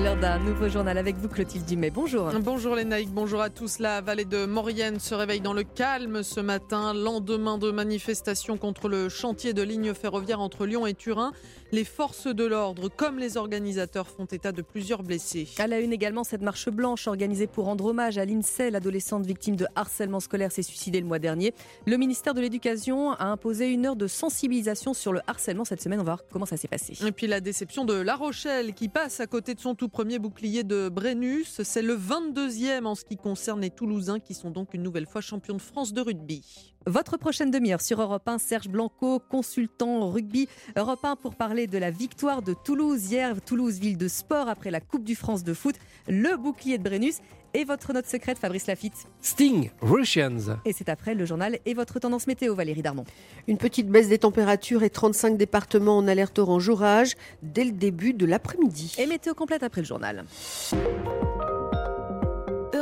L'heure 0.04 0.16
d'un 0.16 0.38
nouveau 0.38 0.68
journal 0.68 0.96
avec 0.96 1.16
vous, 1.16 1.28
Clotilde 1.28 1.64
Dumais. 1.64 1.90
Bonjour. 1.90 2.30
Bonjour 2.40 2.76
les 2.76 2.84
Naïcs, 2.84 3.10
bonjour 3.10 3.40
à 3.40 3.50
tous. 3.50 3.80
La 3.80 4.00
vallée 4.00 4.24
de 4.24 4.46
Maurienne 4.46 5.00
se 5.00 5.12
réveille 5.12 5.40
dans 5.40 5.52
le 5.52 5.64
calme 5.64 6.22
ce 6.22 6.38
matin, 6.38 6.94
lendemain 6.94 7.58
de 7.58 7.72
manifestations 7.72 8.56
contre 8.58 8.88
le 8.88 9.08
chantier 9.08 9.54
de 9.54 9.62
ligne 9.62 9.94
ferroviaire 9.94 10.40
entre 10.40 10.66
Lyon 10.66 10.86
et 10.86 10.94
Turin. 10.94 11.32
Les 11.72 11.84
forces 11.84 12.28
de 12.28 12.44
l'ordre, 12.44 12.88
comme 12.88 13.18
les 13.18 13.36
organisateurs, 13.36 14.06
font 14.06 14.24
état 14.26 14.52
de 14.52 14.62
plusieurs 14.62 15.02
blessés. 15.02 15.48
À 15.58 15.66
la 15.66 15.80
une 15.80 15.92
également, 15.92 16.22
cette 16.22 16.42
marche 16.42 16.68
blanche 16.68 17.08
organisée 17.08 17.48
pour 17.48 17.64
rendre 17.64 17.86
hommage 17.86 18.18
à 18.18 18.24
l'INSEE, 18.24 18.70
l'adolescente 18.70 19.26
victime 19.26 19.56
de 19.56 19.66
harcèlement 19.74 20.20
scolaire 20.20 20.52
s'est 20.52 20.62
suicidée 20.62 21.00
le 21.00 21.06
mois 21.06 21.18
dernier. 21.18 21.52
Le 21.86 21.96
ministère 21.96 22.34
de 22.34 22.40
l'Éducation 22.40 23.12
a 23.12 23.24
imposé 23.26 23.68
une 23.68 23.84
heure 23.84 23.96
de 23.96 24.06
sensibilisation 24.06 24.94
sur 24.94 25.12
le 25.12 25.20
harcèlement 25.26 25.64
cette 25.64 25.82
semaine. 25.82 25.98
On 26.00 26.04
va 26.04 26.14
voir 26.14 26.24
comment 26.32 26.46
ça 26.46 26.56
s'est 26.56 26.68
passé. 26.68 26.94
Et 27.04 27.12
puis 27.12 27.26
la 27.26 27.40
déception 27.40 27.84
de 27.84 27.94
La 27.94 28.14
Rochelle 28.14 28.74
qui 28.74 28.88
passe 28.88 29.18
à 29.18 29.26
côté 29.26 29.54
de 29.54 29.60
son 29.60 29.74
tout 29.74 29.87
premier 29.88 30.18
bouclier 30.18 30.64
de 30.64 30.88
Brennus. 30.88 31.60
C'est 31.62 31.82
le 31.82 31.96
22e 31.96 32.84
en 32.84 32.94
ce 32.94 33.04
qui 33.04 33.16
concerne 33.16 33.60
les 33.60 33.70
Toulousains 33.70 34.20
qui 34.20 34.34
sont 34.34 34.50
donc 34.50 34.74
une 34.74 34.82
nouvelle 34.82 35.06
fois 35.06 35.20
champions 35.20 35.54
de 35.54 35.60
France 35.60 35.92
de 35.92 36.00
rugby. 36.00 36.74
Votre 36.86 37.16
prochaine 37.18 37.50
demi-heure 37.50 37.80
sur 37.80 38.00
Europe 38.00 38.26
1, 38.26 38.38
Serge 38.38 38.68
Blanco, 38.68 39.18
consultant 39.18 40.10
rugby. 40.10 40.48
Europe 40.76 41.04
1 41.04 41.16
pour 41.16 41.34
parler 41.34 41.66
de 41.66 41.76
la 41.76 41.90
victoire 41.90 42.40
de 42.40 42.54
Toulouse 42.54 43.10
hier. 43.10 43.40
Toulouse, 43.42 43.78
ville 43.78 43.98
de 43.98 44.08
sport 44.08 44.48
après 44.48 44.70
la 44.70 44.80
Coupe 44.80 45.04
du 45.04 45.14
France 45.14 45.44
de 45.44 45.52
foot. 45.52 45.74
Le 46.08 46.36
bouclier 46.36 46.78
de 46.78 46.84
Brennus 46.84 47.16
Et 47.54 47.64
votre 47.64 47.92
note 47.92 48.06
secrète, 48.06 48.38
Fabrice 48.38 48.66
Lafitte 48.66 49.06
Sting, 49.20 49.70
Russians. 49.80 50.58
Et 50.64 50.72
c'est 50.72 50.88
après 50.88 51.14
le 51.14 51.24
journal 51.24 51.58
et 51.64 51.74
votre 51.74 51.98
tendance 51.98 52.26
météo, 52.26 52.54
Valérie 52.54 52.82
Darmon. 52.82 53.04
Une 53.46 53.56
petite 53.56 53.88
baisse 53.88 54.08
des 54.08 54.18
températures 54.18 54.82
et 54.82 54.90
35 54.90 55.36
départements 55.36 55.96
en 55.96 56.06
alerte 56.08 56.38
orange 56.38 56.68
orage 56.68 57.14
dès 57.42 57.64
le 57.64 57.72
début 57.72 58.12
de 58.12 58.26
l'après-midi. 58.26 58.94
Et 58.98 59.06
météo 59.06 59.34
complète 59.34 59.62
après 59.62 59.80
le 59.80 59.86
journal. 59.86 60.24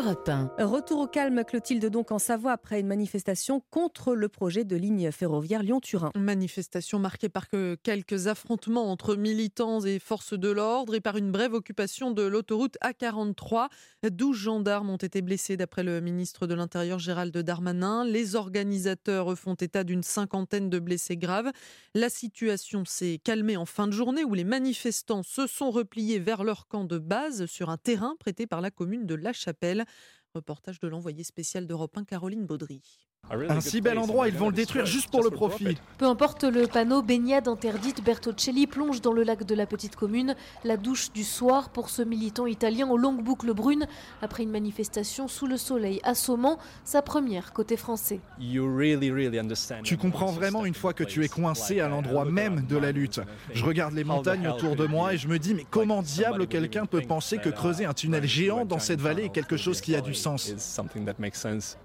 Europe 0.07 0.29
1. 0.29 0.51
Retour 0.65 1.01
au 1.01 1.07
calme, 1.09 1.43
Clotilde, 1.45 1.87
donc 1.87 2.13
en 2.13 2.21
Savoie, 2.21 2.53
après 2.53 2.79
une 2.79 2.87
manifestation 2.87 3.61
contre 3.73 4.15
le 4.15 4.29
projet 4.29 4.63
de 4.63 4.77
ligne 4.77 5.11
ferroviaire 5.11 5.65
Lyon-Turin. 5.65 6.13
Manifestation 6.15 7.01
marquée 7.01 7.29
par 7.29 7.49
que 7.49 7.77
quelques 7.83 8.29
affrontements 8.29 8.93
entre 8.93 9.17
militants 9.17 9.81
et 9.81 9.99
forces 9.99 10.35
de 10.35 10.49
l'ordre 10.49 10.95
et 10.95 11.01
par 11.01 11.17
une 11.17 11.33
brève 11.33 11.55
occupation 11.55 12.13
de 12.13 12.23
l'autoroute 12.23 12.77
A43. 12.85 13.67
12 14.09 14.37
gendarmes 14.37 14.91
ont 14.91 14.97
été 14.97 15.23
blessés 15.23 15.57
d'après 15.57 15.83
le 15.83 16.01
ministre 16.01 16.47
de 16.47 16.55
l'Intérieur 16.55 17.01
Gérald 17.01 17.37
Darmanin. 17.37 18.05
Les 18.05 18.37
organisateurs 18.37 19.37
font 19.37 19.55
état 19.55 19.83
d'une 19.83 20.05
cinquantaine 20.05 20.71
de 20.71 20.79
blessés 20.79 21.17
graves. 21.17 21.51
La 21.95 22.11
situation 22.11 22.85
s'est 22.85 23.19
calmée 23.25 23.57
en 23.57 23.67
fin 23.67 23.89
de 23.89 23.93
journée 23.93 24.23
où 24.23 24.35
les 24.35 24.45
manifestants 24.45 25.25
se 25.25 25.49
sont 25.49 25.73
repliés 25.73 26.21
vers 26.21 26.45
leur 26.45 26.69
camp 26.69 26.85
de 26.85 26.99
base 26.99 27.47
sur 27.47 27.71
un 27.71 27.77
terrain 27.77 28.15
prêté 28.21 28.47
par 28.47 28.61
la 28.61 28.71
commune 28.71 29.05
de 29.05 29.17
La 29.17 29.33
Chapelle. 29.33 29.85
Reportage 30.37 30.81
de 30.81 30.89
l'envoyé 30.89 31.25
spécial 31.25 31.67
d'Europe 31.67 31.97
1, 31.97 32.05
Caroline 32.05 32.45
Baudry. 32.45 32.83
Un 33.31 33.61
si 33.61 33.81
bel 33.81 33.99
endroit, 33.99 34.29
ils 34.29 34.37
vont 34.37 34.49
le 34.49 34.55
détruire 34.55 34.87
juste 34.87 35.11
pour 35.11 35.23
le 35.23 35.31
profit. 35.31 35.77
Peu 35.99 36.07
importe 36.07 36.45
le 36.45 36.67
panneau 36.69 37.03
baignade 37.03 37.49
interdite, 37.49 38.05
Bertocelli 38.05 38.69
plonge 38.69 39.01
dans 39.01 39.13
le 39.13 39.25
lac 39.25 39.45
de 39.45 39.55
la 39.55 39.67
petite 39.67 39.97
commune, 39.97 40.37
la 40.65 40.77
douche 40.77 41.11
du 41.13 41.25
soir 41.25 41.71
pour 41.71 41.91
ce 41.91 42.03
militant 42.03 42.47
italien 42.47 42.89
aux 42.89 42.97
longues 42.97 43.25
boucles 43.25 43.53
brunes, 43.53 43.87
après 44.23 44.45
une 44.45 44.51
manifestation 44.51 45.27
sous 45.27 45.49
le 45.49 45.57
soleil 45.57 46.01
assommant, 46.05 46.59
sa 46.85 47.03
première 47.03 47.53
côté 47.53 47.77
français. 47.77 48.21
Tu 49.83 49.97
comprends 49.97 50.31
vraiment 50.31 50.65
une 50.65 50.75
fois 50.75 50.93
que 50.93 51.03
tu 51.03 51.25
es 51.25 51.29
coincé 51.29 51.81
à 51.81 51.89
l'endroit 51.89 52.25
même 52.25 52.65
de 52.67 52.77
la 52.77 52.93
lutte. 52.93 53.21
Je 53.53 53.65
regarde 53.65 53.95
les 53.95 54.05
montagnes 54.05 54.47
autour 54.47 54.77
de 54.77 54.87
moi 54.87 55.15
et 55.15 55.17
je 55.19 55.27
me 55.27 55.41
dis, 55.41 55.55
mais 55.55 55.67
comment 55.69 56.01
diable 56.01 56.47
quelqu'un 56.47 56.87
peut 56.87 57.03
penser 57.03 57.39
que 57.39 57.49
creuser 57.49 57.87
un 57.87 57.93
tunnel 57.93 58.25
géant 58.25 58.65
dans 58.65 58.79
cette 58.79 59.01
vallée 59.01 59.25
est 59.25 59.31
quelque 59.31 59.57
chose 59.57 59.81
qui 59.81 59.97
a 59.97 60.01
du 60.01 60.15
sens? 60.15 60.55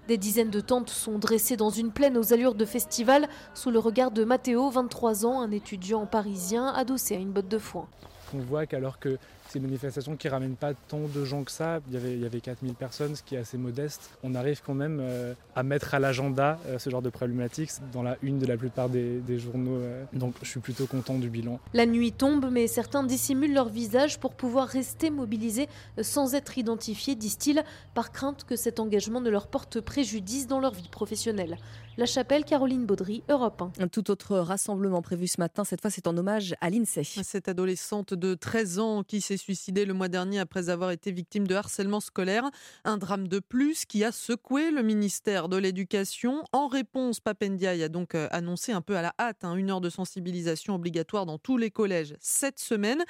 Des 0.06 0.18
dizaines 0.18 0.50
de 0.50 0.60
tentes 0.60 0.90
sont 0.90 1.18
dressées 1.18 1.31
dans 1.56 1.70
une 1.70 1.92
plaine 1.92 2.18
aux 2.18 2.34
allures 2.34 2.54
de 2.54 2.66
festival 2.66 3.26
sous 3.54 3.70
le 3.70 3.78
regard 3.78 4.10
de 4.10 4.22
Matteo, 4.22 4.68
23 4.68 5.24
ans, 5.24 5.40
un 5.40 5.50
étudiant 5.50 6.04
parisien 6.04 6.66
adossé 6.68 7.16
à 7.16 7.18
une 7.18 7.30
botte 7.30 7.48
de 7.48 7.58
foin. 7.58 7.88
On 8.34 8.38
voit 8.40 8.66
qu'alors 8.66 8.98
que 8.98 9.16
c'est 9.52 9.58
une 9.58 9.66
manifestation 9.66 10.16
qui 10.16 10.28
ramène 10.28 10.56
pas 10.56 10.72
tant 10.72 11.02
de 11.14 11.24
gens 11.26 11.44
que 11.44 11.50
ça, 11.50 11.80
il 11.88 11.94
y 11.94 11.96
avait, 11.98 12.14
il 12.14 12.22
y 12.22 12.24
avait 12.24 12.40
4000 12.40 12.72
personnes, 12.72 13.16
ce 13.16 13.22
qui 13.22 13.34
est 13.34 13.38
assez 13.38 13.58
modeste, 13.58 14.10
on 14.22 14.34
arrive 14.34 14.62
quand 14.64 14.72
même 14.72 14.98
euh, 15.02 15.34
à 15.54 15.62
mettre 15.62 15.94
à 15.94 15.98
l'agenda 15.98 16.58
euh, 16.66 16.78
ce 16.78 16.88
genre 16.88 17.02
de 17.02 17.10
problématiques 17.10 17.70
dans 17.92 18.02
la 18.02 18.16
une 18.22 18.38
de 18.38 18.46
la 18.46 18.56
plupart 18.56 18.88
des, 18.88 19.18
des 19.18 19.38
journaux, 19.38 19.76
euh, 19.76 20.04
donc 20.14 20.34
je 20.42 20.48
suis 20.48 20.60
plutôt 20.60 20.86
content 20.86 21.18
du 21.18 21.28
bilan. 21.28 21.60
La 21.74 21.84
nuit 21.84 22.12
tombe, 22.12 22.48
mais 22.50 22.66
certains 22.66 23.02
dissimulent 23.02 23.52
leur 23.52 23.68
visage 23.68 24.18
pour 24.18 24.32
pouvoir 24.32 24.68
rester 24.68 25.10
mobilisés 25.10 25.68
sans 26.00 26.34
être 26.34 26.56
identifiés, 26.56 27.14
disent-ils, 27.14 27.62
par 27.92 28.10
crainte 28.10 28.44
que 28.44 28.56
cet 28.56 28.80
engagement 28.80 29.20
ne 29.20 29.28
leur 29.28 29.48
porte 29.48 29.82
préjudice 29.82 30.46
dans 30.46 30.60
leur 30.60 30.72
vie 30.72 30.88
professionnelle. 30.88 31.58
La 31.98 32.06
Chapelle, 32.06 32.46
Caroline 32.46 32.86
Baudry, 32.86 33.22
Europe 33.28 33.60
1. 33.60 33.82
Un 33.82 33.88
tout 33.88 34.10
autre 34.10 34.38
rassemblement 34.38 35.02
prévu 35.02 35.26
ce 35.26 35.38
matin, 35.38 35.62
cette 35.62 35.82
fois 35.82 35.90
c'est 35.90 36.06
en 36.06 36.16
hommage 36.16 36.54
à 36.62 36.70
l'INSEE. 36.70 37.04
Cette 37.22 37.48
adolescente 37.48 38.14
de 38.14 38.32
13 38.34 38.78
ans 38.78 39.02
qui 39.02 39.20
s'est 39.20 39.36
suicidée 39.36 39.84
le 39.84 39.92
mois 39.92 40.08
dernier 40.08 40.38
après 40.38 40.70
avoir 40.70 40.90
été 40.90 41.12
victime 41.12 41.46
de 41.46 41.54
harcèlement 41.54 42.00
scolaire. 42.00 42.50
Un 42.84 42.96
drame 42.96 43.28
de 43.28 43.40
plus 43.40 43.84
qui 43.84 44.04
a 44.04 44.12
secoué 44.12 44.70
le 44.70 44.82
ministère 44.82 45.50
de 45.50 45.58
l'Éducation. 45.58 46.42
En 46.52 46.66
réponse, 46.66 47.20
Papendiaï 47.20 47.82
a 47.82 47.90
donc 47.90 48.14
euh, 48.14 48.26
annoncé 48.30 48.72
un 48.72 48.80
peu 48.80 48.96
à 48.96 49.02
la 49.02 49.12
hâte 49.20 49.44
hein, 49.44 49.54
une 49.54 49.70
heure 49.70 49.82
de 49.82 49.90
sensibilisation 49.90 50.74
obligatoire 50.74 51.26
dans 51.26 51.36
tous 51.36 51.58
les 51.58 51.70
collèges 51.70 52.16
cette 52.20 52.58
semaine. 52.58 53.04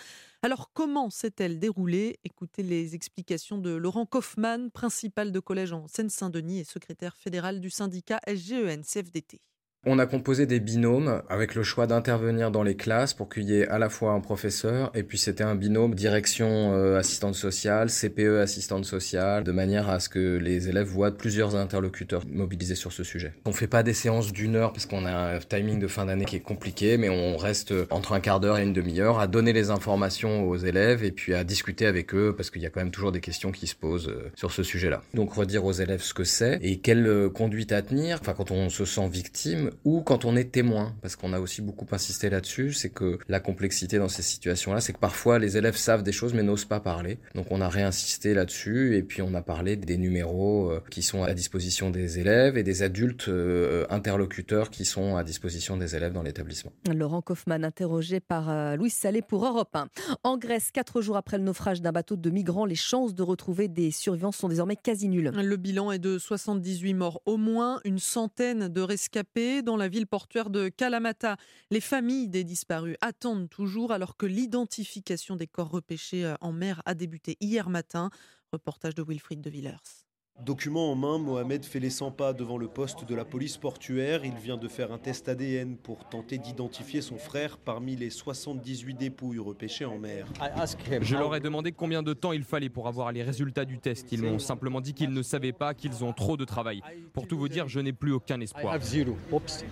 Alors 0.45 0.72
comment 0.72 1.09
s'est-elle 1.09 1.61
déroulée? 1.61 2.18
Écoutez 2.24 2.64
les 2.64 2.97
explications 2.97 3.59
de 3.59 3.70
Laurent 3.70 4.07
Kaufmann, 4.07 4.72
principal 4.72 5.30
de 5.30 5.38
collège 5.38 5.72
en 5.72 5.86
Seine-Saint-Denis 5.86 6.59
et 6.59 6.64
secrétaire 6.64 7.16
fédéral 7.16 7.61
du 7.61 7.70
syndicat 7.70 8.18
SGEN-CFDT. 8.26 9.40
On 9.85 9.99
a 9.99 10.07
composé 10.07 10.47
des 10.47 10.61
binômes 10.61 11.22
avec 11.28 11.57
le 11.57 11.64
choix 11.64 11.89
d'intervenir 11.89 12.53
dans 12.53 12.62
les 12.62 12.76
classes 12.76 13.14
pour 13.14 13.28
qu'il 13.28 13.51
y 13.51 13.57
ait 13.59 13.66
à 13.66 13.80
la 13.80 13.89
fois 13.89 14.12
un 14.12 14.20
professeur 14.20 14.93
et 14.95 15.03
puis 15.03 15.18
c'était 15.18 15.43
un 15.43 15.57
binôme 15.57 15.97
direction 15.97 16.72
euh, 16.72 17.01
assistante 17.01 17.35
sociale, 17.35 17.89
CPE 17.91 18.39
assistante 18.41 18.85
sociale, 18.85 19.43
de 19.43 19.51
manière 19.51 19.91
à 19.91 19.99
ce 19.99 20.09
que 20.09 20.37
les 20.37 20.68
élèves 20.68 20.87
voient 20.87 21.11
plusieurs 21.11 21.57
interlocuteurs 21.57 22.22
mobilisés 22.30 22.76
sur 22.76 22.93
ce 22.93 23.03
sujet. 23.03 23.33
On 23.45 23.53
fait 23.53 23.66
pas 23.66 23.83
des 23.83 23.93
séances 23.93 24.33
d'une 24.33 24.55
heure 24.55 24.72
parce 24.72 24.87
qu'on 24.87 25.05
a 25.05 25.35
un 25.35 25.39
timing 25.41 25.80
de 25.80 25.89
fin 25.89 26.07
d'année 26.07 26.26
qui 26.26 26.37
est 26.37 26.41
compliqué, 26.41 26.97
mais 26.97 27.09
on 27.09 27.37
reste 27.37 27.74
entre 27.91 28.12
un 28.12 28.20
quart 28.20 28.39
d'heure 28.39 28.59
et 28.59 28.62
une 28.62 28.72
demi-heure 28.72 29.18
à 29.18 29.26
donner 29.26 29.53
les 29.53 29.70
informations 29.70 30.49
aux 30.49 30.59
élèves 30.59 31.03
et 31.03 31.11
puis 31.11 31.35
à 31.35 31.43
discuter 31.43 31.87
avec 31.87 32.14
eux 32.14 32.35
parce 32.37 32.51
qu'il 32.51 32.62
y 32.62 32.66
a 32.66 32.70
quand 32.70 32.80
même 32.80 32.93
toujours 32.93 33.11
des 33.11 33.20
questions 33.20 33.51
qui 33.51 33.66
se 33.66 33.74
posent 33.74 34.11
euh, 34.11 34.30
sur 34.37 34.53
ce 34.53 34.62
sujet-là. 34.62 35.03
Donc 35.12 35.33
redire 35.33 35.64
aux 35.64 35.72
élèves 35.72 36.03
ce 36.03 36.14
que 36.14 36.22
c'est 36.22 36.61
et 36.62 36.78
quelle 36.78 37.05
euh, 37.05 37.28
conduite 37.28 37.72
à 37.72 37.83
tenir, 37.83 38.18
enfin 38.20 38.35
quand 38.35 38.53
on 38.53 38.68
se 38.68 38.85
sent 38.85 39.09
victime 39.09 39.72
ou 39.85 40.03
quand 40.03 40.25
on 40.25 40.37
est 40.37 40.53
témoin, 40.53 40.95
parce 41.03 41.16
qu'on 41.16 41.33
a 41.33 41.41
aussi 41.41 41.62
beaucoup 41.62 41.87
insisté 41.93 42.31
là-dessus, 42.31 42.73
c'est 42.73 42.91
que 42.91 43.18
la 43.29 43.41
complexité 43.41 43.99
dans 43.99 44.09
ces 44.09 44.23
situations-là, 44.23 44.81
c'est 44.81 44.93
que 44.93 44.99
parfois 44.99 45.39
les 45.39 45.57
élèves 45.57 45.77
savent 45.77 46.03
des 46.03 46.12
choses 46.12 46.35
mais 46.35 46.43
n'osent 46.43 46.64
pas 46.64 46.81
parler. 46.81 47.18
Donc 47.35 47.47
on 47.51 47.61
a 47.61 47.68
réinsisté 47.68 48.35
là-dessus 48.35 48.97
et 48.97 49.03
puis 49.03 49.23
on 49.23 49.35
a 49.35 49.43
parlé 49.43 49.77
des 49.77 49.97
numéros 49.97 50.70
euh, 50.70 50.83
qui 50.91 51.03
sont 51.03 51.23
à 51.23 51.35
disposition 51.35 51.91
des 51.91 52.18
élèves 52.18 52.57
et 52.57 52.62
des 52.62 52.83
adultes 52.83 53.29
euh, 53.29 53.87
interlocuteurs 53.91 54.70
qui 54.70 54.85
sont 54.85 55.16
à 55.16 55.25
disposition 55.25 55.77
des 55.77 55.97
élèves 55.97 56.12
dans 56.12 56.23
l'établissement. 56.23 56.73
Laurent 56.93 57.23
Kaufmann, 57.23 57.64
interrogé 57.64 58.20
par 58.20 58.51
euh, 58.51 58.77
Louis 58.77 58.91
Salé 58.91 59.23
pour 59.23 59.45
Europe 59.45 59.75
1. 59.75 59.89
En 60.25 60.37
Grèce, 60.37 60.70
quatre 60.70 61.01
jours 61.01 61.16
après 61.16 61.39
le 61.39 61.45
naufrage 61.45 61.81
d'un 61.81 61.93
bateau 61.93 62.16
de 62.16 62.31
migrants, 62.31 62.64
les 62.64 62.75
chances 62.75 63.14
de 63.14 63.23
retrouver 63.23 63.68
des 63.68 63.91
survivants 63.91 64.33
sont 64.33 64.49
désormais 64.49 64.77
quasi 64.77 65.09
nulles. 65.09 65.33
Le 65.35 65.57
bilan 65.57 65.93
est 65.93 65.99
de 65.99 66.18
78 66.18 66.95
morts 66.95 67.23
au 67.27 67.37
moins, 67.37 67.81
une 67.85 67.99
centaine 67.99 68.68
de 68.68 68.81
rescapés 68.81 69.62
dans 69.63 69.77
la 69.77 69.89
ville 69.89 70.07
portuaire 70.07 70.51
de 70.51 70.69
Kalamata. 70.69 71.37
Les 71.71 71.81
familles 71.81 72.29
des 72.29 72.45
disparus 72.45 72.97
attendent 73.01 73.49
toujours 73.49 73.93
alors 73.93 74.17
que 74.17 74.27
l'identification 74.27 75.37
des 75.37 75.47
corps 75.47 75.71
repêchés 75.71 76.25
euh, 76.25 76.35
en 76.41 76.53
mer 76.53 76.83
a 76.85 76.95
débuté 76.95 77.37
hier 77.41 77.69
matin. 77.71 78.11
Reportage 78.53 78.95
de 78.95 79.03
Wilfried 79.03 79.41
de 79.41 79.51
Villers. 79.51 80.05
Document 80.45 80.91
en 80.91 80.97
main, 80.97 81.18
Mohamed 81.18 81.64
fait 81.64 81.78
les 81.78 81.89
100 81.89 82.11
pas 82.11 82.33
devant 82.33 82.59
le 82.59 82.66
poste 82.66 83.05
de 83.05 83.14
la 83.14 83.24
police 83.24 83.59
portuaire. 83.59 84.24
Il 84.24 84.35
vient 84.35 84.57
de 84.57 84.66
faire 84.66 84.91
un 84.91 84.99
test 84.99 85.28
ADN 85.28 85.76
pour 85.76 86.09
tenter 86.09 86.37
d'identifier 86.39 87.01
son 87.01 87.16
frère 87.16 87.59
parmi 87.59 87.95
les 87.95 88.11
78 88.11 88.95
dépouilles 88.95 89.39
repêchées 89.39 89.85
en 89.85 89.99
mer. 89.99 90.26
Je 91.01 91.14
leur 91.14 91.37
ai 91.37 91.41
demandé 91.41 91.70
combien 91.70 92.03
de 92.03 92.12
temps 92.12 92.33
il 92.33 92.43
fallait 92.43 92.70
pour 92.70 92.89
avoir 92.89 93.12
les 93.12 93.22
résultats 93.22 93.64
du 93.64 93.78
test. 93.78 94.11
Ils 94.11 94.20
m'ont 94.20 94.41
simplement 94.41 94.80
dit 94.80 94.95
qu'ils 94.95 95.12
ne 95.12 95.22
savaient 95.22 95.53
pas, 95.53 95.74
qu'ils 95.74 96.03
ont 96.03 96.12
trop 96.12 96.37
de 96.37 96.45
travail. 96.45 96.83
Pour 97.12 97.28
tout 97.28 97.39
vous 97.39 97.49
dire, 97.49 97.68
je 97.68 97.78
n'ai 97.78 97.93
plus 97.93 98.11
aucun 98.12 98.41
espoir. 98.41 98.76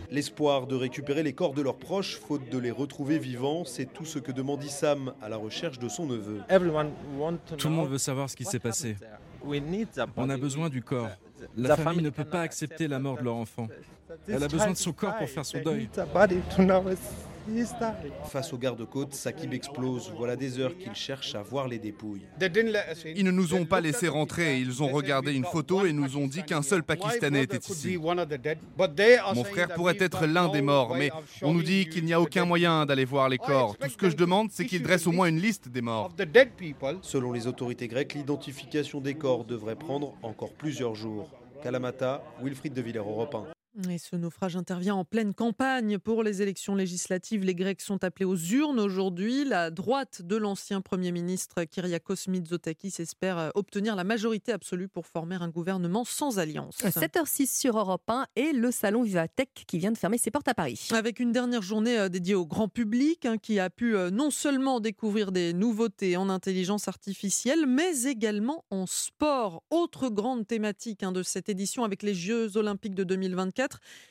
L'espoir 0.09 0.69
de 0.69 0.77
récupérer 0.77 1.25
les 1.25 1.33
corps 1.33 1.55
de 1.55 1.63
leurs 1.63 1.79
proches, 1.79 2.17
faute 2.17 2.49
de 2.49 2.59
les 2.59 2.71
retrouver 2.71 3.19
vivants, 3.19 3.65
c'est 3.65 3.93
tout 3.93 4.05
ce 4.05 4.21
que 4.21 4.31
demande 4.31 4.63
Issam 4.63 5.15
à 5.21 5.29
la 5.29 5.37
recherche 5.37 5.81
de 5.81 5.89
son 5.89 6.07
neveu. 6.07 6.43
Tout 7.59 7.69
le 7.69 7.75
monde 7.75 7.89
veut 7.89 7.99
savoir 7.99 8.31
ce 8.31 8.37
qui 8.37 8.45
s'est 8.45 8.61
passé. 8.61 8.95
On 10.17 10.31
a 10.31 10.37
besoin 10.37 10.69
du 10.69 10.83
corps. 10.83 11.11
La 11.57 11.77
famille 11.77 12.03
ne 12.03 12.11
peut 12.11 12.25
pas 12.25 12.43
accepter 12.43 12.89
la 12.89 12.99
mort 12.99 13.19
de 13.19 13.23
leur 13.25 13.37
enfant. 13.37 13.69
Elle 14.29 14.43
a 14.43 14.49
besoin 14.49 14.73
de 14.73 14.77
son 14.77 14.93
corps 14.93 15.17
pour 15.17 15.29
faire 15.29 15.45
son 15.45 15.61
deuil. 15.61 15.89
Face 18.27 18.53
aux 18.53 18.59
gardes-côtes, 18.59 19.15
Sakib 19.15 19.53
explose. 19.55 20.13
Voilà 20.17 20.37
des 20.37 20.59
heures 20.59 20.77
qu'il 20.77 20.95
cherche 20.95 21.35
à 21.35 21.43
voir 21.43 21.69
les 21.69 21.79
dépouilles. 21.79 22.27
Ils 23.17 23.25
ne 23.25 23.31
nous 23.31 23.55
ont 23.55 23.65
pas 23.65 23.81
laissé 23.81 24.09
rentrer. 24.09 24.59
Ils 24.59 24.83
ont 24.83 24.89
regardé 24.89 25.33
une 25.35 25.45
photo 25.45 25.87
et 25.87 25.93
nous 25.93 26.17
ont 26.17 26.27
dit 26.27 26.43
qu'un 26.43 26.63
seul 26.63 26.83
Pakistanais 26.83 27.45
était 27.45 27.59
ici. 27.59 27.99
Mon 27.99 29.45
frère 29.45 29.75
pourrait 29.75 29.97
être 29.99 30.27
l'un 30.27 30.49
des 30.49 30.63
morts, 30.63 30.95
mais 30.95 31.11
on 31.43 31.53
nous 31.53 31.63
dit 31.63 31.89
qu'il 31.89 32.05
n'y 32.05 32.13
a 32.13 32.21
aucun 32.21 32.45
moyen 32.45 32.87
d'aller 32.87 33.05
voir 33.05 33.29
les 33.29 33.39
corps. 33.39 33.77
Tout 33.77 33.89
ce 33.89 33.97
que 33.97 34.11
je 34.11 34.17
demande, 34.17 34.51
c'est 34.51 34.67
qu'ils 34.67 34.83
dressent 34.83 35.07
au 35.07 35.13
moins 35.13 35.29
une 35.29 35.41
liste 35.41 35.69
des 35.69 35.83
morts. 35.83 36.13
Selon 37.03 37.33
les 37.33 37.47
autorités 37.47 37.89
grecques, 37.89 38.15
l'identification 38.15 39.01
des 39.01 39.15
corps 39.15 39.45
devrait 39.45 39.77
prendre 39.77 40.15
encore 40.23 40.53
plusieurs 40.53 40.95
jours. 40.95 41.29
Kalamata, 41.63 42.23
Wilfried 42.43 42.73
de 42.73 42.83
Villers, 42.83 43.01
Europe 43.01 43.35
1. 43.35 43.60
Et 43.89 43.99
ce 43.99 44.17
naufrage 44.17 44.57
intervient 44.57 44.97
en 44.97 45.05
pleine 45.05 45.33
campagne 45.33 45.99
pour 45.99 46.25
les 46.25 46.43
élections 46.43 46.75
législatives. 46.75 47.45
Les 47.45 47.55
Grecs 47.55 47.81
sont 47.81 48.03
appelés 48.03 48.25
aux 48.25 48.37
urnes 48.37 48.81
aujourd'hui. 48.81 49.45
La 49.45 49.71
droite 49.71 50.23
de 50.23 50.35
l'ancien 50.35 50.81
Premier 50.81 51.13
ministre 51.13 51.63
Kyriakos 51.63 52.29
Mitsotakis 52.29 52.95
espère 52.99 53.39
euh, 53.39 53.51
obtenir 53.55 53.95
la 53.95 54.03
majorité 54.03 54.51
absolue 54.51 54.89
pour 54.89 55.07
former 55.07 55.37
un 55.37 55.49
gouvernement 55.49 56.05
sans 56.05 56.41
alliance. 56.41 56.79
7h06 56.79 57.61
sur 57.61 57.79
Europe 57.79 58.03
1 58.09 58.27
et 58.35 58.53
le 58.53 58.73
salon 58.73 59.03
Vivatech 59.03 59.65
qui 59.69 59.79
vient 59.79 59.93
de 59.93 59.99
fermer 59.99 60.19
ses 60.19 60.33
portes 60.33 60.49
à 60.49 60.55
Paris. 60.55 60.89
Avec 60.91 61.21
une 61.21 61.31
dernière 61.31 61.63
journée 61.63 61.97
euh, 61.97 62.09
dédiée 62.09 62.35
au 62.35 62.47
grand 62.47 62.69
public 62.69 63.25
hein, 63.25 63.39
qui 63.39 63.61
a 63.61 63.71
pu 63.71 63.95
euh, 63.95 64.11
non 64.11 64.31
seulement 64.31 64.81
découvrir 64.81 65.31
des 65.31 65.53
nouveautés 65.53 66.17
en 66.17 66.29
intelligence 66.29 66.89
artificielle, 66.89 67.67
mais 67.69 68.03
également 68.03 68.65
en 68.71 68.87
sport. 68.87 69.63
Autre 69.71 70.09
grande 70.09 70.47
thématique 70.49 71.05
hein, 71.05 71.13
de 71.13 71.23
cette 71.23 71.49
édition 71.49 71.85
avec 71.85 72.03
les 72.03 72.15
Jeux 72.15 72.57
olympiques 72.57 72.97
de 72.97 73.05
2024 73.05 73.60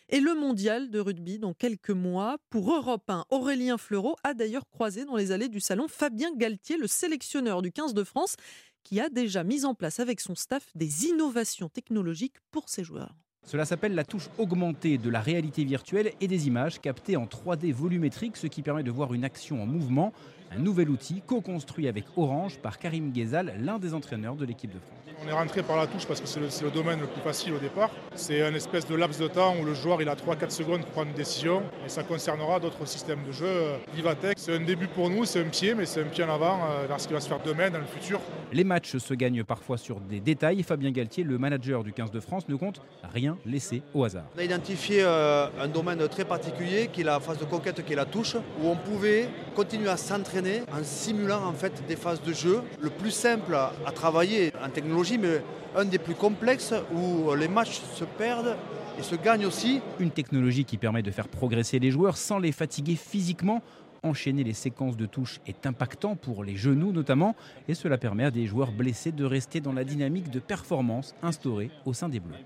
et 0.09 0.19
le 0.19 0.33
mondial 0.35 0.89
de 0.89 0.99
rugby 0.99 1.39
dans 1.39 1.53
quelques 1.53 1.89
mois. 1.89 2.37
Pour 2.49 2.73
Europe 2.73 3.09
1, 3.09 3.25
Aurélien 3.29 3.77
Fleureau 3.77 4.15
a 4.23 4.33
d'ailleurs 4.33 4.67
croisé 4.69 5.05
dans 5.05 5.15
les 5.15 5.31
allées 5.31 5.49
du 5.49 5.59
salon 5.59 5.87
Fabien 5.87 6.31
Galtier, 6.35 6.77
le 6.77 6.87
sélectionneur 6.87 7.61
du 7.61 7.71
15 7.71 7.93
de 7.93 8.03
France, 8.03 8.35
qui 8.83 8.99
a 8.99 9.09
déjà 9.09 9.43
mis 9.43 9.65
en 9.65 9.73
place 9.73 9.99
avec 9.99 10.19
son 10.19 10.35
staff 10.35 10.67
des 10.75 11.05
innovations 11.05 11.69
technologiques 11.69 12.37
pour 12.51 12.69
ses 12.69 12.83
joueurs. 12.83 13.15
Cela 13.45 13.65
s'appelle 13.65 13.95
la 13.95 14.03
touche 14.03 14.29
augmentée 14.37 14.97
de 14.97 15.09
la 15.09 15.21
réalité 15.21 15.63
virtuelle 15.63 16.13
et 16.21 16.27
des 16.27 16.47
images 16.47 16.79
captées 16.79 17.17
en 17.17 17.25
3D 17.25 17.73
volumétrique, 17.73 18.37
ce 18.37 18.47
qui 18.47 18.61
permet 18.61 18.83
de 18.83 18.91
voir 18.91 19.13
une 19.13 19.23
action 19.23 19.63
en 19.63 19.65
mouvement 19.65 20.13
un 20.51 20.59
nouvel 20.59 20.89
outil 20.89 21.21
co-construit 21.25 21.87
avec 21.87 22.05
Orange 22.15 22.57
par 22.59 22.79
Karim 22.79 23.11
Ghezal, 23.11 23.53
l'un 23.59 23.79
des 23.79 23.93
entraîneurs 23.93 24.35
de 24.35 24.45
l'équipe 24.45 24.71
de 24.71 24.79
France. 24.79 24.99
On 25.21 25.27
est 25.27 25.33
rentré 25.33 25.63
par 25.63 25.75
la 25.75 25.85
touche 25.85 26.05
parce 26.05 26.21
que 26.21 26.27
c'est 26.27 26.39
le, 26.39 26.71
domaine 26.71 27.01
le 27.01 27.07
plus 27.07 27.21
facile 27.21 27.51
au 27.53 27.57
départ. 27.57 27.89
C'est 28.15 28.41
un 28.41 28.53
espèce 28.53 28.87
de 28.87 28.95
laps 28.95 29.19
de 29.19 29.27
temps 29.27 29.53
où 29.59 29.65
le 29.65 29.73
joueur 29.73 30.01
il 30.01 30.07
a 30.07 30.15
3-4 30.15 30.49
secondes 30.49 30.81
pour 30.81 30.91
prendre 30.91 31.09
une 31.09 31.15
décision 31.15 31.61
et 31.85 31.89
ça 31.89 32.03
concernera 32.03 32.59
d'autres 32.59 32.85
systèmes 32.87 33.19
de 33.27 33.33
jeu. 33.33 33.73
Vivatech, 33.93 34.37
c'est 34.39 34.55
un 34.55 34.61
début 34.61 34.87
pour 34.87 35.09
nous, 35.09 35.25
c'est 35.25 35.41
un 35.41 35.49
pied, 35.49 35.75
mais 35.75 35.85
c'est 35.85 36.01
un 36.01 36.05
pied 36.05 36.23
en 36.23 36.33
avant 36.33 36.59
euh, 36.63 36.87
vers 36.87 37.01
ce 37.01 37.07
qui 37.07 37.13
va 37.13 37.19
se 37.19 37.27
faire 37.27 37.41
demain 37.43 37.69
dans 37.69 37.79
le 37.79 37.85
futur. 37.85 38.21
Les 38.53 38.63
matchs 38.63 38.97
se 38.97 39.13
gagnent 39.13 39.43
parfois 39.43 39.77
sur 39.77 39.99
des 39.99 40.21
détails. 40.21 40.63
Fabien 40.63 40.91
Galtier, 40.91 41.25
le 41.25 41.37
manager 41.37 41.83
du 41.83 41.91
15 41.91 42.11
de 42.11 42.21
France, 42.21 42.47
ne 42.47 42.55
compte 42.55 42.81
rien 43.13 43.37
laisser 43.45 43.81
au 43.93 44.05
hasard. 44.05 44.23
On 44.37 44.39
a 44.39 44.43
identifié 44.43 45.01
euh, 45.03 45.47
un 45.59 45.67
domaine 45.67 46.07
très 46.07 46.23
particulier 46.23 46.89
qui 46.91 47.01
est 47.01 47.03
la 47.03 47.19
phase 47.19 47.37
de 47.37 47.45
conquête, 47.45 47.83
qui 47.85 47.91
est 47.91 47.97
la 47.97 48.05
touche, 48.05 48.35
où 48.61 48.69
on 48.69 48.77
pouvait 48.77 49.27
continuer 49.53 49.89
à 49.89 49.97
s'entraîner 49.97 50.38
en 50.71 50.83
simulant 50.83 51.45
en 51.45 51.53
fait 51.53 51.83
des 51.87 51.95
phases 51.95 52.21
de 52.21 52.33
jeu. 52.33 52.61
Le 52.81 52.89
plus 52.89 53.11
simple 53.11 53.55
à, 53.55 53.91
travailler 53.91 54.51
en 54.63 54.69
technologie, 54.69 55.17
mais 55.17 55.41
un 55.75 55.85
des 55.85 55.99
plus 55.99 56.15
complexes 56.15 56.73
où 56.93 57.33
les 57.35 57.47
matchs 57.47 57.81
se 57.95 58.05
perdent 58.05 58.55
et 58.97 59.03
se 59.03 59.15
gagnent 59.15 59.45
aussi. 59.45 59.81
Une 59.99 60.11
technologie 60.11 60.65
qui 60.65 60.77
permet 60.77 61.03
de 61.03 61.11
faire 61.11 61.27
progresser 61.27 61.79
les 61.79 61.91
joueurs 61.91 62.17
sans 62.17 62.39
les 62.39 62.51
fatiguer 62.51 62.95
physiquement. 62.95 63.61
Enchaîner 64.01 64.45
les 64.45 64.53
séquences 64.53 64.95
de 64.95 65.05
touches 65.05 65.41
est 65.45 65.65
impactant 65.65 66.15
pour 66.15 66.45
les 66.45 66.55
genoux 66.55 66.93
notamment, 66.93 67.35
et 67.67 67.73
cela 67.73 67.97
permet 67.97 68.23
à 68.23 68.31
des 68.31 68.45
joueurs 68.45 68.71
blessés 68.71 69.11
de 69.11 69.25
rester 69.25 69.59
dans 69.59 69.73
la 69.73 69.83
dynamique 69.83 70.29
de 70.29 70.39
performance 70.39 71.15
instaurée 71.21 71.69
au 71.85 71.93
sein 71.93 72.07
des 72.07 72.21
Bleus. 72.21 72.37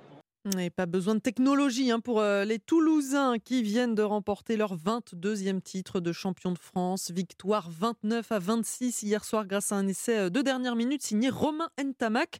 Et 0.60 0.70
pas 0.70 0.86
besoin 0.86 1.16
de 1.16 1.22
technologie 1.22 1.90
hein, 1.90 2.02
pour 2.02 2.20
euh, 2.20 2.44
les 2.44 2.60
Toulousains 2.60 3.40
qui 3.40 3.64
viennent 3.64 3.96
de 3.96 4.02
remporter 4.02 4.58
leur 4.58 4.76
22e 4.76 5.62
titre 5.62 6.02
de 6.02 6.12
champion 6.12 6.52
de 6.52 6.58
France. 6.58 7.12
Victoire 7.12 7.70
29 7.70 8.30
à 8.30 8.40
26 8.40 9.04
hier 9.04 9.24
soir 9.24 9.48
grâce 9.48 9.72
à 9.72 9.76
un 9.76 9.88
essai 9.88 10.18
euh, 10.18 10.30
de 10.30 10.42
dernière 10.42 10.76
minute 10.76 11.02
signé 11.02 11.30
Romain 11.30 11.70
Ntamak. 11.82 12.40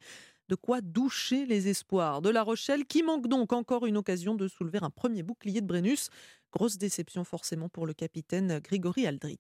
De 0.50 0.56
quoi 0.56 0.82
doucher 0.82 1.46
les 1.46 1.70
espoirs 1.70 2.22
de 2.22 2.30
La 2.30 2.44
Rochelle 2.44 2.86
qui 2.86 3.04
manque 3.04 3.28
donc 3.28 3.54
encore 3.54 3.86
une 3.86 3.96
occasion 3.96 4.36
de 4.36 4.50
soulever 4.50 4.80
un 4.82 4.90
premier 4.90 5.24
bouclier 5.24 5.62
de 5.62 5.66
Brennus. 5.66 6.10
Grosse 6.52 6.78
déception 6.78 7.24
forcément 7.24 7.70
pour 7.70 7.86
le 7.86 7.94
capitaine 7.94 8.60
Grégory 8.60 9.08
Aldrit. 9.08 9.40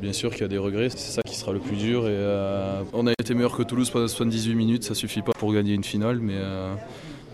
Bien 0.00 0.12
sûr 0.12 0.30
qu'il 0.30 0.42
y 0.42 0.44
a 0.44 0.48
des 0.48 0.58
regrets, 0.58 0.90
c'est 0.90 1.10
ça 1.10 1.22
qui 1.22 1.34
sera 1.34 1.52
le 1.52 1.58
plus 1.58 1.76
dur. 1.76 2.06
Et, 2.06 2.12
euh, 2.12 2.84
on 2.92 3.08
a 3.08 3.12
été 3.12 3.34
meilleur 3.34 3.56
que 3.56 3.64
Toulouse 3.64 3.90
pendant 3.90 4.06
78 4.06 4.54
minutes, 4.54 4.84
ça 4.84 4.94
suffit 4.94 5.22
pas 5.22 5.32
pour 5.32 5.52
gagner 5.52 5.74
une 5.74 5.84
finale, 5.84 6.20
mais 6.20 6.38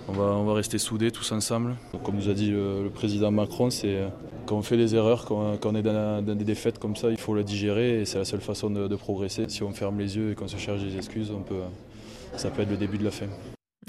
on 0.08 0.44
va, 0.44 0.54
rester 0.54 0.78
soudés 0.78 1.10
tous 1.10 1.32
ensemble. 1.32 1.76
Comme 2.04 2.16
nous 2.16 2.28
a 2.28 2.34
dit 2.34 2.50
le, 2.50 2.90
président 2.92 3.30
Macron, 3.30 3.70
c'est 3.70 3.96
euh, 3.96 4.08
quand 4.46 4.56
on 4.56 4.62
fait 4.62 4.76
des 4.76 4.94
erreurs, 4.94 5.24
quand, 5.24 5.58
on 5.64 5.74
est 5.74 5.82
dans, 5.82 6.24
des 6.24 6.44
défaites 6.44 6.78
comme 6.78 6.96
ça, 6.96 7.10
il 7.10 7.18
faut 7.18 7.34
la 7.34 7.42
digérer 7.42 8.00
et 8.00 8.04
c'est 8.04 8.18
la 8.18 8.24
seule 8.24 8.40
façon 8.40 8.70
de, 8.70 8.96
progresser. 8.96 9.48
Si 9.48 9.62
on 9.62 9.72
ferme 9.72 9.98
les 9.98 10.16
yeux 10.16 10.32
et 10.32 10.34
qu'on 10.34 10.48
se 10.48 10.56
cherche 10.56 10.82
des 10.82 10.96
excuses, 10.96 11.30
on 11.30 11.42
peut, 11.42 11.60
ça 12.36 12.50
peut 12.50 12.62
être 12.62 12.70
le 12.70 12.76
début 12.76 12.98
de 12.98 13.04
la 13.04 13.10
fin. 13.10 13.26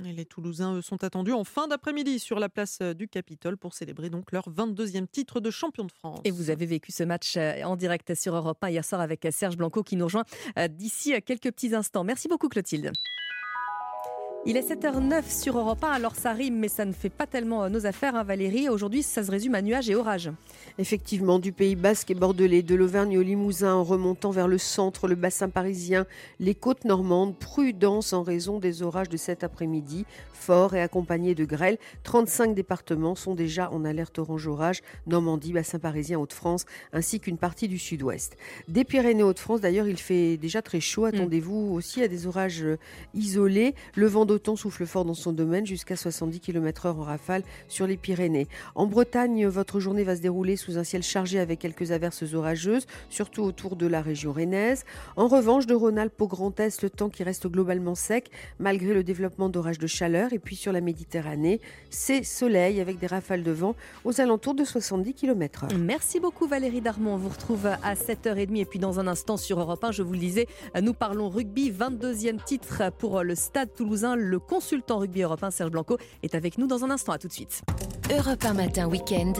les 0.03 0.25
Toulousains 0.25 0.81
sont 0.81 1.03
attendus 1.03 1.33
en 1.33 1.43
fin 1.43 1.67
d'après-midi 1.67 2.19
sur 2.19 2.39
la 2.39 2.49
place 2.49 2.79
euh, 2.81 2.93
du 2.93 3.07
Capitole 3.07 3.57
pour 3.57 3.73
célébrer 3.73 4.09
donc 4.09 4.31
leur 4.31 4.49
22e 4.49 5.07
titre 5.07 5.39
de 5.39 5.49
champion 5.49 5.85
de 5.85 5.91
France. 5.91 6.21
Et 6.23 6.31
vous 6.31 6.49
avez 6.49 6.65
vécu 6.65 6.91
ce 6.91 7.03
match 7.03 7.35
euh, 7.37 7.63
en 7.63 7.75
direct 7.75 8.13
sur 8.15 8.35
Europe 8.35 8.63
1 8.63 8.69
hier 8.69 8.85
soir 8.85 9.01
avec 9.01 9.27
Serge 9.31 9.57
Blanco 9.57 9.83
qui 9.83 9.95
nous 9.95 10.05
rejoint 10.05 10.25
d'ici 10.69 11.13
quelques 11.25 11.51
petits 11.51 11.73
instants. 11.73 12.03
Merci 12.03 12.27
beaucoup 12.27 12.49
Clotilde. 12.49 12.91
Il 14.43 14.57
est 14.57 14.67
7h09 14.67 15.29
sur 15.29 15.55
Europe 15.59 15.83
1, 15.83 15.91
alors 15.91 16.15
ça 16.15 16.33
rime, 16.33 16.57
mais 16.57 16.67
ça 16.67 16.83
ne 16.83 16.93
fait 16.93 17.11
pas 17.11 17.27
tellement 17.27 17.63
euh, 17.63 17.69
nos 17.69 17.85
affaires, 17.85 18.15
hein, 18.15 18.23
Valérie. 18.23 18.69
Aujourd'hui, 18.69 19.03
ça 19.03 19.23
se 19.23 19.29
résume 19.29 19.53
à 19.53 19.61
nuages 19.61 19.87
et 19.87 19.93
orages. 19.93 20.31
Effectivement, 20.79 21.37
du 21.37 21.51
Pays 21.51 21.75
Basque 21.75 22.09
et 22.09 22.15
Bordelais, 22.15 22.63
de 22.63 22.73
l'Auvergne 22.73 23.19
au 23.19 23.21
Limousin, 23.21 23.75
en 23.75 23.83
remontant 23.83 24.31
vers 24.31 24.47
le 24.47 24.57
centre, 24.57 25.07
le 25.07 25.13
bassin 25.13 25.49
parisien, 25.49 26.07
les 26.39 26.55
côtes 26.55 26.85
normandes, 26.85 27.37
prudence 27.37 28.13
en 28.13 28.23
raison 28.23 28.57
des 28.57 28.81
orages 28.81 29.09
de 29.09 29.17
cet 29.17 29.43
après-midi, 29.43 30.05
forts 30.33 30.73
et 30.73 30.81
accompagnés 30.81 31.35
de 31.35 31.45
grêles. 31.45 31.77
35 32.01 32.55
départements 32.55 33.13
sont 33.13 33.35
déjà 33.35 33.69
en 33.69 33.85
alerte 33.85 34.17
orange 34.17 34.47
orage, 34.47 34.81
Normandie, 35.05 35.53
bassin 35.53 35.77
parisien, 35.77 36.19
Hauts-de-France, 36.19 36.65
ainsi 36.93 37.19
qu'une 37.19 37.37
partie 37.37 37.67
du 37.67 37.77
sud-ouest. 37.77 38.35
Des 38.67 38.85
Pyrénées, 38.85 39.21
Hauts-de-France, 39.21 39.61
d'ailleurs, 39.61 39.87
il 39.87 39.97
fait 39.97 40.37
déjà 40.37 40.63
très 40.63 40.79
chaud. 40.79 41.03
Mm. 41.03 41.13
Attendez-vous 41.13 41.73
aussi 41.73 42.01
à 42.01 42.07
des 42.07 42.25
orages 42.25 42.63
euh, 42.63 42.79
isolés. 43.13 43.75
Le 43.93 44.07
vent 44.07 44.25
d'automne 44.31 44.55
souffle 44.55 44.85
fort 44.85 45.03
dans 45.03 45.13
son 45.13 45.33
domaine 45.33 45.65
jusqu'à 45.65 45.95
70 45.95 46.39
km/h 46.39 46.89
en 46.89 47.03
rafale 47.03 47.43
sur 47.67 47.85
les 47.85 47.97
Pyrénées. 47.97 48.47
En 48.75 48.85
Bretagne, 48.85 49.45
votre 49.47 49.79
journée 49.79 50.03
va 50.03 50.15
se 50.15 50.21
dérouler 50.21 50.55
sous 50.55 50.77
un 50.77 50.83
ciel 50.83 51.03
chargé 51.03 51.39
avec 51.39 51.59
quelques 51.59 51.91
averses 51.91 52.33
orageuses, 52.33 52.85
surtout 53.09 53.43
autour 53.43 53.75
de 53.75 53.87
la 53.87 54.01
région 54.01 54.31
rennaise. 54.31 54.85
En 55.17 55.27
revanche, 55.27 55.65
de 55.65 55.73
Rhône-Alpes 55.73 56.21
au 56.21 56.27
Grand 56.27 56.57
Est, 56.59 56.81
le 56.81 56.89
temps 56.89 57.09
qui 57.09 57.23
reste 57.23 57.47
globalement 57.47 57.95
sec 57.95 58.31
malgré 58.59 58.93
le 58.93 59.03
développement 59.03 59.49
d'orages 59.49 59.79
de 59.79 59.87
chaleur. 59.87 60.31
Et 60.31 60.39
puis 60.39 60.55
sur 60.55 60.71
la 60.71 60.81
Méditerranée, 60.81 61.59
c'est 61.89 62.23
soleil 62.23 62.79
avec 62.79 62.99
des 62.99 63.07
rafales 63.07 63.43
de 63.43 63.51
vent 63.51 63.75
aux 64.05 64.21
alentours 64.21 64.55
de 64.55 64.63
70 64.63 65.13
km/h. 65.13 65.75
Merci 65.77 66.19
beaucoup 66.19 66.47
Valérie 66.47 66.81
Darmon. 66.81 67.15
On 67.15 67.17
vous 67.17 67.29
retrouve 67.29 67.65
à 67.65 67.95
7h30 67.95 68.57
et 68.57 68.65
puis 68.65 68.79
dans 68.79 68.99
un 68.99 69.07
instant 69.07 69.35
sur 69.35 69.59
Europe 69.59 69.83
1, 69.83 69.91
je 69.91 70.03
vous 70.03 70.13
le 70.13 70.19
disais, 70.19 70.47
nous 70.81 70.93
parlons 70.93 71.29
rugby, 71.29 71.71
22e 71.71 72.41
titre 72.43 72.91
pour 72.97 73.23
le 73.23 73.35
Stade 73.35 73.73
toulousain, 73.75 74.15
le 74.21 74.39
consultant 74.39 74.99
rugby 74.99 75.21
européen 75.21 75.51
Serge 75.51 75.71
Blanco 75.71 75.97
est 76.23 76.35
avec 76.35 76.57
nous 76.57 76.67
dans 76.67 76.83
un 76.83 76.91
instant. 76.91 77.11
À 77.11 77.17
tout 77.17 77.27
de 77.27 77.33
suite. 77.33 77.61
Europe 78.09 78.43
1 78.43 78.53
matin 78.53 78.87
week-end. 78.87 79.33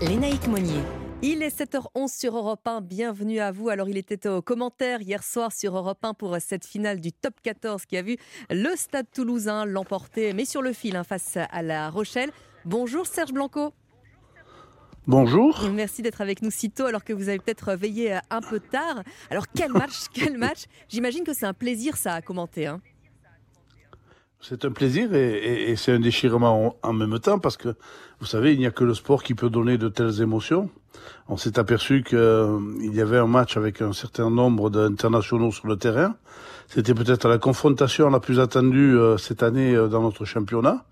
Lénaïque 0.00 0.48
Monnier. 0.48 0.80
Il 1.24 1.42
est 1.42 1.56
7h11 1.56 2.18
sur 2.18 2.36
Europe 2.36 2.66
1. 2.66 2.80
Bienvenue 2.80 3.38
à 3.38 3.52
vous. 3.52 3.68
Alors, 3.68 3.88
il 3.88 3.96
était 3.96 4.26
au 4.28 4.42
commentaire 4.42 5.02
hier 5.02 5.22
soir 5.22 5.52
sur 5.52 5.76
Europe 5.76 6.04
1 6.04 6.14
pour 6.14 6.36
cette 6.40 6.64
finale 6.64 7.00
du 7.00 7.12
top 7.12 7.34
14 7.42 7.84
qui 7.86 7.96
a 7.96 8.02
vu 8.02 8.16
le 8.50 8.74
Stade 8.74 9.06
toulousain 9.12 9.64
l'emporter, 9.64 10.32
mais 10.32 10.44
sur 10.44 10.62
le 10.62 10.72
fil 10.72 10.96
hein, 10.96 11.04
face 11.04 11.36
à 11.36 11.62
La 11.62 11.90
Rochelle. 11.90 12.30
Bonjour 12.64 13.06
Serge 13.06 13.32
Blanco. 13.32 13.72
Bonjour. 15.06 15.68
Merci 15.72 16.02
d'être 16.02 16.20
avec 16.20 16.42
nous 16.42 16.50
si 16.50 16.70
tôt 16.70 16.86
alors 16.86 17.02
que 17.04 17.12
vous 17.12 17.28
avez 17.28 17.38
peut-être 17.38 17.74
veillé 17.74 18.18
un 18.30 18.40
peu 18.40 18.60
tard. 18.60 19.02
Alors 19.30 19.46
quel 19.48 19.72
match, 19.72 20.06
quel 20.12 20.38
match? 20.38 20.64
J'imagine 20.88 21.24
que 21.24 21.34
c'est 21.34 21.46
un 21.46 21.54
plaisir 21.54 21.96
ça 21.96 22.14
à 22.14 22.22
commenter. 22.22 22.66
Hein. 22.66 22.80
C'est 24.44 24.64
un 24.64 24.72
plaisir 24.72 25.14
et, 25.14 25.76
c'est 25.76 25.92
un 25.92 26.00
déchirement 26.00 26.74
en, 26.82 26.92
même 26.92 27.16
temps 27.20 27.38
parce 27.38 27.56
que, 27.56 27.76
vous 28.18 28.26
savez, 28.26 28.52
il 28.52 28.58
n'y 28.58 28.66
a 28.66 28.72
que 28.72 28.82
le 28.82 28.92
sport 28.92 29.22
qui 29.22 29.34
peut 29.34 29.50
donner 29.50 29.78
de 29.78 29.88
telles 29.88 30.20
émotions. 30.20 30.68
On 31.28 31.36
s'est 31.36 31.60
aperçu 31.60 32.02
qu'il 32.02 32.18
euh, 32.18 32.58
y 32.80 33.00
avait 33.00 33.18
un 33.18 33.28
match 33.28 33.56
avec 33.56 33.80
un 33.80 33.92
certain 33.92 34.30
nombre 34.30 34.68
d'internationaux 34.68 35.52
sur 35.52 35.68
le 35.68 35.76
terrain. 35.76 36.16
C'était 36.66 36.92
peut-être 36.92 37.28
la 37.28 37.38
confrontation 37.38 38.10
la 38.10 38.18
plus 38.18 38.40
attendue 38.40 38.96
euh, 38.96 39.16
cette 39.16 39.44
année 39.44 39.76
euh, 39.76 39.86
dans 39.86 40.02
notre 40.02 40.24
championnat. 40.24 40.86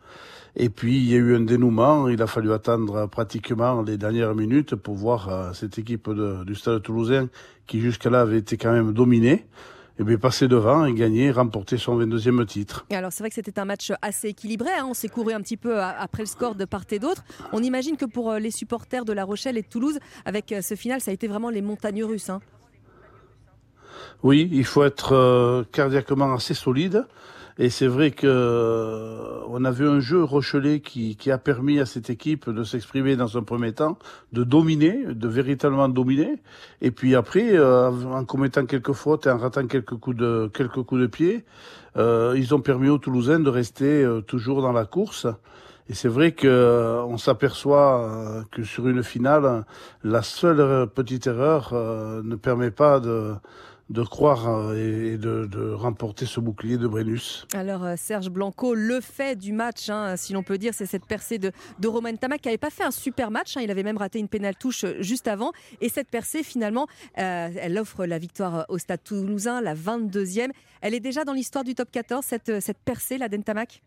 Et 0.54 0.68
puis, 0.68 0.98
il 0.98 1.10
y 1.10 1.14
a 1.14 1.18
eu 1.18 1.34
un 1.34 1.40
dénouement. 1.40 2.06
Il 2.06 2.22
a 2.22 2.28
fallu 2.28 2.52
attendre 2.52 3.08
pratiquement 3.08 3.82
les 3.82 3.96
dernières 3.96 4.36
minutes 4.36 4.76
pour 4.76 4.94
voir 4.94 5.54
cette 5.54 5.76
équipe 5.78 6.08
du 6.10 6.54
Stade 6.54 6.82
toulousain 6.82 7.28
qui 7.66 7.80
jusqu'à-là 7.80 8.20
avait 8.20 8.38
été 8.38 8.56
quand 8.56 8.72
même 8.72 8.92
dominée 8.92 9.46
eh 10.00 10.04
bien, 10.04 10.16
passer 10.16 10.48
devant 10.48 10.86
et 10.86 10.94
gagner, 10.94 11.30
remporter 11.30 11.76
son 11.76 11.98
22e 12.00 12.46
titre. 12.46 12.86
Et 12.88 12.96
alors 12.96 13.12
c'est 13.12 13.22
vrai 13.22 13.28
que 13.28 13.34
c'était 13.34 13.58
un 13.58 13.66
match 13.66 13.92
assez 14.00 14.28
équilibré, 14.28 14.70
hein. 14.70 14.86
on 14.88 14.94
s'est 14.94 15.08
couru 15.08 15.34
un 15.34 15.42
petit 15.42 15.58
peu 15.58 15.78
après 15.82 16.22
le 16.22 16.26
score 16.26 16.54
de 16.54 16.64
part 16.64 16.84
et 16.90 16.98
d'autre. 16.98 17.22
On 17.52 17.62
imagine 17.62 17.98
que 17.98 18.06
pour 18.06 18.30
euh, 18.30 18.38
les 18.38 18.50
supporters 18.50 19.04
de 19.04 19.12
La 19.12 19.24
Rochelle 19.24 19.58
et 19.58 19.62
de 19.62 19.68
Toulouse, 19.68 19.98
avec 20.24 20.52
euh, 20.52 20.62
ce 20.62 20.74
final, 20.74 21.02
ça 21.02 21.10
a 21.10 21.14
été 21.14 21.28
vraiment 21.28 21.50
les 21.50 21.60
montagnes 21.60 22.02
russes. 22.02 22.30
Hein. 22.30 22.40
Oui, 24.22 24.48
il 24.50 24.64
faut 24.64 24.84
être 24.84 25.12
euh, 25.12 25.64
cardiaquement 25.70 26.32
assez 26.32 26.54
solide 26.54 27.06
Et 27.62 27.68
c'est 27.68 27.88
vrai 27.88 28.10
que 28.10 28.26
euh, 28.26 29.42
on 29.48 29.66
a 29.66 29.70
vu 29.70 29.86
un 29.86 30.00
jeu 30.00 30.24
Rochelet 30.24 30.80
qui, 30.80 31.16
qui 31.16 31.30
a 31.30 31.36
permis 31.36 31.78
à 31.78 31.84
cette 31.84 32.08
équipe 32.08 32.48
de 32.48 32.64
s'exprimer 32.64 33.16
dans 33.16 33.36
un 33.36 33.42
premier 33.42 33.74
temps, 33.74 33.98
de 34.32 34.44
dominer, 34.44 35.04
de 35.04 35.28
véritablement 35.28 35.90
dominer. 35.90 36.36
Et 36.80 36.90
puis 36.90 37.14
après, 37.14 37.50
euh, 37.52 37.90
en 37.90 38.24
commettant 38.24 38.64
quelques 38.64 38.94
fautes 38.94 39.26
et 39.26 39.30
en 39.30 39.36
ratant 39.36 39.66
quelques 39.66 39.94
coups 39.94 40.16
de 40.16 40.50
quelques 40.54 40.82
coups 40.82 41.02
de 41.02 41.06
pied, 41.06 41.44
euh, 41.98 42.32
ils 42.34 42.54
ont 42.54 42.62
permis 42.62 42.88
aux 42.88 42.96
Toulousains 42.96 43.40
de 43.40 43.50
rester 43.50 44.08
toujours 44.26 44.62
dans 44.62 44.72
la 44.72 44.86
course. 44.86 45.26
Et 45.90 45.94
c'est 45.94 46.08
vrai 46.08 46.32
que 46.32 47.02
on 47.08 47.18
s'aperçoit 47.18 48.46
que 48.52 48.62
sur 48.62 48.88
une 48.88 49.02
finale, 49.02 49.66
la 50.02 50.22
seule 50.22 50.86
petite 50.86 51.26
erreur 51.26 51.74
ne 51.74 52.36
permet 52.36 52.70
pas 52.70 53.00
de 53.00 53.34
de 53.90 54.02
croire 54.04 54.48
euh, 54.48 55.14
et 55.14 55.18
de, 55.18 55.72
remporter 55.72 56.24
ce 56.24 56.40
bouclier 56.40 56.78
de 56.78 56.86
Brennus. 56.86 57.46
Alors 57.52 57.84
euh, 57.84 57.94
Serge 57.96 58.30
Blanco, 58.30 58.74
le 58.74 59.00
fait 59.00 59.36
du 59.36 59.52
match, 59.52 59.90
hein, 59.90 60.16
si 60.16 60.32
l'on 60.32 60.42
peut 60.42 60.58
dire, 60.58 60.72
c'est 60.74 60.86
cette 60.86 61.06
percée 61.06 61.38
de, 61.38 61.50
de 61.80 61.88
Romain 61.88 62.14
Tamac 62.14 62.40
qui 62.40 62.48
n'avait 62.48 62.58
pas 62.58 62.70
fait 62.70 62.84
un 62.84 62.92
super 62.92 63.30
match. 63.30 63.56
Hein. 63.56 63.62
il 63.62 63.70
avait 63.70 63.82
même 63.82 63.98
raté 63.98 64.20
une 64.20 64.28
pénale 64.28 64.54
touche 64.56 64.84
euh, 64.84 64.94
juste 65.00 65.26
avant. 65.26 65.52
Et 65.80 65.88
cette 65.88 66.08
percée, 66.08 66.42
finalement, 66.42 66.86
elle 67.14 67.78
offre 67.78 68.06
la 68.06 68.18
victoire 68.18 68.64
au 68.68 68.78
Stade 68.78 69.02
Toulousain, 69.02 69.60
la 69.60 69.74
22e. 69.74 70.50
Elle 70.80 70.94
est 70.94 71.00
déjà 71.00 71.24
dans 71.24 71.32
l'histoire 71.32 71.64
du 71.64 71.74
top 71.74 71.90
14, 71.90 72.24
cette, 72.24 72.60
cette 72.60 72.78
percée, 72.78 73.18
la 73.18 73.28
d'Entamac 73.28 73.82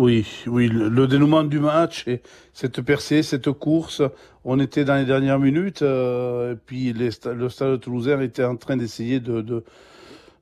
oui, 0.00 0.26
oui, 0.46 0.66
le, 0.66 1.06
dénouement 1.06 1.44
du 1.44 1.58
match 1.60 2.08
et 2.08 2.22
cette 2.54 2.80
percée, 2.80 3.22
cette 3.22 3.50
course, 3.50 4.00
on 4.44 4.58
était 4.58 4.86
dans 4.86 4.94
les 4.94 5.04
dernières 5.04 5.38
minutes, 5.38 5.82
euh, 5.82 6.54
et 6.54 6.56
puis 6.56 6.94
le 6.94 7.48
stade 7.50 7.80
toulousain 7.80 8.18
était 8.22 8.44
en 8.44 8.56
train 8.56 8.78
d'essayer 8.78 9.20
de, 9.20 9.42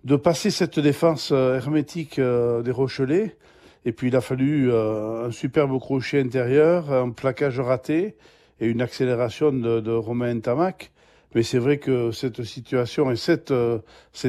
de, 0.04 0.16
passer 0.16 0.52
cette 0.52 0.78
défense 0.78 1.30
euh, 1.32 1.56
hermétique 1.56 2.20
euh, 2.20 2.62
des 2.62 2.70
Rochelais, 2.70 3.36
et 3.84 3.90
puis 3.90 4.06
il 4.06 4.14
a 4.14 4.20
fallu 4.20 4.72
un 4.72 5.32
superbe 5.32 5.76
crochet 5.80 6.20
intérieur, 6.20 6.92
un 6.92 7.10
plaquage 7.10 7.58
raté 7.58 8.14
et 8.60 8.66
une 8.68 8.80
accélération 8.80 9.50
de, 9.50 9.90
Romain 9.90 10.38
Tamac. 10.38 10.92
Mais 11.34 11.42
c'est 11.42 11.58
vrai 11.58 11.78
que 11.78 12.12
cette 12.12 12.44
situation 12.44 13.10
et 13.10 13.16
cet 13.16 13.50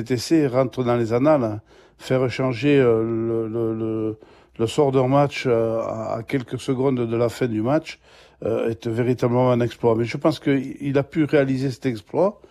essai 0.10 0.48
rentrent 0.48 0.84
dans 0.84 0.96
les 0.96 1.14
annales, 1.14 1.62
faire 2.00 2.28
changer 2.32 2.78
le 2.80 4.18
sort 4.68 4.92
d'un 4.92 5.08
match 5.08 5.46
euh, 5.48 5.80
à 5.80 6.22
quelques 6.28 6.60
secondes 6.60 7.08
de 7.08 7.16
la 7.16 7.30
fin 7.30 7.48
du 7.48 7.62
match 7.62 8.00
euh, 8.44 8.70
est 8.70 8.88
véritablement 8.88 9.52
un 9.52 9.62
exploit. 9.62 9.96
Mais 9.96 10.06
je 10.06 10.18
pense 10.18 10.40
qu'il 10.40 10.98
a 10.98 11.04
pu 11.04 11.24
réaliser 11.24 11.72
cet 11.72 11.86
exploit 11.86 12.42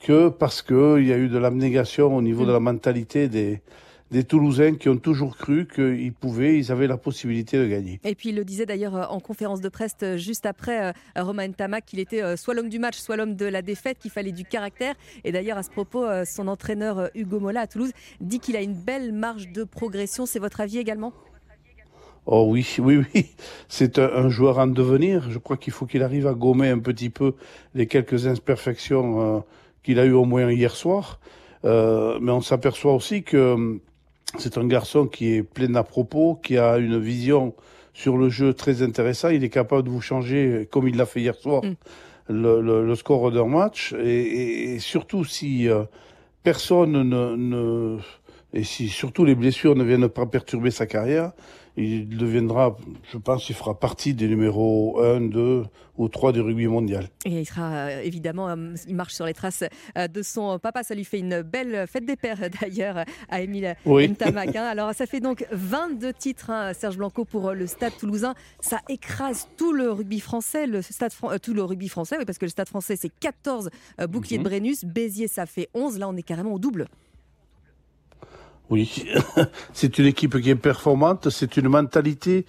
que 0.00 0.28
parce 0.28 0.62
qu'il 0.62 1.06
y 1.06 1.12
a 1.12 1.18
eu 1.18 1.28
de 1.28 1.38
l'abnégation 1.38 2.14
au 2.14 2.22
niveau 2.22 2.44
de 2.44 2.52
la 2.52 2.60
mentalité 2.60 3.28
des, 3.28 3.62
des 4.10 4.22
Toulousains 4.22 4.74
qui 4.74 4.88
ont 4.88 4.98
toujours 4.98 5.36
cru 5.36 5.66
qu'ils 5.66 6.12
pouvaient, 6.12 6.58
ils 6.58 6.70
avaient 6.70 6.86
la 6.86 6.98
possibilité 6.98 7.58
de 7.58 7.66
gagner. 7.66 7.98
Et 8.04 8.14
puis 8.14 8.28
il 8.28 8.36
le 8.36 8.44
disait 8.44 8.66
d'ailleurs 8.66 8.94
euh, 8.94 9.04
en 9.06 9.18
conférence 9.18 9.60
de 9.60 9.68
presse 9.68 9.96
juste 10.16 10.46
après 10.46 10.92
Romain 11.16 11.50
Tamac 11.50 11.86
qu'il 11.86 11.98
était 11.98 12.36
soit 12.36 12.54
l'homme 12.54 12.68
du 12.68 12.78
match, 12.78 12.98
soit 12.98 13.16
l'homme 13.16 13.34
de 13.34 13.46
la 13.46 13.62
défaite, 13.62 13.98
qu'il 13.98 14.10
fallait 14.10 14.32
du 14.32 14.44
caractère. 14.44 14.94
Et 15.24 15.32
d'ailleurs 15.32 15.58
à 15.58 15.62
ce 15.62 15.70
propos, 15.70 16.04
son 16.26 16.46
entraîneur 16.46 17.10
Hugo 17.14 17.40
Mola 17.40 17.62
à 17.62 17.66
Toulouse 17.66 17.92
dit 18.20 18.38
qu'il 18.38 18.56
a 18.56 18.62
une 18.62 18.74
belle 18.74 19.12
marge 19.12 19.48
de 19.48 19.64
progression. 19.64 20.26
C'est 20.26 20.38
votre 20.38 20.60
avis 20.60 20.78
également? 20.78 21.12
Oh 22.26 22.46
oui, 22.48 22.66
oui, 22.78 23.02
oui. 23.14 23.26
C'est 23.68 23.98
un, 23.98 24.28
joueur 24.28 24.58
en 24.58 24.66
devenir. 24.66 25.30
Je 25.30 25.38
crois 25.38 25.56
qu'il 25.56 25.72
faut 25.72 25.86
qu'il 25.86 26.02
arrive 26.02 26.26
à 26.26 26.34
gommer 26.34 26.68
un 26.68 26.80
petit 26.80 27.10
peu 27.10 27.34
les 27.74 27.86
quelques 27.86 28.26
imperfections 28.26 29.36
euh, 29.36 29.40
qu'il 29.82 29.98
a 29.98 30.04
eues 30.04 30.12
au 30.12 30.24
moins 30.24 30.50
hier 30.50 30.74
soir. 30.74 31.20
Euh, 31.64 32.18
mais 32.20 32.32
on 32.32 32.40
s'aperçoit 32.40 32.94
aussi 32.94 33.22
que 33.22 33.36
euh, 33.36 33.80
c'est 34.38 34.58
un 34.58 34.66
garçon 34.66 35.06
qui 35.06 35.34
est 35.34 35.42
plein 35.42 35.74
à 35.76 35.84
propos, 35.84 36.34
qui 36.34 36.58
a 36.58 36.78
une 36.78 36.98
vision 36.98 37.54
sur 37.94 38.18
le 38.18 38.28
jeu 38.28 38.52
très 38.52 38.82
intéressante. 38.82 39.32
Il 39.34 39.44
est 39.44 39.48
capable 39.48 39.84
de 39.84 39.90
vous 39.90 40.02
changer, 40.02 40.68
comme 40.70 40.86
il 40.86 40.96
l'a 40.96 41.06
fait 41.06 41.20
hier 41.20 41.34
soir, 41.34 41.62
mm. 41.64 41.74
le, 42.28 42.94
score 42.94 43.30
d'un 43.30 43.46
match. 43.46 43.94
Et, 43.94 44.78
surtout 44.80 45.24
si 45.24 45.66
personne 46.42 47.02
ne, 47.02 47.36
ne, 47.36 47.98
et 48.52 48.64
si 48.64 48.88
surtout 48.88 49.24
les 49.24 49.34
blessures 49.34 49.76
ne 49.76 49.84
viennent 49.84 50.08
pas 50.08 50.26
perturber 50.26 50.70
sa 50.70 50.86
carrière, 50.86 51.32
il 51.76 52.08
deviendra, 52.16 52.76
je 53.12 53.18
pense, 53.18 53.48
il 53.50 53.54
fera 53.54 53.78
partie 53.78 54.14
des 54.14 54.28
numéros 54.28 55.00
1, 55.02 55.20
2 55.22 55.64
ou 55.98 56.08
3 56.08 56.32
du 56.32 56.40
rugby 56.40 56.66
mondial. 56.66 57.08
Et 57.24 57.40
il 57.40 57.46
sera 57.46 57.72
euh, 57.72 58.00
évidemment, 58.02 58.48
euh, 58.48 58.74
il 58.86 58.94
marche 58.94 59.14
sur 59.14 59.26
les 59.26 59.34
traces 59.34 59.64
euh, 59.96 60.08
de 60.08 60.22
son 60.22 60.58
papa. 60.58 60.82
Ça 60.82 60.94
lui 60.94 61.04
fait 61.04 61.18
une 61.18 61.42
belle 61.42 61.86
fête 61.86 62.04
des 62.04 62.16
pères 62.16 62.38
d'ailleurs 62.60 63.04
à 63.28 63.40
Émile 63.40 63.76
oui. 63.84 64.08
Ntamak. 64.08 64.56
Hein. 64.56 64.64
Alors 64.70 64.94
ça 64.94 65.06
fait 65.06 65.20
donc 65.20 65.46
22 65.52 66.12
titres, 66.12 66.50
hein, 66.50 66.72
Serge 66.72 66.96
Blanco, 66.96 67.24
pour 67.24 67.52
le 67.52 67.66
Stade 67.66 67.96
toulousain. 67.98 68.34
Ça 68.60 68.80
écrase 68.88 69.48
tout 69.56 69.72
le 69.72 69.90
rugby 69.90 70.20
français, 70.20 70.66
le 70.66 70.82
stade 70.82 71.12
tout 71.42 71.54
le 71.54 71.62
rugby 71.62 71.88
français, 71.88 72.16
oui, 72.18 72.24
parce 72.24 72.38
que 72.38 72.46
le 72.46 72.50
Stade 72.50 72.68
français 72.68 72.96
c'est 72.96 73.12
14 73.20 73.70
boucliers 74.08 74.38
de 74.38 74.42
mhm. 74.42 74.48
Brennus. 74.48 74.84
Béziers 74.84 75.28
ça 75.28 75.46
fait 75.46 75.68
11. 75.74 75.98
Là 75.98 76.08
on 76.08 76.16
est 76.16 76.22
carrément 76.22 76.54
au 76.54 76.58
double. 76.58 76.86
Oui, 78.68 79.04
c'est 79.72 79.98
une 79.98 80.06
équipe 80.06 80.40
qui 80.40 80.50
est 80.50 80.56
performante, 80.56 81.30
c'est 81.30 81.56
une 81.56 81.68
mentalité 81.68 82.46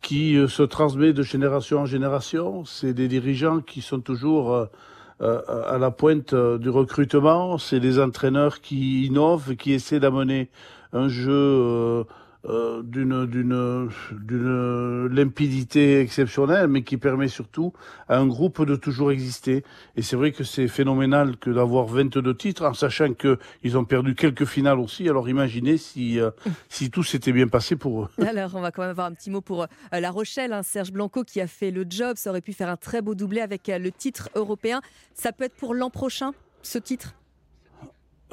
qui 0.00 0.36
euh, 0.36 0.46
se 0.46 0.62
transmet 0.62 1.12
de 1.12 1.22
génération 1.24 1.80
en 1.80 1.86
génération, 1.86 2.64
c'est 2.64 2.94
des 2.94 3.08
dirigeants 3.08 3.60
qui 3.60 3.82
sont 3.82 4.00
toujours 4.00 4.54
euh, 4.54 4.66
euh, 5.22 5.40
à 5.68 5.78
la 5.78 5.90
pointe 5.90 6.34
du 6.34 6.70
recrutement, 6.70 7.58
c'est 7.58 7.80
des 7.80 7.98
entraîneurs 7.98 8.60
qui 8.60 9.06
innovent, 9.06 9.56
qui 9.56 9.72
essaient 9.72 9.98
d'amener 9.98 10.50
un 10.92 11.08
jeu 11.08 12.04
euh, 12.48 12.82
d'une 12.82 13.26
d'une 13.26 13.90
d'une 14.12 15.06
limpidité 15.08 16.00
exceptionnelle, 16.00 16.68
mais 16.68 16.82
qui 16.82 16.96
permet 16.96 17.26
surtout 17.26 17.72
à 18.08 18.18
un 18.18 18.26
groupe 18.26 18.64
de 18.64 18.76
toujours 18.76 19.10
exister. 19.10 19.64
Et 19.96 20.02
c'est 20.02 20.14
vrai 20.14 20.30
que 20.30 20.44
c'est 20.44 20.68
phénoménal 20.68 21.38
que 21.38 21.50
d'avoir 21.50 21.86
22 21.86 22.36
titres, 22.36 22.64
en 22.64 22.74
sachant 22.74 23.14
que 23.14 23.38
ils 23.64 23.76
ont 23.76 23.84
perdu 23.84 24.14
quelques 24.14 24.44
finales 24.44 24.78
aussi. 24.78 25.08
Alors 25.08 25.28
imaginez 25.28 25.76
si 25.76 26.20
euh, 26.20 26.30
si 26.68 26.90
tout 26.90 27.02
s'était 27.02 27.32
bien 27.32 27.48
passé 27.48 27.74
pour 27.74 28.04
eux. 28.04 28.08
Alors 28.24 28.52
on 28.54 28.60
va 28.60 28.70
quand 28.70 28.82
même 28.82 28.92
avoir 28.92 29.08
un 29.08 29.14
petit 29.14 29.30
mot 29.30 29.40
pour 29.40 29.62
euh, 29.62 29.66
La 29.92 30.12
Rochelle. 30.12 30.52
Hein. 30.52 30.62
Serge 30.62 30.92
Blanco 30.92 31.24
qui 31.24 31.40
a 31.40 31.48
fait 31.48 31.72
le 31.72 31.84
job, 31.88 32.16
ça 32.16 32.30
aurait 32.30 32.40
pu 32.40 32.52
faire 32.52 32.68
un 32.68 32.76
très 32.76 33.02
beau 33.02 33.16
doublé 33.16 33.40
avec 33.40 33.66
le 33.66 33.90
titre 33.90 34.30
européen. 34.36 34.80
Ça 35.14 35.32
peut 35.32 35.44
être 35.44 35.56
pour 35.56 35.74
l'an 35.74 35.90
prochain 35.90 36.32
ce 36.62 36.78
titre? 36.78 37.14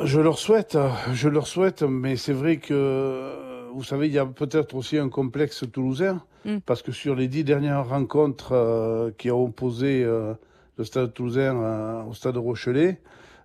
Je 0.03 0.19
leur 0.19 0.39
souhaite, 0.39 0.77
je 1.13 1.29
leur 1.29 1.47
souhaite, 1.47 1.83
mais 1.83 2.15
c'est 2.15 2.33
vrai 2.33 2.57
que 2.57 3.52
vous 3.73 3.83
savez, 3.83 4.07
il 4.07 4.13
y 4.13 4.19
a 4.19 4.25
peut-être 4.25 4.75
aussi 4.75 4.97
un 4.97 5.09
complexe 5.09 5.63
toulousain, 5.71 6.21
mm. 6.45 6.59
parce 6.65 6.81
que 6.81 6.91
sur 6.91 7.15
les 7.15 7.27
dix 7.27 7.43
dernières 7.43 7.87
rencontres 7.87 8.51
euh, 8.53 9.11
qui 9.17 9.31
ont 9.31 9.43
opposé 9.43 10.03
euh, 10.03 10.33
le 10.77 10.83
stade 10.83 11.13
toulousain 11.13 11.55
euh, 11.55 12.03
au 12.03 12.13
stade 12.13 12.37
Rochelet, 12.37 13.01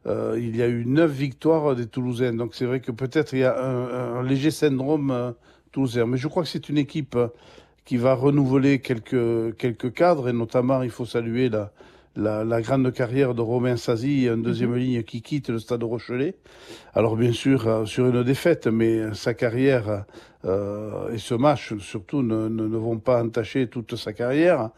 il 0.06 0.56
y 0.56 0.62
a 0.62 0.68
eu 0.68 0.86
neuf 0.86 1.10
victoires 1.10 1.76
des 1.76 1.86
Toulousains. 1.86 2.32
Donc 2.32 2.54
c'est 2.54 2.64
vrai 2.64 2.80
que 2.80 2.90
peut-être 2.90 3.34
il 3.34 3.40
y 3.40 3.44
a 3.44 3.62
un, 3.62 4.22
léger 4.22 4.50
syndrome 4.50 5.34
toulousain. 5.70 6.06
Mais 6.06 6.16
je 6.16 6.28
crois 6.28 6.44
que 6.44 6.48
c'est 6.48 6.70
une 6.70 6.78
équipe 6.78 7.18
qui 7.84 7.98
va 7.98 8.14
renouveler 8.14 8.78
quelques, 8.78 9.54
quelques 9.58 9.92
cadres, 9.92 10.30
et 10.30 10.32
notamment 10.32 10.80
il 10.82 10.88
faut 10.88 11.04
saluer 11.04 11.50
la, 11.50 11.72
la, 12.16 12.60
grande 12.62 12.92
carrière 12.92 13.34
de 13.34 13.42
Romain 13.42 13.76
Sazi, 13.76 14.28
deuxième 14.36 14.70
mhm. 14.70 14.78
ligne 14.78 15.02
qui 15.02 15.22
quitte 15.22 15.50
le 15.50 15.58
stade 15.58 15.82
Rochelet. 15.82 16.34
Alors 16.94 17.16
bien 17.16 17.32
sûr, 17.32 17.66
euh, 17.66 17.84
sur 17.86 18.06
une 18.06 18.22
défaite, 18.24 18.66
mais 18.66 19.14
sa 19.14 19.34
carrière 19.34 20.04
euh, 20.44 21.12
et 21.12 21.18
ce 21.18 21.34
match 21.34 21.74
surtout 21.78 22.22
ne, 22.22 22.48
ne, 22.48 22.76
vont 22.76 22.98
pas 22.98 23.22
entacher 23.22 23.68
toute 23.68 23.96
sa 23.96 24.12
carrière. 24.12 24.70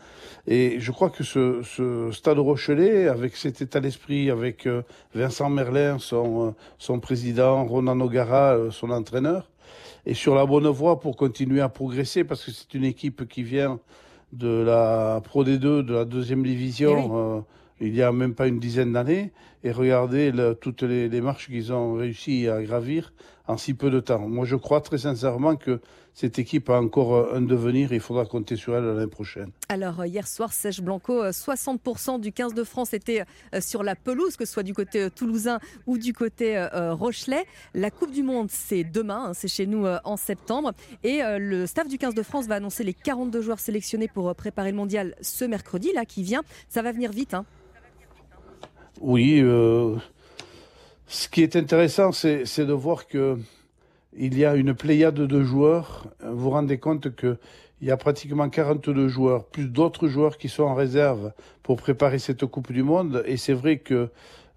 Et 0.46 0.80
je 0.80 0.92
crois 0.92 1.10
que 1.10 1.24
ce, 1.24 1.62
ce 1.62 2.10
stade 2.12 2.38
Rochelet, 2.38 3.08
avec 3.08 3.36
cet 3.36 3.62
état 3.62 3.80
d'esprit, 3.80 4.30
avec 4.30 4.66
euh, 4.66 4.82
Vincent 5.14 5.48
Merlin, 5.48 5.98
son, 5.98 6.54
son 6.78 7.00
président, 7.00 7.64
Ronan 7.64 7.96
Nogara, 7.96 8.56
son 8.70 8.90
entraîneur, 8.90 9.48
est 10.06 10.14
sur 10.14 10.34
la 10.34 10.46
bonne 10.46 10.68
voie 10.68 11.00
pour 11.00 11.16
continuer 11.16 11.60
à 11.60 11.68
progresser 11.68 12.24
parce 12.24 12.44
que 12.44 12.50
c'est 12.50 12.74
une 12.74 12.84
équipe 12.84 13.28
qui 13.28 13.42
vient 13.42 13.78
de 14.32 14.62
la 14.62 15.20
Pro 15.24 15.44
D2, 15.44 15.82
de 15.82 15.94
la 15.94 16.04
deuxième 16.04 16.42
division, 16.42 16.96
eh 16.96 17.12
euh, 17.12 17.40
il 17.80 17.94
y 17.94 18.02
a 18.02 18.12
même 18.12 18.34
pas 18.34 18.46
une 18.46 18.60
dizaine 18.60 18.92
d'années, 18.92 19.32
et 19.64 19.72
regardez 19.72 20.32
toutes 20.60 20.82
les, 20.82 21.08
les 21.08 21.20
marches 21.20 21.48
qu'ils 21.48 21.72
ont 21.72 21.94
réussi 21.94 22.48
à 22.48 22.62
gravir 22.62 23.12
en 23.51 23.57
si 23.57 23.74
peu 23.74 23.90
de 23.90 24.01
temps. 24.01 24.28
Moi, 24.28 24.44
je 24.44 24.57
crois 24.57 24.80
très 24.80 24.98
sincèrement 24.98 25.57
que 25.57 25.80
cette 26.14 26.38
équipe 26.38 26.70
a 26.70 26.80
encore 26.80 27.14
euh, 27.14 27.36
un 27.36 27.40
devenir 27.40 27.92
et 27.92 27.96
il 27.96 28.01
faudra 28.01 28.24
compter 28.24 28.57
sur 28.57 28.76
elle 28.76 28.84
l'année 28.84 29.07
prochaine. 29.07 29.51
Alors, 29.68 30.01
euh, 30.01 30.07
hier 30.07 30.26
soir, 30.26 30.53
Serge 30.53 30.80
Blanco, 30.80 31.24
60% 31.24 32.20
du 32.20 32.32
15 32.32 32.55
de 32.55 32.64
France 32.64 32.94
était 32.94 33.24
sur 33.61 33.82
la 33.82 33.94
pelouse, 33.96 34.36
que 34.36 34.44
ce 34.44 34.53
soit 34.53 34.62
du 34.62 34.74
côté 34.74 35.09
toulousain 35.11 35.59
ou 35.86 35.98
du 35.98 36.12
côté 36.12 36.66
Rochelet. 36.72 37.44
La 37.74 37.90
Coupe 37.90 38.12
du 38.12 38.22
Monde, 38.22 38.48
c'est 38.51 38.84
demain, 38.84 39.26
hein, 39.26 39.34
c'est 39.34 39.48
chez 39.48 39.66
nous 39.66 39.86
en 40.05 40.16
septembre. 40.16 40.72
Et 41.05 41.20
le 41.22 41.66
staff 41.66 41.88
du 41.88 41.98
15 41.98 42.14
de 42.14 42.22
France 42.22 42.46
va 42.46 42.57
annoncer 42.57 42.84
les 42.84 42.94
42 42.94 43.40
joueurs 43.40 43.61
sélectionnés 43.61 44.09
pour 44.09 44.34
préparer 44.34 44.70
le 44.70 44.76
mondial 44.76 45.14
ce 45.20 45.44
mercredi, 45.44 45.90
là, 45.94 46.05
qui 46.05 46.22
vient. 46.22 46.42
Ça 46.68 46.82
va 46.82 46.92
venir 46.92 47.12
vite. 47.12 47.34
Hein. 47.34 47.44
Oui, 49.01 49.40
euh, 49.42 49.96
ce 51.11 51.28
qui 51.28 51.42
est 51.42 51.56
intéressant, 51.56 52.12
c'est 52.12 52.64
de 52.64 52.72
voir 52.72 53.08
que 53.08 53.36
il 54.16 54.38
y 54.38 54.44
a 54.44 54.54
une 54.54 54.74
pléiade 54.74 55.14
de 55.14 55.42
joueurs. 55.42 56.06
Vous 56.24 56.38
vous 56.38 56.50
rendez 56.50 56.78
compte 56.78 57.14
qu'il 57.16 57.36
y 57.82 57.90
a 57.90 57.96
pratiquement 57.96 58.48
42 58.48 59.08
joueurs, 59.08 59.44
plus 59.44 59.66
d'autres 59.66 60.06
joueurs 60.06 60.38
qui 60.38 60.48
sont 60.48 60.62
en 60.62 60.74
réserve 60.74 61.32
pour 61.64 61.76
préparer 61.76 62.20
cette 62.20 62.46
Coupe 62.46 62.72
du 62.72 62.84
Monde. 62.84 63.24
Et 63.26 63.36
c'est 63.36 63.52
vrai 63.52 63.78
que 63.78 64.08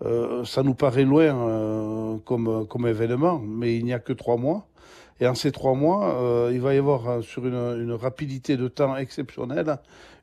euh, 0.05 0.45
ça 0.45 0.61
nous 0.61 0.75
paraît 0.75 1.05
loin 1.05 1.23
euh, 1.23 2.17
comme, 2.23 2.87
événement, 2.87 3.39
mais 3.39 3.75
il 3.75 3.83
n'y 3.83 3.93
a 3.93 3.99
que 3.99 4.13
trois 4.13 4.37
mois. 4.37 4.67
Et 5.19 5.27
en 5.27 5.33
ces 5.33 5.51
trois 5.51 5.73
mois, 5.73 6.21
euh, 6.21 6.51
il 6.53 6.61
va 6.61 6.75
y 6.75 6.77
avoir 6.77 7.23
sur 7.23 7.47
une, 7.47 7.93
rapidité 7.93 8.57
de 8.57 8.67
temps 8.67 8.95
exceptionnelle 8.95 9.77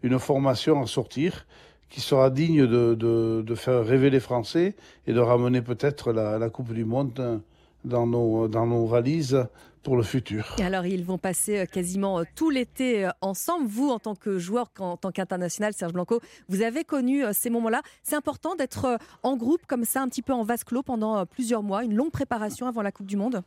une 0.05 0.20
formation 0.20 0.81
à 0.81 0.87
sortir 0.87 1.45
qui 1.91 2.01
sera 2.01 2.30
digne 2.30 2.66
de, 2.66 3.55
faire 3.55 3.84
rêver 3.84 4.11
les 4.11 4.20
Français 4.20 4.74
et 5.06 5.12
de 5.12 5.20
ramener 5.20 5.60
peut-être 5.60 6.12
la, 6.12 6.48
Coupe 6.48 6.73
du 6.73 6.85
Monde 6.85 7.43
dans 7.85 8.06
nos, 8.06 8.48
dans 8.48 8.66
nos 8.66 8.86
valises 8.86 9.47
pour 9.82 9.97
le 9.97 10.02
futur. 10.02 10.56
alors, 10.60 10.85
ils 10.85 11.05
vont 11.05 11.16
passer 11.16 11.66
quasiment 11.66 12.23
tout 12.35 12.51
l'été 12.51 13.09
ensemble. 13.23 13.66
Vous, 13.66 13.89
en 13.89 13.98
tant 13.98 14.15
que 14.15 14.39
joueur, 14.39 14.70
en 14.78 14.97
tant 14.97 15.10
qu'international, 15.10 15.73
Serge 15.73 15.93
Blanco, 15.93 16.20
vous 16.48 16.62
avez 16.62 16.85
connu 16.85 17.23
ces 17.32 17.51
moments-là. 17.51 17.82
C'est 18.02 18.16
important 18.16 18.55
d'être 18.55 18.98
en 19.23 19.36
groupe 19.36 19.62
comme 19.66 19.85
ça, 19.85 20.02
un 20.02 20.09
petit 20.09 20.23
peu 20.23 20.32
en 20.32 20.43
vase 20.43 20.65
clos 20.65 20.82
pendant 20.82 21.24
plusieurs 21.27 21.62
mois, 21.62 21.82
une 21.82 21.94
longue 21.94 22.10
préparation 22.10 22.66
avant 22.66 22.82
la 22.82 22.93
Coupe 22.93 23.06
du 23.06 23.16
Monde? 23.16 23.43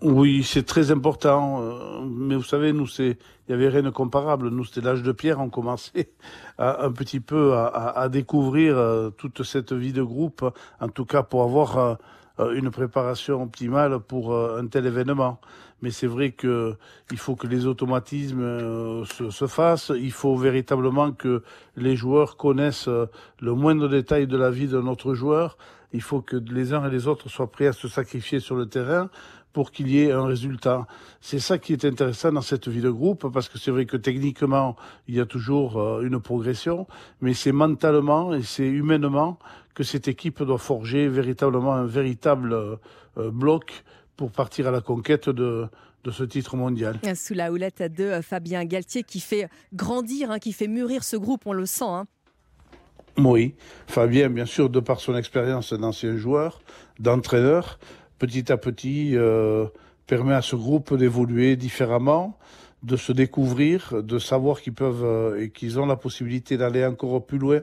Oui, 0.00 0.44
c'est 0.44 0.64
très 0.64 0.90
important. 0.90 1.62
Mais 2.04 2.36
vous 2.36 2.42
savez, 2.42 2.72
nous, 2.72 2.86
c'est, 2.86 3.18
il 3.48 3.50
y 3.50 3.54
avait 3.54 3.68
rien 3.68 3.82
de 3.82 3.90
comparable. 3.90 4.48
Nous, 4.48 4.64
c'était 4.64 4.80
l'âge 4.80 5.02
de 5.02 5.12
pierre. 5.12 5.40
On 5.40 5.50
commençait 5.50 6.10
un 6.58 6.92
petit 6.92 7.20
peu 7.20 7.54
à, 7.54 7.66
à, 7.66 8.08
découvrir 8.08 8.76
toute 9.16 9.42
cette 9.42 9.72
vie 9.72 9.92
de 9.92 10.02
groupe. 10.02 10.44
En 10.80 10.88
tout 10.88 11.04
cas, 11.04 11.22
pour 11.22 11.42
avoir 11.42 11.98
une 12.38 12.70
préparation 12.70 13.42
optimale 13.42 13.98
pour 13.98 14.36
un 14.36 14.66
tel 14.68 14.86
événement. 14.86 15.40
Mais 15.82 15.90
c'est 15.90 16.06
vrai 16.06 16.32
que 16.32 16.76
il 17.10 17.18
faut 17.18 17.36
que 17.36 17.46
les 17.46 17.66
automatismes 17.66 19.04
se, 19.04 19.30
se, 19.30 19.46
fassent. 19.46 19.92
Il 19.94 20.12
faut 20.12 20.36
véritablement 20.36 21.12
que 21.12 21.42
les 21.76 21.96
joueurs 21.96 22.36
connaissent 22.36 22.88
le 22.88 23.52
moindre 23.54 23.88
détail 23.88 24.26
de 24.26 24.36
la 24.36 24.50
vie 24.50 24.68
de 24.68 24.80
notre 24.80 25.14
joueur. 25.14 25.56
Il 25.92 26.02
faut 26.02 26.20
que 26.20 26.36
les 26.36 26.74
uns 26.74 26.86
et 26.86 26.90
les 26.90 27.06
autres 27.06 27.28
soient 27.28 27.50
prêts 27.50 27.68
à 27.68 27.72
se 27.72 27.88
sacrifier 27.88 28.40
sur 28.40 28.56
le 28.56 28.66
terrain 28.66 29.08
pour 29.52 29.72
qu'il 29.72 29.88
y 29.88 30.00
ait 30.00 30.12
un 30.12 30.26
résultat. 30.26 30.86
C'est 31.20 31.38
ça 31.38 31.58
qui 31.58 31.72
est 31.72 31.84
intéressant 31.84 32.32
dans 32.32 32.42
cette 32.42 32.68
vie 32.68 32.80
de 32.80 32.90
groupe, 32.90 33.32
parce 33.32 33.48
que 33.48 33.58
c'est 33.58 33.70
vrai 33.70 33.86
que 33.86 33.96
techniquement, 33.96 34.76
il 35.08 35.14
y 35.16 35.20
a 35.20 35.26
toujours 35.26 36.00
une 36.00 36.20
progression, 36.20 36.86
mais 37.20 37.34
c'est 37.34 37.52
mentalement 37.52 38.34
et 38.34 38.42
c'est 38.42 38.68
humainement 38.68 39.38
que 39.74 39.82
cette 39.82 40.08
équipe 40.08 40.42
doit 40.42 40.58
forger 40.58 41.08
véritablement 41.08 41.74
un 41.74 41.86
véritable 41.86 42.78
bloc 43.16 43.84
pour 44.16 44.30
partir 44.30 44.68
à 44.68 44.70
la 44.70 44.80
conquête 44.80 45.28
de, 45.28 45.68
de 46.04 46.10
ce 46.10 46.24
titre 46.24 46.56
mondial. 46.56 46.98
Sous 47.14 47.34
la 47.34 47.52
houlette 47.52 47.82
de 47.82 48.20
Fabien 48.22 48.64
Galtier 48.64 49.02
qui 49.02 49.20
fait 49.20 49.48
grandir, 49.74 50.30
hein, 50.30 50.38
qui 50.38 50.52
fait 50.52 50.68
mûrir 50.68 51.04
ce 51.04 51.16
groupe, 51.16 51.42
on 51.46 51.52
le 51.52 51.66
sent. 51.66 51.84
Hein. 51.84 52.06
Oui, 53.18 53.54
Fabien, 53.86 54.30
bien 54.30 54.46
sûr, 54.46 54.70
de 54.70 54.80
par 54.80 55.00
son 55.00 55.16
expérience 55.16 55.72
d'ancien 55.72 56.16
joueur, 56.16 56.60
d'entraîneur, 57.00 57.78
petit 58.18 58.50
à 58.50 58.56
petit 58.56 59.16
euh, 59.16 59.66
permet 60.06 60.34
à 60.34 60.42
ce 60.42 60.56
groupe 60.56 60.94
d'évoluer 60.94 61.56
différemment, 61.56 62.36
de 62.82 62.96
se 62.96 63.12
découvrir, 63.12 64.02
de 64.02 64.18
savoir 64.18 64.60
qu'ils 64.60 64.74
peuvent 64.74 65.04
euh, 65.04 65.42
et 65.42 65.50
qu'ils 65.50 65.78
ont 65.78 65.86
la 65.86 65.96
possibilité 65.96 66.56
d'aller 66.56 66.84
encore 66.84 67.24
plus 67.24 67.38
loin. 67.38 67.60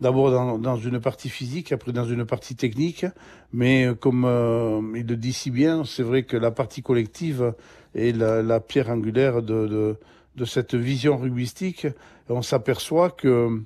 D'abord 0.00 0.30
dans, 0.30 0.58
dans, 0.58 0.76
une 0.76 1.00
partie 1.00 1.28
physique, 1.28 1.72
après 1.72 1.90
dans 1.90 2.04
une 2.04 2.24
partie 2.24 2.54
technique, 2.54 3.04
mais 3.52 3.88
comme 3.98 4.24
euh, 4.24 4.80
il 4.94 5.06
le 5.06 5.16
dit 5.16 5.32
si 5.32 5.50
bien, 5.50 5.84
c'est 5.84 6.04
vrai 6.04 6.22
que 6.22 6.36
la 6.36 6.52
partie 6.52 6.82
collective 6.82 7.52
est 7.96 8.16
la, 8.16 8.40
la 8.40 8.60
pierre 8.60 8.90
angulaire 8.90 9.42
de, 9.42 9.66
de, 9.66 9.96
de, 10.36 10.44
cette 10.44 10.76
vision 10.76 11.16
rugbystique. 11.16 11.86
Et 11.86 11.92
on 12.30 12.42
s'aperçoit 12.42 13.10
que 13.10 13.60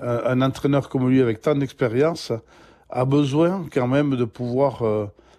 un 0.00 0.40
entraîneur 0.40 0.88
comme 0.88 1.08
lui, 1.08 1.20
avec 1.20 1.42
tant 1.42 1.54
d'expérience, 1.54 2.32
a 2.88 3.04
besoin 3.04 3.66
quand 3.70 3.86
même 3.86 4.16
de 4.16 4.24
pouvoir 4.24 4.82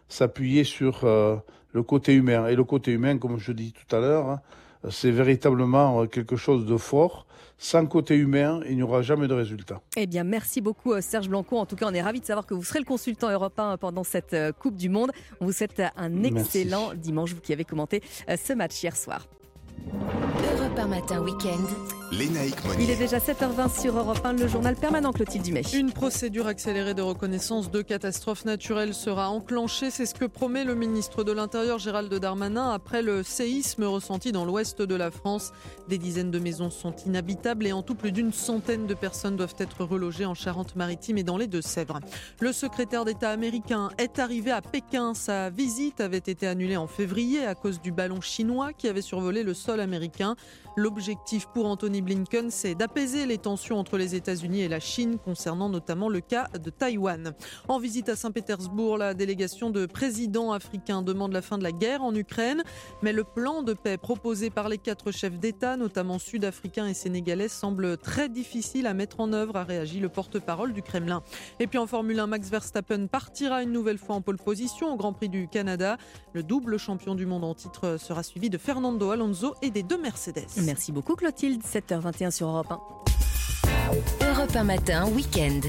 s'appuyer 0.08 0.64
sur 0.64 1.04
euh, 1.04 1.36
le 1.74 1.84
côté 1.84 2.14
humain. 2.14 2.48
Et 2.48 2.56
le 2.56 2.64
côté 2.64 2.92
humain, 2.92 3.18
comme 3.18 3.38
je 3.38 3.52
dis 3.52 3.74
tout 3.74 3.96
à 3.96 4.00
l'heure, 4.00 4.30
hein, 4.30 4.42
c'est 4.90 5.12
véritablement 5.12 6.06
quelque 6.08 6.36
chose 6.36 6.66
de 6.66 6.78
fort. 6.78 7.26
Sans 7.58 7.86
côté 7.86 8.16
humain, 8.16 8.60
il 8.68 8.76
n'y 8.76 8.84
aura 8.84 9.02
jamais 9.02 9.30
de 9.30 9.34
résultat. 9.34 9.82
Eh 9.96 10.08
bien, 10.08 10.26
merci 10.26 10.60
beaucoup 10.60 11.00
Serge 11.00 11.30
Blanco. 11.30 11.58
En 11.58 11.66
tout 11.66 11.78
cas, 11.78 11.88
on 11.90 11.94
est 11.94 12.02
ravis 12.02 12.20
de 12.20 12.26
savoir 12.26 12.46
que 12.46 12.54
vous 12.54 12.64
serez 12.64 12.80
le 12.80 12.86
consultant 12.86 13.30
européen 13.32 13.78
pendant 13.78 14.04
cette 14.04 14.36
Coupe 14.60 14.76
du 14.76 14.90
Monde. 14.90 15.12
On 15.40 15.46
vous 15.46 15.54
souhaite 15.54 15.82
un 15.96 16.24
excellent 16.24 16.88
merci. 16.90 17.00
dimanche, 17.00 17.34
vous 17.34 17.40
qui 17.40 17.54
avez 17.54 17.64
commenté 17.64 18.04
ce 18.28 18.52
match 18.52 18.84
hier 18.84 18.96
soir. 18.96 19.26
Europe 19.78 20.80
1 20.80 20.88
matin 20.88 21.22
week-end. 21.22 21.96
Il 22.80 22.90
est 22.90 22.96
déjà 22.96 23.18
7h20 23.18 23.82
sur 23.82 23.98
Europe 23.98 24.22
1, 24.24 24.34
le 24.34 24.48
journal 24.48 24.76
permanent 24.76 25.12
Clotilde 25.12 25.44
Dumais. 25.44 25.64
Une 25.74 25.92
procédure 25.92 26.48
accélérée 26.48 26.94
de 26.94 27.02
reconnaissance 27.02 27.72
de 27.72 27.82
catastrophes 27.82 28.46
naturelles 28.46 28.94
sera 28.94 29.30
enclenchée. 29.30 29.90
C'est 29.90 30.06
ce 30.06 30.14
que 30.14 30.26
promet 30.26 30.64
le 30.64 30.76
ministre 30.76 31.24
de 31.24 31.32
l'Intérieur 31.32 31.80
Gérald 31.80 32.14
Darmanin 32.14 32.72
après 32.72 33.02
le 33.02 33.24
séisme 33.24 33.84
ressenti 33.84 34.32
dans 34.32 34.46
l'ouest 34.46 34.82
de 34.82 34.96
la 34.96 35.12
France. 35.12 35.52
Des 35.90 35.98
dizaines 35.98 36.32
de 36.32 36.40
maisons 36.40 36.70
sont 36.70 36.96
inhabitables 37.06 37.66
et 37.66 37.74
en 37.74 37.82
tout 37.82 37.96
plus 37.96 38.12
d'une 38.12 38.32
centaine 38.32 38.88
de 38.88 38.94
personnes 38.94 39.36
doivent 39.36 39.56
être 39.58 39.84
relogées 39.84 40.26
en 40.26 40.36
Charente-Maritime 40.36 41.18
et 41.18 41.24
dans 41.24 41.38
les 41.38 41.48
Deux-Sèvres. 41.48 42.00
Le 42.40 42.54
secrétaire 42.54 43.04
d'État 43.04 43.32
américain 43.32 43.90
est 43.98 44.20
arrivé 44.20 44.52
à 44.52 44.62
Pékin. 44.62 45.16
Sa 45.16 45.50
visite 45.50 46.00
avait 46.00 46.18
été 46.18 46.48
annulée 46.48 46.78
en 46.78 46.88
février 46.88 47.46
à 47.46 47.56
cause 47.56 47.82
du 47.82 47.92
ballon 47.92 48.22
chinois 48.22 48.72
qui 48.74 48.88
avait 48.88 49.02
survolé 49.02 49.44
le 49.44 49.54
sol 49.66 49.80
américain. 49.80 50.36
L'objectif 50.78 51.48
pour 51.48 51.66
Anthony 51.66 52.02
Blinken, 52.02 52.52
c'est 52.52 52.76
d'apaiser 52.76 53.26
les 53.26 53.38
tensions 53.38 53.80
entre 53.80 53.98
les 53.98 54.14
États-Unis 54.14 54.62
et 54.62 54.68
la 54.68 54.80
Chine 54.80 55.18
concernant 55.18 55.70
notamment 55.70 56.10
le 56.10 56.20
cas 56.20 56.50
de 56.62 56.70
Taïwan. 56.70 57.34
En 57.68 57.80
visite 57.80 58.10
à 58.10 58.16
Saint-Pétersbourg, 58.16 58.98
la 58.98 59.14
délégation 59.14 59.72
de 59.72 59.86
présidents 59.86 60.52
africains 60.52 61.02
demande 61.02 61.34
la 61.34 61.42
fin 61.42 61.58
de 61.58 61.64
la 61.64 61.72
guerre 61.72 62.04
en 62.04 62.14
Ukraine, 62.14 62.62
mais 63.02 63.14
le 63.14 63.24
plan 63.24 63.64
de 63.64 63.74
paix 63.74 63.98
proposé 63.98 64.50
par 64.50 64.70
les 64.70 64.78
quatre 64.78 65.12
chefs 65.12 65.40
d'État, 65.40 65.78
notamment 65.78 66.20
sud-africains 66.20 66.88
et 66.88 66.94
sénégalais, 66.94 67.48
semble 67.48 67.98
très 67.98 68.30
difficile 68.30 68.86
à 68.86 68.94
mettre 68.94 69.20
en 69.20 69.34
œuvre, 69.34 69.56
a 69.56 69.64
réagi 69.64 70.00
le 70.00 70.10
porte-parole 70.10 70.74
du 70.74 70.84
Kremlin. 70.84 71.24
Et 71.60 71.68
puis 71.68 71.80
en 71.80 71.88
Formule 71.88 72.20
1, 72.20 72.28
Max 72.28 72.50
Verstappen 72.50 73.08
partira 73.08 73.64
une 73.64 73.72
nouvelle 73.72 73.98
fois 73.98 74.16
en 74.16 74.22
pole 74.22 74.38
position 74.38 74.94
au 74.94 74.98
Grand 74.98 75.14
Prix 75.14 75.30
du 75.30 75.48
Canada. 75.48 75.98
Le 76.34 76.44
double 76.44 76.78
champion 76.78 77.16
du 77.16 77.26
monde 77.26 77.46
en 77.46 77.56
titre 77.56 77.98
sera 77.98 78.22
suivi 78.22 78.50
de 78.50 78.58
Fernando 78.58 79.10
Alonso 79.10 79.55
et 79.62 79.70
des 79.72 79.84
deux 79.84 79.98
Mercedes. 79.98 80.48
Merci 80.64 80.92
beaucoup 80.92 81.16
Clotilde, 81.16 81.62
7h21 81.64 82.32
sur 82.32 82.48
Europe 82.48 82.72
1. 82.72 84.30
Europe 84.30 84.56
1 84.56 84.64
matin, 84.64 85.08
week-end. 85.10 85.62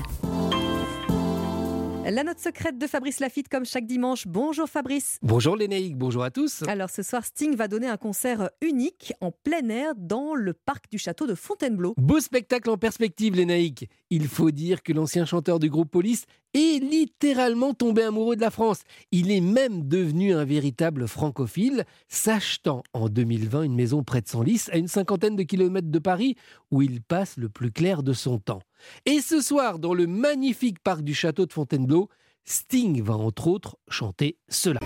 La 2.09 2.23
note 2.23 2.39
secrète 2.39 2.78
de 2.78 2.87
Fabrice 2.87 3.19
Lafitte, 3.19 3.49
comme 3.49 3.65
chaque 3.65 3.85
dimanche. 3.85 4.28
Bonjour 4.28 4.69
Fabrice. 4.69 5.19
Bonjour 5.23 5.57
Lénaïque, 5.57 5.99
bonjour 5.99 6.23
à 6.23 6.31
tous. 6.31 6.62
Alors 6.69 6.89
ce 6.89 7.03
soir, 7.03 7.24
Sting 7.24 7.57
va 7.57 7.66
donner 7.66 7.89
un 7.89 7.97
concert 7.97 8.49
unique 8.61 9.12
en 9.20 9.33
plein 9.33 9.69
air 9.70 9.93
dans 9.97 10.37
le 10.37 10.53
parc 10.53 10.89
du 10.89 10.99
château 10.99 11.27
de 11.27 11.35
Fontainebleau. 11.35 11.95
Beau 11.97 12.20
spectacle 12.20 12.70
en 12.70 12.77
perspective, 12.77 13.35
Lénaïque. 13.35 13.91
Il 14.11 14.28
faut 14.28 14.53
dire 14.53 14.85
que 14.85 14.93
l'ancien 14.93 15.24
chanteur 15.24 15.59
du 15.59 15.69
groupe 15.69 15.91
Police 15.91 16.27
est 16.55 16.81
littéralement 16.81 17.74
tombé 17.74 18.05
amoureux 18.05 18.37
de 18.37 18.41
la 18.41 18.53
France. 18.53 18.83
Il 19.11 19.33
est 19.33 19.41
même 19.41 19.89
devenu 19.89 20.33
un 20.33 20.45
véritable 20.45 21.09
francophile, 21.09 21.87
s'achetant 22.07 22.85
en 22.93 23.09
2020 23.09 23.65
une 23.65 23.74
maison 23.74 24.05
près 24.05 24.20
de 24.20 24.28
Senlis, 24.28 24.66
à 24.70 24.77
une 24.77 24.87
cinquantaine 24.87 25.35
de 25.35 25.43
kilomètres 25.43 25.91
de 25.91 25.99
Paris, 25.99 26.37
où 26.70 26.83
il 26.83 27.03
passe 27.03 27.37
le 27.37 27.49
plus 27.49 27.73
clair 27.73 28.05
de 28.05 28.12
son 28.12 28.39
temps. 28.39 28.62
Et 29.05 29.21
ce 29.21 29.41
soir, 29.41 29.79
dans 29.79 29.95
le 29.95 30.07
magnifique 30.07 30.79
parc 30.81 31.03
du 31.03 31.15
château 31.15 31.47
de 31.47 31.53
Fontainebleau, 31.53 32.09
Sting 32.45 33.03
va 33.03 33.15
entre 33.15 33.49
autres 33.49 33.77
chanter 33.89 34.37
cela. 34.49 34.81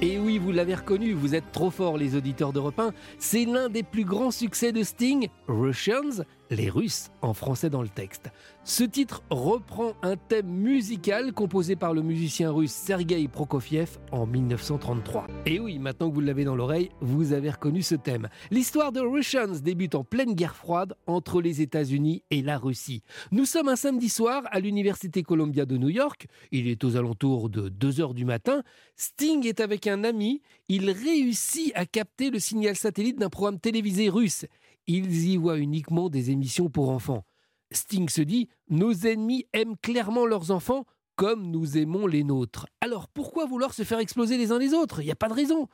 Et 0.00 0.18
oui, 0.18 0.38
vous 0.38 0.50
l'avez 0.50 0.74
reconnu, 0.74 1.12
vous 1.12 1.36
êtes 1.36 1.52
trop 1.52 1.70
forts 1.70 1.96
les 1.96 2.16
auditeurs 2.16 2.52
d'Europe 2.52 2.80
1, 2.80 2.92
c'est 3.18 3.44
l'un 3.44 3.68
des 3.68 3.84
plus 3.84 4.04
grands 4.04 4.32
succès 4.32 4.72
de 4.72 4.82
Sting, 4.82 5.28
Russians, 5.46 6.24
les 6.52 6.68
Russes 6.68 7.10
en 7.22 7.34
français 7.34 7.70
dans 7.70 7.82
le 7.82 7.88
texte. 7.88 8.30
Ce 8.64 8.84
titre 8.84 9.22
reprend 9.30 9.94
un 10.02 10.16
thème 10.16 10.46
musical 10.46 11.32
composé 11.32 11.76
par 11.76 11.94
le 11.94 12.02
musicien 12.02 12.50
russe 12.52 12.72
Sergei 12.72 13.26
Prokofiev 13.26 13.98
en 14.12 14.26
1933. 14.26 15.26
Et 15.46 15.58
oui, 15.58 15.78
maintenant 15.78 16.10
que 16.10 16.14
vous 16.14 16.20
l'avez 16.20 16.44
dans 16.44 16.54
l'oreille, 16.54 16.90
vous 17.00 17.32
avez 17.32 17.50
reconnu 17.50 17.82
ce 17.82 17.94
thème. 17.94 18.28
L'histoire 18.50 18.92
de 18.92 19.00
Russians 19.00 19.60
débute 19.62 19.94
en 19.94 20.04
pleine 20.04 20.34
guerre 20.34 20.54
froide 20.54 20.94
entre 21.06 21.40
les 21.40 21.60
États-Unis 21.60 22.22
et 22.30 22.42
la 22.42 22.58
Russie. 22.58 23.02
Nous 23.30 23.46
sommes 23.46 23.68
un 23.68 23.76
samedi 23.76 24.08
soir 24.08 24.42
à 24.50 24.60
l'Université 24.60 25.22
Columbia 25.22 25.64
de 25.64 25.76
New 25.76 25.88
York. 25.88 26.26
Il 26.52 26.68
est 26.68 26.84
aux 26.84 26.96
alentours 26.96 27.48
de 27.48 27.68
2 27.68 28.00
heures 28.00 28.14
du 28.14 28.24
matin. 28.24 28.62
Sting 28.96 29.46
est 29.46 29.60
avec 29.60 29.86
un 29.86 30.04
ami. 30.04 30.42
Il 30.68 30.90
réussit 30.90 31.72
à 31.74 31.86
capter 31.86 32.30
le 32.30 32.38
signal 32.38 32.76
satellite 32.76 33.18
d'un 33.18 33.30
programme 33.30 33.58
télévisé 33.58 34.08
russe. 34.08 34.46
Ils 34.86 35.28
y 35.28 35.36
voient 35.36 35.58
uniquement 35.58 36.08
des 36.08 36.30
émissions 36.30 36.68
pour 36.68 36.90
enfants. 36.90 37.24
Sting 37.70 38.08
se 38.08 38.22
dit 38.22 38.48
Nos 38.68 38.92
ennemis 38.92 39.46
aiment 39.52 39.76
clairement 39.76 40.26
leurs 40.26 40.50
enfants, 40.50 40.84
comme 41.16 41.50
nous 41.50 41.78
aimons 41.78 42.06
les 42.06 42.24
nôtres. 42.24 42.66
Alors 42.80 43.08
pourquoi 43.08 43.46
vouloir 43.46 43.74
se 43.74 43.84
faire 43.84 43.98
exploser 43.98 44.36
les 44.36 44.50
uns 44.52 44.58
les 44.58 44.74
autres? 44.74 45.00
Il 45.00 45.06
n'y 45.06 45.12
a 45.12 45.16
pas 45.16 45.28
de 45.28 45.34
raison. 45.34 45.68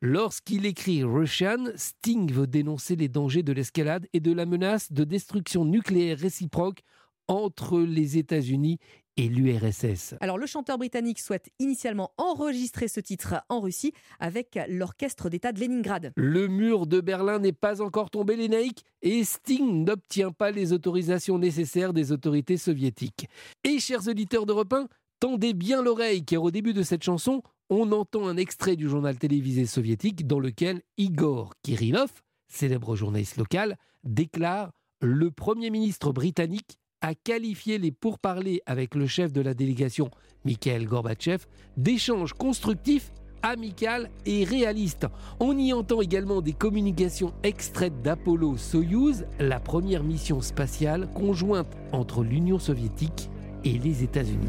Lorsqu'il 0.00 0.66
écrit 0.66 1.02
Russian, 1.02 1.66
Sting 1.76 2.30
veut 2.32 2.46
dénoncer 2.46 2.96
les 2.96 3.08
dangers 3.08 3.42
de 3.42 3.52
l'escalade 3.52 4.06
et 4.12 4.20
de 4.20 4.32
la 4.32 4.46
menace 4.46 4.92
de 4.92 5.04
destruction 5.04 5.64
nucléaire 5.64 6.18
réciproque 6.18 6.82
entre 7.28 7.80
les 7.80 8.18
États-Unis 8.18 8.78
et 9.16 9.28
l'URSS. 9.28 10.14
Alors 10.20 10.38
le 10.38 10.46
chanteur 10.46 10.78
britannique 10.78 11.20
souhaite 11.20 11.50
initialement 11.58 12.12
enregistrer 12.16 12.88
ce 12.88 13.00
titre 13.00 13.36
en 13.48 13.60
Russie 13.60 13.92
avec 14.18 14.58
l'orchestre 14.68 15.28
d'État 15.28 15.52
de 15.52 15.60
Leningrad. 15.60 16.12
Le 16.16 16.48
mur 16.48 16.86
de 16.86 17.00
Berlin 17.00 17.38
n'est 17.38 17.52
pas 17.52 17.80
encore 17.80 18.10
tombé, 18.10 18.36
les 18.36 18.48
naïcs, 18.48 18.84
et 19.02 19.24
Sting 19.24 19.84
n'obtient 19.84 20.32
pas 20.32 20.50
les 20.50 20.72
autorisations 20.72 21.38
nécessaires 21.38 21.92
des 21.92 22.12
autorités 22.12 22.56
soviétiques. 22.56 23.28
Et 23.62 23.78
chers 23.78 24.08
auditeurs 24.08 24.46
d'Europe 24.46 24.72
1, 24.72 24.88
tendez 25.20 25.54
bien 25.54 25.82
l'oreille 25.82 26.24
car 26.24 26.42
au 26.42 26.50
début 26.50 26.72
de 26.72 26.82
cette 26.82 27.02
chanson, 27.02 27.42
on 27.70 27.92
entend 27.92 28.26
un 28.26 28.36
extrait 28.36 28.76
du 28.76 28.88
journal 28.88 29.16
télévisé 29.18 29.66
soviétique 29.66 30.26
dans 30.26 30.40
lequel 30.40 30.82
Igor 30.98 31.54
Kirillov, 31.62 32.10
célèbre 32.48 32.94
journaliste 32.94 33.36
local, 33.36 33.76
déclare 34.04 34.72
Le 35.00 35.30
Premier 35.30 35.70
ministre 35.70 36.12
britannique 36.12 36.78
a 37.04 37.14
qualifié 37.14 37.76
les 37.76 37.92
pourparlers 37.92 38.62
avec 38.64 38.94
le 38.94 39.06
chef 39.06 39.30
de 39.30 39.42
la 39.42 39.52
délégation, 39.52 40.10
Mikhail 40.46 40.86
Gorbatchev, 40.86 41.44
d'échanges 41.76 42.32
constructifs, 42.32 43.12
amicaux 43.42 44.08
et 44.24 44.44
réalistes. 44.44 45.06
On 45.38 45.58
y 45.58 45.74
entend 45.74 46.00
également 46.00 46.40
des 46.40 46.54
communications 46.54 47.34
extraites 47.42 48.00
d'Apollo 48.00 48.56
Soyuz, 48.56 49.26
la 49.38 49.60
première 49.60 50.02
mission 50.02 50.40
spatiale 50.40 51.10
conjointe 51.12 51.76
entre 51.92 52.24
l'Union 52.24 52.58
soviétique 52.58 53.28
et 53.64 53.78
les 53.78 54.02
États-Unis. 54.02 54.48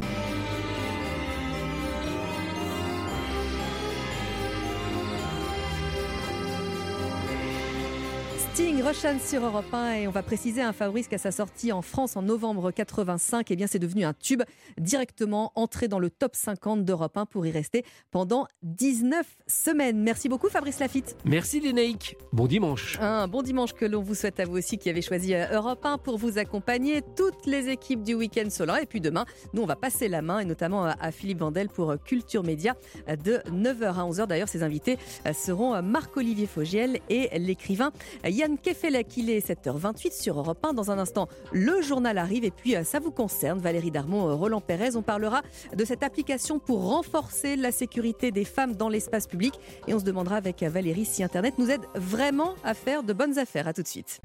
Russian 8.86 9.18
sur 9.18 9.44
Europe 9.44 9.74
1 9.74 9.94
et 9.94 10.06
on 10.06 10.12
va 10.12 10.22
préciser 10.22 10.62
un 10.62 10.72
Fabrice 10.72 11.08
qu'à 11.08 11.18
sa 11.18 11.32
sortie 11.32 11.72
en 11.72 11.82
France 11.82 12.16
en 12.16 12.22
novembre 12.22 12.70
85, 12.70 13.50
eh 13.50 13.56
bien 13.56 13.66
c'est 13.66 13.80
devenu 13.80 14.04
un 14.04 14.12
tube 14.12 14.44
directement 14.78 15.50
entré 15.56 15.88
dans 15.88 15.98
le 15.98 16.08
top 16.08 16.36
50 16.36 16.84
d'Europe 16.84 17.16
1 17.16 17.26
pour 17.26 17.44
y 17.46 17.50
rester 17.50 17.84
pendant 18.12 18.46
19 18.62 19.26
semaines. 19.48 19.98
Merci 19.98 20.28
beaucoup 20.28 20.48
Fabrice 20.48 20.78
Lafitte. 20.78 21.16
Merci 21.24 21.58
Lénaïque. 21.58 22.16
Bon 22.32 22.46
dimanche. 22.46 22.96
Un 23.00 23.26
bon 23.26 23.42
dimanche 23.42 23.72
que 23.72 23.84
l'on 23.84 24.02
vous 24.02 24.14
souhaite 24.14 24.38
à 24.38 24.44
vous 24.44 24.56
aussi 24.56 24.78
qui 24.78 24.88
avez 24.88 25.02
choisi 25.02 25.34
euh, 25.34 25.46
Europe 25.50 25.84
1 25.84 25.98
pour 25.98 26.16
vous 26.16 26.38
accompagner. 26.38 27.02
Toutes 27.16 27.44
les 27.44 27.68
équipes 27.68 28.04
du 28.04 28.14
week-end 28.14 28.46
là 28.64 28.80
et 28.80 28.86
puis 28.86 29.00
demain, 29.00 29.24
nous 29.52 29.62
on 29.62 29.66
va 29.66 29.74
passer 29.74 30.06
la 30.06 30.22
main 30.22 30.38
et 30.38 30.44
notamment 30.44 30.84
à 30.84 31.10
Philippe 31.10 31.40
Vandel 31.40 31.70
pour 31.70 31.90
euh, 31.90 31.96
Culture 31.96 32.44
Média 32.44 32.76
euh, 33.08 33.16
de 33.16 33.38
9h 33.50 33.86
à 33.86 34.08
11h. 34.08 34.28
D'ailleurs, 34.28 34.48
ses 34.48 34.62
invités 34.62 34.96
seront 35.34 35.82
Marc-Olivier 35.82 36.46
Fogiel 36.46 37.00
et 37.08 37.36
l'écrivain 37.36 37.90
Yann 38.24 38.56
Yann 38.82 39.04
qu'il 39.04 39.30
est 39.30 39.46
7h28 39.46 40.12
sur 40.12 40.38
Europe 40.38 40.64
1. 40.64 40.72
Dans 40.72 40.90
un 40.90 40.98
instant, 40.98 41.28
le 41.52 41.80
journal 41.82 42.18
arrive 42.18 42.44
et 42.44 42.50
puis 42.50 42.76
euh, 42.76 42.84
ça 42.84 42.98
vous 42.98 43.10
concerne. 43.10 43.58
Valérie 43.58 43.90
Darmon, 43.90 44.28
euh, 44.28 44.34
Roland 44.34 44.60
Pérez, 44.60 44.96
on 44.96 45.02
parlera 45.02 45.42
de 45.74 45.84
cette 45.84 46.02
application 46.02 46.58
pour 46.58 46.88
renforcer 46.88 47.56
la 47.56 47.72
sécurité 47.72 48.30
des 48.30 48.44
femmes 48.44 48.74
dans 48.74 48.88
l'espace 48.88 49.26
public. 49.26 49.54
Et 49.86 49.94
on 49.94 49.98
se 49.98 50.04
demandera 50.04 50.36
avec 50.36 50.62
Valérie 50.62 51.04
si 51.04 51.22
Internet 51.22 51.54
nous 51.58 51.70
aide 51.70 51.82
vraiment 51.94 52.54
à 52.64 52.74
faire 52.74 53.02
de 53.02 53.12
bonnes 53.12 53.38
affaires. 53.38 53.68
A 53.68 53.72
tout 53.72 53.82
de 53.82 53.88
suite. 53.88 54.20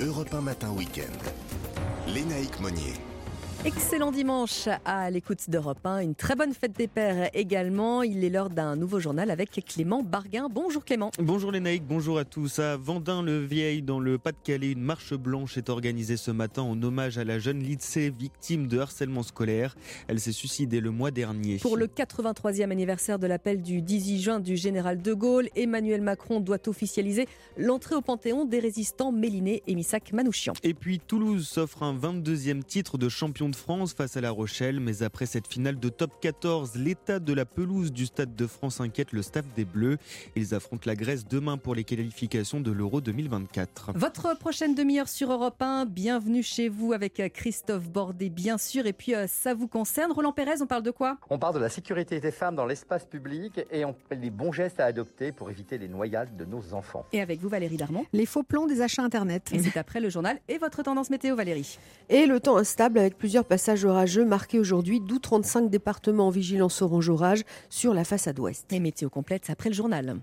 Europe 0.00 0.32
1 0.32 0.40
matin 0.40 0.70
week-end. 0.70 1.12
Lénaïque 2.06 2.60
Monnier. 2.60 2.94
Excellent 3.66 4.12
dimanche 4.12 4.68
à 4.84 5.10
l'écoute 5.10 5.50
d'Europe 5.50 5.84
1. 5.84 5.98
Une 5.98 6.14
très 6.14 6.36
bonne 6.36 6.54
fête 6.54 6.76
des 6.78 6.86
pères 6.86 7.30
également. 7.34 8.04
Il 8.04 8.22
est 8.22 8.30
l'heure 8.30 8.48
d'un 8.48 8.76
nouveau 8.76 9.00
journal 9.00 9.28
avec 9.28 9.60
Clément 9.66 10.04
Barguin. 10.04 10.46
Bonjour 10.48 10.84
Clément. 10.84 11.10
Bonjour 11.18 11.50
les 11.50 11.58
naïcs, 11.58 11.84
bonjour 11.84 12.16
à 12.16 12.24
tous. 12.24 12.60
À 12.60 12.76
Vendin-le-Vieil, 12.76 13.82
dans 13.82 13.98
le 13.98 14.18
Pas-de-Calais, 14.18 14.70
une 14.70 14.82
marche 14.82 15.14
blanche 15.14 15.58
est 15.58 15.68
organisée 15.68 16.16
ce 16.16 16.30
matin 16.30 16.62
en 16.62 16.80
hommage 16.80 17.18
à 17.18 17.24
la 17.24 17.40
jeune 17.40 17.58
lycée 17.58 18.08
victime 18.08 18.68
de 18.68 18.78
harcèlement 18.78 19.24
scolaire. 19.24 19.74
Elle 20.06 20.20
s'est 20.20 20.30
suicidée 20.30 20.78
le 20.78 20.92
mois 20.92 21.10
dernier. 21.10 21.56
Pour 21.56 21.76
le 21.76 21.88
83e 21.88 22.70
anniversaire 22.70 23.18
de 23.18 23.26
l'appel 23.26 23.62
du 23.62 23.82
18 23.82 24.20
juin 24.20 24.38
du 24.38 24.56
général 24.56 25.02
de 25.02 25.12
Gaulle, 25.12 25.48
Emmanuel 25.56 26.02
Macron 26.02 26.38
doit 26.38 26.68
officialiser 26.68 27.26
l'entrée 27.56 27.96
au 27.96 28.00
Panthéon 28.00 28.44
des 28.44 28.60
résistants 28.60 29.10
Méliné 29.10 29.64
et 29.66 29.74
Missak 29.74 30.12
Manouchian. 30.12 30.52
Et 30.62 30.74
puis 30.74 31.00
Toulouse 31.00 31.48
s'offre 31.48 31.82
un 31.82 31.96
22e 31.96 32.62
titre 32.62 32.96
de 32.96 33.08
champion 33.08 33.48
de 33.48 33.55
France 33.56 33.94
face 33.94 34.16
à 34.16 34.20
La 34.20 34.30
Rochelle, 34.30 34.80
mais 34.80 35.02
après 35.02 35.26
cette 35.26 35.46
finale 35.46 35.78
de 35.78 35.88
top 35.88 36.12
14, 36.20 36.76
l'état 36.76 37.18
de 37.18 37.32
la 37.32 37.44
pelouse 37.44 37.92
du 37.92 38.06
Stade 38.06 38.36
de 38.36 38.46
France 38.46 38.80
inquiète 38.80 39.12
le 39.12 39.22
staff 39.22 39.44
des 39.56 39.64
Bleus. 39.64 39.98
Ils 40.36 40.54
affrontent 40.54 40.84
la 40.86 40.94
Grèce 40.94 41.26
demain 41.26 41.56
pour 41.56 41.74
les 41.74 41.84
qualifications 41.84 42.60
de 42.60 42.70
l'Euro 42.70 43.00
2024. 43.00 43.92
Votre 43.94 44.38
prochaine 44.38 44.74
demi-heure 44.74 45.08
sur 45.08 45.32
Europe 45.32 45.60
1, 45.60 45.86
bienvenue 45.86 46.42
chez 46.42 46.68
vous 46.68 46.92
avec 46.92 47.22
Christophe 47.32 47.88
Bordet 47.88 48.28
bien 48.28 48.58
sûr, 48.58 48.86
et 48.86 48.92
puis 48.92 49.14
euh, 49.14 49.26
ça 49.26 49.54
vous 49.54 49.68
concerne. 49.68 50.12
Roland 50.12 50.32
Pérez, 50.32 50.60
on 50.62 50.66
parle 50.66 50.82
de 50.82 50.90
quoi? 50.90 51.18
On 51.30 51.38
parle 51.38 51.54
de 51.54 51.60
la 51.60 51.68
sécurité 51.68 52.20
des 52.20 52.30
femmes 52.30 52.56
dans 52.56 52.66
l'espace 52.66 53.04
public 53.04 53.60
et 53.70 53.84
on 53.84 53.94
des 54.14 54.30
bons 54.30 54.52
gestes 54.52 54.80
à 54.80 54.84
adopter 54.84 55.32
pour 55.32 55.50
éviter 55.50 55.78
les 55.78 55.88
noyades 55.88 56.36
de 56.36 56.44
nos 56.44 56.72
enfants. 56.72 57.04
Et 57.12 57.20
avec 57.20 57.40
vous 57.40 57.48
Valérie 57.48 57.76
Darmon 57.76 58.04
Les 58.12 58.26
faux 58.26 58.42
plans 58.42 58.66
des 58.66 58.80
achats 58.80 59.02
Internet. 59.02 59.50
Et 59.52 59.58
c'est 59.58 59.76
après 59.76 60.00
le 60.00 60.08
journal 60.08 60.38
et 60.48 60.58
votre 60.58 60.82
tendance 60.82 61.10
météo 61.10 61.36
Valérie. 61.36 61.78
Et 62.08 62.26
le 62.26 62.40
temps 62.40 62.56
instable 62.56 62.98
avec 62.98 63.18
plusieurs 63.18 63.35
passage 63.44 63.84
orageux 63.84 64.24
marqué 64.24 64.58
aujourd'hui, 64.58 65.00
d'où 65.00 65.18
35 65.18 65.70
départements 65.70 66.28
en 66.28 66.30
vigilance 66.30 66.82
orange 66.82 67.08
orage 67.08 67.42
sur 67.68 67.94
la 67.94 68.04
façade 68.04 68.38
ouest. 68.38 68.72
Et 68.72 68.80
météo 68.80 69.08
complète 69.08 69.48
après 69.50 69.68
le 69.68 69.74
journal. 69.74 70.16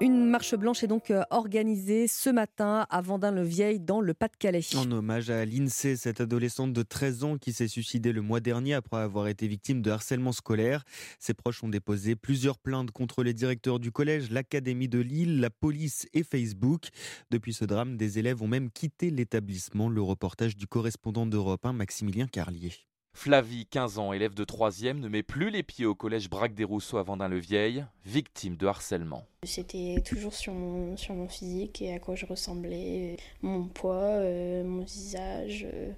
Une 0.00 0.26
marche 0.26 0.54
blanche 0.54 0.84
est 0.84 0.86
donc 0.86 1.10
euh, 1.10 1.22
organisée 1.30 2.06
ce 2.06 2.30
matin 2.30 2.86
à 2.88 3.00
Vendin-le-Vieil 3.00 3.80
dans 3.80 4.00
le 4.00 4.14
Pas-de-Calais. 4.14 4.60
En 4.76 4.88
hommage 4.92 5.28
à 5.28 5.44
l'INSEE, 5.44 5.96
cette 5.96 6.20
adolescente 6.20 6.72
de 6.72 6.82
13 6.82 7.24
ans 7.24 7.36
qui 7.36 7.52
s'est 7.52 7.66
suicidée 7.66 8.12
le 8.12 8.22
mois 8.22 8.38
dernier 8.38 8.74
après 8.74 8.98
avoir 8.98 9.26
été 9.26 9.48
victime 9.48 9.82
de 9.82 9.90
harcèlement 9.90 10.30
scolaire. 10.30 10.84
Ses 11.18 11.34
proches 11.34 11.64
ont 11.64 11.68
déposé 11.68 12.14
plusieurs 12.14 12.58
plaintes 12.58 12.92
contre 12.92 13.24
les 13.24 13.34
directeurs 13.34 13.80
du 13.80 13.90
collège, 13.90 14.30
l'Académie 14.30 14.88
de 14.88 15.00
Lille, 15.00 15.40
la 15.40 15.50
police 15.50 16.06
et 16.14 16.22
Facebook. 16.22 16.88
Depuis 17.32 17.52
ce 17.52 17.64
drame, 17.64 17.96
des 17.96 18.20
élèves 18.20 18.42
ont 18.42 18.48
même 18.48 18.70
quitté 18.70 19.10
l'établissement. 19.10 19.88
Le 19.88 20.02
reportage 20.02 20.56
du 20.56 20.68
correspondant 20.68 21.26
d'Europe 21.26 21.66
1, 21.66 21.72
Maximilien 21.72 22.28
Carlier. 22.28 22.89
Flavie, 23.22 23.66
15 23.66 23.98
ans, 23.98 24.14
élève 24.14 24.32
de 24.32 24.46
3e, 24.46 24.98
ne 24.98 25.06
met 25.06 25.22
plus 25.22 25.50
les 25.50 25.62
pieds 25.62 25.84
au 25.84 25.94
collège 25.94 26.30
Braque 26.30 26.54
des 26.54 26.64
Rousseaux 26.64 26.96
à 26.96 27.02
Vendin-le-Vieil, 27.02 27.84
victime 28.06 28.56
de 28.56 28.66
harcèlement. 28.66 29.26
C'était 29.42 30.02
toujours 30.06 30.32
sur 30.32 30.54
mon, 30.54 30.96
physique 31.28 31.82
et 31.82 31.92
à 31.92 31.98
quoi 31.98 32.14
je 32.14 32.24
ressemblais, 32.24 33.18
mon 33.42 33.64
poids, 33.64 34.04
euh, 34.04 34.64
mon 34.64 34.84
visage. 34.84 35.66
Euh, 35.70 35.90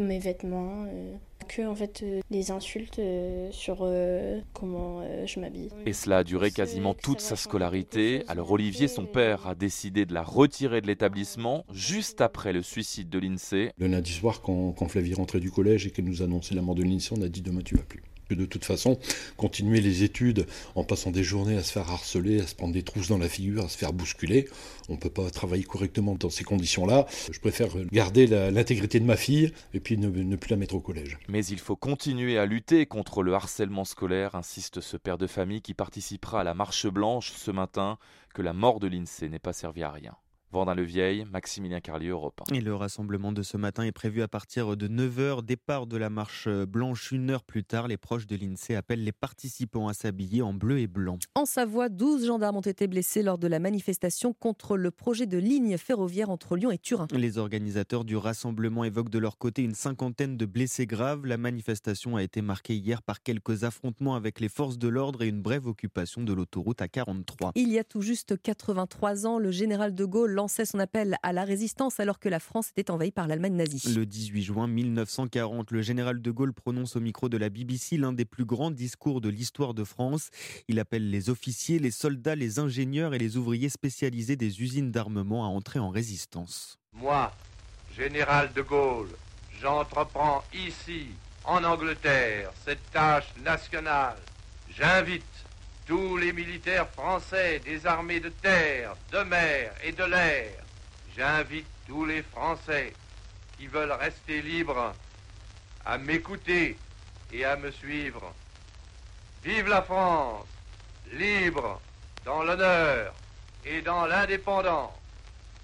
mes 0.00 0.18
vêtements, 0.18 0.84
euh, 0.88 1.14
que 1.48 1.66
en 1.66 1.74
fait 1.74 2.02
euh, 2.02 2.20
des 2.30 2.50
insultes 2.50 2.98
euh, 2.98 3.50
sur 3.52 3.88
comment 4.52 5.02
je 5.26 5.40
m'habille. 5.40 5.70
Et 5.86 5.92
cela 5.92 6.18
a 6.18 6.24
duré 6.24 6.50
quasiment 6.50 6.94
toute 6.94 7.20
sa 7.20 7.36
scolarité. 7.36 8.24
Alors 8.28 8.50
Olivier, 8.50 8.88
son 8.88 9.06
père, 9.06 9.46
a 9.46 9.54
décidé 9.54 10.06
de 10.06 10.14
la 10.14 10.22
retirer 10.22 10.80
de 10.80 10.86
l'établissement 10.86 11.64
juste 11.72 12.20
après 12.20 12.52
le 12.52 12.62
suicide 12.62 13.08
de 13.08 13.18
l'INSEE. 13.18 13.72
Le 13.78 13.86
lundi 13.86 14.12
soir, 14.12 14.40
quand, 14.42 14.72
quand 14.72 14.88
Flavie 14.88 15.14
rentrait 15.14 15.40
du 15.40 15.50
collège 15.50 15.86
et 15.86 15.90
qu'elle 15.90 16.06
nous 16.06 16.22
annonçait 16.22 16.54
la 16.54 16.62
mort 16.62 16.74
de 16.74 16.82
l'INSEE, 16.82 17.14
on 17.18 17.22
a 17.22 17.28
dit 17.28 17.42
demain 17.42 17.62
tu 17.62 17.76
vas 17.76 17.82
plus 17.82 18.02
de 18.34 18.46
toute 18.46 18.64
façon, 18.64 18.98
continuer 19.36 19.80
les 19.80 20.02
études 20.02 20.46
en 20.74 20.84
passant 20.84 21.10
des 21.10 21.24
journées 21.24 21.56
à 21.56 21.62
se 21.62 21.72
faire 21.72 21.90
harceler, 21.90 22.40
à 22.40 22.46
se 22.46 22.54
prendre 22.54 22.72
des 22.72 22.82
trousses 22.82 23.08
dans 23.08 23.18
la 23.18 23.28
figure, 23.28 23.64
à 23.64 23.68
se 23.68 23.78
faire 23.78 23.92
bousculer, 23.92 24.48
on 24.88 24.94
ne 24.94 24.98
peut 24.98 25.10
pas 25.10 25.30
travailler 25.30 25.64
correctement 25.64 26.14
dans 26.14 26.30
ces 26.30 26.44
conditions-là. 26.44 27.06
Je 27.30 27.38
préfère 27.38 27.68
garder 27.92 28.26
l'intégrité 28.26 29.00
de 29.00 29.04
ma 29.04 29.16
fille 29.16 29.52
et 29.74 29.80
puis 29.80 29.96
ne, 29.96 30.36
plus 30.36 30.50
la 30.50 30.56
mettre 30.56 30.74
au 30.74 30.80
collège. 30.80 31.18
Mais 31.28 31.44
il 31.46 31.58
faut 31.58 31.76
continuer 31.76 32.38
à 32.38 32.46
lutter 32.46 32.86
contre 32.86 33.22
le 33.22 33.34
harcèlement 33.34 33.84
scolaire, 33.84 34.34
insiste 34.34 34.80
ce 34.80 34.96
père 34.96 35.18
de 35.18 35.26
famille 35.26 35.62
qui 35.62 35.74
participera 35.74 36.40
à 36.40 36.44
la 36.44 36.54
marche 36.54 36.86
blanche 36.86 37.32
ce 37.36 37.50
matin, 37.50 37.98
que 38.34 38.42
la 38.42 38.52
mort 38.52 38.80
de 38.80 38.88
l'INSEE 38.88 39.28
n'ait 39.28 39.38
pas 39.38 39.52
servi 39.52 39.82
à 39.82 39.90
rien. 39.90 40.16
Vendin-le-Vieil, 40.52 41.26
Maximilien 41.30 41.80
Carlier, 41.80 42.08
Europe 42.08 42.40
Et 42.52 42.60
le 42.60 42.74
rassemblement 42.74 43.30
de 43.30 43.42
ce 43.42 43.56
matin 43.56 43.84
est 43.84 43.92
prévu 43.92 44.20
à 44.20 44.26
partir 44.26 44.76
de 44.76 44.88
9h, 44.88 45.44
départ 45.44 45.86
de 45.86 45.96
la 45.96 46.10
marche 46.10 46.48
blanche. 46.48 47.12
Une 47.12 47.30
heure 47.30 47.44
plus 47.44 47.62
tard, 47.62 47.86
les 47.86 47.96
proches 47.96 48.26
de 48.26 48.34
l'INSEE 48.34 48.74
appellent 48.74 49.04
les 49.04 49.12
participants 49.12 49.86
à 49.86 49.94
s'habiller 49.94 50.42
en 50.42 50.52
bleu 50.52 50.80
et 50.80 50.88
blanc. 50.88 51.18
En 51.36 51.44
Savoie, 51.44 51.88
12 51.88 52.26
gendarmes 52.26 52.56
ont 52.56 52.62
été 52.62 52.88
blessés 52.88 53.22
lors 53.22 53.38
de 53.38 53.46
la 53.46 53.60
manifestation 53.60 54.32
contre 54.32 54.76
le 54.76 54.90
projet 54.90 55.26
de 55.26 55.38
ligne 55.38 55.78
ferroviaire 55.78 56.30
entre 56.30 56.56
Lyon 56.56 56.72
et 56.72 56.78
Turin. 56.78 57.06
Les 57.12 57.38
organisateurs 57.38 58.04
du 58.04 58.16
rassemblement 58.16 58.82
évoquent 58.82 59.10
de 59.10 59.20
leur 59.20 59.38
côté 59.38 59.62
une 59.62 59.74
cinquantaine 59.74 60.36
de 60.36 60.46
blessés 60.46 60.86
graves. 60.86 61.26
La 61.26 61.36
manifestation 61.36 62.16
a 62.16 62.24
été 62.24 62.42
marquée 62.42 62.74
hier 62.74 63.02
par 63.02 63.22
quelques 63.22 63.62
affrontements 63.62 64.16
avec 64.16 64.40
les 64.40 64.48
forces 64.48 64.78
de 64.78 64.88
l'ordre 64.88 65.22
et 65.22 65.28
une 65.28 65.42
brève 65.42 65.68
occupation 65.68 66.24
de 66.24 66.32
l'autoroute 66.32 66.80
A43. 66.80 67.52
Il 67.54 67.68
y 67.68 67.78
a 67.78 67.84
tout 67.84 68.02
juste 68.02 68.34
83 68.42 69.26
ans, 69.26 69.38
le 69.38 69.52
général 69.52 69.94
de 69.94 70.04
Gaulle 70.04 70.39
lançait 70.40 70.64
son 70.64 70.78
appel 70.78 71.18
à 71.22 71.34
la 71.34 71.44
résistance 71.44 72.00
alors 72.00 72.18
que 72.18 72.30
la 72.30 72.40
France 72.40 72.70
était 72.70 72.90
envahie 72.90 73.10
par 73.10 73.26
l'Allemagne 73.26 73.56
nazie. 73.56 73.92
Le 73.94 74.06
18 74.06 74.42
juin 74.42 74.66
1940, 74.66 75.70
le 75.70 75.82
général 75.82 76.22
de 76.22 76.30
Gaulle 76.30 76.54
prononce 76.54 76.96
au 76.96 77.00
micro 77.00 77.28
de 77.28 77.36
la 77.36 77.50
BBC 77.50 77.98
l'un 77.98 78.14
des 78.14 78.24
plus 78.24 78.46
grands 78.46 78.70
discours 78.70 79.20
de 79.20 79.28
l'histoire 79.28 79.74
de 79.74 79.84
France. 79.84 80.30
Il 80.66 80.78
appelle 80.78 81.10
les 81.10 81.28
officiers, 81.28 81.78
les 81.78 81.90
soldats, 81.90 82.36
les 82.36 82.58
ingénieurs 82.58 83.12
et 83.12 83.18
les 83.18 83.36
ouvriers 83.36 83.68
spécialisés 83.68 84.36
des 84.36 84.62
usines 84.62 84.90
d'armement 84.90 85.44
à 85.44 85.48
entrer 85.48 85.78
en 85.78 85.90
résistance. 85.90 86.78
Moi, 86.94 87.30
général 87.94 88.50
de 88.54 88.62
Gaulle, 88.62 89.10
j'entreprends 89.60 90.42
ici, 90.54 91.08
en 91.44 91.62
Angleterre, 91.64 92.50
cette 92.64 92.90
tâche 92.92 93.28
nationale. 93.44 94.16
J'invite 94.74 95.24
tous 95.90 96.16
les 96.18 96.32
militaires 96.32 96.88
français 96.88 97.58
des 97.64 97.84
armées 97.84 98.20
de 98.20 98.28
terre, 98.28 98.94
de 99.10 99.24
mer 99.24 99.72
et 99.82 99.90
de 99.90 100.04
l'air. 100.04 100.62
J'invite 101.16 101.66
tous 101.88 102.04
les 102.04 102.22
Français 102.22 102.92
qui 103.58 103.66
veulent 103.66 103.90
rester 103.90 104.40
libres 104.40 104.94
à 105.84 105.98
m'écouter 105.98 106.78
et 107.32 107.44
à 107.44 107.56
me 107.56 107.72
suivre. 107.72 108.32
Vive 109.42 109.66
la 109.66 109.82
France, 109.82 110.46
libre, 111.12 111.80
dans 112.24 112.44
l'honneur 112.44 113.12
et 113.64 113.80
dans 113.80 114.06
l'indépendance. 114.06 114.99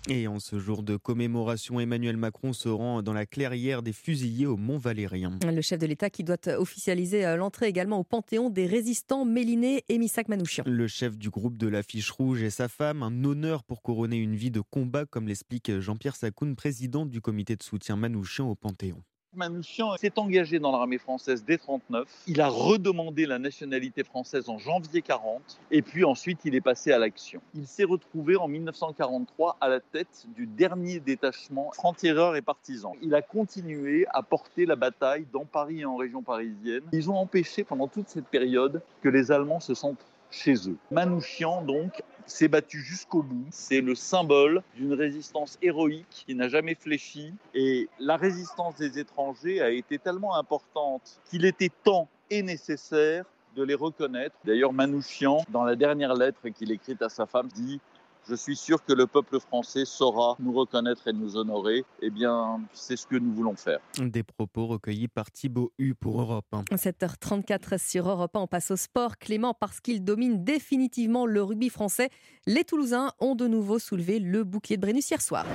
Et 0.08 0.28
en 0.28 0.38
ce 0.38 0.60
jour 0.60 0.84
de 0.84 0.96
commémoration, 0.96 1.80
Emmanuel 1.80 2.16
Macron 2.16 2.52
se 2.52 2.68
rend 2.68 3.02
dans 3.02 3.12
la 3.12 3.26
clairière 3.26 3.82
des 3.82 3.92
fusillés 3.92 4.46
au 4.46 4.56
Mont 4.56 4.78
Valérien. 4.78 5.36
Le 5.44 5.60
chef 5.60 5.80
de 5.80 5.86
l'État 5.86 6.10
qui 6.10 6.22
doit 6.22 6.36
officialiser 6.56 7.26
euh, 7.26 7.36
l'entrée 7.36 7.66
également 7.66 7.98
au 7.98 8.04
Panthéon 8.04 8.48
des 8.48 8.66
résistants 8.66 9.24
Méliné 9.24 9.82
et 9.88 9.98
Missak 9.98 10.28
Manouchian. 10.28 10.62
Le 10.64 10.86
chef 10.86 11.18
du 11.18 11.28
groupe 11.28 11.56
de 11.56 11.66
l'affiche 11.66 12.12
rouge 12.12 12.42
et 12.42 12.50
sa 12.50 12.68
femme, 12.68 13.02
un 13.02 13.24
honneur 13.24 13.64
pour 13.64 13.82
couronner 13.82 14.18
une 14.18 14.36
vie 14.36 14.52
de 14.52 14.60
combat, 14.60 15.06
comme 15.06 15.26
l'explique 15.26 15.80
Jean-Pierre 15.80 16.14
Sakoun, 16.14 16.54
président 16.54 17.04
du 17.04 17.20
comité 17.20 17.56
de 17.56 17.64
soutien 17.64 17.96
Manouchian 17.96 18.48
au 18.48 18.54
Panthéon. 18.54 19.02
Manouchian 19.36 19.96
s'est 19.96 20.18
engagé 20.18 20.58
dans 20.58 20.72
l'armée 20.72 20.98
française 20.98 21.44
dès 21.44 21.58
39. 21.58 22.08
Il 22.26 22.40
a 22.40 22.48
redemandé 22.48 23.26
la 23.26 23.38
nationalité 23.38 24.02
française 24.02 24.48
en 24.48 24.58
janvier 24.58 25.02
40 25.02 25.60
et 25.70 25.82
puis 25.82 26.04
ensuite 26.04 26.40
il 26.44 26.54
est 26.54 26.60
passé 26.60 26.92
à 26.92 26.98
l'action. 26.98 27.40
Il 27.54 27.66
s'est 27.66 27.84
retrouvé 27.84 28.36
en 28.36 28.48
1943 28.48 29.58
à 29.60 29.68
la 29.68 29.80
tête 29.80 30.26
du 30.34 30.46
dernier 30.46 31.00
détachement 31.00 31.70
franc-tireurs 31.72 32.36
et 32.36 32.42
partisans. 32.42 32.94
Il 33.02 33.14
a 33.14 33.22
continué 33.22 34.06
à 34.12 34.22
porter 34.22 34.66
la 34.66 34.76
bataille 34.76 35.26
dans 35.32 35.44
Paris 35.44 35.80
et 35.80 35.84
en 35.84 35.96
région 35.96 36.22
parisienne. 36.22 36.82
Ils 36.92 37.10
ont 37.10 37.16
empêché 37.16 37.64
pendant 37.64 37.88
toute 37.88 38.08
cette 38.08 38.26
période 38.26 38.82
que 39.02 39.08
les 39.08 39.30
Allemands 39.30 39.60
se 39.60 39.74
sentent 39.74 40.04
chez 40.30 40.68
eux. 40.68 40.76
Manouchian, 40.90 41.62
donc, 41.62 42.02
s'est 42.26 42.48
battu 42.48 42.80
jusqu'au 42.80 43.22
bout. 43.22 43.46
C'est 43.50 43.80
le 43.80 43.94
symbole 43.94 44.62
d'une 44.74 44.92
résistance 44.92 45.58
héroïque 45.62 46.24
qui 46.26 46.34
n'a 46.34 46.48
jamais 46.48 46.74
fléchi. 46.74 47.32
Et 47.54 47.88
la 47.98 48.16
résistance 48.16 48.76
des 48.76 48.98
étrangers 48.98 49.60
a 49.60 49.70
été 49.70 49.98
tellement 49.98 50.36
importante 50.36 51.20
qu'il 51.30 51.44
était 51.44 51.70
temps 51.84 52.08
et 52.30 52.42
nécessaire 52.42 53.24
de 53.56 53.62
les 53.62 53.74
reconnaître. 53.74 54.36
D'ailleurs, 54.44 54.72
Manouchian, 54.72 55.44
dans 55.48 55.64
la 55.64 55.76
dernière 55.76 56.14
lettre 56.14 56.48
qu'il 56.50 56.70
écrit 56.70 56.96
à 57.00 57.08
sa 57.08 57.26
femme, 57.26 57.48
dit 57.48 57.80
je 58.28 58.34
suis 58.34 58.56
sûr 58.56 58.84
que 58.84 58.92
le 58.92 59.06
peuple 59.06 59.38
français 59.40 59.84
saura 59.84 60.36
nous 60.38 60.52
reconnaître 60.52 61.06
et 61.08 61.12
nous 61.12 61.36
honorer. 61.36 61.84
Eh 62.00 62.10
bien, 62.10 62.60
c'est 62.72 62.96
ce 62.96 63.06
que 63.06 63.16
nous 63.16 63.32
voulons 63.32 63.56
faire. 63.56 63.78
Des 63.98 64.22
propos 64.22 64.66
recueillis 64.66 65.08
par 65.08 65.30
Thibaut 65.30 65.72
Hu 65.78 65.94
pour 65.94 66.20
Europe 66.20 66.46
1. 66.52 66.76
7h34 66.76 67.78
sur 67.78 68.08
Europe 68.08 68.36
1, 68.36 68.40
on 68.40 68.46
passe 68.46 68.70
au 68.70 68.76
sport. 68.76 69.18
Clément, 69.18 69.54
parce 69.54 69.80
qu'il 69.80 70.04
domine 70.04 70.44
définitivement 70.44 71.26
le 71.26 71.42
rugby 71.42 71.68
français, 71.68 72.10
les 72.46 72.64
Toulousains 72.64 73.10
ont 73.20 73.34
de 73.34 73.46
nouveau 73.46 73.78
soulevé 73.78 74.18
le 74.18 74.44
bouclier 74.44 74.76
de 74.76 74.82
Brennus 74.82 75.10
hier 75.10 75.20
soir. 75.20 75.46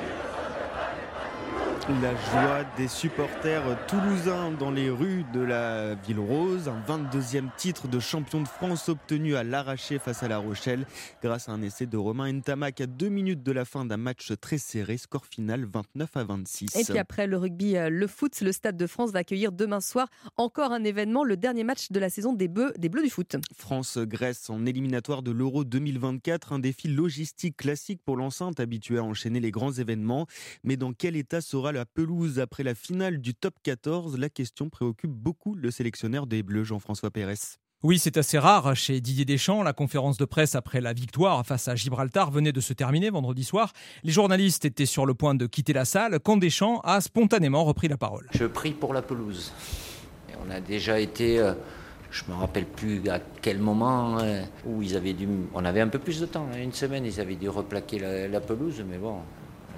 La 1.90 2.16
joie 2.16 2.64
des 2.78 2.88
supporters 2.88 3.64
toulousains 3.88 4.52
dans 4.52 4.70
les 4.70 4.92
rues 4.92 5.26
de 5.34 5.40
la 5.40 5.96
Ville 5.96 6.20
Rose. 6.20 6.70
Un 6.70 6.80
22e 6.88 7.50
titre 7.58 7.88
de 7.88 8.00
champion 8.00 8.42
de 8.42 8.48
France 8.48 8.88
obtenu 8.88 9.36
à 9.36 9.44
l'arraché 9.44 9.98
face 9.98 10.22
à 10.22 10.28
La 10.28 10.38
Rochelle 10.38 10.86
grâce 11.24 11.50
à 11.50 11.54
un 11.54 11.62
essai 11.64 11.88
de 11.88 11.98
Romain 11.98 12.32
Ntamak 12.32 12.82
à 12.82 12.86
deux 12.86 13.10
minutes 13.10 13.42
de 13.42 13.52
la 13.52 13.66
fin 13.66 13.84
d'un 13.84 13.98
match 13.98 14.32
très 14.40 14.60
serré. 14.60 14.98
Score 14.98 15.26
final 15.26 15.66
29 15.66 16.18
à 16.18 16.24
26. 16.24 16.76
Et 16.76 16.84
puis 16.84 17.00
après 17.00 17.26
le 17.26 17.38
rugby, 17.38 17.76
euh, 17.76 17.90
le 17.90 18.06
foot, 18.06 18.40
le 18.42 18.52
Stade 18.52 18.78
de 18.78 18.86
France 18.88 19.12
va 19.12 19.20
accueillir 19.20 19.52
demain 19.52 19.82
soir 19.82 20.08
encore 20.38 20.72
un 20.72 20.84
événement, 20.84 21.24
le 21.24 21.36
dernier 21.36 21.64
match 21.64 21.92
de 21.92 22.00
la 22.00 22.12
saison 22.12 22.34
des 22.34 22.48
Bleus, 22.48 22.74
des 22.78 22.90
Bleus 22.90 23.04
du 23.04 23.10
foot. 23.10 23.38
France-Grèce 23.58 24.52
en 24.52 24.68
éliminatoire 24.68 25.24
de 25.24 25.32
l'Euro 25.32 25.64
2024. 25.64 26.54
Un 26.54 26.60
défi 26.60 26.90
logistique 26.90 27.58
classique 27.58 28.02
pour 28.06 28.18
l'enceinte 28.18 28.60
habituée 28.60 29.00
à 29.00 29.04
enchaîner 29.04 29.40
les 29.40 29.52
grands 29.52 29.72
événements. 29.72 30.28
Mais 30.64 30.78
dans 30.78 30.94
quel 30.94 31.16
état 31.16 31.42
sera 31.42 31.72
la 31.82 31.86
pelouse 31.86 32.40
après 32.40 32.62
la 32.62 32.76
finale 32.76 33.18
du 33.22 33.34
top 33.34 33.56
14 33.64 34.20
La 34.20 34.30
question 34.30 34.70
préoccupe 34.70 35.10
beaucoup 35.10 35.56
le 35.56 35.72
sélectionneur 35.72 36.28
des 36.28 36.44
Bleus, 36.44 36.64
Jean-François 36.64 37.10
Pérez. 37.10 37.58
Oui, 37.82 37.98
c'est 37.98 38.18
assez 38.18 38.38
rare 38.38 38.76
chez 38.76 39.02
Didier 39.02 39.26
Deschamps. 39.26 39.64
La 39.64 39.74
conférence 39.74 40.18
de 40.18 40.26
presse 40.26 40.54
après 40.54 40.80
la 40.80 40.94
victoire 40.94 41.44
face 41.44 41.68
à 41.68 41.74
Gibraltar 41.74 42.30
venait 42.30 42.52
de 42.52 42.62
se 42.62 42.74
terminer 42.74 43.10
vendredi 43.10 43.44
soir. 43.44 43.74
Les 44.04 44.12
journalistes 44.12 44.64
étaient 44.64 44.86
sur 44.86 45.08
le 45.08 45.16
point 45.16 45.34
de 45.34 45.48
quitter 45.48 45.74
la 45.74 45.86
salle 45.86 46.20
quand 46.20 46.38
Deschamps 46.38 46.82
a 46.82 47.02
spontanément 47.02 47.64
repris 47.64 47.88
la 47.88 47.98
parole. 47.98 48.28
Je 48.36 48.46
prie 48.46 48.74
pour 48.74 48.94
la 48.94 49.02
pelouse. 49.02 49.52
on 50.46 50.52
a 50.52 50.60
déjà 50.60 51.00
été, 51.00 51.40
euh, 51.40 51.54
je 52.12 52.26
me 52.30 52.36
rappelle 52.36 52.68
plus 52.68 53.10
à 53.10 53.20
quel 53.42 53.58
moment, 53.58 54.20
euh, 54.20 54.44
où 54.68 54.84
ils 54.84 54.96
avaient 54.96 55.14
dû, 55.14 55.28
on 55.56 55.66
avait 55.66 55.82
un 55.82 55.88
peu 55.88 55.98
plus 55.98 56.20
de 56.20 56.28
temps, 56.28 56.48
hein, 56.54 56.62
une 56.62 56.74
semaine, 56.74 57.08
ils 57.08 57.20
avaient 57.20 57.38
dû 57.38 57.50
replaquer 57.50 57.98
la, 57.98 58.28
la 58.28 58.40
pelouse, 58.40 58.84
mais 58.88 59.00
bon, 59.00 59.16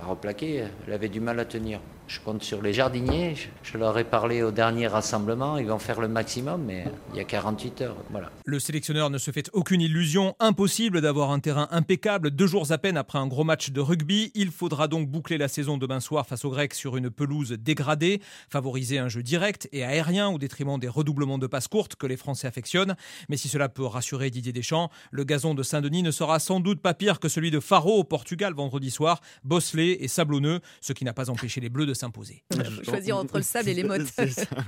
la 0.01 0.07
replaquer, 0.09 0.65
elle 0.85 0.93
avait 0.93 1.07
du 1.07 1.21
mal 1.21 1.39
à 1.39 1.45
tenir. 1.45 1.80
Je 2.07 2.19
compte 2.19 2.43
sur 2.43 2.61
les 2.61 2.73
jardiniers. 2.73 3.35
Je 3.63 3.77
leur 3.77 3.97
ai 3.97 4.03
parlé 4.03 4.43
au 4.43 4.51
dernier 4.51 4.88
rassemblement. 4.88 5.57
Ils 5.57 5.67
vont 5.67 5.80
faire 5.80 6.01
le 6.01 6.07
maximum, 6.07 6.63
mais 6.63 6.85
il 7.11 7.17
y 7.17 7.19
a 7.19 7.23
48 7.23 7.81
heures. 7.81 7.95
Voilà. 8.11 8.30
Le 8.45 8.59
sélectionneur 8.59 9.09
ne 9.09 9.17
se 9.17 9.31
fait 9.31 9.49
aucune 9.53 9.81
illusion. 9.81 10.35
Impossible 10.39 11.01
d'avoir 11.01 11.31
un 11.31 11.39
terrain 11.39 11.67
impeccable 11.71 12.31
deux 12.31 12.45
jours 12.45 12.71
à 12.71 12.77
peine 12.77 12.97
après 12.97 13.19
un 13.19 13.27
gros 13.27 13.43
match 13.45 13.71
de 13.71 13.80
rugby. 13.80 14.31
Il 14.35 14.51
faudra 14.51 14.88
donc 14.88 15.09
boucler 15.09 15.38
la 15.38 15.47
saison 15.47 15.77
demain 15.77 16.01
soir 16.01 16.27
face 16.27 16.43
aux 16.43 16.49
Grecs 16.49 16.73
sur 16.73 16.97
une 16.97 17.09
pelouse 17.09 17.53
dégradée, 17.53 18.21
favoriser 18.49 18.99
un 18.99 19.07
jeu 19.07 19.23
direct 19.23 19.69
et 19.71 19.84
aérien 19.84 20.30
au 20.30 20.38
détriment 20.38 20.77
des 20.77 20.89
redoublements 20.89 21.38
de 21.38 21.47
passes 21.47 21.69
courtes 21.69 21.95
que 21.95 22.05
les 22.05 22.17
Français 22.17 22.47
affectionnent. 22.47 22.95
Mais 23.30 23.38
si 23.38 23.47
cela 23.47 23.69
peut 23.69 23.85
rassurer 23.85 24.30
Didier 24.30 24.53
Deschamps, 24.53 24.89
le 25.11 25.23
gazon 25.23 25.55
de 25.55 25.63
Saint-Denis 25.63 26.03
ne 26.03 26.11
sera 26.11 26.39
sans 26.39 26.59
doute 26.59 26.81
pas 26.81 26.93
pire 26.93 27.19
que 27.19 27.30
celui 27.30 27.49
de 27.49 27.61
Faro 27.61 27.99
au 27.99 28.03
Portugal 28.03 28.53
vendredi 28.53 28.91
soir, 28.91 29.21
bosselé 29.43 29.97
et 30.01 30.07
sablonneux, 30.07 30.59
ce 30.81 30.93
qui 30.93 31.05
n'a 31.05 31.13
pas 31.13 31.30
empêché 31.30 31.61
les 31.61 31.69
Bleus 31.69 31.85
de 31.85 31.93
s'imposer. 32.03 32.43
Choisir 32.84 33.17
entre 33.17 33.38
le 33.38 33.43
sable 33.43 33.69
et 33.69 33.73
les 33.73 33.84
mottes. 33.89 34.11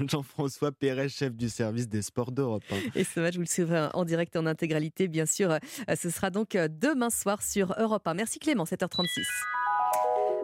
Jean-François 0.08 0.72
Perret, 0.72 1.10
chef 1.10 1.36
du 1.36 1.50
service 1.50 1.90
des 1.90 2.02
sports 2.02 2.32
d'Europe. 2.32 2.64
Et 2.96 3.04
ce 3.04 3.20
match, 3.20 3.36
vous 3.36 3.42
le 3.42 3.46
suivrez 3.46 3.90
en 3.94 4.06
direct 4.06 4.36
en 4.38 4.46
intégralité, 4.46 5.08
bien 5.08 5.26
sûr. 5.26 5.52
Euh, 5.52 5.96
ce 6.02 6.10
sera 6.10 6.30
donc 6.30 6.56
euh, 6.56 6.70
demain 6.72 7.10
soir 7.10 7.42
sur 7.42 7.76
Europe 7.78 8.08
1. 8.08 8.14
Merci 8.14 8.40
Clément, 8.40 8.64
7h36. 8.64 9.06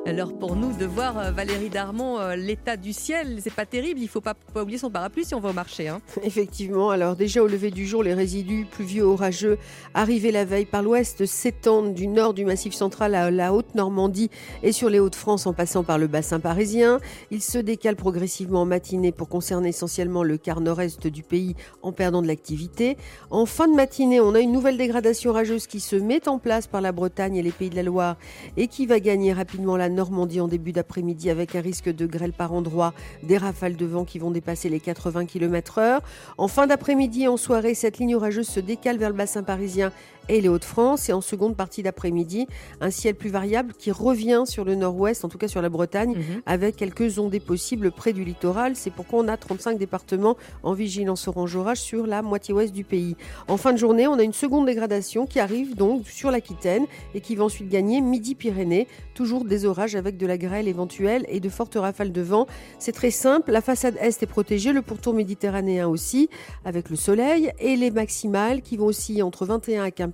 Alors 0.08 0.34
pour 0.34 0.56
nous 0.56 0.76
de 0.76 0.86
voir 0.86 1.20
euh, 1.20 1.30
Valérie 1.30 1.70
Darmon, 1.70 2.20
euh, 2.20 2.36
l'état 2.36 2.76
du 2.76 2.92
ciel, 2.92 3.38
c'est 3.40 3.54
pas 3.54 3.68
terrible, 3.68 4.00
il 4.00 4.08
faut 4.08 4.20
pas, 4.20 4.34
oublier 4.56 4.80
son 4.80 4.90
parapluie 4.90 5.26
si 5.26 5.36
on 5.36 5.40
va 5.40 5.52
au 5.52 5.54
marché. 5.54 5.90
Hein. 5.90 6.02
Effectivement, 6.24 6.90
alors 6.90 7.16
déjà 7.16 7.44
au 7.44 7.48
lever 7.48 7.70
du 7.70 7.86
jour, 7.86 8.02
les 8.02 8.16
résidus 8.16 8.66
pluvieux 8.66 9.04
orageux 9.04 9.60
arrivés 9.94 10.32
la 10.32 10.44
veille 10.44 10.66
par 10.66 10.82
l'ouest 10.82 11.28
s'étendent 11.28 11.94
du 11.94 12.08
nord 12.08 12.34
du 12.34 12.46
massif 12.46 12.74
central 12.74 13.14
à 13.14 13.30
la 13.30 13.54
Haute-Normandie 13.54 14.32
et 14.64 14.72
sur 14.72 14.90
les 14.90 15.00
Hauts-de-France 15.00 15.46
en 15.46 15.54
passant 15.54 15.84
par 15.84 16.00
le 16.00 16.08
bassin 16.08 16.40
parisien. 16.40 17.00
Ils 17.30 17.44
se 17.44 17.60
décalent 17.60 17.96
progressivement 17.96 18.62
en 18.62 18.66
matinée 18.66 19.12
pour 19.12 19.30
concerner 19.30 19.70
essentiellement 19.70 20.24
le 20.24 20.38
quart 20.38 20.62
nord-est 20.62 21.06
du 21.06 21.22
pays 21.22 21.56
en 21.84 21.92
perdant 21.92 22.24
de 22.24 22.28
l'activité. 22.28 22.98
En 23.30 23.46
fin 23.46 23.68
de 23.68 23.76
matinée, 23.76 24.20
on 24.20 24.34
a 24.34 24.40
une 24.40 24.52
nouvelle 24.52 24.78
dégradation 24.78 25.30
orageuse 25.30 25.68
qui 25.68 25.80
se 25.80 25.96
met 25.96 26.28
en 26.28 26.40
place 26.40 26.66
par 26.66 26.82
la 26.82 26.92
Bretagne 26.92 27.36
et 27.36 27.44
les 27.44 27.52
pays 27.52 27.70
de 27.70 27.76
la 27.76 27.84
Loire 27.84 28.18
et 28.58 28.68
qui 28.68 28.88
va 28.88 29.00
gagner 29.00 29.32
rapidement 29.32 29.78
la 29.78 29.91
Normandie 29.92 30.42
en 30.42 30.48
début 30.48 30.72
d'après-midi 30.72 31.30
avec 31.30 31.56
un 31.56 31.62
risque 31.62 31.90
de 31.90 32.06
grêle 32.06 32.34
par 32.34 32.54
endroits, 32.54 32.94
des 33.24 33.38
rafales 33.38 33.76
de 33.76 33.86
vent 33.86 34.06
qui 34.06 34.20
vont 34.20 34.32
dépasser 34.32 34.70
les 34.70 34.80
80 34.80 35.26
km/h. 35.26 36.00
En 36.38 36.48
fin 36.48 36.68
d'après-midi 36.68 37.28
en 37.28 37.38
soirée, 37.38 37.74
cette 37.74 38.00
ligne 38.00 38.16
orageuse 38.16 38.48
se 38.48 38.60
décale 38.60 38.98
vers 38.98 39.10
le 39.10 39.16
bassin 39.16 39.44
parisien 39.44 39.92
et 40.30 40.42
les 40.42 40.48
Hauts-de-France. 40.48 41.10
Et 41.10 41.14
en 41.14 41.22
seconde 41.22 41.56
partie 41.56 41.84
d'après-midi, 41.84 42.48
un 42.80 42.92
ciel 42.92 43.16
plus 43.16 43.30
variable 43.30 43.74
qui 43.74 43.92
revient 43.92 44.44
sur 44.46 44.64
le 44.64 44.76
nord-ouest, 44.76 45.26
en 45.26 45.30
tout 45.30 45.38
cas 45.38 45.48
sur 45.48 45.62
la 45.62 45.70
Bretagne, 45.70 46.16
mhm. 46.16 46.42
avec 46.46 46.76
quelques 46.76 47.20
ondées 47.20 47.40
possibles 47.40 47.92
près 47.92 48.14
du 48.14 48.24
littoral. 48.24 48.76
C'est 48.76 48.92
pourquoi 48.92 49.20
on 49.20 49.28
a 49.28 49.38
35 49.38 49.78
départements 49.78 50.38
en 50.64 50.74
vigilance 50.74 51.28
orange 51.28 51.56
orage 51.56 51.80
sur 51.80 52.08
la 52.08 52.22
moitié 52.22 52.54
ouest 52.54 52.74
du 52.74 52.84
pays. 52.84 53.16
En 53.48 53.58
fin 53.58 53.74
de 53.74 53.78
journée, 53.78 54.08
on 54.08 54.20
a 54.20 54.24
une 54.24 54.34
seconde 54.34 54.66
dégradation 54.66 55.26
qui 55.26 55.40
arrive 55.40 55.76
donc 55.76 56.08
sur 56.08 56.32
l'Aquitaine 56.32 56.86
et 57.14 57.22
qui 57.22 57.36
va 57.36 57.44
ensuite 57.44 57.70
gagner 57.70 58.02
Midi-Pyrénées. 58.02 58.88
Toujours 59.14 59.44
des 59.46 59.66
orages 59.66 59.96
avec 59.96 60.18
de 60.18 60.26
la 60.26 60.38
grêle 60.38 60.68
éventuelle 60.68 61.26
et 61.28 61.40
de 61.40 61.50
fortes 61.50 61.76
rafales 61.76 62.12
de 62.12 62.22
vent. 62.22 62.48
C'est 62.80 62.92
très 62.92 63.12
simple. 63.12 63.52
La 63.52 63.62
façade 63.62 63.98
est 64.00 64.12
est 64.22 64.28
protégée, 64.28 64.74
le 64.74 64.82
pourtour 64.82 65.14
méditerranéen 65.14 65.88
aussi, 65.88 66.30
avec 66.66 66.90
le 66.90 66.96
soleil 66.96 67.52
et 67.60 67.76
les 67.76 67.92
maximales 67.92 68.62
qui 68.62 68.78
vont 68.78 68.86
aussi 68.86 69.22
entre 69.22 69.46
21 69.46 69.84
à 69.84 69.92
15 69.92 70.11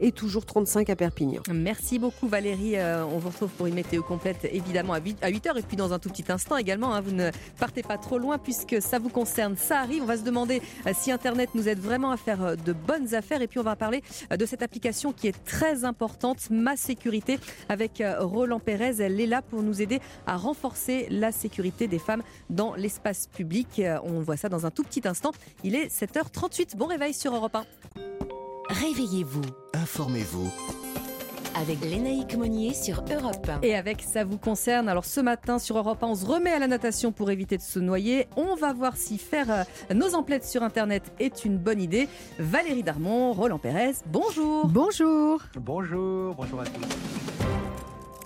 Et 0.00 0.12
toujours 0.12 0.46
35 0.46 0.90
à 0.90 0.96
Perpignan. 0.96 1.42
Merci 1.52 1.98
beaucoup 1.98 2.28
Valérie. 2.28 2.76
Euh, 2.76 3.04
on 3.04 3.18
vous 3.18 3.28
retrouve 3.28 3.50
pour 3.50 3.66
une 3.66 3.74
météo 3.74 4.02
complète 4.02 4.48
évidemment 4.50 4.92
à 4.92 5.00
8, 5.00 5.22
h 5.22 5.58
et 5.58 5.62
puis 5.62 5.76
dans 5.76 5.92
un 5.92 5.98
tout 5.98 6.08
petit 6.08 6.24
instant 6.28 6.56
également. 6.56 6.94
Hein, 6.94 7.00
vous 7.00 7.12
ne 7.12 7.30
partez 7.58 7.82
pas 7.82 7.98
trop 7.98 8.18
loin 8.18 8.38
puisque 8.38 8.80
ça 8.80 8.98
vous 8.98 9.08
concerne. 9.08 9.56
Ça 9.56 9.80
arrive. 9.80 10.02
On 10.02 10.06
va 10.06 10.16
se 10.16 10.22
demander 10.22 10.62
euh, 10.86 10.92
si 10.94 11.10
Internet 11.10 11.50
nous 11.54 11.68
aide 11.68 11.78
vraiment 11.78 12.10
à 12.10 12.16
faire 12.16 12.42
euh, 12.42 12.56
de 12.56 12.72
bonnes 12.72 13.14
affaires 13.14 13.42
et 13.42 13.48
puis 13.48 13.58
on 13.58 13.62
va 13.64 13.76
parler 13.76 14.02
de 14.30 14.46
cette 14.46 14.62
application 14.62 15.12
qui 15.12 15.28
est 15.28 15.44
très 15.44 15.84
importante, 15.84 16.50
Ma 16.50 16.76
Sécurité, 16.76 17.38
avec 17.68 18.02
Roland 18.18 18.60
Pérez. 18.60 19.00
Elle 19.00 19.20
est 19.20 19.26
là 19.26 19.42
pour 19.42 19.62
nous 19.62 19.82
aider 19.82 20.00
à 20.26 20.36
renforcer 20.36 21.06
la 21.10 21.32
sécurité 21.32 21.86
des 21.86 21.98
femmes 21.98 22.22
dans 22.50 22.74
l'espace 22.74 23.26
public. 23.26 23.82
On 24.04 24.20
voit 24.20 24.36
ça 24.36 24.48
dans 24.48 24.66
un 24.66 24.70
tout 24.70 24.82
petit 24.82 25.06
instant. 25.06 25.32
Il 25.64 25.74
est 25.74 25.86
7h38. 25.86 26.76
Bon 26.76 26.86
réveil 26.86 27.14
sur 27.14 27.34
Europe 27.34 27.56
1. 27.56 28.11
Réveillez-vous. 28.68 29.42
Informez-vous 29.74 30.50
avec 31.54 31.82
Lénaïque 31.82 32.34
Monnier 32.34 32.72
sur 32.72 33.04
Europe 33.12 33.46
1. 33.46 33.60
Et 33.62 33.74
avec 33.74 34.00
ça 34.00 34.24
vous 34.24 34.38
concerne. 34.38 34.88
Alors 34.88 35.04
ce 35.04 35.20
matin 35.20 35.58
sur 35.58 35.76
Europe 35.76 36.02
1, 36.02 36.06
on 36.06 36.14
se 36.14 36.24
remet 36.24 36.50
à 36.50 36.58
la 36.58 36.66
natation 36.66 37.12
pour 37.12 37.30
éviter 37.30 37.58
de 37.58 37.62
se 37.62 37.78
noyer. 37.78 38.26
On 38.36 38.54
va 38.54 38.72
voir 38.72 38.96
si 38.96 39.18
faire 39.18 39.50
euh, 39.50 39.94
nos 39.94 40.14
emplettes 40.14 40.46
sur 40.46 40.62
Internet 40.62 41.12
est 41.20 41.44
une 41.44 41.58
bonne 41.58 41.80
idée. 41.82 42.08
Valérie 42.38 42.82
Darmon, 42.82 43.32
Roland 43.34 43.58
Pérez, 43.58 43.92
bonjour. 44.06 44.66
Bonjour. 44.66 45.42
Bonjour, 45.56 46.34
bonjour 46.34 46.60
à 46.62 46.64
tous. 46.64 47.41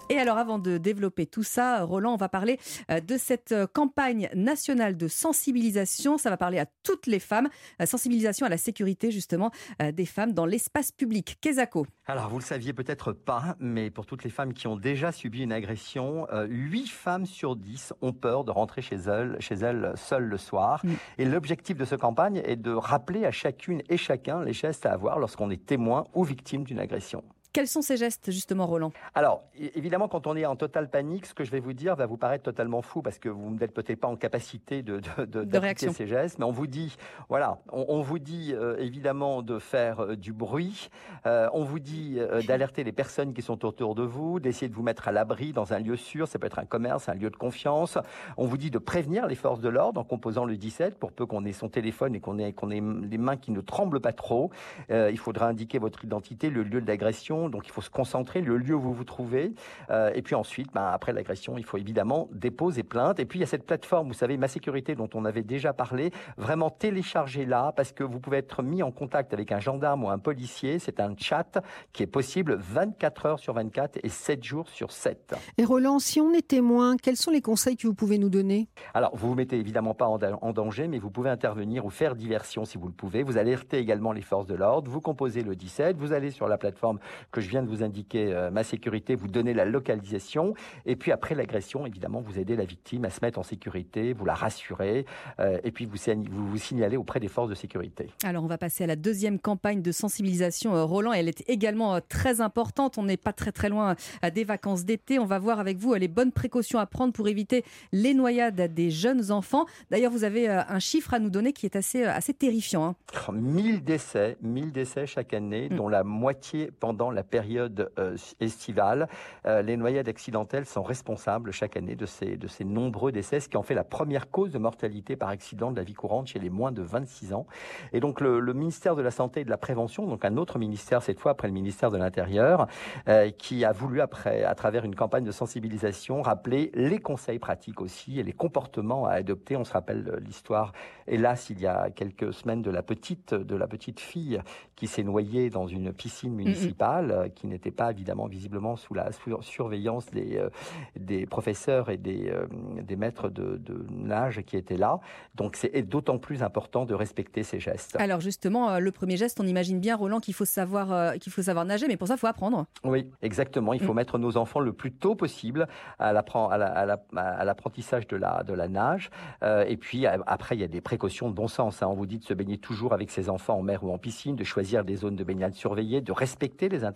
Et 0.09 0.19
alors, 0.19 0.39
avant 0.39 0.61
de 0.61 0.79
développer 0.79 1.27
tout 1.27 1.43
ça, 1.43 1.83
Roland, 1.83 2.15
on 2.15 2.17
va 2.17 2.29
parler 2.29 2.61
euh, 2.93 3.01
de 3.01 3.17
cette 3.17 3.51
euh, 3.51 3.67
campagne 3.67 4.31
nationale 4.35 4.97
de 4.97 5.09
sensibilisation. 5.09 6.17
Ça 6.17 6.31
va 6.31 6.37
parler 6.37 6.61
à 6.61 6.67
toutes 6.85 7.09
les 7.09 7.19
femmes. 7.19 7.49
Euh, 7.83 7.87
sensibilisation 7.87 8.47
à 8.47 8.49
la 8.49 8.57
sécurité, 8.57 9.11
justement, 9.11 9.51
des 9.93 10.07
femmes 10.07 10.33
dans 10.33 10.47
l'espace 10.47 10.93
public. 10.93 11.39
Kesako. 11.41 11.87
Alors, 12.07 12.29
vous 12.29 12.39
le 12.39 12.45
saviez 12.45 12.73
peut-être 12.73 13.13
pas, 13.13 13.57
mais 13.59 13.91
pour 13.91 14.07
toutes 14.07 14.23
les 14.23 14.31
femmes 14.31 14.53
qui 14.55 14.69
ont 14.69 14.77
déjà 14.77 15.11
subi 15.11 15.43
une 15.43 15.53
agression, 15.53 16.27
8 16.49 16.87
femmes 16.87 17.27
sur 17.27 17.57
10 17.57 17.95
ont 18.01 18.13
peur 18.13 18.45
de 18.45 18.53
rentrer 18.53 18.83
chez 18.83 18.97
elles, 18.97 19.37
chez 19.41 19.57
elles 19.57 19.93
seules 19.97 20.25
le 20.25 20.39
soir. 20.39 20.81
Mm. 20.85 20.93
Et 21.19 21.25
l'objectif 21.25 21.77
de 21.77 21.85
cette 21.85 22.01
campagne 22.01 22.41
est 22.45 22.57
de 22.57 22.73
rappeler 22.73 23.25
à 23.25 23.33
chacune 23.33 23.83
et 23.89 23.97
chacun 23.97 24.43
les 24.45 24.53
gestes 24.53 24.87
à 24.87 24.93
avoir 24.93 25.19
lorsqu'on 25.19 25.51
est 25.51 25.65
témoin 25.65 26.05
ou 26.15 26.25
victime 26.25 26.65
d'une 26.65 26.79
agression. 26.79 27.25
Quels 27.57 27.69
sont 27.69 27.81
ces 27.81 27.97
gestes, 27.97 28.31
justement, 28.31 28.67
Roland? 28.67 28.93
Alors, 29.15 29.43
évidemment, 29.75 30.09
quand 30.09 30.27
on 30.27 30.37
est 30.37 30.45
en 30.45 30.57
totale 30.57 30.91
panique, 30.91 31.25
ce 31.25 31.33
que 31.33 31.43
je 31.43 31.51
vais 31.51 31.59
vous 31.59 31.73
dire 31.73 31.97
va 31.97 32.05
vous 32.05 32.19
paraître 32.19 32.45
totalement 32.45 32.83
fou 32.83 33.01
parce 33.01 33.19
que 33.19 33.31
vous 33.31 33.49
n'êtes 33.55 33.73
peut-être 33.73 33.99
pas 33.99 34.09
en 34.09 34.17
capacité 34.17 34.83
de, 34.83 35.01
de, 35.25 35.43
de, 35.43 35.75
ces 35.91 36.07
gestes. 36.07 36.39
Mais 36.39 36.45
on 36.45 36.51
vous 36.51 36.67
dit, 36.67 36.99
voilà, 37.31 37.57
on, 37.73 38.03
vous 38.03 38.19
dit 38.19 38.53
euh, 38.53 38.77
évidemment 38.77 39.41
de 39.41 39.59
faire 39.59 40.01
euh, 40.01 40.17
du 40.17 40.35
bruit. 40.35 40.91
Euh, 41.25 41.49
on 41.55 41.65
vous 41.65 41.79
dit 41.79 42.19
d'alerter 42.47 42.85
les 42.85 42.93
personnes 42.93 43.33
qui 43.33 43.41
sont 43.41 43.65
autour 43.65 43.95
de 43.95 44.03
vous, 44.03 44.39
d'essayer 44.39 44.69
de 44.69 44.75
vous 44.75 44.83
mettre 44.83 45.09
à 45.09 45.13
l'abri 45.13 45.55
dans 45.55 45.73
un 45.73 45.79
lieu 45.79 45.97
sûr. 45.97 46.29
Ça 46.29 46.39
peut 46.39 46.49
être 46.49 46.59
un 46.59 46.67
commerce, 46.67 47.09
un 47.09 47.15
lieu 47.15 47.31
de 47.31 47.37
confiance. 47.37 47.97
On 48.37 48.45
vous 48.45 48.59
dit 48.59 48.71
de 48.71 48.77
prévenir 48.77 49.27
les 49.27 49.35
forces 49.35 49.61
de 49.61 49.71
l'ordre 49.71 49.99
en 49.99 50.05
composant 50.05 50.45
le 50.45 50.59
17 50.59 50.99
pour 50.99 51.11
peu 51.11 51.25
qu'on 51.25 51.47
ait 51.47 51.55
son 51.55 51.71
téléphone 51.71 52.15
et 52.17 52.21
qu'on 52.21 52.39
ait, 52.39 52.53
qu'on 52.53 52.71
ait 52.71 52.83
les 52.83 53.17
mains 53.17 53.39
qui 53.39 53.51
ne 53.51 53.63
tremblent 53.63 54.01
pas 54.01 54.13
trop. 54.13 54.51
il 54.91 55.19
faudra 55.19 55.49
indiquer 55.49 55.79
votre 55.79 56.05
identité, 56.05 56.51
le 56.51 56.63
lieu 56.63 56.83
de 56.83 56.87
l'agression 56.87 57.46
donc 57.51 57.67
il 57.67 57.73
faut 57.73 57.81
se 57.81 57.91
concentrer, 57.91 58.41
le 58.41 58.57
lieu 58.57 58.75
où 58.75 58.81
vous 58.81 58.93
vous 58.93 59.05
trouvez. 59.05 59.53
Euh, 59.91 60.11
et 60.15 60.23
puis 60.23 60.35
ensuite, 60.35 60.73
ben, 60.73 60.87
après 60.87 61.13
l'agression, 61.13 61.59
il 61.59 61.65
faut 61.65 61.79
évidemment 61.79 62.29
déposer 62.33 62.83
plainte. 62.83 63.21
Et 63.21 63.25
puis 63.25 63.39
il 63.39 63.43
y 63.43 63.45
a 63.45 63.49
cette 63.49 63.67
plateforme, 63.67 64.09
vous 64.09 64.15
savez, 64.15 64.37
Ma 64.37 64.49
Sécurité, 64.49 64.95
dont 64.95 65.09
on 65.15 65.25
avait 65.25 65.43
déjà 65.43 65.73
parlé, 65.73 66.11
vraiment 66.37 66.71
téléchargez-la 66.71 67.73
parce 67.77 67.93
que 67.93 68.05
vous 68.05 68.21
pouvez 68.21 68.39
être 68.39 68.63
mis 68.63 68.83
en 68.83 68.91
contact 68.91 69.33
avec 69.33 69.53
un 69.53 69.61
gendarme 69.61 70.05
ou 70.05 70.11
un 70.11 70.19
policier. 70.19 70.79
C'est 70.79 71.01
un 71.01 71.15
chat 71.17 71.63
qui 71.93 72.03
est 72.03 72.07
possible 72.07 72.57
24 72.59 73.27
heures 73.27 73.39
sur 73.39 73.55
24 73.55 73.99
et 74.03 74.09
7 74.09 74.45
jours 74.45 74.69
sur 74.69 74.93
7. 74.93 75.35
Et 75.59 75.65
Roland, 75.65 75.99
si 75.99 76.21
on 76.21 76.33
est 76.33 76.47
témoin, 76.47 76.97
quels 76.97 77.17
sont 77.17 77.31
les 77.31 77.41
conseils 77.41 77.77
que 77.77 77.87
vous 77.87 77.95
pouvez 77.95 78.19
nous 78.19 78.31
donner? 78.31 78.69
Alors, 78.95 79.15
vous 79.17 79.29
vous 79.29 79.35
mettez 79.35 79.57
évidemment 79.57 79.95
pas 79.95 80.07
en 80.07 80.53
danger, 80.53 80.89
mais 80.89 80.99
vous 80.99 81.11
pouvez 81.11 81.31
intervenir 81.31 81.85
ou 81.85 81.91
faire 81.91 82.15
diversion 82.15 82.65
si 82.65 82.79
vous 82.79 82.87
le 82.87 82.93
pouvez. 82.93 83.23
Vous 83.23 83.39
alertez 83.39 83.79
également 83.79 84.13
les 84.13 84.23
forces 84.23 84.47
de 84.47 84.55
l'ordre, 84.55 84.91
vous 84.91 85.01
composez 85.01 85.43
le 85.43 85.57
17, 85.57 85.97
vous 85.97 86.13
allez 86.13 86.31
sur 86.31 86.49
la 86.49 86.59
plateforme 86.59 86.99
que 87.31 87.41
je 87.41 87.49
viens 87.49 87.63
de 87.63 87.69
vous 87.69 87.83
indiquer, 87.83 88.33
euh, 88.33 88.51
ma 88.51 88.65
sécurité, 88.65 89.15
vous 89.15 89.29
donnez 89.29 89.55
la 89.55 89.65
localisation. 89.65 90.55
Et 90.85 90.97
puis 90.97 91.13
après 91.13 91.35
l'agression, 91.35 91.87
évidemment, 91.87 92.21
vous 92.21 92.39
aidez 92.39 92.57
la 92.57 92.65
victime 92.65 93.05
à 93.05 93.11
se 93.11 93.21
mettre 93.23 93.39
en 93.39 93.43
sécurité, 93.43 94.13
vous 94.13 94.25
la 94.25 94.35
rassurez, 94.35 95.07
euh, 95.41 95.59
et 95.65 95.71
puis 95.71 95.87
vous, 95.87 95.97
vous, 96.31 96.49
vous 96.49 96.59
signalez 96.59 96.97
auprès 96.97 97.21
des 97.21 97.29
forces 97.29 97.51
de 97.51 97.55
sécurité. 97.55 98.11
Alors 98.25 98.45
on 98.45 98.47
va 98.47 98.59
passer 98.59 98.85
à 98.85 98.87
la 98.87 98.97
deuxième 98.97 99.39
campagne 99.39 99.83
de 99.83 99.93
sensibilisation, 99.93 100.75
euh, 100.75 100.85
Roland. 100.85 101.13
Elle 101.13 101.29
est 101.29 101.49
également 101.49 102.01
très 102.01 102.41
importante. 102.41 102.99
On 102.99 103.05
n'est 103.05 103.17
pas 103.17 103.33
très 103.33 103.53
très 103.53 103.69
loin 103.69 103.97
des 104.35 104.45
vacances 104.45 104.85
d'été. 104.85 105.19
On 105.19 105.27
va 105.27 105.39
voir 105.39 105.61
avec 105.61 105.79
vous 105.79 105.95
les 105.95 106.09
bonnes 106.09 106.33
précautions 106.33 106.79
à 106.79 106.87
prendre 106.87 107.13
pour 107.13 107.29
éviter 107.29 107.65
les 107.93 108.15
noyades 108.15 108.73
des 108.75 108.91
jeunes 108.91 109.31
enfants. 109.31 109.67
D'ailleurs, 109.91 110.13
vous 110.13 110.25
avez 110.25 110.49
un 110.49 110.79
chiffre 110.79 111.15
à 111.15 111.19
nous 111.19 111.31
donner 111.31 111.53
qui 111.53 111.67
est 111.67 111.77
assez, 111.77 112.05
assez 112.05 112.33
terrifiant. 112.33 112.85
Hein. 112.85 112.97
1000 113.33 113.85
décès, 113.85 114.37
1000 114.43 114.73
décès 114.73 115.07
chaque 115.07 115.35
année, 115.35 115.69
mm. 115.71 115.77
dont 115.77 115.89
la 115.89 116.05
moitié 116.05 116.71
pendant 116.79 117.11
la 117.11 117.16
période 117.23 117.91
euh, 117.99 118.17
estivale. 118.41 119.09
Euh, 119.47 119.63
les 119.63 119.77
noyades 119.77 120.09
accidentelles 120.09 120.67
sont 120.67 120.83
responsables 120.83 121.53
chaque 121.53 121.77
année 121.77 121.97
de 121.97 122.07
ces, 122.07 122.37
de 122.37 122.49
ces 122.49 122.65
nombreux 122.65 123.13
décès, 123.13 123.41
ce 123.41 123.49
qui 123.49 123.57
en 123.57 123.63
fait 123.63 123.75
la 123.75 123.85
première 123.85 124.31
cause 124.31 124.53
de 124.53 124.59
mortalité 124.59 125.17
par 125.17 125.29
accident 125.29 125.71
de 125.71 125.77
la 125.77 125.85
vie 125.85 125.95
courante 125.95 126.29
chez 126.29 126.39
les 126.39 126.51
moins 126.51 126.73
de 126.73 126.83
26 126.83 127.35
ans. 127.35 127.47
Et 127.93 128.01
donc 128.01 128.21
le, 128.21 128.41
ministère 128.53 128.97
de 128.97 129.03
la 129.03 129.11
Santé 129.11 129.41
et 129.41 129.45
de 129.45 129.51
la 129.51 129.59
Prévention, 129.59 130.07
donc 130.07 130.25
un 130.25 130.37
autre 130.37 130.59
ministère 130.59 131.03
cette 131.03 131.21
fois 131.21 131.33
après 131.33 131.49
le 131.49 131.55
ministère 131.55 131.91
de 131.91 131.99
l'Intérieur, 131.99 132.67
euh, 133.09 133.31
qui 133.31 133.65
a 133.65 133.73
voulu 133.73 134.01
après, 134.01 134.45
à 134.45 134.55
travers 134.55 134.85
une 134.85 134.95
campagne 134.95 135.25
de 135.25 135.33
sensibilisation, 135.33 136.23
rappeler 136.23 136.71
les 136.75 136.99
conseils 136.99 137.39
pratiques 137.39 137.81
aussi 137.81 138.19
et 138.19 138.23
les 138.23 138.33
comportements 138.33 139.07
à 139.07 139.13
adopter. 139.13 139.57
On 139.57 139.65
se 139.65 139.73
rappelle 139.73 140.21
l'histoire, 140.25 140.73
hélas, 141.07 141.51
il 141.51 141.61
y 141.61 141.67
a 141.67 141.91
quelques 141.91 142.33
semaines 142.33 142.63
de 142.63 142.71
la 142.71 142.83
petite, 142.83 143.35
de 143.35 143.57
la 143.57 143.67
petite 143.67 144.01
fille 144.01 144.41
qui 144.75 144.87
s'est 144.87 145.03
noyée 145.03 145.51
dans 145.51 145.67
une 145.67 145.93
piscine 145.93 146.35
municipale. 146.35 147.06
Euh, 147.11 147.29
qui 147.29 147.47
n'était 147.47 147.71
pas 147.71 147.91
évidemment 147.91 148.27
visiblement 148.27 148.77
sous 148.77 148.95
la 148.95 149.11
surveillance 149.41 150.07
des, 150.11 150.37
euh, 150.37 150.49
des 150.97 151.27
professeurs 151.27 151.91
et 151.91 151.97
des, 151.97 152.29
euh, 152.29 152.47
des 152.83 152.97
maîtres 152.97 153.29
de, 153.29 153.61
nage 153.91 154.43
qui 154.43 154.57
étaient 154.57 154.77
là. 154.77 155.01
Donc 155.35 155.57
c'est 155.57 155.83
d'autant 155.83 156.19
plus 156.19 156.43
important 156.43 156.85
de 156.85 156.95
respecter 156.95 157.43
ces 157.43 157.61
gestes. 157.61 157.97
Alors 157.99 158.21
justement, 158.21 158.79
le 158.79 158.91
premier 158.93 159.17
geste, 159.17 159.41
on 159.41 159.47
imagine 159.47 159.81
bien, 159.81 159.97
Roland, 159.97 160.21
qu'il 160.21 160.35
faut, 160.35 160.45
savoir, 160.45 161.15
qu'il 161.19 161.33
faut 161.33 161.43
savoir 161.43 161.65
nager, 161.65 161.89
mais 161.89 161.97
pour 161.97 162.09
ça, 162.09 162.15
il 162.15 162.19
faut 162.19 162.27
apprendre. 162.27 162.67
Oui, 162.85 163.11
exactement. 163.23 163.73
Il 163.73 163.81
faut 163.81 163.93
mm. 163.93 163.97
mettre 163.97 164.19
nos 164.19 164.37
enfants 164.37 164.61
le 164.61 164.73
plus 164.73 164.93
tôt 164.93 165.15
possible 165.15 165.67
à 165.99 166.13
l'apprentissage 166.13 168.07
de 168.07 168.17
la, 168.17 168.43
de 168.45 168.55
la 168.55 168.69
nage. 168.69 169.11
et 169.43 169.77
puis 169.77 170.07
après, 170.07 170.57
il 170.57 170.61
y 170.61 170.65
a 170.65 170.69
des 170.69 170.81
précautions 170.81 171.29
de 171.29 171.35
bon 171.35 171.49
sens. 171.49 171.83
Hein. 171.83 171.89
On 171.89 171.95
vous 171.95 172.07
dit 172.07 172.19
de 172.19 172.25
se 172.25 172.35
baigner 172.35 172.59
toujours 172.59 172.93
avec 172.93 173.11
ses 173.11 173.29
enfants 173.29 173.59
en 173.59 173.63
mer 173.63 173.85
ou 173.85 173.93
en 173.93 173.99
piscine, 173.99 174.37
de 174.37 174.45
choisir 174.45 174.85
des 174.85 174.97
zones 174.97 175.17
de 175.17 175.25
baignade 175.25 175.55
surveillées, 175.55 176.01
de 176.01 176.13
respecter 176.13 176.69
les 176.69 176.85
interdictions 176.85 176.96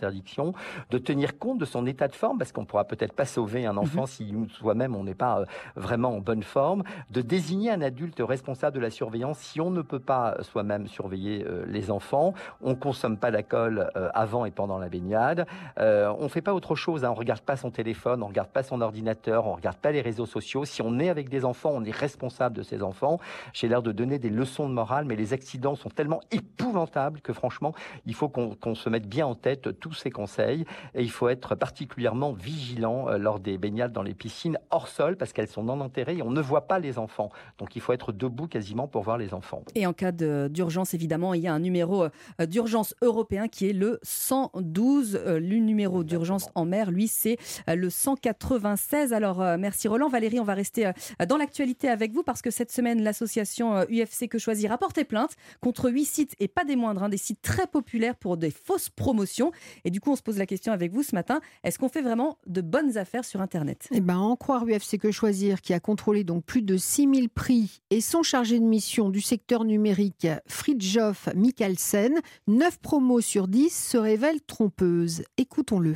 de 0.90 0.98
tenir 0.98 1.38
compte 1.38 1.58
de 1.58 1.64
son 1.64 1.86
état 1.86 2.08
de 2.08 2.14
forme, 2.14 2.38
parce 2.38 2.52
qu'on 2.52 2.64
pourra 2.64 2.84
peut-être 2.84 3.12
pas 3.12 3.24
sauver 3.24 3.66
un 3.66 3.76
enfant 3.76 4.02
mhm. 4.02 4.06
si 4.06 4.34
soi-même 4.48 4.96
on 4.96 5.04
n'est 5.04 5.14
pas 5.14 5.40
euh, 5.40 5.44
vraiment 5.76 6.16
en 6.16 6.20
bonne 6.20 6.42
forme, 6.42 6.82
de 7.10 7.20
désigner 7.20 7.70
un 7.70 7.82
adulte 7.82 8.20
responsable 8.20 8.76
de 8.76 8.80
la 8.80 8.90
surveillance 8.90 9.38
si 9.38 9.60
on 9.60 9.70
ne 9.70 9.82
peut 9.82 9.98
pas 9.98 10.34
euh, 10.38 10.42
soi-même 10.42 10.86
surveiller 10.86 11.44
euh, 11.46 11.64
les 11.66 11.90
enfants, 11.90 12.34
on 12.62 12.74
consomme 12.74 13.16
pas 13.16 13.30
d'alcool 13.30 13.90
avant 14.14 14.44
et 14.44 14.50
pendant 14.50 14.78
la 14.78 14.88
baignade, 14.88 15.46
on 15.76 16.28
fait 16.28 16.40
pas 16.40 16.54
autre 16.54 16.74
chose, 16.74 17.04
hein. 17.04 17.10
on 17.10 17.14
regarde 17.14 17.40
pas 17.40 17.56
son 17.56 17.70
téléphone, 17.70 18.22
on 18.22 18.26
regarde 18.26 18.48
pas 18.48 18.62
son 18.62 18.80
ordinateur, 18.80 19.46
on 19.46 19.54
regarde 19.54 19.76
pas 19.76 19.92
les 19.92 20.00
réseaux 20.00 20.26
sociaux. 20.26 20.64
Si 20.64 20.82
on 20.82 20.98
est 20.98 21.08
avec 21.08 21.28
des 21.28 21.44
enfants, 21.44 21.70
on 21.74 21.84
est 21.84 21.94
responsable 21.94 22.56
de 22.56 22.62
ces 22.62 22.82
enfants. 22.82 23.18
J'ai 23.52 23.68
l'air 23.68 23.82
de 23.82 23.92
donner 23.92 24.18
des 24.18 24.30
leçons 24.30 24.68
de 24.68 24.74
morale, 24.74 25.04
mais 25.04 25.16
les 25.16 25.32
accidents 25.32 25.74
sont 25.74 25.90
tellement 25.90 26.20
épouvantables 26.30 27.20
que 27.20 27.32
franchement, 27.32 27.74
il 28.06 28.14
faut 28.14 28.28
qu'on 28.28 28.74
se 28.74 28.88
mette 28.88 29.08
bien 29.08 29.26
en 29.26 29.34
tête 29.34 29.68
tous 29.90 29.96
ces 29.96 30.10
conseils. 30.10 30.64
Et 30.94 31.02
il 31.02 31.10
faut 31.10 31.28
être 31.28 31.56
particulièrement 31.56 32.32
vigilant 32.32 33.08
euh, 33.08 33.18
lors 33.18 33.40
des 33.40 33.58
baignades 33.58 33.92
dans 33.92 34.04
les 34.04 34.14
piscines 34.14 34.56
hors 34.70 34.86
sol 34.86 35.16
parce 35.16 35.32
qu'elles 35.32 35.48
sont 35.48 35.64
non 35.64 35.80
enterrées 35.80 36.18
et 36.18 36.22
on 36.22 36.30
ne 36.30 36.40
voit 36.40 36.68
pas 36.68 36.78
les 36.78 36.96
enfants. 36.96 37.30
Donc 37.58 37.74
il 37.74 37.82
faut 37.82 37.92
être 37.92 38.12
debout 38.12 38.46
quasiment 38.46 38.86
pour 38.86 39.02
voir 39.02 39.18
les 39.18 39.34
enfants. 39.34 39.64
Et 39.74 39.86
en 39.86 39.92
cas 39.92 40.12
d'urgence, 40.12 40.94
évidemment, 40.94 41.34
il 41.34 41.42
y 41.42 41.48
a 41.48 41.52
un 41.52 41.58
numéro 41.58 42.04
euh, 42.04 42.46
d'urgence 42.46 42.94
européen 43.02 43.48
qui 43.48 43.68
est 43.68 43.72
le 43.72 43.98
112. 44.04 45.20
Euh, 45.26 45.40
le 45.40 45.56
numéro 45.56 46.04
d'urgence 46.04 46.48
en 46.54 46.64
mer, 46.64 46.92
lui, 46.92 47.08
c'est 47.08 47.36
le 47.66 47.90
196. 47.90 49.12
Alors 49.12 49.38
merci 49.58 49.88
Roland. 49.88 50.08
Valérie, 50.08 50.38
on 50.38 50.44
va 50.44 50.54
rester 50.54 50.90
dans 51.28 51.36
l'actualité 51.36 51.88
avec 51.88 52.12
vous 52.12 52.22
parce 52.22 52.42
que 52.42 52.50
cette 52.50 52.70
semaine, 52.70 53.02
l'association 53.02 53.80
UFC 53.90 54.28
Que 54.28 54.38
Choisir 54.38 54.70
a 54.70 54.78
porté 54.78 55.04
plainte 55.04 55.34
contre 55.60 55.90
huit 55.90 56.04
sites 56.04 56.36
et 56.38 56.46
pas 56.46 56.64
des 56.64 56.76
moindres, 56.76 57.02
hein, 57.02 57.08
des 57.08 57.16
sites 57.16 57.42
très 57.42 57.66
populaires 57.66 58.16
pour 58.16 58.36
des 58.36 58.50
fausses 58.50 58.88
promotions. 58.88 59.50
Et 59.84 59.90
du 59.90 60.00
coup, 60.00 60.12
on 60.12 60.16
se 60.16 60.22
pose 60.22 60.38
la 60.38 60.46
question 60.46 60.72
avec 60.72 60.92
vous 60.92 61.02
ce 61.02 61.14
matin 61.14 61.40
est-ce 61.62 61.78
qu'on 61.78 61.88
fait 61.88 62.02
vraiment 62.02 62.38
de 62.46 62.60
bonnes 62.60 62.96
affaires 62.96 63.24
sur 63.24 63.40
Internet? 63.40 63.88
Eh 63.92 64.00
ben, 64.00 64.18
en 64.18 64.36
croire 64.36 64.64
UFC 64.64 64.98
Que 64.98 65.10
Choisir, 65.10 65.60
qui 65.60 65.72
a 65.74 65.80
contrôlé 65.80 66.24
donc 66.24 66.44
plus 66.44 66.62
de 66.62 66.76
6000 66.76 67.28
prix, 67.28 67.80
et 67.90 68.00
son 68.00 68.22
chargé 68.22 68.58
de 68.58 68.64
mission 68.64 69.10
du 69.10 69.20
secteur 69.20 69.64
numérique, 69.64 70.26
Fridjof 70.46 71.28
Mikkelsen, 71.34 72.20
9 72.46 72.78
promos 72.78 73.20
sur 73.20 73.48
10 73.48 73.70
se 73.70 73.96
révèlent 73.96 74.42
trompeuses. 74.42 75.24
Écoutons-le. 75.36 75.94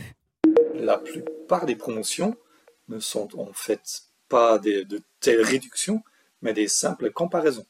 La 0.74 0.98
plupart 0.98 1.66
des 1.66 1.76
promotions 1.76 2.36
ne 2.88 2.98
sont 2.98 3.38
en 3.38 3.52
fait 3.52 4.02
pas 4.28 4.58
des, 4.58 4.84
de 4.84 5.00
telles 5.20 5.42
réductions, 5.42 6.02
mais 6.42 6.52
des 6.52 6.68
simples 6.68 7.10
comparaisons. 7.10 7.66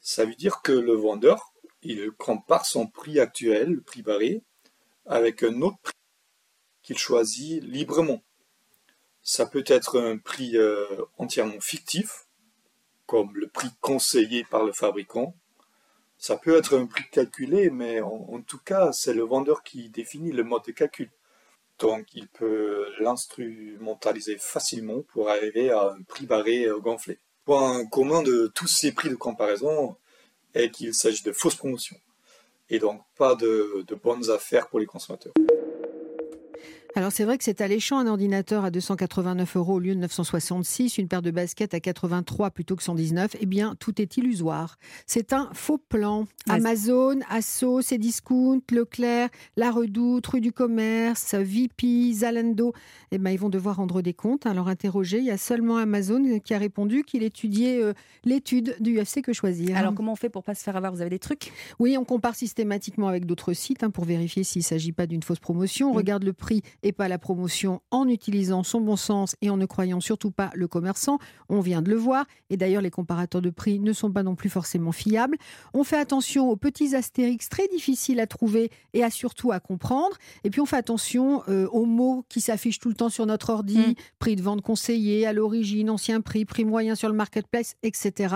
Ça 0.00 0.24
veut 0.24 0.34
dire 0.34 0.62
que 0.62 0.72
le 0.72 0.94
vendeur, 0.94 1.52
il 1.82 2.10
compare 2.12 2.66
son 2.66 2.86
prix 2.86 3.20
actuel, 3.20 3.72
le 3.72 3.80
prix 3.80 4.02
barré, 4.02 4.42
avec 5.10 5.42
un 5.42 5.60
autre 5.60 5.78
prix 5.82 5.92
qu'il 6.82 6.96
choisit 6.96 7.62
librement. 7.64 8.22
Ça 9.22 9.44
peut 9.44 9.64
être 9.66 10.00
un 10.00 10.18
prix 10.18 10.56
euh, 10.56 10.86
entièrement 11.18 11.60
fictif, 11.60 12.26
comme 13.06 13.34
le 13.34 13.48
prix 13.48 13.70
conseillé 13.80 14.44
par 14.44 14.64
le 14.64 14.72
fabricant. 14.72 15.34
Ça 16.16 16.36
peut 16.36 16.56
être 16.56 16.78
un 16.78 16.86
prix 16.86 17.04
calculé, 17.10 17.70
mais 17.70 18.00
en, 18.00 18.28
en 18.30 18.40
tout 18.40 18.60
cas, 18.64 18.92
c'est 18.92 19.12
le 19.12 19.24
vendeur 19.24 19.64
qui 19.64 19.90
définit 19.90 20.30
le 20.30 20.44
mode 20.44 20.64
de 20.64 20.72
calcul. 20.72 21.10
Donc, 21.80 22.06
il 22.14 22.28
peut 22.28 22.86
l'instrumentaliser 23.00 24.38
facilement 24.38 25.02
pour 25.12 25.28
arriver 25.28 25.70
à 25.70 25.90
un 25.90 26.02
prix 26.02 26.26
barré 26.26 26.66
euh, 26.66 26.78
gonflé. 26.78 27.18
Point 27.44 27.84
commun 27.86 28.22
de 28.22 28.46
tous 28.54 28.68
ces 28.68 28.92
prix 28.92 29.10
de 29.10 29.16
comparaison 29.16 29.96
est 30.54 30.70
qu'il 30.70 30.94
s'agit 30.94 31.24
de 31.24 31.32
fausses 31.32 31.56
promotions 31.56 31.96
et 32.70 32.78
donc 32.78 33.02
pas 33.16 33.34
de, 33.34 33.84
bonnes 34.02 34.30
affaires 34.30 34.68
pour 34.68 34.80
les 34.80 34.86
consommateurs. 34.86 35.32
Alors 36.96 37.12
c'est 37.12 37.24
vrai 37.24 37.38
que 37.38 37.44
c'est 37.44 37.60
alléchant 37.60 37.98
un 37.98 38.06
ordinateur 38.08 38.64
à 38.64 38.70
289 38.70 39.56
euros 39.56 39.74
au 39.74 39.78
lieu 39.78 39.94
de 39.94 40.00
966, 40.00 40.98
une 40.98 41.06
paire 41.06 41.22
de 41.22 41.30
baskets 41.30 41.72
à 41.72 41.78
83 41.78 42.50
plutôt 42.50 42.74
que 42.74 42.82
119. 42.82 43.36
Eh 43.40 43.46
bien, 43.46 43.76
tout 43.78 44.02
est 44.02 44.16
illusoire. 44.16 44.76
C'est 45.06 45.32
un 45.32 45.50
faux 45.52 45.78
plan. 45.78 46.26
Amazon, 46.48 47.20
Asso, 47.28 47.80
Cdiscount, 47.80 48.62
Leclerc, 48.72 49.28
La 49.56 49.70
Redoute, 49.70 50.26
Rue 50.26 50.40
du 50.40 50.52
Commerce, 50.52 51.34
VP, 51.34 52.12
Zalando, 52.12 52.72
eh 53.12 53.18
ben, 53.18 53.30
ils 53.30 53.38
vont 53.38 53.50
devoir 53.50 53.76
rendre 53.76 54.02
des 54.02 54.14
comptes. 54.14 54.46
Alors 54.46 54.66
interrogé, 54.66 55.18
il 55.18 55.26
y 55.26 55.30
a 55.30 55.38
seulement 55.38 55.76
Amazon 55.76 56.40
qui 56.40 56.54
a 56.54 56.58
répondu 56.58 57.04
qu'il 57.04 57.22
étudiait 57.22 57.80
euh, 57.80 57.92
l'étude 58.24 58.76
du 58.80 59.00
UFC 59.00 59.22
que 59.22 59.32
choisir. 59.32 59.76
Alors 59.76 59.94
comment 59.94 60.12
on 60.12 60.16
fait 60.16 60.28
pour 60.28 60.42
pas 60.42 60.56
se 60.56 60.64
faire 60.64 60.76
avoir? 60.76 60.92
Vous 60.92 61.02
avez 61.02 61.10
des 61.10 61.20
trucs? 61.20 61.52
Oui, 61.78 61.96
on 61.96 62.04
compare 62.04 62.34
systématiquement 62.34 63.06
avec 63.06 63.26
d'autres 63.26 63.52
sites 63.52 63.84
hein, 63.84 63.90
pour 63.90 64.04
vérifier 64.04 64.42
s'il 64.42 64.60
ne 64.60 64.64
s'agit 64.64 64.92
pas 64.92 65.06
d'une 65.06 65.22
fausse 65.22 65.38
promotion. 65.38 65.90
On 65.90 65.94
regarde 65.94 66.24
le 66.24 66.32
prix 66.32 66.62
et 66.82 66.92
pas 66.92 67.08
la 67.08 67.18
promotion 67.18 67.80
en 67.90 68.08
utilisant 68.08 68.62
son 68.62 68.80
bon 68.80 68.96
sens 68.96 69.36
et 69.42 69.50
en 69.50 69.56
ne 69.56 69.66
croyant 69.66 70.00
surtout 70.00 70.30
pas 70.30 70.50
le 70.54 70.68
commerçant. 70.68 71.18
On 71.48 71.60
vient 71.60 71.82
de 71.82 71.90
le 71.90 71.96
voir. 71.96 72.26
Et 72.48 72.56
d'ailleurs, 72.56 72.82
les 72.82 72.90
comparateurs 72.90 73.42
de 73.42 73.50
prix 73.50 73.78
ne 73.78 73.92
sont 73.92 74.10
pas 74.10 74.22
non 74.22 74.34
plus 74.34 74.50
forcément 74.50 74.92
fiables. 74.92 75.36
On 75.74 75.84
fait 75.84 75.96
attention 75.98 76.50
aux 76.50 76.56
petits 76.56 76.94
astérix 76.94 77.48
très 77.48 77.68
difficiles 77.68 78.20
à 78.20 78.26
trouver 78.26 78.70
et 78.92 79.02
à 79.02 79.10
surtout 79.10 79.52
à 79.52 79.60
comprendre. 79.60 80.16
Et 80.44 80.50
puis 80.50 80.60
on 80.60 80.66
fait 80.66 80.76
attention 80.76 81.42
euh, 81.48 81.66
aux 81.68 81.86
mots 81.86 82.24
qui 82.28 82.40
s'affichent 82.40 82.78
tout 82.78 82.88
le 82.88 82.94
temps 82.94 83.08
sur 83.08 83.26
notre 83.26 83.50
ordi. 83.50 83.78
Mm. 83.78 83.94
Prix 84.18 84.36
de 84.36 84.42
vente 84.42 84.62
conseillé, 84.62 85.26
à 85.26 85.32
l'origine, 85.32 85.90
ancien 85.90 86.20
prix, 86.20 86.44
prix 86.44 86.64
moyen 86.64 86.94
sur 86.94 87.08
le 87.08 87.14
marketplace, 87.14 87.74
etc. 87.82 88.34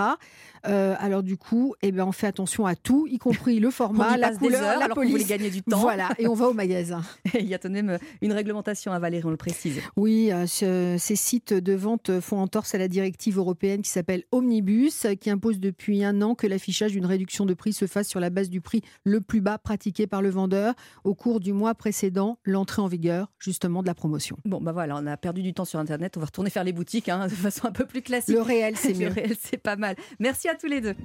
Euh, 0.67 0.95
alors 0.99 1.23
du 1.23 1.37
coup, 1.37 1.75
eh 1.81 1.91
ben, 1.91 2.05
on 2.05 2.11
fait 2.11 2.27
attention 2.27 2.65
à 2.65 2.75
tout, 2.75 3.07
y 3.07 3.17
compris 3.17 3.59
le 3.59 3.69
format, 3.71 4.17
la 4.17 4.31
des 4.31 4.37
couleur, 4.37 4.63
heures 4.63 4.79
la 4.79 4.89
police. 4.89 5.27
gagner 5.27 5.49
du 5.49 5.61
temps. 5.61 5.79
Voilà, 5.79 6.09
et 6.17 6.27
on 6.27 6.33
va 6.33 6.47
au 6.47 6.53
magasin. 6.53 7.01
Il 7.39 7.45
y 7.45 7.53
a 7.53 7.59
tout 7.59 7.67
de 7.67 7.73
même 7.73 7.97
une 8.21 8.33
réglementation 8.35 8.91
à 8.91 8.99
Valérie, 8.99 9.25
on 9.25 9.29
le 9.31 9.37
précise. 9.37 9.79
Oui, 9.97 10.31
euh, 10.31 10.45
ce- 10.47 10.95
ces 10.99 11.15
sites 11.15 11.53
de 11.53 11.73
vente 11.73 12.19
font 12.19 12.37
entorse 12.39 12.75
à 12.75 12.77
la 12.77 12.87
directive 12.87 13.37
européenne 13.37 13.81
qui 13.81 13.89
s'appelle 13.89 14.23
Omnibus, 14.31 15.07
qui 15.19 15.29
impose 15.29 15.59
depuis 15.59 16.03
un 16.03 16.21
an 16.21 16.35
que 16.35 16.47
l'affichage 16.47 16.91
d'une 16.91 17.05
réduction 17.05 17.45
de 17.45 17.53
prix 17.53 17.73
se 17.73 17.87
fasse 17.87 18.07
sur 18.07 18.19
la 18.19 18.29
base 18.29 18.49
du 18.49 18.61
prix 18.61 18.81
le 19.03 19.21
plus 19.21 19.41
bas 19.41 19.57
pratiqué 19.57 20.07
par 20.07 20.21
le 20.21 20.29
vendeur 20.29 20.73
au 21.03 21.15
cours 21.15 21.39
du 21.39 21.53
mois 21.53 21.73
précédent 21.75 22.37
l'entrée 22.43 22.81
en 22.81 22.87
vigueur 22.87 23.31
justement 23.39 23.81
de 23.81 23.87
la 23.87 23.93
promotion. 23.95 24.37
Bon, 24.45 24.59
bah 24.61 24.71
voilà, 24.71 24.95
on 25.01 25.05
a 25.07 25.17
perdu 25.17 25.41
du 25.41 25.53
temps 25.53 25.65
sur 25.65 25.79
Internet. 25.79 26.17
On 26.17 26.19
va 26.19 26.25
retourner 26.27 26.49
faire 26.49 26.63
les 26.63 26.73
boutiques 26.73 27.09
hein, 27.09 27.27
de 27.29 27.31
façon 27.33 27.65
un 27.67 27.71
peu 27.71 27.85
plus 27.85 28.01
classique. 28.01 28.35
Le 28.35 28.41
réel, 28.41 28.75
c'est 28.77 28.93
Le 28.93 28.99
mieux. 28.99 29.07
réel, 29.09 29.35
c'est 29.41 29.57
pas 29.57 29.75
mal. 29.75 29.95
Merci 30.19 30.47
à 30.49 30.55
tous 30.55 30.67
les 30.67 30.81
deux. 30.81 30.95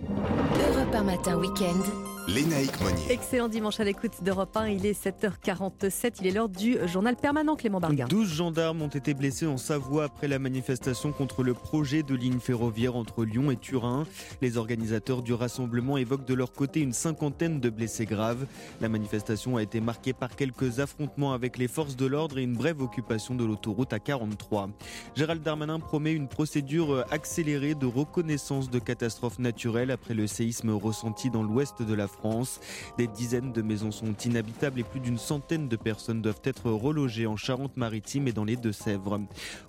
Europe 0.71 0.95
1 0.95 1.03
matin 1.05 1.39
week-end. 1.39 1.79
Lénaïque 2.29 2.81
Monnier. 2.81 3.03
Excellent 3.11 3.49
dimanche 3.49 3.81
à 3.81 3.85
l'écoute 3.85 4.23
d'Europe 4.23 4.57
1. 4.57 4.69
Il 4.69 4.87
est 4.87 4.93
7h47. 5.05 6.17
Il 6.21 6.27
est 6.29 6.31
l'heure 6.31 6.49
du 6.49 6.77
journal 6.87 7.17
permanent 7.21 7.55
Clément 7.55 7.81
Bargain. 7.81 8.07
12 8.09 8.33
gendarmes 8.33 8.83
ont 8.83 8.89
été 8.89 9.15
blessés 9.15 9.47
en 9.47 9.59
Savoie 9.59 10.05
après 10.05 10.27
la 10.27 10.39
manifestation 10.39 11.13
contre 11.13 11.43
le 11.43 11.53
projet 11.55 12.03
de 12.03 12.15
ligne 12.15 12.41
ferroviaire 12.41 12.97
entre 12.97 13.25
Lyon 13.25 13.51
et 13.51 13.57
Turin. 13.57 14.07
Les 14.41 14.57
organisateurs 14.57 15.23
du 15.23 15.35
rassemblement 15.35 15.99
évoquent 15.99 16.25
de 16.25 16.35
leur 16.35 16.53
côté 16.53 16.81
une 16.81 16.95
cinquantaine 16.95 17.61
de 17.61 17.69
blessés 17.69 18.07
graves. 18.07 18.47
La 18.81 18.89
manifestation 18.89 19.59
a 19.59 19.63
été 19.63 19.81
marquée 19.81 20.15
par 20.15 20.35
quelques 20.35 20.81
affrontements 20.81 21.33
avec 21.33 21.59
les 21.59 21.69
forces 21.69 21.95
de 21.95 22.07
l'ordre 22.07 22.39
et 22.39 22.43
une 22.43 22.55
brève 22.55 22.81
occupation 22.81 23.35
de 23.35 23.45
l'autoroute 23.45 23.93
A43. 23.93 24.71
Gérald 25.15 25.43
Darmanin 25.43 25.79
promet 25.79 26.15
une 26.15 26.29
procédure 26.29 27.05
accélérée 27.11 27.75
de 27.75 27.87
reconnaissance 27.87 28.71
de 28.71 28.79
catastrophes 28.79 29.39
naturelles 29.39 29.91
après 29.91 30.15
le 30.15 30.27
séisme 30.27 30.71
ressenti 30.71 31.29
dans 31.31 31.43
l'ouest 31.43 31.83
de 31.83 31.95
la 31.95 32.09
France. 32.09 32.61
Des 32.97 33.07
dizaines 33.07 33.53
de 33.53 33.61
maisons 33.61 33.91
sont 33.91 34.15
inhabitables 34.25 34.81
et 34.81 34.85
plus 34.85 35.01
d'une 35.01 35.19
centaine 35.19 35.69
de 35.69 35.77
personnes 35.77 36.23
doivent 36.23 36.41
être 36.45 36.71
relogées 36.71 37.10
en 37.19 37.37
Charente-Maritime 37.37 38.29
et 38.29 38.33
dans 38.33 38.45
les 38.45 38.57
Deux-Sèvres. 38.57 39.21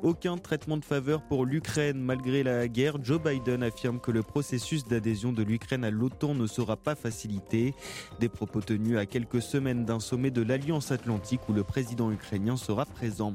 Aucun 0.01 0.37
traitement 0.37 0.77
de 0.77 0.85
faveur 0.85 1.21
pour 1.23 1.45
l'Ukraine 1.45 1.99
malgré 1.99 2.43
la 2.43 2.67
guerre. 2.67 3.03
Joe 3.03 3.21
Biden 3.21 3.63
affirme 3.63 3.99
que 3.99 4.11
le 4.11 4.23
processus 4.23 4.85
d'adhésion 4.85 5.33
de 5.33 5.43
l'Ukraine 5.43 5.83
à 5.83 5.89
l'OTAN 5.89 6.35
ne 6.35 6.47
sera 6.47 6.77
pas 6.77 6.95
facilité. 6.95 7.73
Des 8.19 8.29
propos 8.29 8.61
tenus 8.61 8.97
à 8.97 9.05
quelques 9.05 9.41
semaines 9.41 9.85
d'un 9.85 9.99
sommet 9.99 10.31
de 10.31 10.41
l'Alliance 10.41 10.91
Atlantique 10.91 11.41
où 11.49 11.53
le 11.53 11.63
président 11.63 12.11
ukrainien 12.11 12.57
sera 12.57 12.85
présent. 12.85 13.33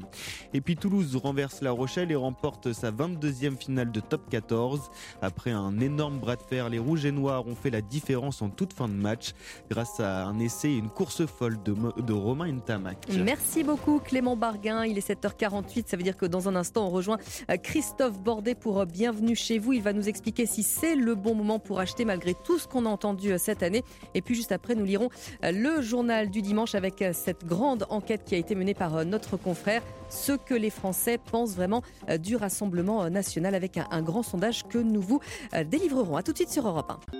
Et 0.53 0.61
puis 0.61 0.75
Toulouse 0.75 1.15
renverse 1.15 1.61
La 1.61 1.71
Rochelle 1.71 2.11
et 2.11 2.15
remporte 2.15 2.73
sa 2.73 2.91
22e 2.91 3.57
finale 3.57 3.91
de 3.91 3.99
top 3.99 4.29
14. 4.29 4.89
Après 5.21 5.51
un 5.51 5.79
énorme 5.79 6.19
bras 6.19 6.35
de 6.35 6.43
fer, 6.43 6.69
les 6.69 6.79
Rouges 6.79 7.05
et 7.05 7.11
Noirs 7.11 7.47
ont 7.47 7.55
fait 7.55 7.69
la 7.69 7.81
différence 7.81 8.41
en 8.41 8.49
toute 8.49 8.73
fin 8.73 8.87
de 8.87 8.93
match 8.93 9.33
grâce 9.69 9.99
à 9.99 10.25
un 10.25 10.39
essai 10.39 10.69
et 10.69 10.77
une 10.77 10.89
course 10.89 11.25
folle 11.25 11.57
de, 11.63 12.13
Romain 12.13 12.51
Ntamak. 12.51 13.07
Merci 13.23 13.63
beaucoup 13.63 13.96
Clément 13.99 14.35
Barguin. 14.35 14.85
Il 14.85 14.97
est 14.97 15.07
7h48. 15.07 15.85
Ça 15.87 15.97
veut 15.97 16.03
dire 16.03 16.17
que 16.17 16.25
dans 16.25 16.49
un 16.49 16.55
instant, 16.55 16.87
on 16.87 16.89
rejoint 16.89 17.17
euh, 17.49 17.57
Christophe 17.57 18.19
Bordet 18.19 18.55
pour 18.55 18.79
euh, 18.79 18.85
Bienvenue 18.85 19.35
chez 19.35 19.59
vous. 19.59 19.73
Il 19.73 19.81
va 19.81 19.93
nous 19.93 20.09
expliquer 20.09 20.45
si 20.45 20.63
c'est 20.63 20.95
le 20.95 21.15
bon 21.15 21.35
moment 21.35 21.59
pour 21.59 21.79
acheter 21.79 22.05
malgré 22.05 22.33
tout 22.33 22.59
ce 22.59 22.67
qu'on 22.67 22.85
a 22.85 22.89
entendu 22.89 23.31
euh, 23.31 23.37
cette 23.37 23.63
année. 23.63 23.83
Et 24.13 24.21
puis 24.21 24.35
juste 24.35 24.51
après, 24.51 24.75
nous 24.75 24.85
lirons 24.85 25.09
le 25.43 25.81
journal 25.81 26.29
du 26.29 26.41
dimanche 26.41 26.75
avec 26.75 27.03
cette 27.13 27.45
grande 27.45 27.85
enquête 27.89 28.23
qui 28.25 28.35
a 28.35 28.37
été 28.37 28.55
menée 28.55 28.73
par 28.73 29.05
notre 29.05 29.37
confrère. 29.37 29.81
Ce 30.09 30.31
que 30.31 30.53
les 30.53 30.69
Français 30.69 31.17
pensent 31.17 31.55
vraiment 31.55 31.81
du 32.19 32.35
Rassemblement 32.35 33.09
national 33.09 33.55
avec 33.55 33.77
un, 33.77 34.01
grand 34.01 34.23
sondage 34.23 34.67
que 34.67 34.77
nous 34.77 35.01
vous 35.01 35.19
délivrerons. 35.65 36.15
A 36.15 36.23
tout 36.23 36.31
de 36.31 36.37
suite 36.37 36.49
sur 36.49 36.67
Europe 36.67 36.91
1. 37.13 37.17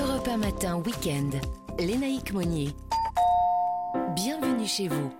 Europe 0.00 0.28
1 0.28 0.36
matin 0.36 0.76
week-end. 0.76 1.30
Lénaïque 1.78 2.32
Monnier. 2.32 2.74
Bienvenue 3.94 4.66
chez 4.66 4.88
vous. 4.88 5.10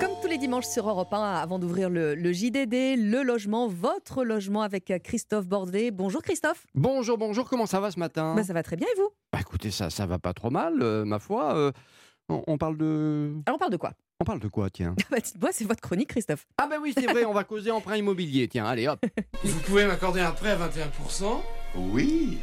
Comme 0.00 0.10
tous 0.22 0.28
les 0.28 0.38
dimanches 0.38 0.66
sur 0.66 0.88
Europe 0.88 1.12
1, 1.12 1.20
avant 1.34 1.58
d'ouvrir 1.58 1.90
le, 1.90 2.14
le 2.14 2.32
JDD, 2.32 2.96
le 2.98 3.22
logement, 3.22 3.66
votre 3.68 4.24
logement 4.24 4.62
avec 4.62 4.92
Christophe 5.02 5.46
Bordet. 5.48 5.90
Bonjour 5.90 6.22
Christophe. 6.22 6.66
Bonjour, 6.74 7.18
bonjour, 7.18 7.48
comment 7.48 7.66
ça 7.66 7.80
va 7.80 7.90
ce 7.90 7.98
matin? 7.98 8.34
Bah, 8.36 8.44
ça 8.44 8.52
va 8.52 8.62
très 8.62 8.76
bien 8.76 8.86
et 8.86 9.00
vous? 9.00 9.08
Bah, 9.32 9.38
écoutez, 9.40 9.70
ça, 9.70 9.90
ça 9.90 10.06
va 10.06 10.18
pas 10.18 10.32
trop 10.32 10.50
mal, 10.50 10.80
euh, 10.82 11.04
ma 11.04 11.18
foi. 11.18 11.54
euh, 11.56 11.72
on, 12.28 12.42
on 12.46 12.58
parle 12.58 12.76
de. 12.76 13.32
Alors 13.46 13.56
on 13.56 13.58
parle 13.58 13.72
de 13.72 13.76
quoi? 13.76 13.92
On 14.20 14.24
parle 14.24 14.40
de 14.40 14.48
quoi, 14.48 14.68
tiens? 14.70 14.94
Bah, 15.10 15.18
Dites-moi, 15.20 15.50
c'est 15.52 15.64
votre 15.64 15.80
chronique 15.80 16.08
Christophe. 16.10 16.46
Ah, 16.58 16.66
ben 16.68 16.78
oui, 16.82 16.92
c'est 16.96 17.06
vrai, 17.06 17.24
on 17.24 17.32
va 17.32 17.44
causer 17.44 17.70
emprunt 17.70 17.96
immobilier, 17.96 18.48
tiens, 18.48 18.66
allez 18.66 18.86
hop. 18.88 19.00
Vous 19.44 19.60
pouvez 19.60 19.86
m'accorder 19.86 20.20
un 20.20 20.32
prêt 20.32 20.50
à 20.50 20.56
21% 20.56 21.24
Oui. 21.76 22.38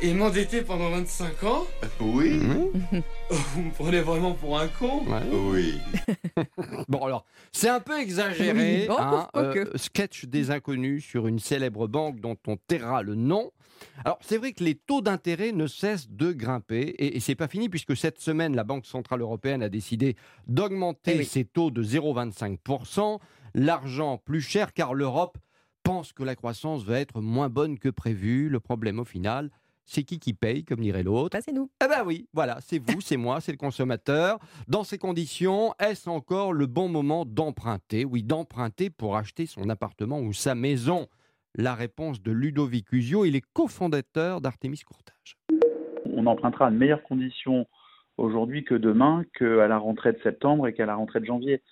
et 0.00 0.14
m'endetter 0.14 0.62
pendant 0.62 0.90
25 0.90 1.44
ans 1.44 1.66
Oui. 2.00 2.40
Vous 3.30 3.62
me 3.62 3.70
prenez 3.72 4.00
vraiment 4.00 4.32
pour 4.32 4.58
un 4.58 4.68
con 4.68 5.02
Oui. 5.32 5.74
Bon, 6.88 7.04
alors, 7.04 7.26
c'est 7.52 7.68
un 7.68 7.80
peu 7.80 7.98
exagéré. 7.98 8.82
Oui. 8.82 8.86
Oh, 8.88 8.96
hein, 8.98 9.28
euh, 9.36 9.66
sketch 9.74 10.24
des 10.26 10.50
inconnus 10.50 11.04
sur 11.04 11.26
une 11.26 11.38
célèbre 11.38 11.86
banque 11.88 12.20
dont 12.20 12.36
on 12.46 12.56
taira 12.56 13.02
le 13.02 13.14
nom. 13.14 13.50
Alors, 14.04 14.18
c'est 14.22 14.38
vrai 14.38 14.52
que 14.52 14.64
les 14.64 14.74
taux 14.74 15.02
d'intérêt 15.02 15.52
ne 15.52 15.66
cessent 15.66 16.08
de 16.10 16.32
grimper 16.32 16.80
et, 16.80 17.16
et 17.16 17.20
c'est 17.20 17.34
pas 17.34 17.48
fini 17.48 17.68
puisque 17.68 17.96
cette 17.96 18.20
semaine, 18.20 18.56
la 18.56 18.64
Banque 18.64 18.86
Centrale 18.86 19.20
Européenne 19.20 19.62
a 19.62 19.68
décidé 19.68 20.16
d'augmenter 20.46 21.24
ses 21.24 21.44
taux 21.44 21.70
de 21.70 21.82
0,25%. 21.82 23.18
L'argent 23.54 24.18
plus 24.18 24.40
cher 24.40 24.72
car 24.72 24.94
l'Europe 24.94 25.38
pense 25.88 26.12
que 26.12 26.22
la 26.22 26.36
croissance 26.36 26.84
va 26.84 27.00
être 27.00 27.22
moins 27.22 27.48
bonne 27.48 27.78
que 27.78 27.88
prévu. 27.88 28.50
Le 28.50 28.60
problème 28.60 28.98
au 28.98 29.06
final, 29.06 29.48
c'est 29.86 30.02
qui 30.02 30.18
qui 30.18 30.34
paye, 30.34 30.62
comme 30.62 30.80
dirait 30.80 31.02
l'autre 31.02 31.38
bah, 31.38 31.40
C'est 31.40 31.54
nous. 31.54 31.70
Eh 31.82 31.88
ben 31.88 32.04
oui, 32.04 32.28
voilà, 32.34 32.58
c'est 32.60 32.78
vous, 32.78 33.00
c'est 33.00 33.16
moi, 33.16 33.40
c'est 33.40 33.52
le 33.52 33.56
consommateur. 33.56 34.38
Dans 34.68 34.84
ces 34.84 34.98
conditions, 34.98 35.72
est-ce 35.80 36.10
encore 36.10 36.52
le 36.52 36.66
bon 36.66 36.90
moment 36.90 37.24
d'emprunter? 37.24 38.04
Oui, 38.04 38.22
d'emprunter 38.22 38.90
pour 38.90 39.16
acheter 39.16 39.46
son 39.46 39.70
appartement 39.70 40.20
ou 40.20 40.34
sa 40.34 40.54
maison. 40.54 41.06
La 41.54 41.74
réponse 41.74 42.20
de 42.20 42.32
Ludovic 42.32 42.92
Usio, 42.92 43.24
il 43.24 43.34
est 43.34 43.44
cofondateur 43.54 44.42
d'Artemis 44.42 44.80
Courtage. 44.80 45.38
On 46.04 46.26
empruntera 46.26 46.66
à 46.66 46.70
de 46.70 46.76
meilleures 46.76 47.02
conditions 47.02 47.66
aujourd'hui 48.18 48.62
que 48.62 48.74
demain, 48.74 49.24
qu'à 49.38 49.66
la 49.66 49.78
rentrée 49.78 50.12
de 50.12 50.20
septembre 50.22 50.68
et 50.68 50.74
qu'à 50.74 50.84
la 50.84 50.96
rentrée 50.96 51.20
de 51.20 51.24
janvier. 51.24 51.62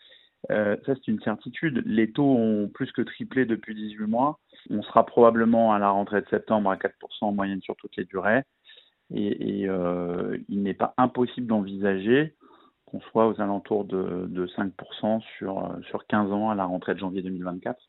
Euh, 0.51 0.77
ça, 0.87 0.95
c'est 0.95 1.09
une 1.09 1.21
certitude. 1.21 1.83
Les 1.87 2.13
taux 2.13 2.37
ont 2.37 2.69
plus 2.69 2.93
que 2.93 3.03
triplé 3.03 3.47
depuis 3.47 3.75
18 3.75 4.07
mois. 4.07 4.39
On 4.71 4.83
sera 4.83 5.05
probablement 5.05 5.73
à 5.73 5.79
la 5.79 5.91
rentrée 5.91 6.21
de 6.21 6.29
septembre 6.29 6.71
à 6.71 6.77
4% 6.77 6.91
en 7.23 7.33
moyenne 7.33 7.61
sur 7.63 7.77
toutes 7.77 7.97
les 7.97 8.05
durées. 8.05 8.43
Et, 9.15 9.69
euh, 9.69 10.39
il 10.49 10.63
n'est 10.63 10.75
pas 10.75 10.95
impossible 10.97 11.47
d'envisager 11.47 12.35
qu'on 12.87 13.01
soit 13.01 13.29
aux 13.29 13.41
alentours 13.41 13.85
de, 13.85 14.27
de 14.29 14.47
5% 14.47 15.21
sur, 15.39 15.77
sur 15.89 16.07
15 16.07 16.33
ans 16.33 16.51
à 16.51 16.55
la 16.55 16.65
rentrée 16.65 16.95
de 16.95 17.01
janvier 17.01 17.23
2024. 17.23 17.81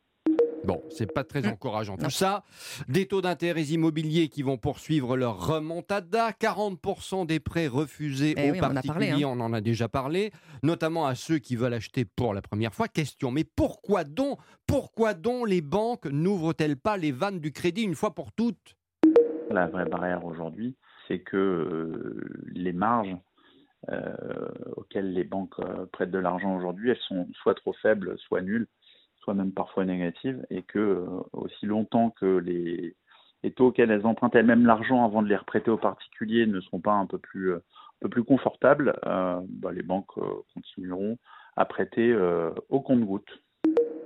Bon, 0.64 0.84
c'est 0.90 1.12
pas 1.12 1.24
très 1.24 1.48
encourageant 1.48 1.98
tout 1.98 2.10
ça. 2.10 2.44
Des 2.88 3.08
taux 3.08 3.22
d'intérêt 3.22 3.64
immobiliers 3.64 4.28
qui 4.28 4.44
vont 4.44 4.58
poursuivre 4.58 5.16
leur 5.16 5.48
remontada. 5.48 6.32
40% 6.32 7.26
des 7.26 7.40
prêts 7.40 7.68
refusés 7.68 8.34
Eh 8.38 8.50
aux 8.50 8.54
oui, 8.54 8.60
on 8.62 8.66
en 8.66 8.70
a 8.72 8.74
particuliers, 8.74 9.10
parlé, 9.10 9.24
hein. 9.24 9.30
on 9.32 9.40
en 9.40 9.54
a 9.54 9.62
déjà 9.62 9.88
parlé, 9.88 10.32
notamment 10.64 11.06
à 11.06 11.16
ceux 11.16 11.38
qui 11.38 11.56
veulent 11.56 11.74
acheter 11.74 12.06
pour 12.06 12.34
la 12.34 12.42
première 12.42 12.74
fois. 12.74 12.88
Question, 12.88 13.32
mais 13.32 13.44
pourquoi 13.44 14.04
donc, 14.04 14.40
pourquoi 14.66 15.14
donc 15.14 15.48
les 15.48 15.62
banques 15.62 16.06
n'ouvrent-elles 16.06 16.78
pas 16.78 16.98
les 16.98 17.12
vannes 17.12 17.40
du 17.40 17.52
crédit 17.52 17.84
une 17.84 17.96
fois 17.96 18.14
pour 18.14 18.32
toutes? 18.32 18.76
La 19.50 19.68
vraie 19.68 19.86
barrière 19.86 20.26
aujourd'hui, 20.26 20.76
c'est 21.08 21.20
que 21.20 21.38
euh, 21.38 22.44
les 22.54 22.74
marges 22.74 23.16
euh, 23.90 24.14
auxquelles 24.76 25.14
les 25.14 25.24
banques 25.24 25.60
euh, 25.60 25.86
prêtent 25.86 26.12
de 26.12 26.20
l'argent 26.20 26.56
aujourd'hui, 26.58 26.90
elles 26.90 27.00
sont 27.08 27.28
soit 27.42 27.56
trop 27.56 27.74
faibles, 27.74 28.18
soit 28.18 28.42
nulles, 28.42 28.68
soit 29.28 29.34
même 29.34 29.52
parfois 29.52 29.84
négatives, 29.84 30.42
et 30.50 30.64
que 30.64 30.80
euh, 30.80 31.06
aussi 31.34 31.66
longtemps 31.66 32.12
que 32.12 32.38
les, 32.38 32.96
les 33.44 33.52
taux 33.52 33.68
auxquels 33.68 33.92
elles 33.92 34.06
empruntent 34.06 34.36
elles-mêmes 34.36 34.66
l'argent 34.66 35.04
avant 35.04 35.22
de 35.22 35.28
les 35.28 35.36
reprêter 35.36 35.70
aux 35.70 35.78
particuliers 35.78 36.48
ne 36.48 36.62
seront 36.62 36.80
pas 36.80 36.94
un 36.94 37.06
peu 37.06 37.18
plus, 37.18 37.52
euh, 37.52 37.58
un 37.58 37.62
peu 38.04 38.10
plus 38.10 38.24
confortables, 38.24 38.98
euh, 39.06 39.42
bah, 39.50 39.74
les 39.74 39.84
banques 39.84 40.18
euh, 40.18 40.24
continueront 40.54 41.18
à 41.58 41.66
prêter 41.66 42.10
euh, 42.10 42.52
au 42.70 42.80
compte-gouttes. 42.80 43.42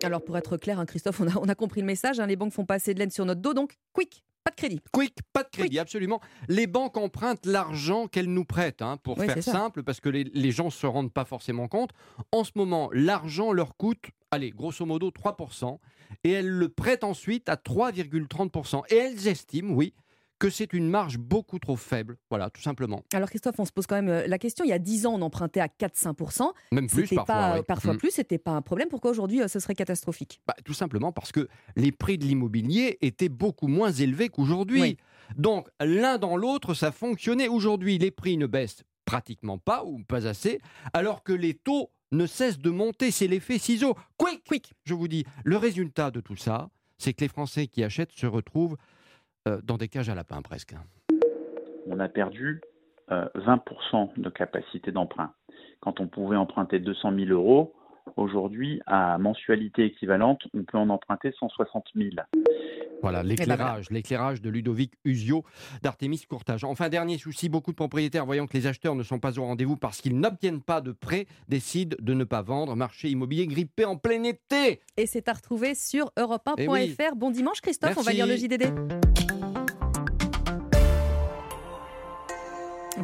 Alors 0.03 0.23
pour 0.23 0.35
être 0.39 0.57
clair, 0.57 0.79
hein, 0.79 0.87
Christophe, 0.87 1.21
on 1.21 1.27
a, 1.27 1.37
on 1.39 1.47
a 1.49 1.53
compris 1.53 1.81
le 1.81 1.85
message. 1.85 2.19
hein, 2.19 2.25
les 2.25 2.35
banques 2.35 2.53
font 2.53 2.65
pas 2.65 2.75
assez 2.75 2.95
de 2.95 2.99
laine 2.99 3.11
sur 3.11 3.25
notre 3.25 3.41
dos, 3.41 3.53
donc 3.53 3.75
quick, 3.93 4.23
pas 4.43 4.49
de 4.49 4.55
crédit. 4.55 4.81
Quick, 4.91 5.19
pas 5.33 5.43
de 5.43 5.49
crédit, 5.49 5.77
absolument. 5.77 6.19
Les 6.49 6.65
banques 6.65 6.97
empruntent 6.97 7.45
l'argent 7.45 8.07
qu'elles 8.07 8.33
nous 8.33 8.45
prêtent, 8.45 8.81
hein, 8.81 8.97
pour 9.03 9.19
Oui, 9.19 9.27
faire 9.27 9.43
simple, 9.43 9.83
parce 9.83 9.99
que 9.99 10.09
les, 10.09 10.23
les 10.23 10.49
gens 10.49 10.65
ne 10.65 10.69
se 10.71 10.87
rendent 10.87 11.13
pas 11.13 11.25
forcément 11.25 11.67
compte. 11.67 11.91
En 12.31 12.43
ce 12.43 12.53
moment, 12.55 12.89
l'argent 12.91 13.53
leur 13.53 13.77
coûte, 13.77 14.09
allez, 14.31 14.51
grosso 14.51 14.85
modo 14.85 15.09
3%, 15.11 15.77
et 16.23 16.31
elles 16.31 16.49
le 16.49 16.69
prêtent 16.69 17.03
ensuite 17.03 17.49
à 17.49 17.55
3,30%. 17.55 18.83
Et 18.89 18.95
elles 18.95 19.27
estiment, 19.27 19.73
oui, 19.73 19.93
que 20.39 20.49
c'est 20.49 20.73
une 20.73 20.89
marge 20.89 21.19
beaucoup 21.19 21.59
trop 21.59 21.75
faible. 21.75 22.17
Voilà, 22.31 22.49
tout 22.49 22.61
simplement. 22.61 23.03
Alors 23.13 23.29
Christophe, 23.29 23.59
on 23.59 23.65
se 23.65 23.71
pose 23.71 23.85
quand 23.85 23.95
même 23.95 24.09
euh, 24.09 24.27
la 24.27 24.39
question. 24.39 24.65
Il 24.65 24.69
y 24.69 24.73
a 24.73 24.79
10 24.79 25.05
ans, 25.05 25.13
on 25.13 25.21
empruntait 25.21 25.59
à 25.59 25.67
4-5%. 25.67 26.49
Même 26.71 26.87
plus 26.87 27.07
parfois, 27.09 27.25
pas. 27.25 27.63
Parfois 27.63 27.93
Mm. 27.93 27.97
plus, 27.97 28.11
c'était 28.11 28.39
pas 28.39 28.51
un 28.51 28.61
problème. 28.63 28.87
Pourquoi 28.89 29.11
aujourd'hui, 29.11 29.41
euh, 29.41 29.47
ce 29.47 29.59
serait 29.59 29.75
catastrophique? 29.75 30.41
Bah, 30.47 30.55
tout 30.65 30.73
simplement 30.73 31.11
parce 31.11 31.31
que 31.31 31.47
les 31.75 31.91
prix 31.91 32.17
de 32.17 32.25
l'immobilier 32.25 32.97
étaient 33.01 33.29
beaucoup 33.29 33.67
moins 33.67 33.91
élevés 33.91 34.29
qu'aujourd'hui. 34.29 34.81
Oui. 34.81 34.97
Donc, 35.35 35.67
l'un 35.79 36.17
dans 36.17 36.35
l'autre, 36.37 36.73
ça 36.73 36.91
fonctionnait. 36.91 37.47
Aujourd'hui, 37.47 37.99
les 37.99 38.11
prix 38.11 38.37
ne 38.37 38.47
baissent 38.47 38.83
pratiquement 39.05 39.59
pas 39.59 39.83
ou 39.85 39.99
pas 40.03 40.25
assez, 40.27 40.59
alors 40.93 41.21
que 41.23 41.33
les 41.33 41.53
taux 41.53 41.91
ne 42.11 42.25
cessent 42.25 42.59
de 42.59 42.69
monter. 42.69 43.11
C'est 43.11 43.27
l'effet 43.27 43.57
ciseau. 43.57 43.95
Quick, 44.17 44.43
quick. 44.43 44.73
Je 44.83 44.93
vous 44.93 45.07
dis, 45.07 45.25
le 45.43 45.57
résultat 45.57 46.11
de 46.11 46.19
tout 46.19 46.35
ça, 46.35 46.69
c'est 46.97 47.13
que 47.13 47.21
les 47.21 47.27
Français 47.27 47.67
qui 47.67 47.83
achètent 47.83 48.11
se 48.11 48.27
retrouvent 48.27 48.77
euh, 49.47 49.59
dans 49.63 49.77
des 49.77 49.87
cages 49.87 50.09
à 50.09 50.15
lapins 50.15 50.41
presque. 50.41 50.75
on 51.87 51.99
a 51.99 52.07
perdu 52.07 52.61
euh, 53.11 53.27
20% 53.35 54.11
de 54.17 54.29
capacité 54.29 54.91
d'emprunt. 54.91 55.33
Quand 55.79 55.99
on 55.99 56.07
pouvait 56.07 56.37
emprunter 56.37 56.79
200 56.79 57.13
000 57.15 57.31
euros, 57.31 57.73
aujourd'hui, 58.17 58.81
à 58.85 59.17
mensualité 59.17 59.85
équivalente, 59.85 60.43
on 60.53 60.63
peut 60.63 60.77
en 60.77 60.89
emprunter 60.89 61.31
160 61.31 61.87
000. 61.95 62.09
Voilà, 63.01 63.23
ben 63.23 63.29
l'éclairage, 63.29 63.89
l'éclairage 63.89 64.41
de 64.41 64.49
Ludovic 64.49 64.93
Usio 65.05 65.43
d'Artemis 65.81 66.21
Courtage. 66.27 66.63
Enfin, 66.63 66.89
dernier 66.89 67.17
souci, 67.17 67.49
beaucoup 67.49 67.71
de 67.71 67.75
propriétaires, 67.75 68.25
voyant 68.25 68.47
que 68.47 68.55
les 68.55 68.67
acheteurs 68.67 68.95
ne 68.95 69.03
sont 69.03 69.19
pas 69.19 69.39
au 69.39 69.43
rendez-vous 69.43 69.75
parce 69.75 70.01
qu'ils 70.01 70.19
n'obtiennent 70.19 70.61
pas 70.61 70.81
de 70.81 70.91
prêt, 70.91 71.25
décident 71.47 71.97
de 71.99 72.13
ne 72.13 72.23
pas 72.23 72.41
vendre. 72.41 72.75
Marché 72.75 73.09
immobilier 73.09 73.47
grippé 73.47 73.85
en 73.85 73.97
plein 73.97 74.23
été. 74.23 74.81
Et 74.97 75.07
c'est 75.07 75.27
à 75.27 75.33
retrouver 75.33 75.75
sur 75.75 76.11
europe1.fr. 76.17 76.55
Eh 76.57 76.67
oui. 76.67 76.95
Bon 77.15 77.31
dimanche 77.31 77.61
Christophe, 77.61 77.97
on 77.97 78.01
va 78.01 78.13
lire 78.13 78.27
le 78.27 78.35
JDD. 78.35 78.71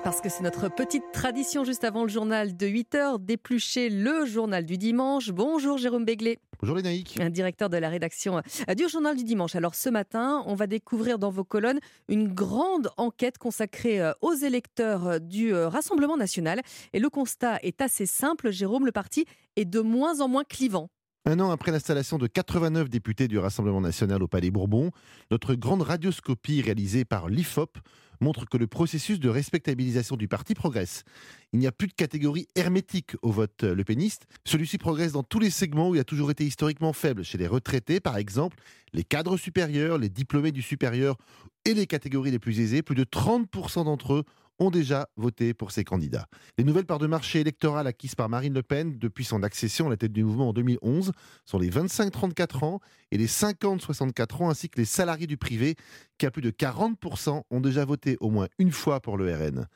Parce 0.04 0.22
que 0.22 0.30
c'est 0.30 0.44
notre 0.44 0.70
petite 0.70 1.04
tradition 1.12 1.64
juste 1.64 1.84
avant 1.84 2.04
le 2.04 2.10
journal 2.10 2.56
de 2.56 2.68
8h, 2.68 3.24
d'éplucher 3.24 3.90
le 3.90 4.26
journal 4.26 4.66
du 4.66 4.78
dimanche. 4.78 5.32
Bonjour 5.32 5.78
Jérôme 5.78 6.06
Béglé. 6.06 6.40
Bonjour 6.60 6.76
les 6.76 6.82
naïcs. 6.82 7.20
Un 7.22 7.30
directeur 7.30 7.70
de 7.70 7.78
la 7.78 7.88
rédaction 7.88 8.42
euh, 8.68 8.74
du 8.74 8.90
journal 8.90 9.16
du 9.16 9.24
dimanche. 9.24 9.56
Alors 9.56 9.76
ce 9.76 9.90
matin, 9.90 10.44
on 10.48 10.56
va 10.56 10.66
découvrir 10.66 11.20
dans 11.20 11.30
vos 11.30 11.44
colonnes 11.44 11.80
une 12.08 12.34
grande 12.34 12.90
enquête 12.98 13.38
consacrée 13.38 14.02
euh, 14.02 14.12
aux 14.22 14.34
électeurs 14.34 15.08
euh, 15.08 15.20
du 15.20 15.54
Rassemblement 15.54 16.18
national. 16.18 16.62
Et 16.94 17.00
le 17.00 17.10
constat 17.10 17.60
est 17.62 17.80
assez 17.80 18.08
simple, 18.08 18.50
Jérôme, 18.50 18.88
le 18.88 18.92
parti 18.92 19.26
est 19.56 19.66
de 19.66 19.82
moins 19.82 20.20
en 20.20 20.28
moins 20.28 20.44
clivant. 20.44 20.90
Un 21.28 21.42
an 21.42 21.52
après 21.52 21.74
l'installation 21.74 22.18
de 22.18 22.26
89 22.26 22.88
députés 22.88 23.28
du 23.28 23.38
Rassemblement 23.38 23.82
national 23.82 24.24
au 24.24 24.30
Palais 24.30 24.50
Bourbon, 24.50 24.92
notre 25.30 25.56
grande 25.56 25.82
radioscopie 25.82 26.62
réalisée 26.62 27.04
par 27.04 27.28
l'IFOP 27.28 27.80
montre 28.22 28.46
que 28.46 28.56
le 28.56 28.66
processus 28.66 29.20
de 29.20 29.28
respectabilisation 29.28 30.16
du 30.16 30.30
parti 30.30 30.54
progresse. 30.54 31.04
Il 31.52 31.60
n'y 31.60 31.68
a 31.68 31.74
plus 31.74 31.90
de 31.90 31.94
catégorie 31.94 32.48
hermétique 32.56 33.18
au 33.24 33.32
vote 33.34 33.64
le 33.64 33.84
péniste. 33.84 34.26
Celui-ci 34.46 34.78
progresse 34.78 35.12
dans 35.12 35.22
tous 35.22 35.40
les 35.40 35.50
segments 35.50 35.90
où 35.90 35.96
il 35.96 36.00
a 36.00 36.06
toujours 36.06 36.32
été 36.32 36.46
historiquement 36.46 36.94
faible. 36.94 37.26
Chez 37.26 37.38
les 37.38 37.48
retraités, 37.48 38.00
par 38.00 38.16
exemple, 38.16 38.56
les 38.94 39.04
cadres 39.04 39.36
supérieurs, 39.36 39.98
les 39.98 40.08
diplômés 40.08 40.54
du 40.54 40.62
supérieur 40.62 41.18
et 41.66 41.74
les 41.74 41.88
catégories 41.88 42.32
les 42.32 42.40
plus 42.40 42.62
aisées, 42.62 42.82
plus 42.82 42.96
de 42.96 43.04
30% 43.04 43.84
d'entre 43.84 44.14
eux 44.14 44.24
ont 44.60 44.72
déjà 44.72 45.10
voté 45.16 45.54
pour 45.54 45.72
ces 45.72 45.84
candidats. 45.84 46.28
Les 46.58 46.64
nouvelles 46.64 46.86
parts 46.86 47.00
de 47.00 47.08
marché 47.08 47.40
électorales 47.40 47.88
acquises 47.88 48.16
par 48.16 48.30
Marine 48.30 48.54
Le 48.54 48.64
Pen 48.64 48.98
depuis 48.98 49.24
son 49.24 49.44
accession 49.44 49.88
à 49.88 49.90
la 49.90 49.98
tête 49.98 50.14
du 50.14 50.24
mouvement 50.24 50.50
en 50.50 50.54
2011 50.54 51.12
sont 51.46 51.60
les 51.60 51.70
25-34 51.70 52.66
ans 52.66 52.80
et 53.12 53.18
les 53.18 53.28
50-64 53.28 54.44
ans, 54.44 54.50
ainsi 54.50 54.70
que 54.70 54.80
les 54.80 54.86
salariés 54.86 55.28
du 55.28 55.38
privé, 55.38 55.76
qui 56.18 56.26
à 56.26 56.32
plus 56.32 56.42
de 56.42 56.52
40% 56.52 57.44
ont 57.50 57.62
déjà 57.62 57.86
voté 57.86 58.18
au 58.20 58.30
moins 58.30 58.48
une 58.60 58.72
fois 58.72 59.00
pour 59.00 59.18
le 59.18 59.34
RN. 59.34 59.68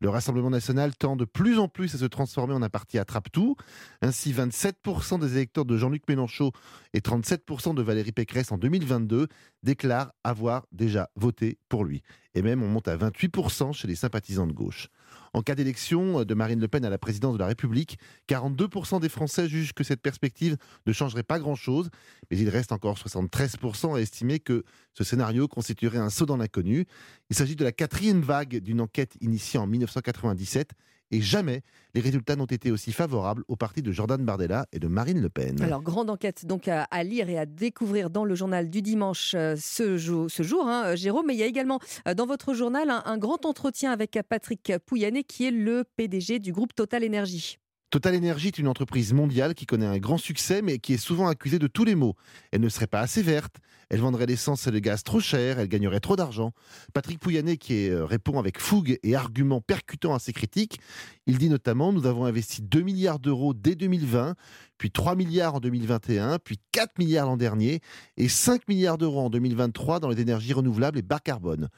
Le 0.00 0.08
Rassemblement 0.08 0.50
national 0.50 0.96
tend 0.96 1.14
de 1.14 1.26
plus 1.26 1.58
en 1.58 1.68
plus 1.68 1.94
à 1.94 1.98
se 1.98 2.06
transformer 2.06 2.54
en 2.54 2.62
un 2.62 2.70
parti 2.70 2.98
attrape-tout. 2.98 3.56
Ainsi, 4.00 4.32
27% 4.32 5.20
des 5.20 5.34
électeurs 5.34 5.66
de 5.66 5.76
Jean-Luc 5.76 6.04
Mélenchon 6.08 6.52
et 6.94 7.00
37% 7.00 7.74
de 7.74 7.82
Valérie 7.82 8.12
Pécresse 8.12 8.50
en 8.50 8.56
2022 8.56 9.28
déclarent 9.62 10.12
avoir 10.24 10.66
déjà 10.72 11.10
voté 11.16 11.58
pour 11.68 11.84
lui. 11.84 12.02
Et 12.34 12.42
même, 12.42 12.62
on 12.62 12.68
monte 12.68 12.88
à 12.88 12.96
28% 12.96 13.72
chez 13.72 13.88
les 13.88 13.96
sympathisants 13.96 14.46
de 14.46 14.52
gauche. 14.52 14.88
En 15.32 15.42
cas 15.42 15.54
d'élection 15.54 16.24
de 16.24 16.34
Marine 16.34 16.60
Le 16.60 16.68
Pen 16.68 16.84
à 16.84 16.90
la 16.90 16.98
présidence 16.98 17.34
de 17.34 17.38
la 17.38 17.46
République, 17.46 17.98
42% 18.28 19.00
des 19.00 19.08
Français 19.08 19.48
jugent 19.48 19.72
que 19.72 19.84
cette 19.84 20.00
perspective 20.00 20.56
ne 20.86 20.92
changerait 20.92 21.22
pas 21.22 21.38
grand-chose, 21.38 21.90
mais 22.30 22.38
il 22.38 22.48
reste 22.48 22.72
encore 22.72 22.96
73% 22.96 23.96
à 23.96 24.00
estimer 24.00 24.40
que 24.40 24.64
ce 24.94 25.04
scénario 25.04 25.46
constituerait 25.48 25.98
un 25.98 26.10
saut 26.10 26.26
dans 26.26 26.36
l'inconnu. 26.36 26.86
Il 27.30 27.36
s'agit 27.36 27.56
de 27.56 27.64
la 27.64 27.72
quatrième 27.72 28.22
vague 28.22 28.56
d'une 28.58 28.80
enquête 28.80 29.16
initiée 29.20 29.58
en 29.58 29.66
1997 29.66 30.72
et 31.10 31.20
jamais 31.20 31.62
les 31.94 32.00
résultats 32.00 32.36
n'ont 32.36 32.46
été 32.46 32.70
aussi 32.70 32.92
favorables 32.92 33.42
au 33.48 33.56
parti 33.56 33.82
de 33.82 33.90
Jordan 33.92 34.24
Bardella 34.24 34.66
et 34.72 34.78
de 34.78 34.88
Marine 34.88 35.20
Le 35.20 35.28
Pen. 35.28 35.60
Alors, 35.60 35.82
grande 35.82 36.10
enquête 36.10 36.46
donc 36.46 36.68
à, 36.68 36.86
lire 37.02 37.28
et 37.28 37.38
à 37.38 37.46
découvrir 37.46 38.10
dans 38.10 38.24
le 38.24 38.34
journal 38.34 38.70
du 38.70 38.82
dimanche 38.82 39.32
euh, 39.34 39.56
ce 39.58 39.96
jour, 39.96 40.28
jour 40.28 40.68
hein, 40.68 40.94
Jérôme. 40.94 41.26
Mais 41.26 41.34
il 41.34 41.40
y 41.40 41.42
a 41.42 41.46
également 41.46 41.80
euh, 42.06 42.14
dans 42.14 42.26
votre 42.26 42.54
journal 42.54 42.90
un, 42.90 43.02
un 43.04 43.18
grand 43.18 43.44
entretien 43.44 43.90
avec 43.92 44.18
Patrick 44.28 44.72
Pouyanné, 44.86 45.24
qui 45.24 45.46
est 45.46 45.50
le 45.50 45.84
PDG 45.96 46.38
du 46.38 46.52
groupe 46.52 46.74
Total 46.74 47.02
Énergie. 47.02 47.58
Total 47.90 48.14
Energy 48.14 48.46
est 48.46 48.58
une 48.58 48.68
entreprise 48.68 49.12
mondiale 49.12 49.56
qui 49.56 49.66
connaît 49.66 49.84
un 49.86 49.98
grand 49.98 50.16
succès 50.16 50.62
mais 50.62 50.78
qui 50.78 50.92
est 50.92 50.96
souvent 50.96 51.26
accusée 51.26 51.58
de 51.58 51.66
tous 51.66 51.84
les 51.84 51.96
maux. 51.96 52.14
Elle 52.52 52.60
ne 52.60 52.68
serait 52.68 52.86
pas 52.86 53.00
assez 53.00 53.20
verte, 53.20 53.56
elle 53.88 53.98
vendrait 53.98 54.26
l'essence 54.26 54.64
et 54.68 54.70
le 54.70 54.78
gaz 54.78 55.02
trop 55.02 55.18
cher, 55.18 55.58
elle 55.58 55.66
gagnerait 55.66 55.98
trop 55.98 56.14
d'argent. 56.14 56.52
Patrick 56.94 57.18
Pouyanné 57.18 57.56
qui 57.56 57.90
euh, 57.90 58.04
répond 58.04 58.38
avec 58.38 58.60
fougue 58.60 59.00
et 59.02 59.16
arguments 59.16 59.60
percutants 59.60 60.14
à 60.14 60.20
ces 60.20 60.32
critiques, 60.32 60.78
il 61.26 61.38
dit 61.38 61.48
notamment 61.48 61.92
nous 61.92 62.06
avons 62.06 62.26
investi 62.26 62.62
2 62.62 62.80
milliards 62.82 63.18
d'euros 63.18 63.54
dès 63.54 63.74
2020, 63.74 64.36
puis 64.78 64.92
3 64.92 65.16
milliards 65.16 65.56
en 65.56 65.60
2021, 65.60 66.38
puis 66.38 66.60
4 66.70 66.96
milliards 66.96 67.26
l'an 67.26 67.36
dernier 67.36 67.80
et 68.16 68.28
5 68.28 68.68
milliards 68.68 68.98
d'euros 68.98 69.22
en 69.22 69.30
2023 69.30 69.98
dans 69.98 70.10
les 70.10 70.20
énergies 70.20 70.52
renouvelables 70.52 70.98
et 70.98 71.02
bas 71.02 71.18
carbone. 71.18 71.68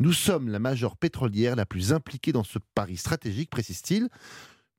Nous 0.00 0.14
sommes 0.14 0.48
la 0.48 0.60
majeure 0.60 0.96
pétrolière 0.96 1.56
la 1.56 1.66
plus 1.66 1.92
impliquée 1.92 2.32
dans 2.32 2.44
ce 2.44 2.58
pari 2.74 2.96
stratégique, 2.96 3.50
précise-t-il. 3.50 4.08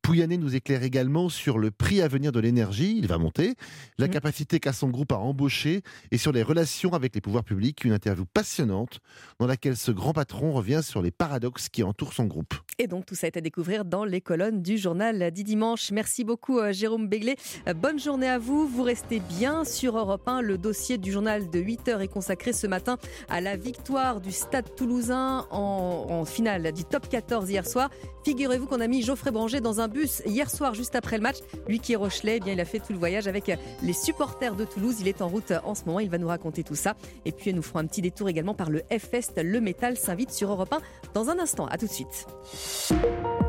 Pouyanné 0.01 0.37
nous 0.37 0.55
éclaire 0.55 0.83
également 0.83 1.29
sur 1.29 1.57
le 1.59 1.71
prix 1.71 2.01
à 2.01 2.07
venir 2.07 2.31
de 2.31 2.39
l'énergie, 2.39 2.97
il 2.97 3.07
va 3.07 3.17
monter, 3.17 3.55
la 3.97 4.07
Mmh. 4.07 4.11
capacité 4.11 4.59
qu'a 4.59 4.73
son 4.73 4.89
groupe 4.89 5.11
à 5.11 5.17
embaucher 5.17 5.81
et 6.11 6.17
sur 6.17 6.31
les 6.31 6.41
relations 6.41 6.93
avec 6.93 7.13
les 7.13 7.21
pouvoirs 7.21 7.43
publics, 7.43 7.83
une 7.83 7.91
interview 7.91 8.25
passionnante 8.25 8.99
dans 9.39 9.45
laquelle 9.45 9.77
ce 9.77 9.91
grand 9.91 10.13
patron 10.13 10.51
revient 10.51 10.81
sur 10.81 11.01
les 11.01 11.11
paradoxes 11.11 11.69
qui 11.69 11.83
entourent 11.83 12.13
son 12.13 12.25
groupe. 12.25 12.53
Et 12.79 12.87
donc 12.87 13.05
tout 13.05 13.13
ça 13.15 13.27
est 13.27 13.35
à 13.37 13.41
découvrir 13.41 13.83
dans 13.85 14.05
les 14.05 14.21
colonnes 14.21 14.61
du 14.61 14.77
journal 14.77 15.31
du 15.31 15.43
dimanche. 15.43 15.91
Merci 15.91 16.23
beaucoup 16.23 16.59
euh, 16.59 16.71
Jérôme 16.71 17.07
Béglé. 17.07 17.35
Euh, 17.67 17.73
Bonne 17.73 17.99
journée 17.99 18.29
à 18.29 18.39
vous. 18.39 18.67
Vous 18.67 18.83
restez 18.83 19.19
bien 19.19 19.65
sur 19.65 19.97
Europe 19.97 20.27
1. 20.27 20.41
Le 20.41 20.57
dossier 20.57 20.97
du 20.97 21.11
journal 21.11 21.49
de 21.49 21.59
8 21.59 21.87
heures 21.89 22.01
est 22.01 22.07
consacré 22.07 22.53
ce 22.53 22.67
matin 22.67 22.97
à 23.27 23.41
la 23.41 23.57
victoire 23.57 24.21
du 24.21 24.31
Stade 24.31 24.73
toulousain 24.75 25.45
en, 25.51 26.05
en 26.09 26.25
finale 26.25 26.71
du 26.71 26.85
top 26.85 27.09
14 27.09 27.49
hier 27.49 27.67
soir. 27.67 27.89
Figurez-vous 28.23 28.65
qu'on 28.65 28.79
a 28.79 28.87
mis 28.87 29.01
Geoffrey 29.03 29.31
Branger 29.31 29.59
dans 29.59 29.81
un 29.81 29.88
bus 29.89 30.21
hier 30.25 30.49
soir 30.49 30.73
juste 30.73 30.95
après 30.95 31.17
le 31.17 31.23
match. 31.23 31.37
Lui 31.67 31.79
qui 31.79 31.93
est 31.93 31.95
Rochelet, 31.95 32.37
eh 32.37 32.39
bien 32.39 32.53
il 32.53 32.59
a 32.59 32.65
fait 32.65 32.79
tout 32.79 32.93
le 32.93 32.99
voyage 32.99 33.27
avec 33.27 33.51
les 33.83 33.93
supporters 33.93 34.55
de 34.55 34.65
Toulouse. 34.65 34.97
Il 35.01 35.07
est 35.07 35.21
en 35.21 35.27
route 35.27 35.53
en 35.63 35.75
ce 35.75 35.85
moment. 35.85 35.99
Il 35.99 36.09
va 36.09 36.17
nous 36.17 36.27
raconter 36.27 36.63
tout 36.63 36.75
ça. 36.75 36.95
Et 37.25 37.31
puis 37.31 37.53
nous 37.53 37.61
ferons 37.61 37.79
un 37.79 37.85
petit 37.85 38.01
détour 38.01 38.29
également 38.29 38.53
par 38.53 38.69
le 38.69 38.83
F-Fest. 38.91 39.41
Le 39.43 39.61
métal 39.61 39.97
s'invite 39.97 40.31
sur 40.31 40.51
Europe 40.51 40.73
1 40.73 40.79
dans 41.13 41.29
un 41.29 41.39
instant. 41.39 41.67
À 41.67 41.77
tout 41.77 41.87
de 41.87 41.91
suite. 41.91 42.27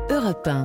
Europe 0.09 0.47
1. 0.47 0.59